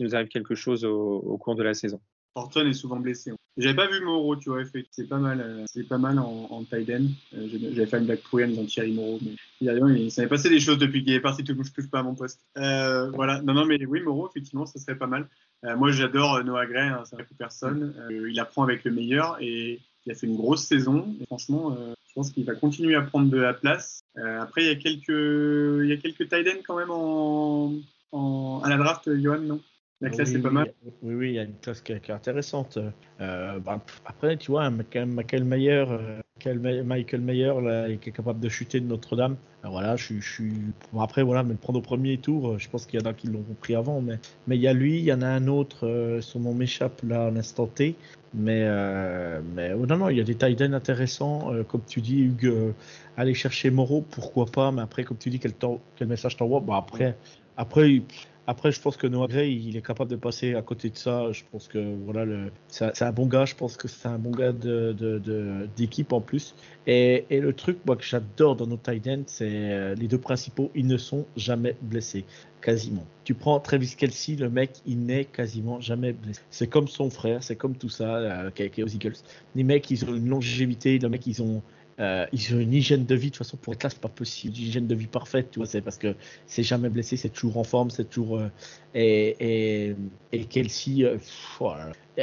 nous 0.00 0.14
arrive 0.14 0.28
quelque 0.28 0.54
chose 0.54 0.84
au 0.84 1.36
cours 1.38 1.54
de 1.54 1.62
la 1.62 1.74
saison. 1.74 2.00
Thornton 2.34 2.66
est 2.66 2.72
souvent 2.72 2.96
blessé. 2.96 3.32
J'avais 3.56 3.76
pas 3.76 3.86
vu 3.86 4.00
Moreau, 4.04 4.34
tu 4.34 4.48
vois, 4.48 4.62
c'est 4.90 5.08
pas 5.08 5.18
mal, 5.18 5.40
euh, 5.40 5.64
c'est 5.66 5.86
pas 5.86 5.98
mal 5.98 6.18
en, 6.18 6.48
en 6.50 6.64
tight 6.64 6.90
end. 6.90 7.06
Euh, 7.34 7.46
J'avais 7.48 7.86
fait 7.86 7.98
une 7.98 8.06
blague 8.06 8.22
pourrie 8.22 8.44
en 8.44 8.48
disant 8.48 8.64
Thierry 8.64 8.92
Moreau, 8.92 9.20
mais 9.22 9.36
finalement, 9.58 9.88
il 9.88 10.10
s'est 10.10 10.26
passé 10.26 10.50
des 10.50 10.58
choses 10.58 10.78
depuis 10.78 11.04
qu'il 11.04 11.12
est 11.12 11.20
parti, 11.20 11.44
tout 11.44 11.54
je 11.62 11.70
touche 11.70 11.88
pas 11.88 12.00
à 12.00 12.02
mon 12.02 12.16
poste. 12.16 12.40
Euh, 12.58 13.10
voilà, 13.12 13.40
non, 13.42 13.54
non, 13.54 13.64
mais 13.64 13.78
oui, 13.86 14.00
Moreau, 14.00 14.28
effectivement, 14.28 14.66
ça 14.66 14.80
serait 14.80 14.98
pas 14.98 15.06
mal. 15.06 15.28
Euh, 15.64 15.76
moi, 15.76 15.92
j'adore 15.92 16.42
Noah 16.42 16.66
Gray, 16.66 16.88
hein, 16.88 17.04
ça 17.04 17.16
ne 17.16 17.22
plus 17.22 17.36
personne. 17.36 17.94
Il 18.10 18.38
apprend 18.40 18.64
avec 18.64 18.82
le 18.82 18.90
meilleur 18.90 19.36
et 19.40 19.80
il 20.04 20.12
a 20.12 20.16
fait 20.16 20.26
une 20.26 20.36
grosse 20.36 20.64
saison. 20.64 21.14
Et 21.20 21.26
franchement, 21.26 21.76
je 22.08 22.12
pense 22.12 22.32
qu'il 22.32 22.44
va 22.44 22.56
continuer 22.56 22.96
à 22.96 23.02
prendre 23.02 23.30
de 23.30 23.38
la 23.38 23.54
place. 23.54 24.00
Après, 24.16 24.64
il 24.64 24.66
y 24.66 24.70
a 24.70 24.74
quelques, 24.74 25.08
il 25.08 25.88
y 25.88 25.92
a 25.92 25.96
quelques 25.96 26.28
tight 26.28 26.48
ends 26.48 26.62
quand 26.66 26.76
même 26.76 26.90
en, 26.90 27.72
en, 28.10 28.60
à 28.64 28.68
la 28.68 28.76
draft, 28.76 29.08
Johan, 29.22 29.38
non? 29.38 29.60
La 30.00 30.10
classe 30.10 30.30
oui, 30.30 30.36
est 30.36 30.42
pas 30.42 30.50
mal. 30.50 30.72
Oui, 31.02 31.14
oui, 31.14 31.28
il 31.30 31.34
y 31.34 31.38
a 31.38 31.44
une 31.44 31.54
classe 31.54 31.80
qui 31.80 31.92
est, 31.92 32.00
qui 32.00 32.10
est 32.10 32.14
intéressante. 32.14 32.78
Euh, 33.20 33.58
bah, 33.60 33.80
après, 34.04 34.36
tu 34.36 34.50
vois, 34.50 34.64
un 34.64 34.70
Michael, 34.70 35.44
Mayer, 35.44 35.84
euh, 35.88 36.20
Michael 36.36 36.58
May- 36.58 36.82
Michael 36.82 37.20
Mayer, 37.20 37.52
là, 37.62 37.86
qui 37.96 38.10
est 38.10 38.12
capable 38.12 38.40
de 38.40 38.48
chuter 38.48 38.80
de 38.80 38.86
Notre-Dame. 38.86 39.36
Voilà, 39.62 39.96
je, 39.96 40.20
suis- 40.20 40.52
bon, 40.92 41.00
après, 41.00 41.22
voilà, 41.22 41.42
mais 41.42 41.52
le 41.52 41.56
prendre 41.58 41.78
au 41.78 41.82
premier 41.82 42.18
tour, 42.18 42.50
euh, 42.50 42.58
je 42.58 42.68
pense 42.68 42.86
qu'il 42.86 43.00
y 43.00 43.02
en 43.02 43.06
a 43.06 43.14
qui 43.14 43.28
l'ont 43.28 43.44
pris 43.60 43.74
avant, 43.74 44.00
mais 44.02 44.18
mais 44.46 44.56
il 44.56 44.62
y 44.62 44.68
a 44.68 44.74
lui, 44.74 44.98
il 44.98 45.04
y 45.04 45.12
en 45.12 45.22
a 45.22 45.28
un 45.28 45.46
autre, 45.46 45.86
euh, 45.86 46.20
son 46.20 46.40
nom 46.40 46.52
m'échappe 46.54 47.00
là 47.02 47.26
à 47.26 47.30
l'instant 47.30 47.66
T. 47.66 47.94
Mais, 48.34 48.62
euh, 48.64 49.40
mais 49.54 49.72
oh, 49.74 49.86
non, 49.86 49.96
non, 49.96 50.08
il 50.10 50.18
y 50.18 50.20
a 50.20 50.24
des 50.24 50.36
ends 50.64 50.72
intéressants. 50.72 51.52
euh, 51.54 51.62
comme 51.62 51.82
tu 51.86 52.00
dis, 52.00 52.20
Hugues, 52.20 52.46
euh, 52.46 52.72
aller 53.16 53.32
chercher 53.32 53.70
Moreau, 53.70 54.02
pourquoi 54.10 54.46
pas. 54.46 54.72
Mais 54.72 54.82
après, 54.82 55.04
comme 55.04 55.16
tu 55.18 55.30
dis, 55.30 55.38
quel, 55.38 55.54
message 56.08 56.36
t'envoie? 56.36 56.60
Bon, 56.60 56.74
après, 56.74 57.16
après, 57.56 58.02
après, 58.46 58.72
je 58.72 58.80
pense 58.80 58.96
que 58.98 59.06
Noah 59.06 59.26
Gray, 59.26 59.54
il 59.54 59.76
est 59.76 59.86
capable 59.86 60.10
de 60.10 60.16
passer 60.16 60.54
à 60.54 60.60
côté 60.60 60.90
de 60.90 60.96
ça. 60.96 61.32
Je 61.32 61.42
pense 61.50 61.66
que 61.66 61.78
voilà, 62.04 62.26
c'est 62.68 63.02
un- 63.02 63.12
bon 63.12 63.26
gars. 63.26 63.46
Je 63.46 63.54
pense 63.54 63.76
que 63.76 63.88
c'est 63.88 64.08
un 64.08 64.18
bon 64.18 64.30
gars 64.30 64.52
d'équipe 65.76 66.12
en 66.12 66.20
plus. 66.20 66.54
Et, 66.86 67.24
le 67.30 67.52
truc, 67.54 67.78
moi, 67.86 67.96
que 67.96 68.04
j'adore 68.04 68.56
dans 68.56 68.66
nos 68.66 68.76
tight 68.76 69.06
ends, 69.08 69.22
c'est 69.26 69.48
euh, 69.72 69.94
les 69.94 70.08
deux 70.08 70.18
principaux, 70.18 70.70
ils 70.74 70.86
ne 70.86 70.98
sont 70.98 71.26
jamais 71.36 71.76
blessés, 71.80 72.26
quasiment. 72.60 73.06
Tu 73.24 73.32
prends 73.34 73.58
Travis 73.60 73.94
Kelsey, 73.96 74.36
le 74.36 74.50
mec, 74.50 74.72
il 74.84 75.06
n'est 75.06 75.24
quasiment 75.24 75.80
jamais 75.80 76.12
blessé. 76.12 76.40
C'est 76.50 76.68
comme 76.68 76.88
son 76.88 77.08
frère, 77.08 77.42
c'est 77.42 77.56
comme 77.56 77.76
tout 77.76 77.88
ça, 77.88 78.16
euh, 78.16 78.50
qui 78.50 78.62
est 78.62 78.82
aux 78.82 78.88
Eagles. 78.88 79.16
Les 79.54 79.64
mecs, 79.64 79.90
ils 79.90 80.04
ont 80.04 80.14
une 80.14 80.28
longévité. 80.28 80.98
Les 80.98 81.08
mecs, 81.08 81.26
ils 81.26 81.42
ont 81.42 81.62
euh, 82.00 82.26
ils 82.32 82.54
ont 82.54 82.58
une 82.58 82.72
hygiène 82.72 83.04
de 83.04 83.14
vie, 83.14 83.26
de 83.30 83.36
toute 83.36 83.38
façon, 83.38 83.56
pour 83.56 83.72
être 83.72 83.84
là, 83.84 83.90
c'est 83.90 84.00
pas 84.00 84.08
possible. 84.08 84.56
Une 84.56 84.62
hygiène 84.62 84.86
de 84.86 84.94
vie 84.94 85.06
parfaite, 85.06 85.50
tu 85.52 85.60
vois, 85.60 85.66
c'est 85.66 85.80
parce 85.80 85.98
que 85.98 86.14
c'est 86.46 86.62
jamais 86.62 86.88
blessé, 86.88 87.16
c'est 87.16 87.28
toujours 87.28 87.56
en 87.58 87.64
forme, 87.64 87.90
c'est 87.90 88.08
toujours. 88.10 88.38
euh, 88.38 88.48
et, 88.94 89.36
et, 89.90 89.96
et 90.32 90.44
Kelsey, 90.44 91.04
euh, 91.04 91.18
oh 91.60 91.72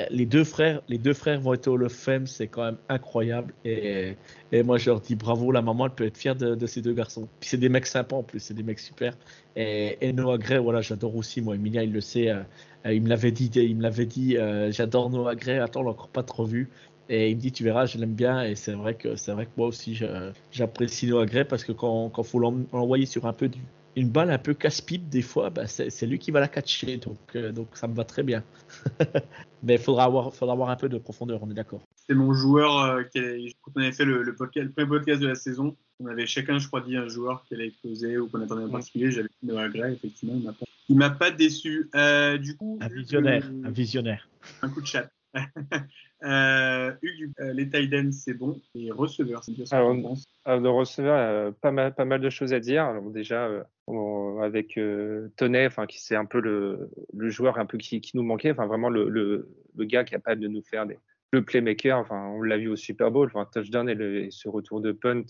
les 0.09 0.25
deux 0.25 0.45
frères, 0.45 0.81
les 0.87 0.97
deux 0.97 1.13
frères 1.13 1.41
vont 1.41 1.53
être 1.53 1.67
au 1.67 1.73
Hall 1.73 1.83
of 1.83 1.91
Fame, 1.91 2.25
c'est 2.25 2.47
quand 2.47 2.63
même 2.63 2.77
incroyable. 2.87 3.53
Et, 3.65 4.15
et 4.53 4.63
moi, 4.63 4.77
je 4.77 4.89
leur 4.89 5.01
dis 5.01 5.15
bravo, 5.15 5.51
la 5.51 5.61
maman, 5.61 5.87
elle 5.87 5.91
peut 5.91 6.05
être 6.05 6.17
fière 6.17 6.35
de, 6.35 6.65
ces 6.65 6.81
deux 6.81 6.93
garçons. 6.93 7.27
C'est 7.41 7.57
des 7.57 7.67
mecs 7.67 7.87
sympas 7.87 8.15
en 8.15 8.23
plus, 8.23 8.39
c'est 8.39 8.53
des 8.53 8.63
mecs 8.63 8.79
super. 8.79 9.17
Et, 9.57 10.13
Noah 10.13 10.37
Gray, 10.37 10.59
voilà, 10.59 10.79
j'adore 10.81 11.15
aussi, 11.17 11.41
moi, 11.41 11.55
Emilia, 11.55 11.83
il 11.83 11.91
le 11.91 11.99
sait, 11.99 12.33
il 12.85 13.01
me 13.01 13.09
l'avait 13.09 13.33
dit, 13.33 13.51
il 13.53 13.75
me 13.75 13.81
l'avait 13.83 14.05
dit, 14.05 14.37
j'adore 14.69 15.09
Noah 15.09 15.35
Gray, 15.35 15.59
attends, 15.59 15.81
on 15.81 15.83
l'a 15.83 15.89
encore 15.89 16.07
pas 16.07 16.23
trop 16.23 16.45
vu. 16.45 16.69
Et 17.09 17.29
il 17.31 17.35
me 17.35 17.41
dit, 17.41 17.51
tu 17.51 17.63
verras, 17.63 17.85
je 17.85 17.97
l'aime 17.97 18.13
bien. 18.13 18.43
Et 18.43 18.55
c'est 18.55 18.73
vrai 18.73 18.95
que 18.95 19.15
c'est 19.15 19.31
vrai 19.33 19.45
que 19.45 19.51
moi 19.57 19.67
aussi, 19.67 19.99
j'apprécie 20.51 21.07
Noah 21.07 21.25
Gray 21.25 21.43
parce 21.45 21.63
que 21.63 21.71
quand 21.73 22.09
quand 22.09 22.23
faut 22.23 22.39
l'en- 22.39 22.65
l'envoyer 22.71 23.05
sur 23.05 23.25
un 23.25 23.33
peu 23.33 23.49
du- 23.49 23.59
une 23.97 24.07
balle 24.09 24.31
un 24.31 24.37
peu 24.37 24.53
casse-pipe, 24.53 25.09
des 25.09 25.21
fois, 25.21 25.49
bah, 25.49 25.67
c'est 25.67 26.05
lui 26.05 26.17
qui 26.19 26.31
va 26.31 26.39
la 26.39 26.47
catcher. 26.47 26.95
Donc, 26.97 27.17
euh, 27.35 27.51
donc 27.51 27.67
ça 27.73 27.87
me 27.89 27.93
va 27.93 28.05
très 28.05 28.23
bien. 28.23 28.43
Mais 29.63 29.73
il 29.75 29.79
faudra 29.79 30.05
avoir, 30.05 30.33
faudra 30.33 30.53
avoir 30.53 30.69
un 30.69 30.77
peu 30.77 30.87
de 30.87 30.97
profondeur, 30.97 31.39
on 31.43 31.51
est 31.51 31.53
d'accord. 31.53 31.81
C'est 32.07 32.15
mon 32.15 32.33
joueur 32.33 32.77
euh, 32.79 33.03
qui 33.03 33.53
quand 33.61 33.71
on 33.75 33.81
avait 33.81 33.91
fait 33.91 34.05
le, 34.05 34.23
le 34.23 34.33
podcast, 34.33 34.65
le 34.67 34.71
premier 34.71 34.87
podcast 34.87 35.21
de 35.21 35.27
la 35.27 35.35
saison. 35.35 35.75
On 35.99 36.07
avait 36.07 36.25
chacun, 36.25 36.57
je 36.57 36.67
crois, 36.67 36.81
dit 36.81 36.95
un 36.95 37.07
joueur 37.09 37.43
qui 37.43 37.53
allait 37.53 37.67
exploser 37.67 38.17
ou 38.17 38.27
qu'on 38.27 38.41
attendait 38.41 38.63
en 38.63 38.69
particulier. 38.69 39.11
J'avais 39.11 39.27
dit 39.41 39.47
Noah 39.49 39.67
Gray, 39.69 39.93
effectivement, 39.93 40.33
il 40.35 40.43
m'a 40.43 40.53
pas, 40.53 40.65
il 40.89 40.95
m'a 40.97 41.09
pas 41.11 41.29
déçu. 41.29 41.89
Euh, 41.93 42.37
du 42.37 42.55
coup, 42.55 42.79
Un 42.81 42.87
visionnaire, 42.87 43.51
un 43.65 43.69
visionnaire. 43.69 44.27
un 44.63 44.69
coup 44.69 44.81
de 44.81 44.87
chat. 44.87 45.11
euh, 46.23 46.91
euh, 47.39 47.53
les 47.53 47.69
tight 47.69 47.93
ends, 47.93 48.11
c'est 48.11 48.33
bon. 48.33 48.59
Les 48.75 48.91
receveurs, 48.91 49.43
c'est 49.43 49.53
bien 49.53 49.65
ce 49.65 49.73
Alors, 49.73 49.95
de 49.95 50.67
receveur, 50.67 51.17
euh, 51.17 51.51
pas 51.51 51.71
mal, 51.71 51.93
pas 51.95 52.05
mal 52.05 52.21
de 52.21 52.29
choses 52.29 52.53
à 52.53 52.59
dire. 52.59 52.85
Alors 52.85 53.09
déjà, 53.09 53.47
euh, 53.47 54.39
avec 54.41 54.79
Toney, 55.37 55.65
enfin 55.65 55.87
qui 55.87 55.99
c'est 55.99 56.15
un 56.15 56.25
peu 56.25 56.39
le, 56.39 56.89
le 57.13 57.29
joueur 57.29 57.57
un 57.57 57.65
peu 57.65 57.77
qui, 57.77 58.01
nous 58.13 58.23
manquait, 58.23 58.51
enfin 58.51 58.67
vraiment 58.67 58.89
le, 58.89 59.09
le, 59.09 59.49
le 59.75 59.85
gars 59.85 60.03
capable 60.03 60.41
de 60.41 60.47
nous 60.47 60.61
faire 60.61 60.85
le 61.31 61.43
playmaker. 61.43 61.97
Enfin, 61.97 62.27
on 62.35 62.41
l'a 62.41 62.57
vu 62.57 62.67
au 62.67 62.75
Super 62.75 63.09
Bowl, 63.09 63.27
enfin 63.33 63.47
touchdown 63.51 63.89
et, 63.89 63.95
le, 63.95 64.25
et 64.25 64.31
ce 64.31 64.47
retour 64.47 64.81
de 64.81 64.91
punt 64.91 65.23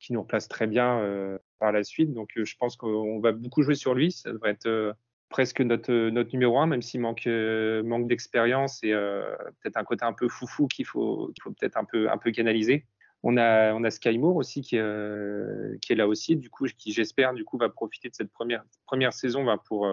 qui 0.00 0.12
nous 0.12 0.22
replace 0.22 0.48
très 0.48 0.66
bien. 0.66 1.38
par 1.60 1.70
la 1.70 1.84
suite. 1.84 2.12
Donc, 2.12 2.30
je 2.34 2.56
pense 2.58 2.76
qu'on 2.76 3.20
va 3.20 3.30
beaucoup 3.30 3.62
jouer 3.62 3.76
sur 3.76 3.94
lui. 3.94 4.10
Ça 4.10 4.32
devrait 4.32 4.50
être 4.50 4.94
presque 5.32 5.60
notre, 5.60 5.92
notre 6.10 6.30
numéro 6.32 6.58
un, 6.58 6.66
même 6.66 6.82
s'il 6.82 7.00
manque, 7.00 7.26
manque 7.26 8.06
d'expérience 8.06 8.82
et 8.84 8.92
peut-être 8.92 9.76
un 9.76 9.84
côté 9.84 10.04
un 10.04 10.12
peu 10.12 10.28
foufou 10.28 10.68
qu'il 10.68 10.86
faut, 10.86 11.32
peut-être 11.44 11.76
un 11.76 11.84
peu, 11.84 12.08
un 12.10 12.18
peu 12.18 12.30
canaliser. 12.30 12.86
On 13.24 13.36
a, 13.36 13.72
on 13.74 13.82
a 13.84 13.90
Sky 13.90 14.18
Moore 14.18 14.36
aussi 14.36 14.62
qui, 14.62 14.76
est 14.76 15.94
là 15.94 16.06
aussi, 16.06 16.36
du 16.36 16.50
coup, 16.50 16.66
qui 16.76 16.92
j'espère 16.92 17.32
va 17.54 17.68
profiter 17.68 18.08
de 18.08 18.14
cette 18.14 18.32
première, 18.32 18.62
première 18.86 19.12
saison 19.12 19.44
va 19.44 19.58
pour 19.58 19.88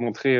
montrer, 0.00 0.38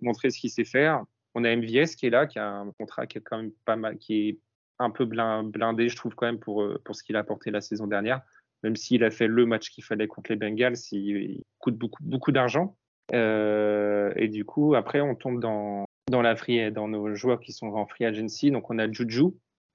montrer 0.00 0.30
ce 0.30 0.38
qu'il 0.38 0.50
sait 0.50 0.64
faire. 0.64 1.04
On 1.34 1.44
a 1.44 1.54
MVS 1.54 1.96
qui 1.96 2.06
est 2.06 2.10
là, 2.10 2.26
qui 2.26 2.38
a 2.38 2.48
un 2.48 2.70
contrat 2.78 3.06
qui 3.06 3.18
est 3.18 3.20
quand 3.20 3.38
même 3.38 3.52
pas 3.64 3.76
mal, 3.76 3.98
qui 3.98 4.28
est 4.28 4.38
un 4.78 4.90
peu 4.90 5.04
blindé, 5.04 5.88
je 5.88 5.96
trouve, 5.96 6.14
quand 6.14 6.26
même, 6.26 6.38
pour, 6.38 6.62
euh, 6.62 6.80
pour 6.84 6.94
ce 6.94 7.02
qu'il 7.02 7.16
a 7.16 7.20
apporté 7.20 7.50
la 7.50 7.60
saison 7.60 7.86
dernière. 7.86 8.20
Même 8.62 8.76
s'il 8.76 9.04
a 9.04 9.10
fait 9.10 9.26
le 9.26 9.46
match 9.46 9.70
qu'il 9.70 9.84
fallait 9.84 10.06
contre 10.06 10.30
les 10.30 10.36
Bengals, 10.36 10.76
il, 10.92 11.42
coûte 11.58 11.76
beaucoup, 11.76 12.02
beaucoup 12.02 12.32
d'argent. 12.32 12.76
Euh, 13.12 14.12
et 14.16 14.28
du 14.28 14.44
coup, 14.44 14.74
après, 14.74 15.00
on 15.00 15.14
tombe 15.14 15.40
dans, 15.40 15.84
dans, 16.10 16.22
la 16.22 16.36
free, 16.36 16.70
dans 16.72 16.88
nos 16.88 17.14
joueurs 17.14 17.40
qui 17.40 17.52
sont 17.52 17.68
en 17.68 17.86
free 17.86 18.04
agency. 18.04 18.50
Donc, 18.50 18.70
on 18.70 18.78
a 18.78 18.90
Juju. 18.90 19.24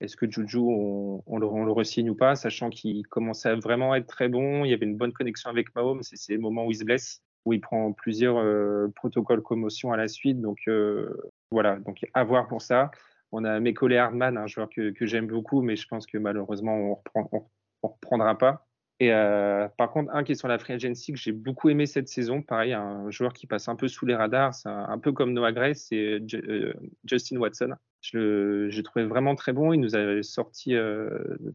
Est-ce 0.01 0.15
que 0.15 0.29
Juju, 0.29 0.59
on, 0.59 1.23
on, 1.25 1.37
le, 1.37 1.45
on 1.45 1.65
le 1.65 1.71
resigne 1.71 2.09
ou 2.09 2.15
pas, 2.15 2.35
sachant 2.35 2.69
qu'il 2.69 3.05
commençait 3.07 3.49
à 3.49 3.55
vraiment 3.55 3.93
être 3.95 4.07
très 4.07 4.29
bon. 4.29 4.63
Il 4.63 4.71
y 4.71 4.73
avait 4.73 4.85
une 4.85 4.97
bonne 4.97 5.13
connexion 5.13 5.49
avec 5.49 5.75
Mahomes. 5.75 6.03
C'est 6.03 6.17
ces 6.17 6.37
moments 6.37 6.65
où 6.65 6.71
il 6.71 6.77
se 6.77 6.85
blesse, 6.85 7.21
où 7.45 7.53
il 7.53 7.61
prend 7.61 7.91
plusieurs 7.91 8.37
euh, 8.37 8.87
protocoles 8.95 9.41
commotion 9.41 9.91
à 9.91 9.97
la 9.97 10.07
suite. 10.07 10.39
Donc, 10.39 10.59
voilà. 11.51 11.77
Donc, 11.79 12.05
à 12.13 12.23
voir 12.23 12.47
pour 12.47 12.61
ça. 12.61 12.91
On 13.31 13.43
a 13.43 13.59
Mekole 13.59 13.93
Hardman, 13.93 14.37
un 14.37 14.47
joueur 14.47 14.69
que, 14.69 14.93
j'aime 15.01 15.27
beaucoup, 15.27 15.61
mais 15.61 15.75
je 15.75 15.87
pense 15.87 16.07
que 16.07 16.17
malheureusement, 16.17 16.73
on 16.73 17.21
ne 17.21 17.39
reprendra 17.83 18.37
pas. 18.37 18.68
Et 19.01 19.13
euh, 19.13 19.69
par 19.77 19.91
contre, 19.91 20.13
un 20.13 20.23
qui 20.23 20.33
est 20.33 20.35
sur 20.35 20.49
la 20.49 20.59
free 20.59 20.73
agency 20.73 21.13
que 21.13 21.17
j'ai 21.17 21.31
beaucoup 21.31 21.69
aimé 21.69 21.85
cette 21.85 22.09
saison, 22.09 22.41
pareil, 22.41 22.73
un 22.73 23.09
joueur 23.09 23.31
qui 23.31 23.47
passe 23.47 23.69
un 23.69 23.77
peu 23.77 23.87
sous 23.87 24.05
les 24.05 24.15
radars, 24.15 24.53
c'est 24.53 24.67
un, 24.67 24.99
peu 24.99 25.13
comme 25.13 25.31
Noah 25.31 25.53
Gray, 25.53 25.73
c'est 25.73 26.19
euh, 26.33 26.73
Justin 27.05 27.37
Watson. 27.37 27.75
Je 28.01 28.67
l'ai 28.67 28.83
trouvé 28.83 29.05
vraiment 29.05 29.35
très 29.35 29.53
bon. 29.53 29.71
Il 29.71 29.79
nous 29.79 29.95
a 29.95 30.21
sorti 30.21 30.75
euh, 30.75 31.09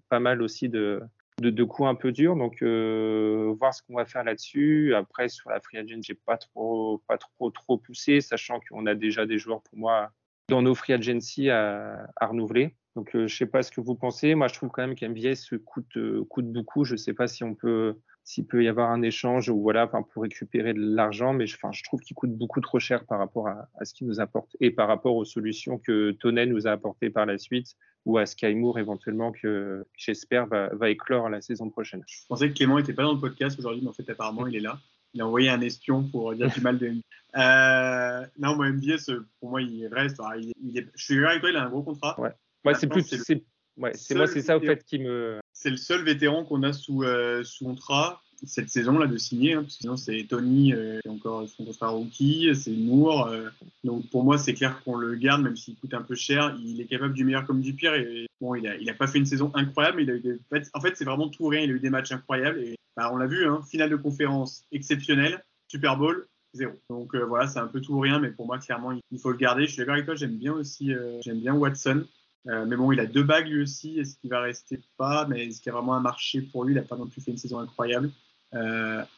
pas 0.09 0.21
mal 0.21 0.41
aussi 0.41 0.71
de, 0.71 1.03
de, 1.39 1.65
coups 1.65 1.87
un 1.87 1.95
peu 1.95 2.13
durs. 2.13 2.37
Donc, 2.37 2.63
voir 2.63 3.75
ce 3.75 3.83
qu'on 3.83 3.97
va 3.97 4.07
faire 4.07 4.25
là-dessus. 4.25 4.95
Après, 4.95 5.29
sur 5.29 5.51
la 5.51 5.61
free 5.61 5.77
agent, 5.77 6.01
j'ai 6.01 6.15
pas 6.15 6.39
trop, 6.39 7.03
pas 7.07 7.19
trop, 7.19 7.51
trop 7.51 7.77
poussé, 7.77 8.23
sachant 8.23 8.59
qu'on 8.71 8.87
a 8.87 8.95
déjà 8.95 9.27
des 9.27 9.37
joueurs 9.37 9.63
pour 9.63 9.79
moi 9.79 10.11
dans 10.49 10.63
nos 10.63 10.75
free 10.75 10.95
agency 10.95 11.51
à, 11.51 12.07
à 12.17 12.27
renouveler. 12.27 12.75
Donc, 12.97 13.15
euh, 13.17 13.27
je 13.27 13.37
sais 13.37 13.47
pas 13.47 13.63
ce 13.63 13.73
que 13.73 13.81
vous 13.81 13.95
pensez. 13.95 14.35
Moi, 14.35 14.49
je 14.49 14.55
trouve 14.55 14.71
quand 14.71 14.87
même 14.87 14.95
qu'MVS 14.95 15.59
coûte, 15.65 15.97
euh, 15.97 16.25
coûte 16.29 16.51
beaucoup. 16.53 16.85
Je 16.85 16.95
sais 16.95 17.13
pas 17.13 17.27
si 17.27 17.43
on 17.43 17.55
peut, 17.55 17.97
s'il 18.23 18.47
peut 18.47 18.63
y 18.63 18.69
avoir 18.69 18.91
un 18.91 19.03
échange 19.03 19.49
ou 19.49 19.61
voilà, 19.61 19.87
pour 19.87 20.23
récupérer 20.23 20.75
de 20.75 20.81
l'argent, 20.81 21.33
mais 21.33 21.47
je, 21.47 21.57
enfin, 21.57 21.73
je 21.73 21.83
trouve 21.83 22.01
qu'il 22.01 22.15
coûte 22.15 22.33
beaucoup 22.37 22.61
trop 22.61 22.79
cher 22.79 23.05
par 23.05 23.19
rapport 23.19 23.49
à, 23.49 23.69
à 23.81 23.85
ce 23.85 23.95
qu'il 23.95 24.07
nous 24.07 24.21
apporte 24.21 24.57
et 24.61 24.71
par 24.71 24.87
rapport 24.87 25.17
aux 25.17 25.25
solutions 25.25 25.79
que 25.79 26.13
Tonnet 26.13 26.47
nous 26.47 26.67
a 26.67 26.71
apportées 26.71 27.11
par 27.11 27.27
la 27.27 27.37
suite 27.37 27.75
ou 28.05 28.19
à 28.19 28.27
Sky 28.27 28.55
Moore 28.55 28.79
éventuellement 28.79 29.33
que 29.33 29.87
j'espère 29.97 30.47
va, 30.47 30.69
va, 30.75 30.91
éclore 30.91 31.31
la 31.31 31.41
saison 31.41 31.71
prochaine. 31.71 32.05
Je 32.07 32.19
pensais 32.29 32.51
que 32.51 32.55
Clément 32.55 32.77
n'était 32.77 32.93
pas 32.93 33.03
dans 33.03 33.15
le 33.15 33.21
podcast 33.21 33.59
aujourd'hui, 33.59 33.81
mais 33.83 33.89
en 33.89 33.93
fait, 33.93 34.09
apparemment, 34.09 34.47
il 34.47 34.57
est 34.57 34.61
là 34.61 34.79
il 35.15 35.21
a 35.21 35.27
envoyé 35.27 35.49
un 35.49 35.61
espion 35.61 36.03
pour 36.03 36.35
dire 36.35 36.51
du 36.51 36.61
mal 36.61 36.79
de 36.79 36.93
euh, 37.37 38.27
non, 38.39 38.57
moi, 38.57 38.71
MVS, 38.71 39.11
pour 39.41 39.51
moi, 39.51 39.63
il 39.63 39.87
reste. 39.89 40.21
Il 40.63 40.79
est, 40.79 40.87
je 40.95 41.05
suis 41.05 41.15
d'accord 41.15 41.31
avec 41.31 41.41
toi, 41.41 41.51
il 41.51 41.57
a 41.57 41.65
un 41.65 41.69
gros 41.69 41.83
contrat. 41.83 42.21
Ouais, 42.21 42.33
ouais 42.65 42.75
c'est 42.75 42.87
plus. 42.87 43.03
C'est 43.03 43.43
ouais, 43.77 43.93
moi, 44.15 44.27
c'est 44.27 44.43
ça, 44.43 44.57
au 44.57 44.61
fait, 44.61 44.85
qui 44.85 44.99
me. 44.99 45.39
C'est 45.53 45.71
le 45.71 45.77
seul 45.77 46.05
vétéran 46.05 46.45
qu'on 46.45 46.62
a 46.62 46.73
sous, 46.73 47.03
euh, 47.03 47.43
sous 47.45 47.65
contrat 47.65 48.21
cette 48.47 48.69
saison-là 48.69 49.07
de 49.07 49.17
signer, 49.17 49.55
hein, 49.55 49.62
parce 49.62 49.77
que 49.77 49.81
sinon, 49.83 49.97
c'est 49.97 50.27
Tony, 50.29 50.75
euh, 50.75 51.01
encore 51.09 51.49
son 51.49 51.65
contrat 51.65 51.89
rookie, 51.89 52.51
c'est 52.55 52.73
Moore. 52.73 53.29
Euh, 53.29 53.49
donc, 53.85 54.09
pour 54.11 54.25
moi, 54.25 54.37
c'est 54.37 54.53
clair 54.53 54.83
qu'on 54.85 54.97
le 54.97 55.15
garde, 55.15 55.43
même 55.43 55.57
s'il 55.57 55.77
coûte 55.77 55.95
un 55.95 56.03
peu 56.03 56.15
cher. 56.15 56.55
Il 56.62 56.81
est 56.81 56.87
capable 56.87 57.15
du 57.15 57.25
meilleur 57.25 57.47
comme 57.47 57.62
du 57.62 57.73
pire. 57.73 57.95
Et 57.95 58.27
bon, 58.41 58.55
il 58.55 58.67
a, 58.67 58.77
il 58.77 58.91
a 58.91 58.95
pas 58.95 59.07
fait 59.07 59.19
une 59.19 59.27
saison 59.27 59.51
incroyable, 59.55 59.99
mais 59.99 60.03
il 60.03 60.11
a 60.11 60.15
eu 60.15 60.21
des, 60.21 60.39
en 60.75 60.81
fait, 60.81 60.97
c'est 60.97 61.05
vraiment 61.05 61.29
tout 61.29 61.47
rien. 61.47 61.61
Il 61.61 61.71
a 61.71 61.75
eu 61.75 61.81
des 61.81 61.91
matchs 61.91 62.12
incroyables. 62.12 62.59
Et 62.61 62.77
bah, 62.97 63.11
on 63.12 63.17
l'a 63.17 63.27
vu, 63.27 63.47
hein, 63.47 63.61
finale 63.69 63.91
de 63.91 63.97
conférence 63.97 64.65
exceptionnelle, 64.73 65.43
Super 65.69 65.97
Bowl, 65.97 66.27
zéro. 66.53 66.73
Donc 66.91 67.15
euh, 67.15 67.25
voilà, 67.25 67.47
c'est 67.49 67.59
un 67.59 67.67
peu 67.67 67.81
tout 67.81 67.95
ou 67.95 68.01
rien, 68.01 68.19
mais 68.19 68.31
pour 68.31 68.47
moi, 68.47 68.59
clairement, 68.59 68.93
il 69.11 69.19
faut 69.19 69.31
le 69.31 69.37
garder. 69.37 69.67
Je 69.67 69.73
suis 69.73 69.79
d'accord 69.79 69.95
avec 69.95 70.07
toi, 70.07 70.15
j'aime 70.15 70.37
bien 70.37 70.53
aussi, 70.53 70.93
euh, 70.93 71.21
j'aime 71.23 71.41
bien 71.41 71.55
Watson. 71.55 72.05
Euh, 72.47 72.67
mais 72.67 72.77
bon, 72.77 72.93
il 72.93 73.01
a 73.01 73.07
deux 73.07 73.23
bagues 73.23 73.49
lui 73.49 73.63
aussi. 73.63 73.99
Est-ce 73.99 74.17
qu'il 74.17 74.31
va 74.31 74.41
rester 74.41 74.81
pas? 74.97 75.27
Mais 75.29 75.47
est-ce 75.47 75.61
qu'il 75.61 75.71
y 75.71 75.75
a 75.75 75.79
vraiment 75.79 75.95
un 75.95 76.01
marché 76.01 76.43
pour 76.43 76.65
lui? 76.65 76.73
Il 76.73 76.77
n'a 76.77 76.83
pas 76.83 76.97
non 76.97 77.07
plus 77.07 77.21
fait 77.21 77.31
une 77.31 77.39
saison 77.39 77.59
incroyable. 77.59 78.11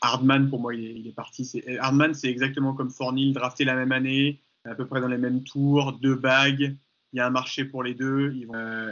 Hardman, 0.00 0.48
pour 0.48 0.60
moi, 0.60 0.74
il 0.74 1.06
est, 1.06 1.12
parti. 1.12 1.62
Hardman, 1.78 2.14
c'est 2.14 2.28
exactement 2.28 2.72
comme 2.72 2.90
Fornil, 2.90 3.34
drafté 3.34 3.64
la 3.64 3.74
même 3.74 3.92
année, 3.92 4.40
à 4.64 4.74
peu 4.74 4.86
près 4.86 5.02
dans 5.02 5.08
les 5.08 5.18
mêmes 5.18 5.44
tours, 5.44 5.92
deux 6.00 6.14
bagues. 6.14 6.74
Il 7.12 7.18
y 7.18 7.20
a 7.20 7.26
un 7.26 7.30
marché 7.30 7.66
pour 7.66 7.82
les 7.82 7.92
deux. 7.92 8.32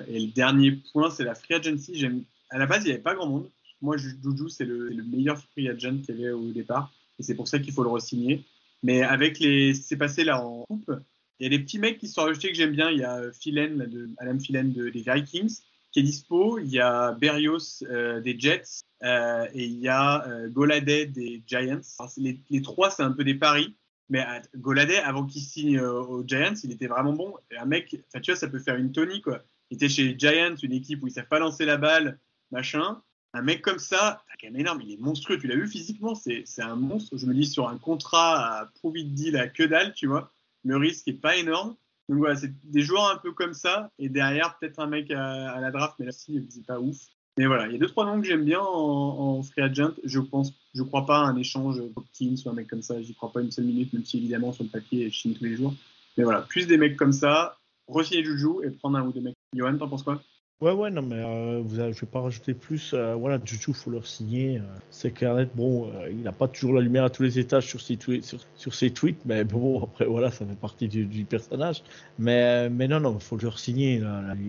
et 0.06 0.20
le 0.20 0.32
dernier 0.32 0.72
point, 0.92 1.08
c'est 1.08 1.24
la 1.24 1.34
free 1.34 1.54
agency. 1.54 2.06
À 2.50 2.58
la 2.58 2.66
base, 2.66 2.82
il 2.82 2.88
n'y 2.88 2.92
avait 2.92 3.02
pas 3.02 3.14
grand 3.14 3.26
monde. 3.26 3.50
Moi, 3.80 3.96
Juju, 3.96 4.50
c'est 4.50 4.66
le, 4.66 4.90
le, 4.90 5.02
meilleur 5.02 5.38
free 5.38 5.68
agent 5.68 5.98
qu'il 6.04 6.20
y 6.20 6.24
avait 6.26 6.32
au 6.32 6.52
départ. 6.52 6.92
Et 7.18 7.22
c'est 7.22 7.34
pour 7.34 7.48
ça 7.48 7.58
qu'il 7.58 7.72
faut 7.72 7.82
le 7.82 7.90
re-signer. 7.90 8.44
Mais 8.82 9.02
avec 9.02 9.38
les, 9.40 9.72
c'est 9.74 9.96
passé 9.96 10.24
là 10.24 10.44
en 10.44 10.64
coupe, 10.66 10.92
il 11.40 11.44
y 11.44 11.46
a 11.46 11.50
des 11.56 11.62
petits 11.62 11.78
mecs 11.78 11.98
qui 11.98 12.08
sont 12.08 12.22
rajoutés 12.22 12.48
que 12.48 12.54
j'aime 12.54 12.72
bien. 12.72 12.90
Il 12.90 12.98
y 12.98 13.04
a 13.04 13.20
Philen, 13.32 13.78
de, 13.78 14.10
Adam 14.18 14.38
Philen 14.38 14.72
de, 14.72 14.88
des 14.88 15.02
Vikings 15.02 15.58
qui 15.90 16.00
est 16.00 16.02
dispo. 16.02 16.58
Il 16.58 16.68
y 16.68 16.80
a 16.80 17.12
Berrios 17.12 17.82
euh, 17.84 18.20
des 18.20 18.38
Jets 18.38 18.82
euh, 19.02 19.46
et 19.52 19.64
il 19.64 19.78
y 19.80 19.88
a 19.88 20.26
euh, 20.26 20.48
Goladay 20.48 21.06
des 21.06 21.42
Giants. 21.46 21.80
les, 22.16 22.62
trois, 22.62 22.90
c'est 22.90 23.02
un 23.02 23.12
peu 23.12 23.24
des 23.24 23.34
paris. 23.34 23.76
Mais 24.08 24.20
euh, 24.20 24.40
Goladay, 24.56 24.98
avant 24.98 25.24
qu'il 25.24 25.42
signe 25.42 25.78
euh, 25.78 26.02
aux 26.02 26.26
Giants, 26.26 26.54
il 26.62 26.72
était 26.72 26.86
vraiment 26.86 27.12
bon. 27.12 27.34
Un 27.58 27.66
mec, 27.66 27.88
tu 27.88 28.30
vois, 28.30 28.36
ça 28.36 28.48
peut 28.48 28.58
faire 28.58 28.76
une 28.76 28.92
Tony, 28.92 29.20
quoi. 29.20 29.42
Il 29.70 29.76
était 29.76 29.88
chez 29.88 30.04
les 30.04 30.18
Giants, 30.18 30.56
une 30.62 30.72
équipe 30.72 31.02
où 31.02 31.06
ils 31.06 31.12
savent 31.12 31.26
pas 31.26 31.38
lancer 31.38 31.64
la 31.64 31.78
balle, 31.78 32.18
machin 32.50 33.02
un 33.34 33.42
mec 33.42 33.62
comme 33.62 33.80
ça, 33.80 34.22
quand 34.40 34.46
même 34.46 34.60
énorme, 34.60 34.80
il 34.82 34.92
est 34.92 35.00
monstrueux. 35.00 35.38
Tu 35.38 35.48
l'as 35.48 35.56
vu 35.56 35.66
physiquement, 35.66 36.14
c'est 36.14 36.44
un 36.58 36.76
monstre. 36.76 37.16
Je 37.16 37.26
me 37.26 37.34
dis 37.34 37.46
sur 37.46 37.68
un 37.68 37.78
contrat 37.78 38.60
à 38.60 38.66
profit 38.66 39.04
deal 39.04 39.36
à 39.36 39.48
que 39.48 39.64
dalle, 39.64 39.92
tu 39.92 40.06
vois, 40.06 40.32
le 40.64 40.76
risque 40.76 41.08
est 41.08 41.20
pas 41.20 41.36
énorme. 41.36 41.74
Donc 42.08 42.18
voilà, 42.18 42.36
c'est 42.36 42.52
des 42.64 42.82
joueurs 42.82 43.10
un 43.10 43.18
peu 43.18 43.32
comme 43.32 43.54
ça. 43.54 43.90
Et 43.98 44.08
derrière, 44.08 44.58
peut-être 44.58 44.78
un 44.78 44.86
mec 44.86 45.10
à, 45.10 45.60
la 45.60 45.70
draft, 45.70 45.94
mais 45.98 46.06
là, 46.06 46.12
si, 46.12 46.46
c'est 46.50 46.66
pas 46.66 46.78
ouf. 46.78 46.98
Mais 47.36 47.46
voilà, 47.46 47.66
il 47.66 47.72
y 47.72 47.76
a 47.76 47.78
deux, 47.78 47.88
trois 47.88 48.06
noms 48.06 48.20
que 48.20 48.26
j'aime 48.26 48.44
bien 48.44 48.60
en, 48.60 49.42
free 49.42 49.62
agent. 49.62 49.92
Je 50.04 50.20
pense, 50.20 50.52
je 50.74 50.82
crois 50.82 51.06
pas 51.06 51.18
à 51.18 51.22
un 51.22 51.36
échange 51.36 51.80
Hopkins 51.96 52.36
ou 52.44 52.50
un 52.50 52.52
mec 52.52 52.68
comme 52.68 52.82
ça. 52.82 53.00
J'y 53.02 53.14
crois 53.14 53.32
pas 53.32 53.40
une 53.40 53.50
seule 53.50 53.64
minute, 53.64 53.92
même 53.92 54.04
si 54.04 54.18
évidemment, 54.18 54.52
sur 54.52 54.64
le 54.64 54.70
papier, 54.70 55.08
je 55.08 55.14
chine 55.14 55.34
tous 55.34 55.44
les 55.44 55.56
jours. 55.56 55.74
Mais 56.16 56.24
voilà, 56.24 56.42
plus 56.42 56.66
des 56.66 56.76
mecs 56.76 56.96
comme 56.96 57.12
ça, 57.12 57.58
re-signer 57.88 58.24
Juju 58.24 58.64
et 58.64 58.70
prendre 58.70 58.98
un 58.98 59.06
ou 59.06 59.12
deux 59.12 59.20
mecs. 59.20 59.34
Johan, 59.52 59.76
t'en 59.76 59.88
penses 59.88 60.04
quoi? 60.04 60.22
Ouais, 60.60 60.70
ouais, 60.72 60.90
non, 60.90 61.02
mais 61.02 61.16
euh, 61.16 61.60
vous 61.62 61.76
je 61.76 62.00
vais 62.00 62.06
pas 62.06 62.20
rajouter 62.20 62.54
plus. 62.54 62.92
Euh, 62.94 63.14
voilà, 63.16 63.38
Juju, 63.44 63.74
faut 63.74 63.90
leur 63.90 64.06
signer. 64.06 64.58
Euh, 64.58 64.62
c'est 64.88 65.10
clair 65.10 65.46
Bon, 65.54 65.90
euh, 65.92 66.08
il 66.10 66.22
n'a 66.22 66.32
pas 66.32 66.46
toujours 66.48 66.74
la 66.74 66.80
lumière 66.80 67.04
à 67.04 67.10
tous 67.10 67.24
les 67.24 67.38
étages 67.40 67.66
sur 67.66 67.80
ses, 67.80 67.96
tweets, 67.96 68.36
sur, 68.54 68.74
ses 68.74 68.90
tweets, 68.90 69.20
mais 69.26 69.42
bon, 69.44 69.82
après, 69.84 70.06
voilà, 70.06 70.30
ça 70.30 70.46
fait 70.46 70.54
partie 70.54 70.86
du, 70.88 71.24
personnage. 71.24 71.82
Mais, 72.18 72.70
mais 72.70 72.86
non, 72.88 73.00
non, 73.00 73.18
faut 73.18 73.36
leur 73.36 73.58
signer. 73.58 74.00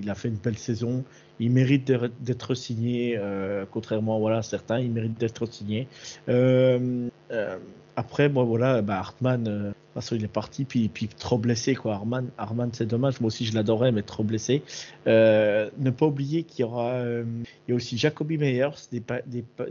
Il 0.01 0.09
a 0.09 0.15
fait 0.15 0.29
une 0.29 0.37
belle 0.37 0.57
saison. 0.57 1.03
Il 1.39 1.51
mérite 1.51 1.91
d'être 2.21 2.53
signé, 2.55 3.19
contrairement 3.71 4.19
voilà, 4.19 4.37
à 4.37 4.41
certains, 4.43 4.79
il 4.79 4.91
mérite 4.91 5.19
d'être 5.19 5.45
signé. 5.47 5.87
après, 7.95 8.29
bon, 8.29 8.43
voilà, 8.45 8.81
bah, 8.81 8.99
Hartmann 8.99 9.73
toute 9.73 9.84
façon, 9.95 10.15
il 10.15 10.23
est 10.23 10.27
parti, 10.27 10.65
puis, 10.65 10.89
puis 10.89 11.07
trop 11.07 11.37
blessé, 11.37 11.73
quoi. 11.75 11.95
Arman, 11.95 12.29
Arman 12.37 12.69
c'est 12.73 12.85
dommage. 12.85 13.19
Moi 13.21 13.27
aussi, 13.27 13.45
je 13.45 13.55
l'adorais, 13.55 13.91
mais 13.91 14.01
trop 14.01 14.23
blessé. 14.23 14.61
Euh, 15.07 15.69
ne 15.77 15.89
pas 15.89 16.05
oublier 16.05 16.43
qu'il 16.43 16.61
y 16.61 16.63
aura 16.63 16.91
euh, 16.93 17.23
il 17.67 17.71
y 17.71 17.73
a 17.73 17.75
aussi 17.75 17.97
Jacoby 17.97 18.37
Meyers 18.37 18.69
des, 18.91 19.01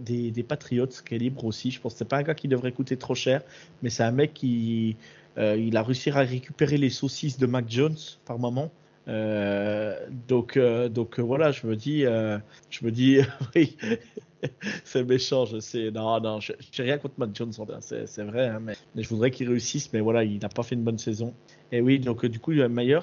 des, 0.01 0.31
des, 0.31 0.43
Patriots 0.43 0.87
qui 0.87 1.15
est 1.15 1.19
libre 1.19 1.45
aussi. 1.45 1.71
Je 1.71 1.81
pense 1.81 1.93
que 1.93 1.99
c'est 1.99 2.09
pas 2.09 2.19
un 2.19 2.23
gars 2.23 2.35
qui 2.35 2.49
devrait 2.49 2.73
coûter 2.73 2.97
trop 2.97 3.15
cher, 3.15 3.43
mais 3.83 3.91
c'est 3.91 4.03
un 4.03 4.13
mec 4.13 4.35
qui 4.35 4.97
euh, 5.37 5.57
il 5.57 5.77
a 5.77 5.83
réussi 5.83 6.11
à 6.11 6.21
récupérer 6.21 6.79
les 6.79 6.91
saucisses 6.91 7.39
de 7.39 7.47
Mac 7.47 7.67
Jones 7.69 7.97
par 8.25 8.39
moment. 8.39 8.71
Donc, 9.07 10.59
donc 10.59 11.21
voilà, 11.21 11.53
je 11.53 11.67
me 11.67 11.77
dis, 11.77 12.01
je 12.01 12.85
me 12.85 12.91
dis, 12.91 13.19
c'est 14.85 15.05
méchant, 15.05 15.45
je 15.45 15.59
sais. 15.61 15.91
Non, 15.91 16.21
non, 16.21 16.41
j'ai 16.41 16.83
rien 16.83 16.99
contre 16.99 17.15
Matt 17.19 17.35
Jones, 17.35 17.53
c'est 17.81 18.23
vrai, 18.23 18.49
hein, 18.49 18.61
mais, 18.61 18.75
je 18.97 19.09
voudrais 19.09 19.31
qu'il 19.31 19.49
réussisse, 19.49 19.93
mais 19.93 20.01
voilà, 20.01 20.25
il 20.25 20.39
n'a 20.41 20.49
pas 20.49 20.63
fait 20.63 20.75
une 20.75 20.83
bonne 20.83 20.99
saison. 20.99 21.35
Et 21.73 21.81
oui, 21.81 21.99
donc 21.99 22.25
du 22.27 22.39
coup, 22.39 22.53
Myers. 22.53 22.99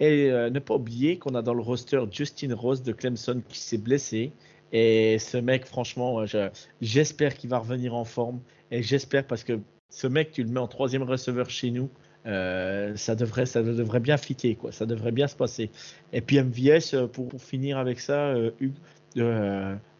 Et 0.00 0.30
euh, 0.30 0.50
ne 0.50 0.58
pas 0.58 0.74
oublier 0.74 1.18
qu'on 1.18 1.34
a 1.34 1.42
dans 1.42 1.54
le 1.54 1.62
roster 1.62 2.00
Justin 2.10 2.54
Rose 2.54 2.82
de 2.82 2.92
Clemson 2.92 3.42
qui 3.48 3.58
s'est 3.58 3.78
blessé. 3.78 4.32
Et 4.72 5.18
ce 5.18 5.36
mec, 5.36 5.64
franchement, 5.64 6.24
j'espère 6.80 7.34
qu'il 7.34 7.50
va 7.50 7.58
revenir 7.58 7.94
en 7.94 8.04
forme. 8.04 8.40
Et 8.70 8.82
j'espère 8.82 9.26
parce 9.26 9.44
que 9.44 9.60
ce 9.90 10.06
mec, 10.06 10.32
tu 10.32 10.42
le 10.42 10.50
mets 10.50 10.60
en 10.60 10.66
troisième 10.66 11.04
receveur 11.04 11.48
chez 11.48 11.70
nous. 11.70 11.88
Euh, 12.26 12.96
ça 12.96 13.14
devrait 13.14 13.46
ça 13.46 13.62
devrait 13.62 14.00
bien 14.00 14.16
fitter 14.16 14.56
quoi 14.56 14.72
ça 14.72 14.84
devrait 14.84 15.12
bien 15.12 15.28
se 15.28 15.36
passer 15.36 15.70
et 16.12 16.20
puis 16.20 16.42
MVS 16.42 16.94
euh, 16.94 17.06
pour 17.06 17.28
finir 17.40 17.78
avec 17.78 18.00
ça 18.00 18.34
Hugues, 18.58 18.74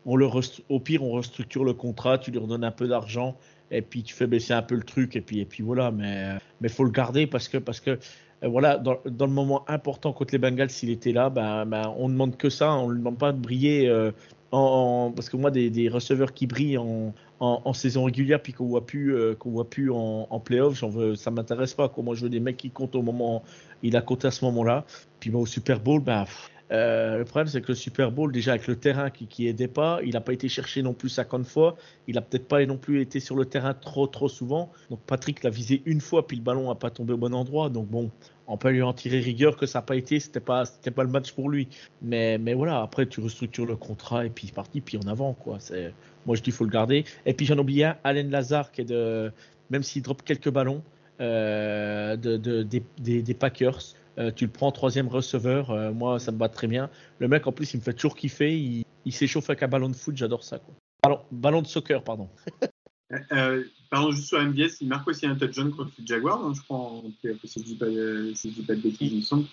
au 0.06 0.80
pire, 0.80 1.02
on 1.02 1.10
restructure 1.10 1.64
le 1.64 1.74
contrat, 1.74 2.18
tu 2.18 2.30
lui 2.30 2.38
redonnes 2.38 2.64
un 2.64 2.70
peu 2.70 2.88
d'argent 2.88 3.36
et 3.70 3.82
puis 3.82 4.04
tu 4.04 4.14
fais 4.14 4.28
baisser 4.28 4.52
un 4.52 4.62
peu 4.62 4.76
le 4.76 4.84
truc 4.84 5.16
et 5.16 5.20
puis 5.20 5.40
et 5.40 5.44
puis 5.44 5.62
voilà. 5.62 5.90
Mais 5.90 6.38
mais 6.60 6.68
faut 6.68 6.84
le 6.84 6.90
garder 6.90 7.26
parce 7.26 7.48
que 7.48 7.58
parce 7.58 7.80
que 7.80 7.98
euh, 8.42 8.48
voilà, 8.48 8.78
dans, 8.78 8.98
le 9.04 9.26
moment 9.26 9.64
important 9.68 10.12
contre 10.12 10.32
les 10.34 10.38
Bengals, 10.38 10.70
s'il 10.70 10.90
était 10.90 11.12
là, 11.12 11.30
ben, 11.30 11.64
ben, 11.66 11.94
on 11.96 12.08
ne 12.08 12.12
demande 12.12 12.36
que 12.36 12.50
ça, 12.50 12.74
on 12.74 12.90
ne 12.90 12.96
demande 12.96 13.18
pas 13.18 13.32
de 13.32 13.38
briller. 13.38 13.88
Euh, 13.88 14.10
parce 14.50 15.28
que 15.28 15.36
moi, 15.36 15.50
des, 15.50 15.70
des, 15.70 15.88
receveurs 15.88 16.32
qui 16.32 16.46
brillent 16.46 16.78
en, 16.78 17.72
saison 17.74 18.04
régulière 18.04 18.40
puis 18.40 18.52
qu'on 18.52 18.66
voit 18.66 18.86
plus, 18.86 19.14
euh, 19.14 19.34
voit 19.44 19.68
plus 19.68 19.90
en, 19.90 20.26
en 20.30 20.40
playoff, 20.40 20.74
j'en 20.74 20.88
veux, 20.88 21.14
ça 21.14 21.30
m'intéresse 21.30 21.74
pas. 21.74 21.88
Quoi. 21.88 22.04
Moi, 22.04 22.14
je 22.14 22.22
veux 22.22 22.30
des 22.30 22.40
mecs 22.40 22.56
qui 22.56 22.70
comptent 22.70 22.94
au 22.94 23.02
moment, 23.02 23.42
il 23.82 23.96
a 23.96 24.00
compté 24.00 24.28
à 24.28 24.30
ce 24.30 24.44
moment-là. 24.46 24.84
Puis 25.20 25.30
moi, 25.30 25.42
au 25.42 25.46
Super 25.46 25.80
Bowl, 25.80 26.00
ben, 26.00 26.24
euh, 26.72 27.18
le 27.18 27.24
problème, 27.24 27.47
c'est 27.47 27.60
que 27.60 27.68
le 27.68 27.74
Super 27.74 28.10
Bowl, 28.10 28.32
déjà 28.32 28.52
avec 28.52 28.66
le 28.66 28.76
terrain 28.76 29.10
qui, 29.10 29.26
qui 29.26 29.47
aidait 29.47 29.68
pas, 29.68 30.01
il 30.02 30.14
n'a 30.14 30.20
pas 30.20 30.32
été 30.32 30.48
cherché 30.48 30.82
non 30.82 30.94
plus 30.94 31.09
50 31.09 31.47
fois. 31.47 31.76
Il 32.09 32.18
a 32.18 32.20
peut-être 32.20 32.48
pas 32.48 32.64
non 32.66 32.76
plus 32.76 33.01
été 33.01 33.20
sur 33.20 33.36
le 33.36 33.44
terrain 33.44 33.74
trop 33.74 34.06
trop 34.06 34.28
souvent. 34.28 34.72
Donc 34.90 35.01
Patrick 35.06 35.43
l'a 35.44 35.51
visé 35.51 35.82
une 35.86 36.01
fois, 36.01 36.26
puis 36.26 36.36
le 36.36 36.43
ballon 36.43 36.68
n'a 36.68 36.74
pas 36.74 36.90
tombé 36.90 37.12
au 37.12 37.16
bon 37.16 37.34
endroit. 37.34 37.68
Donc 37.68 37.86
bon, 37.88 38.10
on 38.48 38.56
peut 38.56 38.70
lui 38.70 38.82
en 38.82 38.93
tirer 38.93 39.20
rigueur 39.20 39.56
que 39.56 39.66
ça 39.66 39.78
n'a 39.78 39.82
pas 39.82 39.97
été, 39.97 40.18
c'était 40.18 40.40
pas 40.40 40.64
c'était 40.64 40.90
pas 40.90 41.05
le 41.05 41.10
match 41.10 41.32
pour 41.32 41.48
lui. 41.51 41.68
Mais 42.02 42.38
mais 42.38 42.55
voilà, 42.55 42.82
après 42.82 43.06
tu 43.06 43.20
restructures 43.20 43.66
le 43.66 43.76
contrat 43.76 44.26
et 44.26 44.30
puis 44.30 44.48
parti, 44.48 44.80
puis 44.80 44.98
en 44.98 45.09
avant 45.09 45.34
quoi. 45.34 45.59
C'est 45.60 45.94
moi 46.26 46.34
je 46.36 46.43
dis 46.43 46.51
faut 46.51 46.64
le 46.64 46.70
garder. 46.70 47.05
Et 47.26 47.34
puis 47.34 47.47
j'en 47.47 47.59
oublie 47.59 47.84
un, 47.84 47.97
Allen 48.02 48.30
Lazare 48.30 48.72
qui 48.72 48.80
est 48.80 48.84
de 48.84 49.32
même 49.70 49.82
s'il 49.82 50.02
drop 50.02 50.22
quelques 50.22 50.51
ballons 50.51 50.82
euh, 51.20 52.16
de, 52.16 52.36
de, 52.36 52.62
des, 52.62 52.82
des 53.22 53.34
Packers. 53.34 53.94
Euh, 54.18 54.30
tu 54.34 54.47
le 54.47 54.51
prends 54.51 54.72
troisième 54.72 55.09
receveur, 55.09 55.70
euh, 55.70 55.93
moi 55.93 56.18
ça 56.18 56.32
me 56.32 56.38
va 56.38 56.48
très 56.48 56.66
bien. 56.66 56.90
Le 57.18 57.28
mec 57.28 57.47
en 57.47 57.52
plus 57.52 57.74
il 57.74 57.78
me 57.78 57.82
fait 57.82 57.93
toujours 57.93 58.16
kiffer, 58.16 58.56
il, 58.56 58.84
il 59.05 59.12
s'échauffe 59.12 59.51
avec 59.51 59.62
un 59.62 59.68
ballon 59.68 59.88
de 59.88 59.97
foot, 59.97 60.16
j'adore 60.16 60.43
ça. 60.43 60.59
Quoi. 60.59 60.74
Ballon, 61.02 61.20
ballon 61.30 61.62
de 61.62 61.66
soccer, 61.66 62.02
pardon. 62.02 62.28
euh, 63.32 63.64
pardon, 63.90 64.10
juste 64.12 64.28
sur 64.28 64.40
MVS, 64.40 64.80
il 64.80 64.88
marque 64.88 65.06
aussi 65.06 65.26
un 65.26 65.34
touchdown 65.34 65.70
contre 65.70 65.93
le 65.98 66.06
Jaguar, 66.06 66.43
hein, 66.43 66.52
je 66.56 66.62
crois, 66.62 67.02
si 67.44 67.60
je 67.60 67.64
dis 67.64 67.74
pas, 67.74 67.86
si 68.34 68.51
je 68.51 68.55
dis 68.55 68.66
pas 68.66 68.74
de 68.74 68.80
bêtises, 68.80 69.12
il, 69.12 69.18
me 69.18 69.22
semble. 69.22 69.44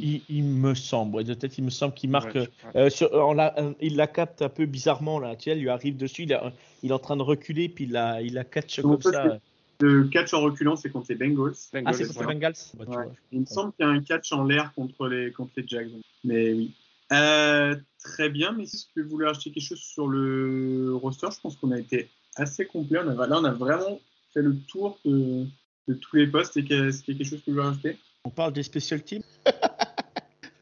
Il, 0.00 0.20
il, 0.28 0.44
me 0.44 0.74
semble, 0.74 1.16
ouais, 1.16 1.24
de 1.24 1.32
tête, 1.32 1.56
il 1.56 1.64
me 1.64 1.70
semble 1.70 1.94
qu'il 1.94 2.10
marque. 2.10 2.34
Ouais, 2.34 2.48
euh, 2.76 2.90
sur, 2.90 3.10
on 3.12 3.32
la, 3.32 3.54
il 3.80 3.96
la 3.96 4.06
capte 4.06 4.42
un 4.42 4.50
peu 4.50 4.66
bizarrement 4.66 5.18
là, 5.18 5.34
tu 5.34 5.44
sais, 5.44 5.56
il 5.56 5.62
lui 5.62 5.70
arrive 5.70 5.96
dessus, 5.96 6.24
il, 6.24 6.34
a, 6.34 6.52
il, 6.82 6.90
est 6.90 6.94
en 6.94 6.98
train 6.98 7.16
de 7.16 7.22
reculer, 7.22 7.70
puis 7.70 7.84
il 7.84 7.92
la, 7.92 8.20
il 8.20 8.34
la 8.34 8.44
catch 8.44 8.82
comme 8.82 9.00
ça. 9.00 9.40
Le 9.80 10.04
catch 10.04 10.34
en 10.34 10.40
reculant, 10.40 10.76
c'est 10.76 10.90
contre 10.90 11.06
les 11.10 11.14
Bengals. 11.14 11.54
Bengals 11.72 11.84
ah, 11.86 11.92
c'est 11.92 12.06
contre 12.06 12.20
les 12.20 12.34
Bengals 12.34 12.54
bah, 12.74 12.84
ouais. 12.88 13.08
Il 13.32 13.40
me 13.40 13.46
semble 13.46 13.72
qu'il 13.72 13.86
y 13.86 13.88
a 13.88 13.92
un 13.92 14.02
catch 14.02 14.32
en 14.32 14.44
l'air 14.44 14.72
contre 14.74 15.08
les, 15.08 15.32
contre 15.32 15.52
les 15.56 15.66
Jags. 15.66 15.90
Mais 16.24 16.52
oui. 16.52 16.74
Euh, 17.12 17.74
très 18.02 18.28
bien, 18.28 18.52
mais 18.52 18.64
est-ce 18.64 18.86
que 18.94 19.00
vous 19.00 19.10
voulez 19.10 19.26
acheter 19.26 19.50
quelque 19.50 19.64
chose 19.64 19.80
sur 19.80 20.06
le 20.06 20.94
roster? 20.94 21.28
Je 21.34 21.40
pense 21.40 21.56
qu'on 21.56 21.72
a 21.72 21.78
été 21.78 22.08
assez 22.36 22.66
complet. 22.66 23.00
On 23.04 23.18
a, 23.18 23.26
là, 23.26 23.38
on 23.40 23.44
a 23.44 23.52
vraiment 23.52 24.00
fait 24.32 24.42
le 24.42 24.56
tour 24.68 24.98
de, 25.04 25.46
de 25.88 25.94
tous 25.94 26.16
les 26.16 26.26
postes. 26.26 26.56
Est-ce 26.56 26.66
qu'il 27.02 27.14
y 27.14 27.16
a 27.16 27.18
quelque 27.18 27.24
chose 27.24 27.40
que 27.40 27.46
vous 27.46 27.56
voulez 27.56 27.66
rajouter? 27.66 27.98
On 28.24 28.30
parle 28.30 28.52
des 28.52 28.62
special 28.62 29.02
teams? 29.02 29.22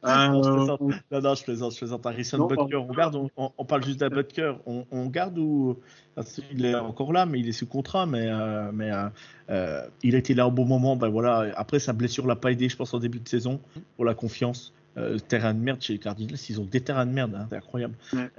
non, 0.04 0.42
je 0.42 1.20
non, 1.20 1.34
je 1.34 1.44
plaisante, 1.44 1.72
je 1.72 1.78
plaisante. 1.78 2.06
Harrison 2.06 2.46
Butker, 2.46 2.76
on 2.76 2.92
garde, 2.92 3.16
on, 3.16 3.52
on, 3.56 3.64
parle 3.64 3.84
juste 3.84 4.00
d'un 4.00 4.08
Butker. 4.08 4.54
On, 4.66 4.84
on, 4.90 5.06
garde 5.06 5.38
ou 5.38 5.76
il 6.52 6.64
est 6.64 6.74
encore 6.74 7.12
là, 7.12 7.26
mais 7.26 7.40
il 7.40 7.48
est 7.48 7.52
sous 7.52 7.66
contrat, 7.66 8.06
mais 8.06 8.26
euh, 8.28 8.70
mais 8.72 8.90
euh, 8.90 9.08
euh, 9.50 9.86
il 10.02 10.14
a 10.14 10.18
été 10.18 10.34
là 10.34 10.46
au 10.46 10.50
bon 10.50 10.64
moment. 10.64 10.96
Ben 10.96 11.08
voilà. 11.08 11.52
Après 11.56 11.78
sa 11.78 11.92
blessure 11.92 12.26
l'a 12.26 12.36
pas 12.36 12.52
aidé, 12.52 12.68
je 12.68 12.76
pense, 12.76 12.94
en 12.94 12.98
début 12.98 13.20
de 13.20 13.28
saison 13.28 13.60
pour 13.96 14.04
la 14.04 14.14
confiance. 14.14 14.72
Euh, 14.98 15.16
terrain 15.18 15.54
de 15.54 15.60
merde 15.60 15.80
chez 15.80 15.92
les 15.92 15.98
Cardinals, 16.00 16.38
ils 16.48 16.60
ont 16.60 16.64
des 16.64 16.80
terrains 16.80 17.06
de 17.06 17.12
merde, 17.12 17.32
hein, 17.36 17.46
c'est 17.48 17.56
incroyable. 17.56 17.94
Ouais. 18.12 18.30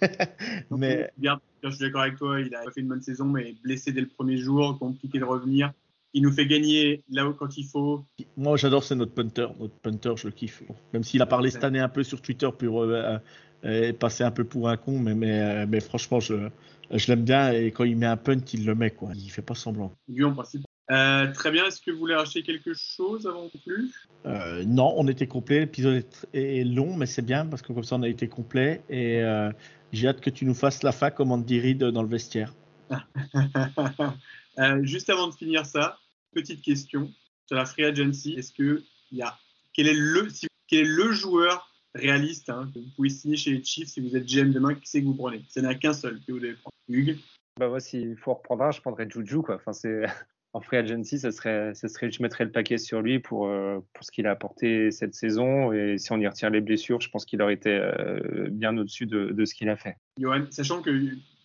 mais 0.70 1.12
bien, 1.16 1.38
je 1.62 1.70
suis 1.70 1.78
d'accord 1.78 2.00
avec 2.00 2.16
toi, 2.16 2.40
il 2.40 2.52
a 2.56 2.62
fait 2.72 2.80
une 2.80 2.88
bonne 2.88 3.02
saison, 3.02 3.26
mais 3.26 3.54
blessé 3.62 3.92
dès 3.92 4.00
le 4.00 4.08
premier 4.08 4.36
jour, 4.36 4.76
compliqué 4.80 5.20
de 5.20 5.24
revenir 5.24 5.72
il 6.14 6.22
nous 6.22 6.32
fait 6.32 6.46
gagner 6.46 7.02
là 7.10 7.26
où 7.26 7.32
quand 7.32 7.56
il 7.56 7.66
faut. 7.66 8.04
Moi, 8.36 8.56
j'adore, 8.56 8.84
c'est 8.84 8.94
notre 8.94 9.14
punter. 9.14 9.46
Notre 9.58 9.74
punter, 9.74 10.12
je 10.16 10.26
le 10.26 10.32
kiffe. 10.32 10.62
Même 10.92 11.04
s'il 11.04 11.22
a 11.22 11.26
parlé 11.26 11.50
cette 11.50 11.64
année 11.64 11.80
un 11.80 11.88
peu 11.88 12.02
sur 12.02 12.20
Twitter 12.20 12.48
pour 12.56 12.82
euh, 12.82 13.18
euh, 13.64 13.92
passer 13.92 14.24
un 14.24 14.30
peu 14.30 14.44
pour 14.44 14.68
un 14.68 14.76
con, 14.76 14.98
mais, 14.98 15.14
mais, 15.14 15.40
euh, 15.40 15.66
mais 15.68 15.80
franchement, 15.80 16.20
je, 16.20 16.48
je 16.90 17.06
l'aime 17.08 17.24
bien. 17.24 17.52
Et 17.52 17.70
quand 17.70 17.84
il 17.84 17.96
met 17.96 18.06
un 18.06 18.16
punt, 18.16 18.40
il 18.52 18.66
le 18.66 18.74
met. 18.74 18.90
Quoi. 18.90 19.10
Il 19.14 19.30
fait 19.30 19.42
pas 19.42 19.54
semblant. 19.54 19.92
Lui, 20.08 20.24
en 20.24 20.32
principe. 20.32 20.62
Euh, 20.90 21.32
très 21.32 21.50
bien. 21.50 21.66
Est-ce 21.66 21.80
que 21.80 21.90
vous 21.90 21.98
voulez 21.98 22.14
acheter 22.14 22.42
quelque 22.42 22.74
chose 22.74 23.26
avant 23.26 23.44
de 23.44 23.58
plus 23.64 23.92
euh, 24.26 24.64
Non, 24.64 24.92
on 24.96 25.06
était 25.08 25.26
complet. 25.26 25.60
L'épisode 25.60 26.04
est, 26.34 26.58
est, 26.60 26.64
long, 26.64 26.96
mais 26.96 27.06
c'est 27.06 27.22
bien 27.22 27.46
parce 27.46 27.62
que 27.62 27.72
comme 27.72 27.84
ça, 27.84 27.96
on 27.96 28.02
a 28.02 28.08
été 28.08 28.28
complet. 28.28 28.82
Et 28.90 29.22
euh, 29.22 29.50
j'ai 29.92 30.08
hâte 30.08 30.20
que 30.20 30.30
tu 30.30 30.44
nous 30.44 30.54
fasses 30.54 30.82
la 30.82 30.92
fac 30.92 31.14
comme 31.14 31.32
Andy 31.32 31.60
Reid 31.60 31.78
dans 31.78 32.02
le 32.02 32.08
vestiaire. 32.08 32.52
juste 34.82 35.08
avant 35.08 35.28
de 35.28 35.34
finir 35.34 35.64
ça, 35.64 35.98
petite 36.32 36.62
question 36.62 37.12
sur 37.46 37.56
la 37.56 37.64
free 37.64 37.84
agency. 37.84 38.34
Est-ce 38.34 38.52
que 38.52 38.82
il 39.10 39.18
y 39.18 39.22
a 39.22 39.38
quel 39.72 39.86
est 39.86 39.94
le 39.94 40.28
si, 40.28 40.46
quel 40.66 40.80
est 40.80 40.88
le 40.88 41.12
joueur 41.12 41.70
réaliste 41.94 42.50
hein, 42.50 42.70
que 42.74 42.78
vous 42.78 42.90
pouvez 42.96 43.10
signer 43.10 43.36
chez 43.36 43.50
les 43.50 43.64
Chiefs 43.64 43.88
si 43.88 44.00
vous 44.00 44.16
êtes 44.16 44.26
GM 44.26 44.50
demain 44.50 44.74
Qui 44.74 44.88
c'est 44.88 45.00
que 45.00 45.06
vous 45.06 45.14
prenez? 45.14 45.44
Ce 45.48 45.60
n'est 45.60 45.78
qu'un 45.78 45.92
seul 45.92 46.20
que 46.26 46.32
vous 46.32 46.40
devez 46.40 46.54
prendre. 46.54 46.72
Hugues? 46.88 47.18
Bah 47.58 47.68
moi, 47.68 47.80
s'il 47.80 48.16
faut 48.16 48.34
reprendre 48.34 48.64
un, 48.64 48.70
je 48.70 48.80
prendrais 48.80 49.08
Juju 49.08 49.42
quoi. 49.42 49.56
Enfin 49.56 49.72
c'est 49.72 50.04
en 50.54 50.60
free 50.60 50.78
agency, 50.78 51.18
ça 51.18 51.32
serait, 51.32 51.74
ça 51.74 51.88
serait, 51.88 52.10
je 52.10 52.22
mettrais 52.22 52.44
le 52.44 52.52
paquet 52.52 52.78
sur 52.78 53.00
lui 53.00 53.18
pour, 53.18 53.46
euh, 53.46 53.80
pour 53.92 54.04
ce 54.04 54.10
qu'il 54.10 54.26
a 54.26 54.30
apporté 54.30 54.90
cette 54.90 55.14
saison. 55.14 55.72
Et 55.72 55.96
si 55.98 56.12
on 56.12 56.18
y 56.18 56.26
retire 56.26 56.50
les 56.50 56.60
blessures, 56.60 57.00
je 57.00 57.08
pense 57.08 57.24
qu'il 57.24 57.40
aurait 57.40 57.54
été 57.54 57.70
euh, 57.70 58.48
bien 58.50 58.76
au-dessus 58.76 59.06
de, 59.06 59.30
de, 59.30 59.44
ce 59.44 59.54
qu'il 59.54 59.68
a 59.70 59.76
fait. 59.76 59.96
Johan, 60.18 60.44
sachant 60.50 60.82
que 60.82 60.90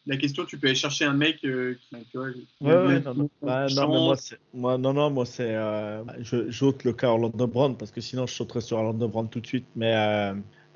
la 0.08 0.18
question, 0.18 0.46
tu 0.46 0.58
peux 0.58 0.68
aller 0.68 0.76
chercher 0.76 1.06
un 1.06 1.14
mec 1.14 1.44
euh, 1.44 1.76
qui. 1.76 1.96
Tu 2.12 2.18
vois, 2.18 2.28
ouais, 2.62 2.88
ouais, 2.88 3.00
non, 3.02 3.14
non. 3.14 3.30
Bah, 3.42 3.68
moi, 3.70 4.16
moi, 4.54 4.78
non, 4.78 4.94
non, 4.94 5.10
moi, 5.10 5.26
c'est. 5.26 5.54
Euh, 5.54 6.04
J'ôte 6.50 6.84
le 6.84 6.94
cas 6.94 7.10
Orlando 7.10 7.48
Brown 7.48 7.78
parce 7.78 7.92
que 7.92 8.02
sinon, 8.02 8.26
je 8.26 8.34
sauterais 8.34 8.62
sur 8.62 8.78
Orlando 8.78 9.08
Brown 9.08 9.30
tout 9.30 9.42
de 9.42 9.48
suite. 9.48 9.66
Mais. 9.76 9.94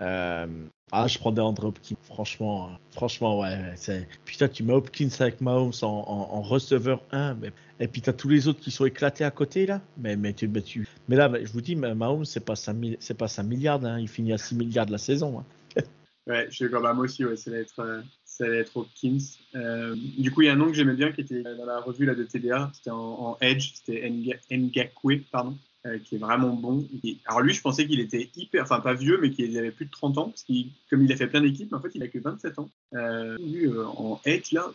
Euh, 0.01 0.45
ah, 0.93 1.07
je 1.07 1.17
prends 1.17 1.31
des 1.31 1.41
André 1.41 1.67
Hopkins, 1.67 1.95
franchement, 2.03 2.69
franchement, 2.91 3.39
ouais, 3.39 3.73
c'est. 3.75 4.07
Putain, 4.25 4.49
tu 4.49 4.63
mets 4.63 4.73
Hopkins 4.73 5.07
avec 5.19 5.39
Mahomes 5.39 5.71
en, 5.83 5.87
en, 5.87 6.35
en 6.35 6.41
receveur 6.41 7.01
1, 7.11 7.35
mais... 7.35 7.53
et 7.79 7.87
puis 7.87 8.01
t'as 8.01 8.11
tous 8.11 8.27
les 8.27 8.49
autres 8.49 8.59
qui 8.59 8.71
sont 8.71 8.85
éclatés 8.85 9.23
à 9.23 9.31
côté 9.31 9.65
là, 9.65 9.81
mais 9.97 10.17
mais 10.17 10.33
tu, 10.33 10.49
mais, 10.49 10.61
tu... 10.61 10.85
mais 11.07 11.15
là, 11.15 11.31
je 11.41 11.49
vous 11.53 11.61
dis, 11.61 11.77
Mahomes, 11.77 12.25
c'est 12.25 12.43
pas 12.43 12.57
5 12.57 12.97
c'est 12.99 13.17
pas 13.17 13.29
5 13.29 13.43
milliards, 13.43 13.85
hein. 13.85 13.99
il 13.99 14.09
finit 14.09 14.33
à 14.33 14.37
6 14.37 14.55
milliards 14.55 14.85
de 14.85 14.91
la 14.91 14.97
saison. 14.97 15.39
Hein. 15.39 15.81
ouais, 16.27 16.47
je 16.49 16.55
suis 16.55 16.65
d'accord, 16.65 16.81
bah, 16.81 16.93
moi 16.93 17.05
aussi, 17.05 17.23
ouais, 17.23 17.37
ça 17.37 17.51
va 17.51 17.57
être. 17.57 18.03
Ça 18.31 18.45
allait 18.45 18.59
être 18.59 18.77
Hopkins. 18.77 19.17
Euh, 19.55 19.93
du 20.17 20.31
coup, 20.31 20.41
il 20.41 20.45
y 20.45 20.49
a 20.49 20.53
un 20.53 20.55
nom 20.55 20.67
que 20.67 20.73
j'aimais 20.73 20.93
bien 20.93 21.11
qui 21.11 21.19
était 21.19 21.43
dans 21.43 21.65
la 21.65 21.81
revue 21.81 22.05
là, 22.05 22.15
de 22.15 22.23
TDA, 22.23 22.71
c'était 22.73 22.89
en, 22.89 22.97
en, 22.97 23.37
Edge, 23.41 23.73
c'était 23.75 24.09
Ngakwe, 24.49 25.23
pardon, 25.29 25.57
euh, 25.85 25.99
qui 25.99 26.15
est 26.15 26.17
vraiment 26.17 26.53
bon. 26.53 26.87
Et, 27.03 27.17
alors 27.25 27.41
lui, 27.41 27.53
je 27.53 27.61
pensais 27.61 27.85
qu'il 27.85 27.99
était 27.99 28.29
hyper, 28.37 28.63
enfin 28.63 28.79
pas 28.79 28.93
vieux, 28.93 29.19
mais 29.21 29.31
qu'il 29.31 29.57
avait 29.57 29.71
plus 29.71 29.85
de 29.85 29.91
30 29.91 30.17
ans, 30.17 30.29
parce 30.29 30.43
qu'il, 30.43 30.69
comme 30.89 31.03
il 31.03 31.11
a 31.11 31.17
fait 31.17 31.27
plein 31.27 31.41
d'équipes, 31.41 31.73
en 31.73 31.81
fait, 31.81 31.89
il 31.93 32.03
a 32.03 32.07
que 32.07 32.19
27 32.19 32.59
ans. 32.59 32.69
Euh, 32.93 33.37
lui, 33.37 33.67
en 33.67 34.21
Edge, 34.23 34.53
là, 34.53 34.71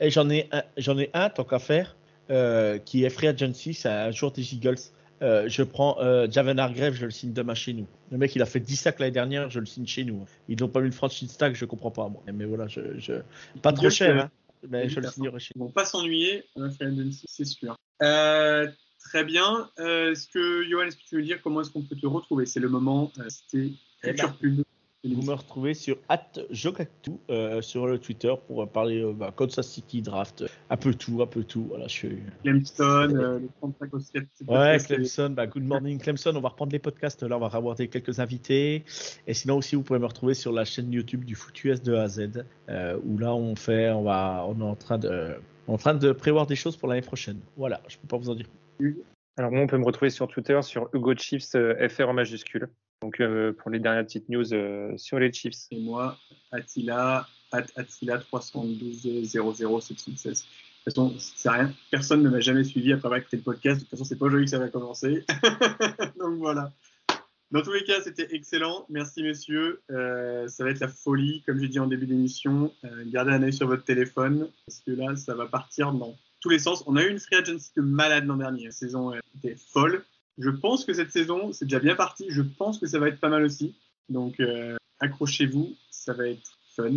et 0.00 0.10
j'en 0.10 0.30
ai, 0.30 0.48
j'en 0.78 0.98
ai 0.98 1.10
un, 1.12 1.28
tant 1.28 1.44
qu'à 1.44 1.58
faire, 1.58 1.96
qui 2.86 3.04
est 3.04 3.10
Free 3.10 3.28
Agency, 3.28 3.74
c'est 3.74 3.90
un 3.90 4.10
joueur 4.10 4.32
des 4.32 4.54
Eagles. 4.54 4.78
Euh, 5.22 5.48
je 5.48 5.62
prends 5.62 5.98
euh, 6.00 6.26
Javen 6.30 6.58
Hargrave, 6.58 6.94
je 6.94 7.06
le 7.06 7.10
signe 7.10 7.32
demain 7.32 7.54
chez 7.54 7.72
nous. 7.72 7.86
Le 8.10 8.18
mec, 8.18 8.34
il 8.36 8.42
a 8.42 8.46
fait 8.46 8.60
10 8.60 8.76
sacs 8.76 8.98
l'année 8.98 9.12
dernière, 9.12 9.48
je 9.50 9.60
le 9.60 9.66
signe 9.66 9.86
chez 9.86 10.04
nous. 10.04 10.26
Ils 10.48 10.60
n'ont 10.60 10.68
pas 10.68 10.80
mis 10.80 10.86
le 10.86 10.92
franchise 10.92 11.36
tag, 11.36 11.54
je 11.54 11.64
comprends 11.64 11.90
pas, 11.90 12.08
moi. 12.08 12.22
Mais 12.32 12.44
voilà, 12.44 12.66
je, 12.68 12.98
je... 12.98 13.14
pas 13.62 13.72
trop 13.72 13.88
cher, 13.88 14.24
hein, 14.24 14.30
mais 14.68 14.88
je 14.88 15.00
le 15.00 15.08
signerai 15.08 15.38
chez 15.40 15.52
nous. 15.56 15.64
Ils 15.64 15.68
vont 15.68 15.72
pas 15.72 15.86
s'ennuyer, 15.86 16.44
c'est 17.26 17.46
sûr. 17.46 17.76
Euh, 18.02 18.68
très 19.00 19.24
bien. 19.24 19.70
Euh, 19.78 20.12
est-ce 20.12 20.28
que, 20.28 20.64
Johan, 20.68 20.84
est-ce 20.84 20.96
que 20.96 21.04
tu 21.08 21.16
veux 21.16 21.22
dire 21.22 21.40
comment 21.42 21.62
est-ce 21.62 21.70
qu'on 21.70 21.82
peut 21.82 21.96
te 21.96 22.06
retrouver? 22.06 22.44
C'est 22.44 22.60
le 22.60 22.68
moment, 22.68 23.10
c'était 23.28 23.70
eh 24.04 24.12
Pub. 24.12 24.62
Vous 25.14 25.22
me 25.22 25.32
retrouvez 25.32 25.74
sur 25.74 25.98
@jokactu 26.50 27.12
euh, 27.30 27.60
sur 27.60 27.86
le 27.86 27.98
Twitter 27.98 28.32
pour 28.46 28.68
parler 28.68 29.02
euh, 29.02 29.12
bah, 29.12 29.32
Kansas 29.34 29.66
City 29.66 30.02
Draft, 30.02 30.44
un 30.70 30.76
peu 30.76 30.94
tout, 30.94 31.22
un 31.22 31.26
peu 31.26 31.44
tout. 31.44 31.66
Voilà, 31.68 31.86
je 31.86 31.92
suis. 31.92 32.18
Clemson, 32.42 32.82
euh, 32.84 33.38
le 33.38 33.48
35 33.60 33.94
au 33.94 33.98
7. 33.98 34.24
Ouais, 34.48 34.78
Clemson, 34.78 35.30
bah, 35.30 35.46
good 35.46 35.64
morning 35.64 35.98
Clemson. 35.98 36.32
On 36.34 36.40
va 36.40 36.48
reprendre 36.50 36.72
les 36.72 36.78
podcasts. 36.78 37.22
Là, 37.22 37.36
on 37.36 37.40
va 37.40 37.48
regarder 37.48 37.88
quelques 37.88 38.20
invités. 38.20 38.84
Et 39.26 39.34
sinon 39.34 39.58
aussi, 39.58 39.76
vous 39.76 39.82
pouvez 39.82 39.98
me 39.98 40.06
retrouver 40.06 40.34
sur 40.34 40.52
la 40.52 40.64
chaîne 40.64 40.92
YouTube 40.92 41.24
du 41.24 41.34
Foot 41.34 41.64
US 41.64 41.82
de 41.82 41.94
A 41.94 42.02
à 42.02 42.08
Z, 42.08 42.44
euh, 42.68 42.98
où 43.04 43.18
là, 43.18 43.34
on 43.34 43.54
fait, 43.56 43.90
on 43.90 44.02
va, 44.02 44.44
on 44.48 44.60
est 44.60 44.64
en 44.64 44.76
train 44.76 44.98
de, 44.98 45.34
en 45.66 45.76
train 45.76 45.94
de 45.94 46.12
prévoir 46.12 46.46
des 46.46 46.56
choses 46.56 46.76
pour 46.76 46.88
l'année 46.88 47.02
prochaine. 47.02 47.40
Voilà, 47.56 47.80
je 47.88 47.96
peux 47.98 48.08
pas 48.08 48.16
vous 48.16 48.30
en 48.30 48.34
dire 48.34 48.46
plus. 48.78 48.98
Alors 49.36 49.50
moi, 49.50 49.60
on 49.60 49.66
peut 49.66 49.78
me 49.78 49.84
retrouver 49.84 50.10
sur 50.10 50.28
Twitter 50.28 50.58
sur 50.62 50.88
Hugo 50.94 51.14
Chiefs 51.14 51.50
FR 51.52 52.08
en 52.08 52.14
majuscule. 52.14 52.68
Donc 53.02 53.20
euh, 53.20 53.52
pour 53.52 53.70
les 53.70 53.78
dernières 53.78 54.04
petites 54.04 54.28
news 54.28 54.52
euh, 54.52 54.96
sur 54.96 55.18
les 55.18 55.32
Chiefs. 55.32 55.66
Et 55.70 55.80
moi, 55.80 56.18
Attila, 56.50 57.26
Attila 57.52 58.18
312 58.18 59.24
00 59.24 59.80
716. 59.80 60.42
De 60.86 60.92
toute 60.92 60.94
façon, 60.94 61.14
c'est 61.18 61.50
rien. 61.50 61.72
Personne 61.90 62.22
ne 62.22 62.30
m'a 62.30 62.40
jamais 62.40 62.64
suivi 62.64 62.92
après 62.92 63.06
avoir 63.06 63.20
écouté 63.20 63.36
le 63.36 63.42
podcast. 63.42 63.76
De 63.76 63.80
toute 63.82 63.90
façon, 63.90 64.04
c'est 64.04 64.16
pas 64.16 64.26
aujourd'hui 64.26 64.46
que 64.46 64.50
ça 64.50 64.58
va 64.58 64.68
commencer. 64.68 65.24
Donc 66.18 66.38
voilà. 66.38 66.72
Dans 67.50 67.62
tous 67.62 67.72
les 67.72 67.84
cas, 67.84 68.00
c'était 68.02 68.28
excellent. 68.34 68.86
Merci, 68.88 69.22
messieurs. 69.22 69.82
Euh, 69.90 70.48
ça 70.48 70.64
va 70.64 70.70
être 70.70 70.80
la 70.80 70.88
folie, 70.88 71.42
comme 71.46 71.60
j'ai 71.60 71.68
dit 71.68 71.78
en 71.78 71.86
début 71.86 72.06
d'émission. 72.06 72.72
Gardez 73.06 73.32
un 73.32 73.42
œil 73.42 73.52
sur 73.52 73.66
votre 73.66 73.84
téléphone, 73.84 74.48
parce 74.66 74.80
que 74.80 74.92
là, 74.92 75.16
ça 75.16 75.34
va 75.34 75.46
partir 75.46 75.92
dans 75.92 76.16
tous 76.40 76.48
les 76.48 76.58
sens. 76.58 76.82
On 76.86 76.96
a 76.96 77.02
eu 77.02 77.10
une 77.10 77.20
free 77.20 77.36
agency 77.36 77.70
de 77.76 77.82
malade 77.82 78.26
l'an 78.26 78.36
dernier. 78.36 78.66
La 78.66 78.70
saison 78.72 79.12
était 79.36 79.56
folle. 79.56 80.04
Je 80.38 80.50
pense 80.50 80.84
que 80.84 80.92
cette 80.92 81.10
saison, 81.12 81.52
c'est 81.52 81.64
déjà 81.64 81.78
bien 81.78 81.94
parti. 81.94 82.26
Je 82.28 82.42
pense 82.42 82.78
que 82.78 82.86
ça 82.86 82.98
va 82.98 83.08
être 83.08 83.20
pas 83.20 83.30
mal 83.30 83.42
aussi. 83.44 83.74
Donc, 84.08 84.38
euh, 84.40 84.76
accrochez-vous. 85.00 85.74
Ça 85.90 86.12
va 86.12 86.28
être 86.28 86.58
fun. 86.74 86.92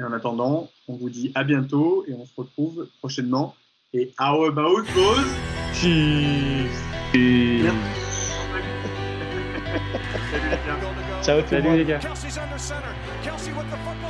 Et 0.00 0.04
en 0.04 0.12
attendant, 0.12 0.70
on 0.86 0.96
vous 0.96 1.10
dit 1.10 1.32
à 1.34 1.44
bientôt 1.44 2.04
et 2.08 2.14
on 2.14 2.24
se 2.24 2.32
retrouve 2.36 2.88
prochainement. 2.98 3.54
Et 3.92 4.12
how 4.18 4.44
about 4.44 4.84
those 4.94 5.26
Cheers. 5.74 6.70
Salut 11.22 11.76
les 11.76 11.84
gars. 11.84 12.00
Ciao 12.00 12.12
tout 12.12 12.24
le 12.24 12.42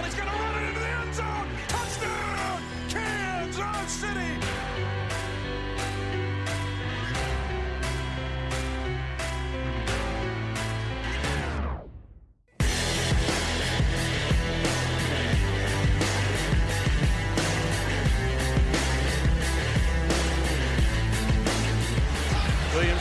monde. 0.03 0.58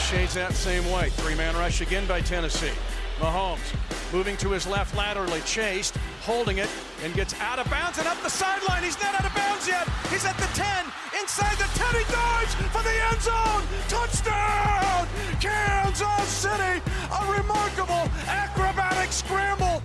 Shades 0.07 0.35
that 0.35 0.53
same 0.53 0.89
way. 0.89 1.09
Three-man 1.19 1.53
rush 1.55 1.81
again 1.81 2.07
by 2.07 2.21
Tennessee. 2.21 2.71
Mahomes 3.19 3.59
moving 4.13 4.37
to 4.37 4.47
his 4.51 4.65
left 4.65 4.95
laterally, 4.95 5.41
chased, 5.41 5.97
holding 6.21 6.59
it, 6.59 6.69
and 7.03 7.13
gets 7.13 7.37
out 7.41 7.59
of 7.59 7.69
bounds 7.69 7.97
and 7.97 8.07
up 8.07 8.15
the 8.23 8.29
sideline. 8.29 8.83
He's 8.83 8.97
not 9.01 9.15
out 9.15 9.25
of 9.25 9.35
bounds 9.35 9.67
yet. 9.67 9.85
He's 10.09 10.23
at 10.23 10.37
the 10.37 10.47
10, 10.55 10.85
inside 11.19 11.57
the 11.57 11.67
10. 11.75 11.99
He 11.99 12.05
dives 12.07 12.55
for 12.71 12.83
the 12.87 12.95
end 13.11 13.21
zone. 13.21 13.63
Touchdown, 13.91 15.07
Kansas 15.41 16.29
City. 16.31 16.79
A 17.11 17.21
remarkable 17.27 18.07
acrobatic 18.31 19.11
scramble. 19.11 19.83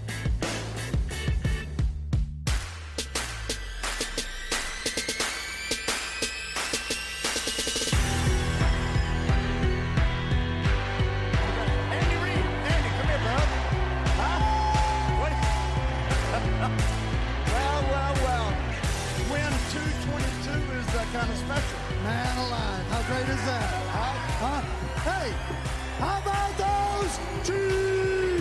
Special. 21.52 21.78
Man 22.04 22.38
alive. 22.38 22.86
How 22.90 23.02
great 23.08 23.28
is 23.28 23.44
that? 23.44 23.68
Huh? 23.92 24.14
Huh? 24.42 24.60
Hey, 25.08 25.28
how 25.98 26.20
about 26.20 26.52
those 26.62 27.12
Chiefs? 27.46 28.31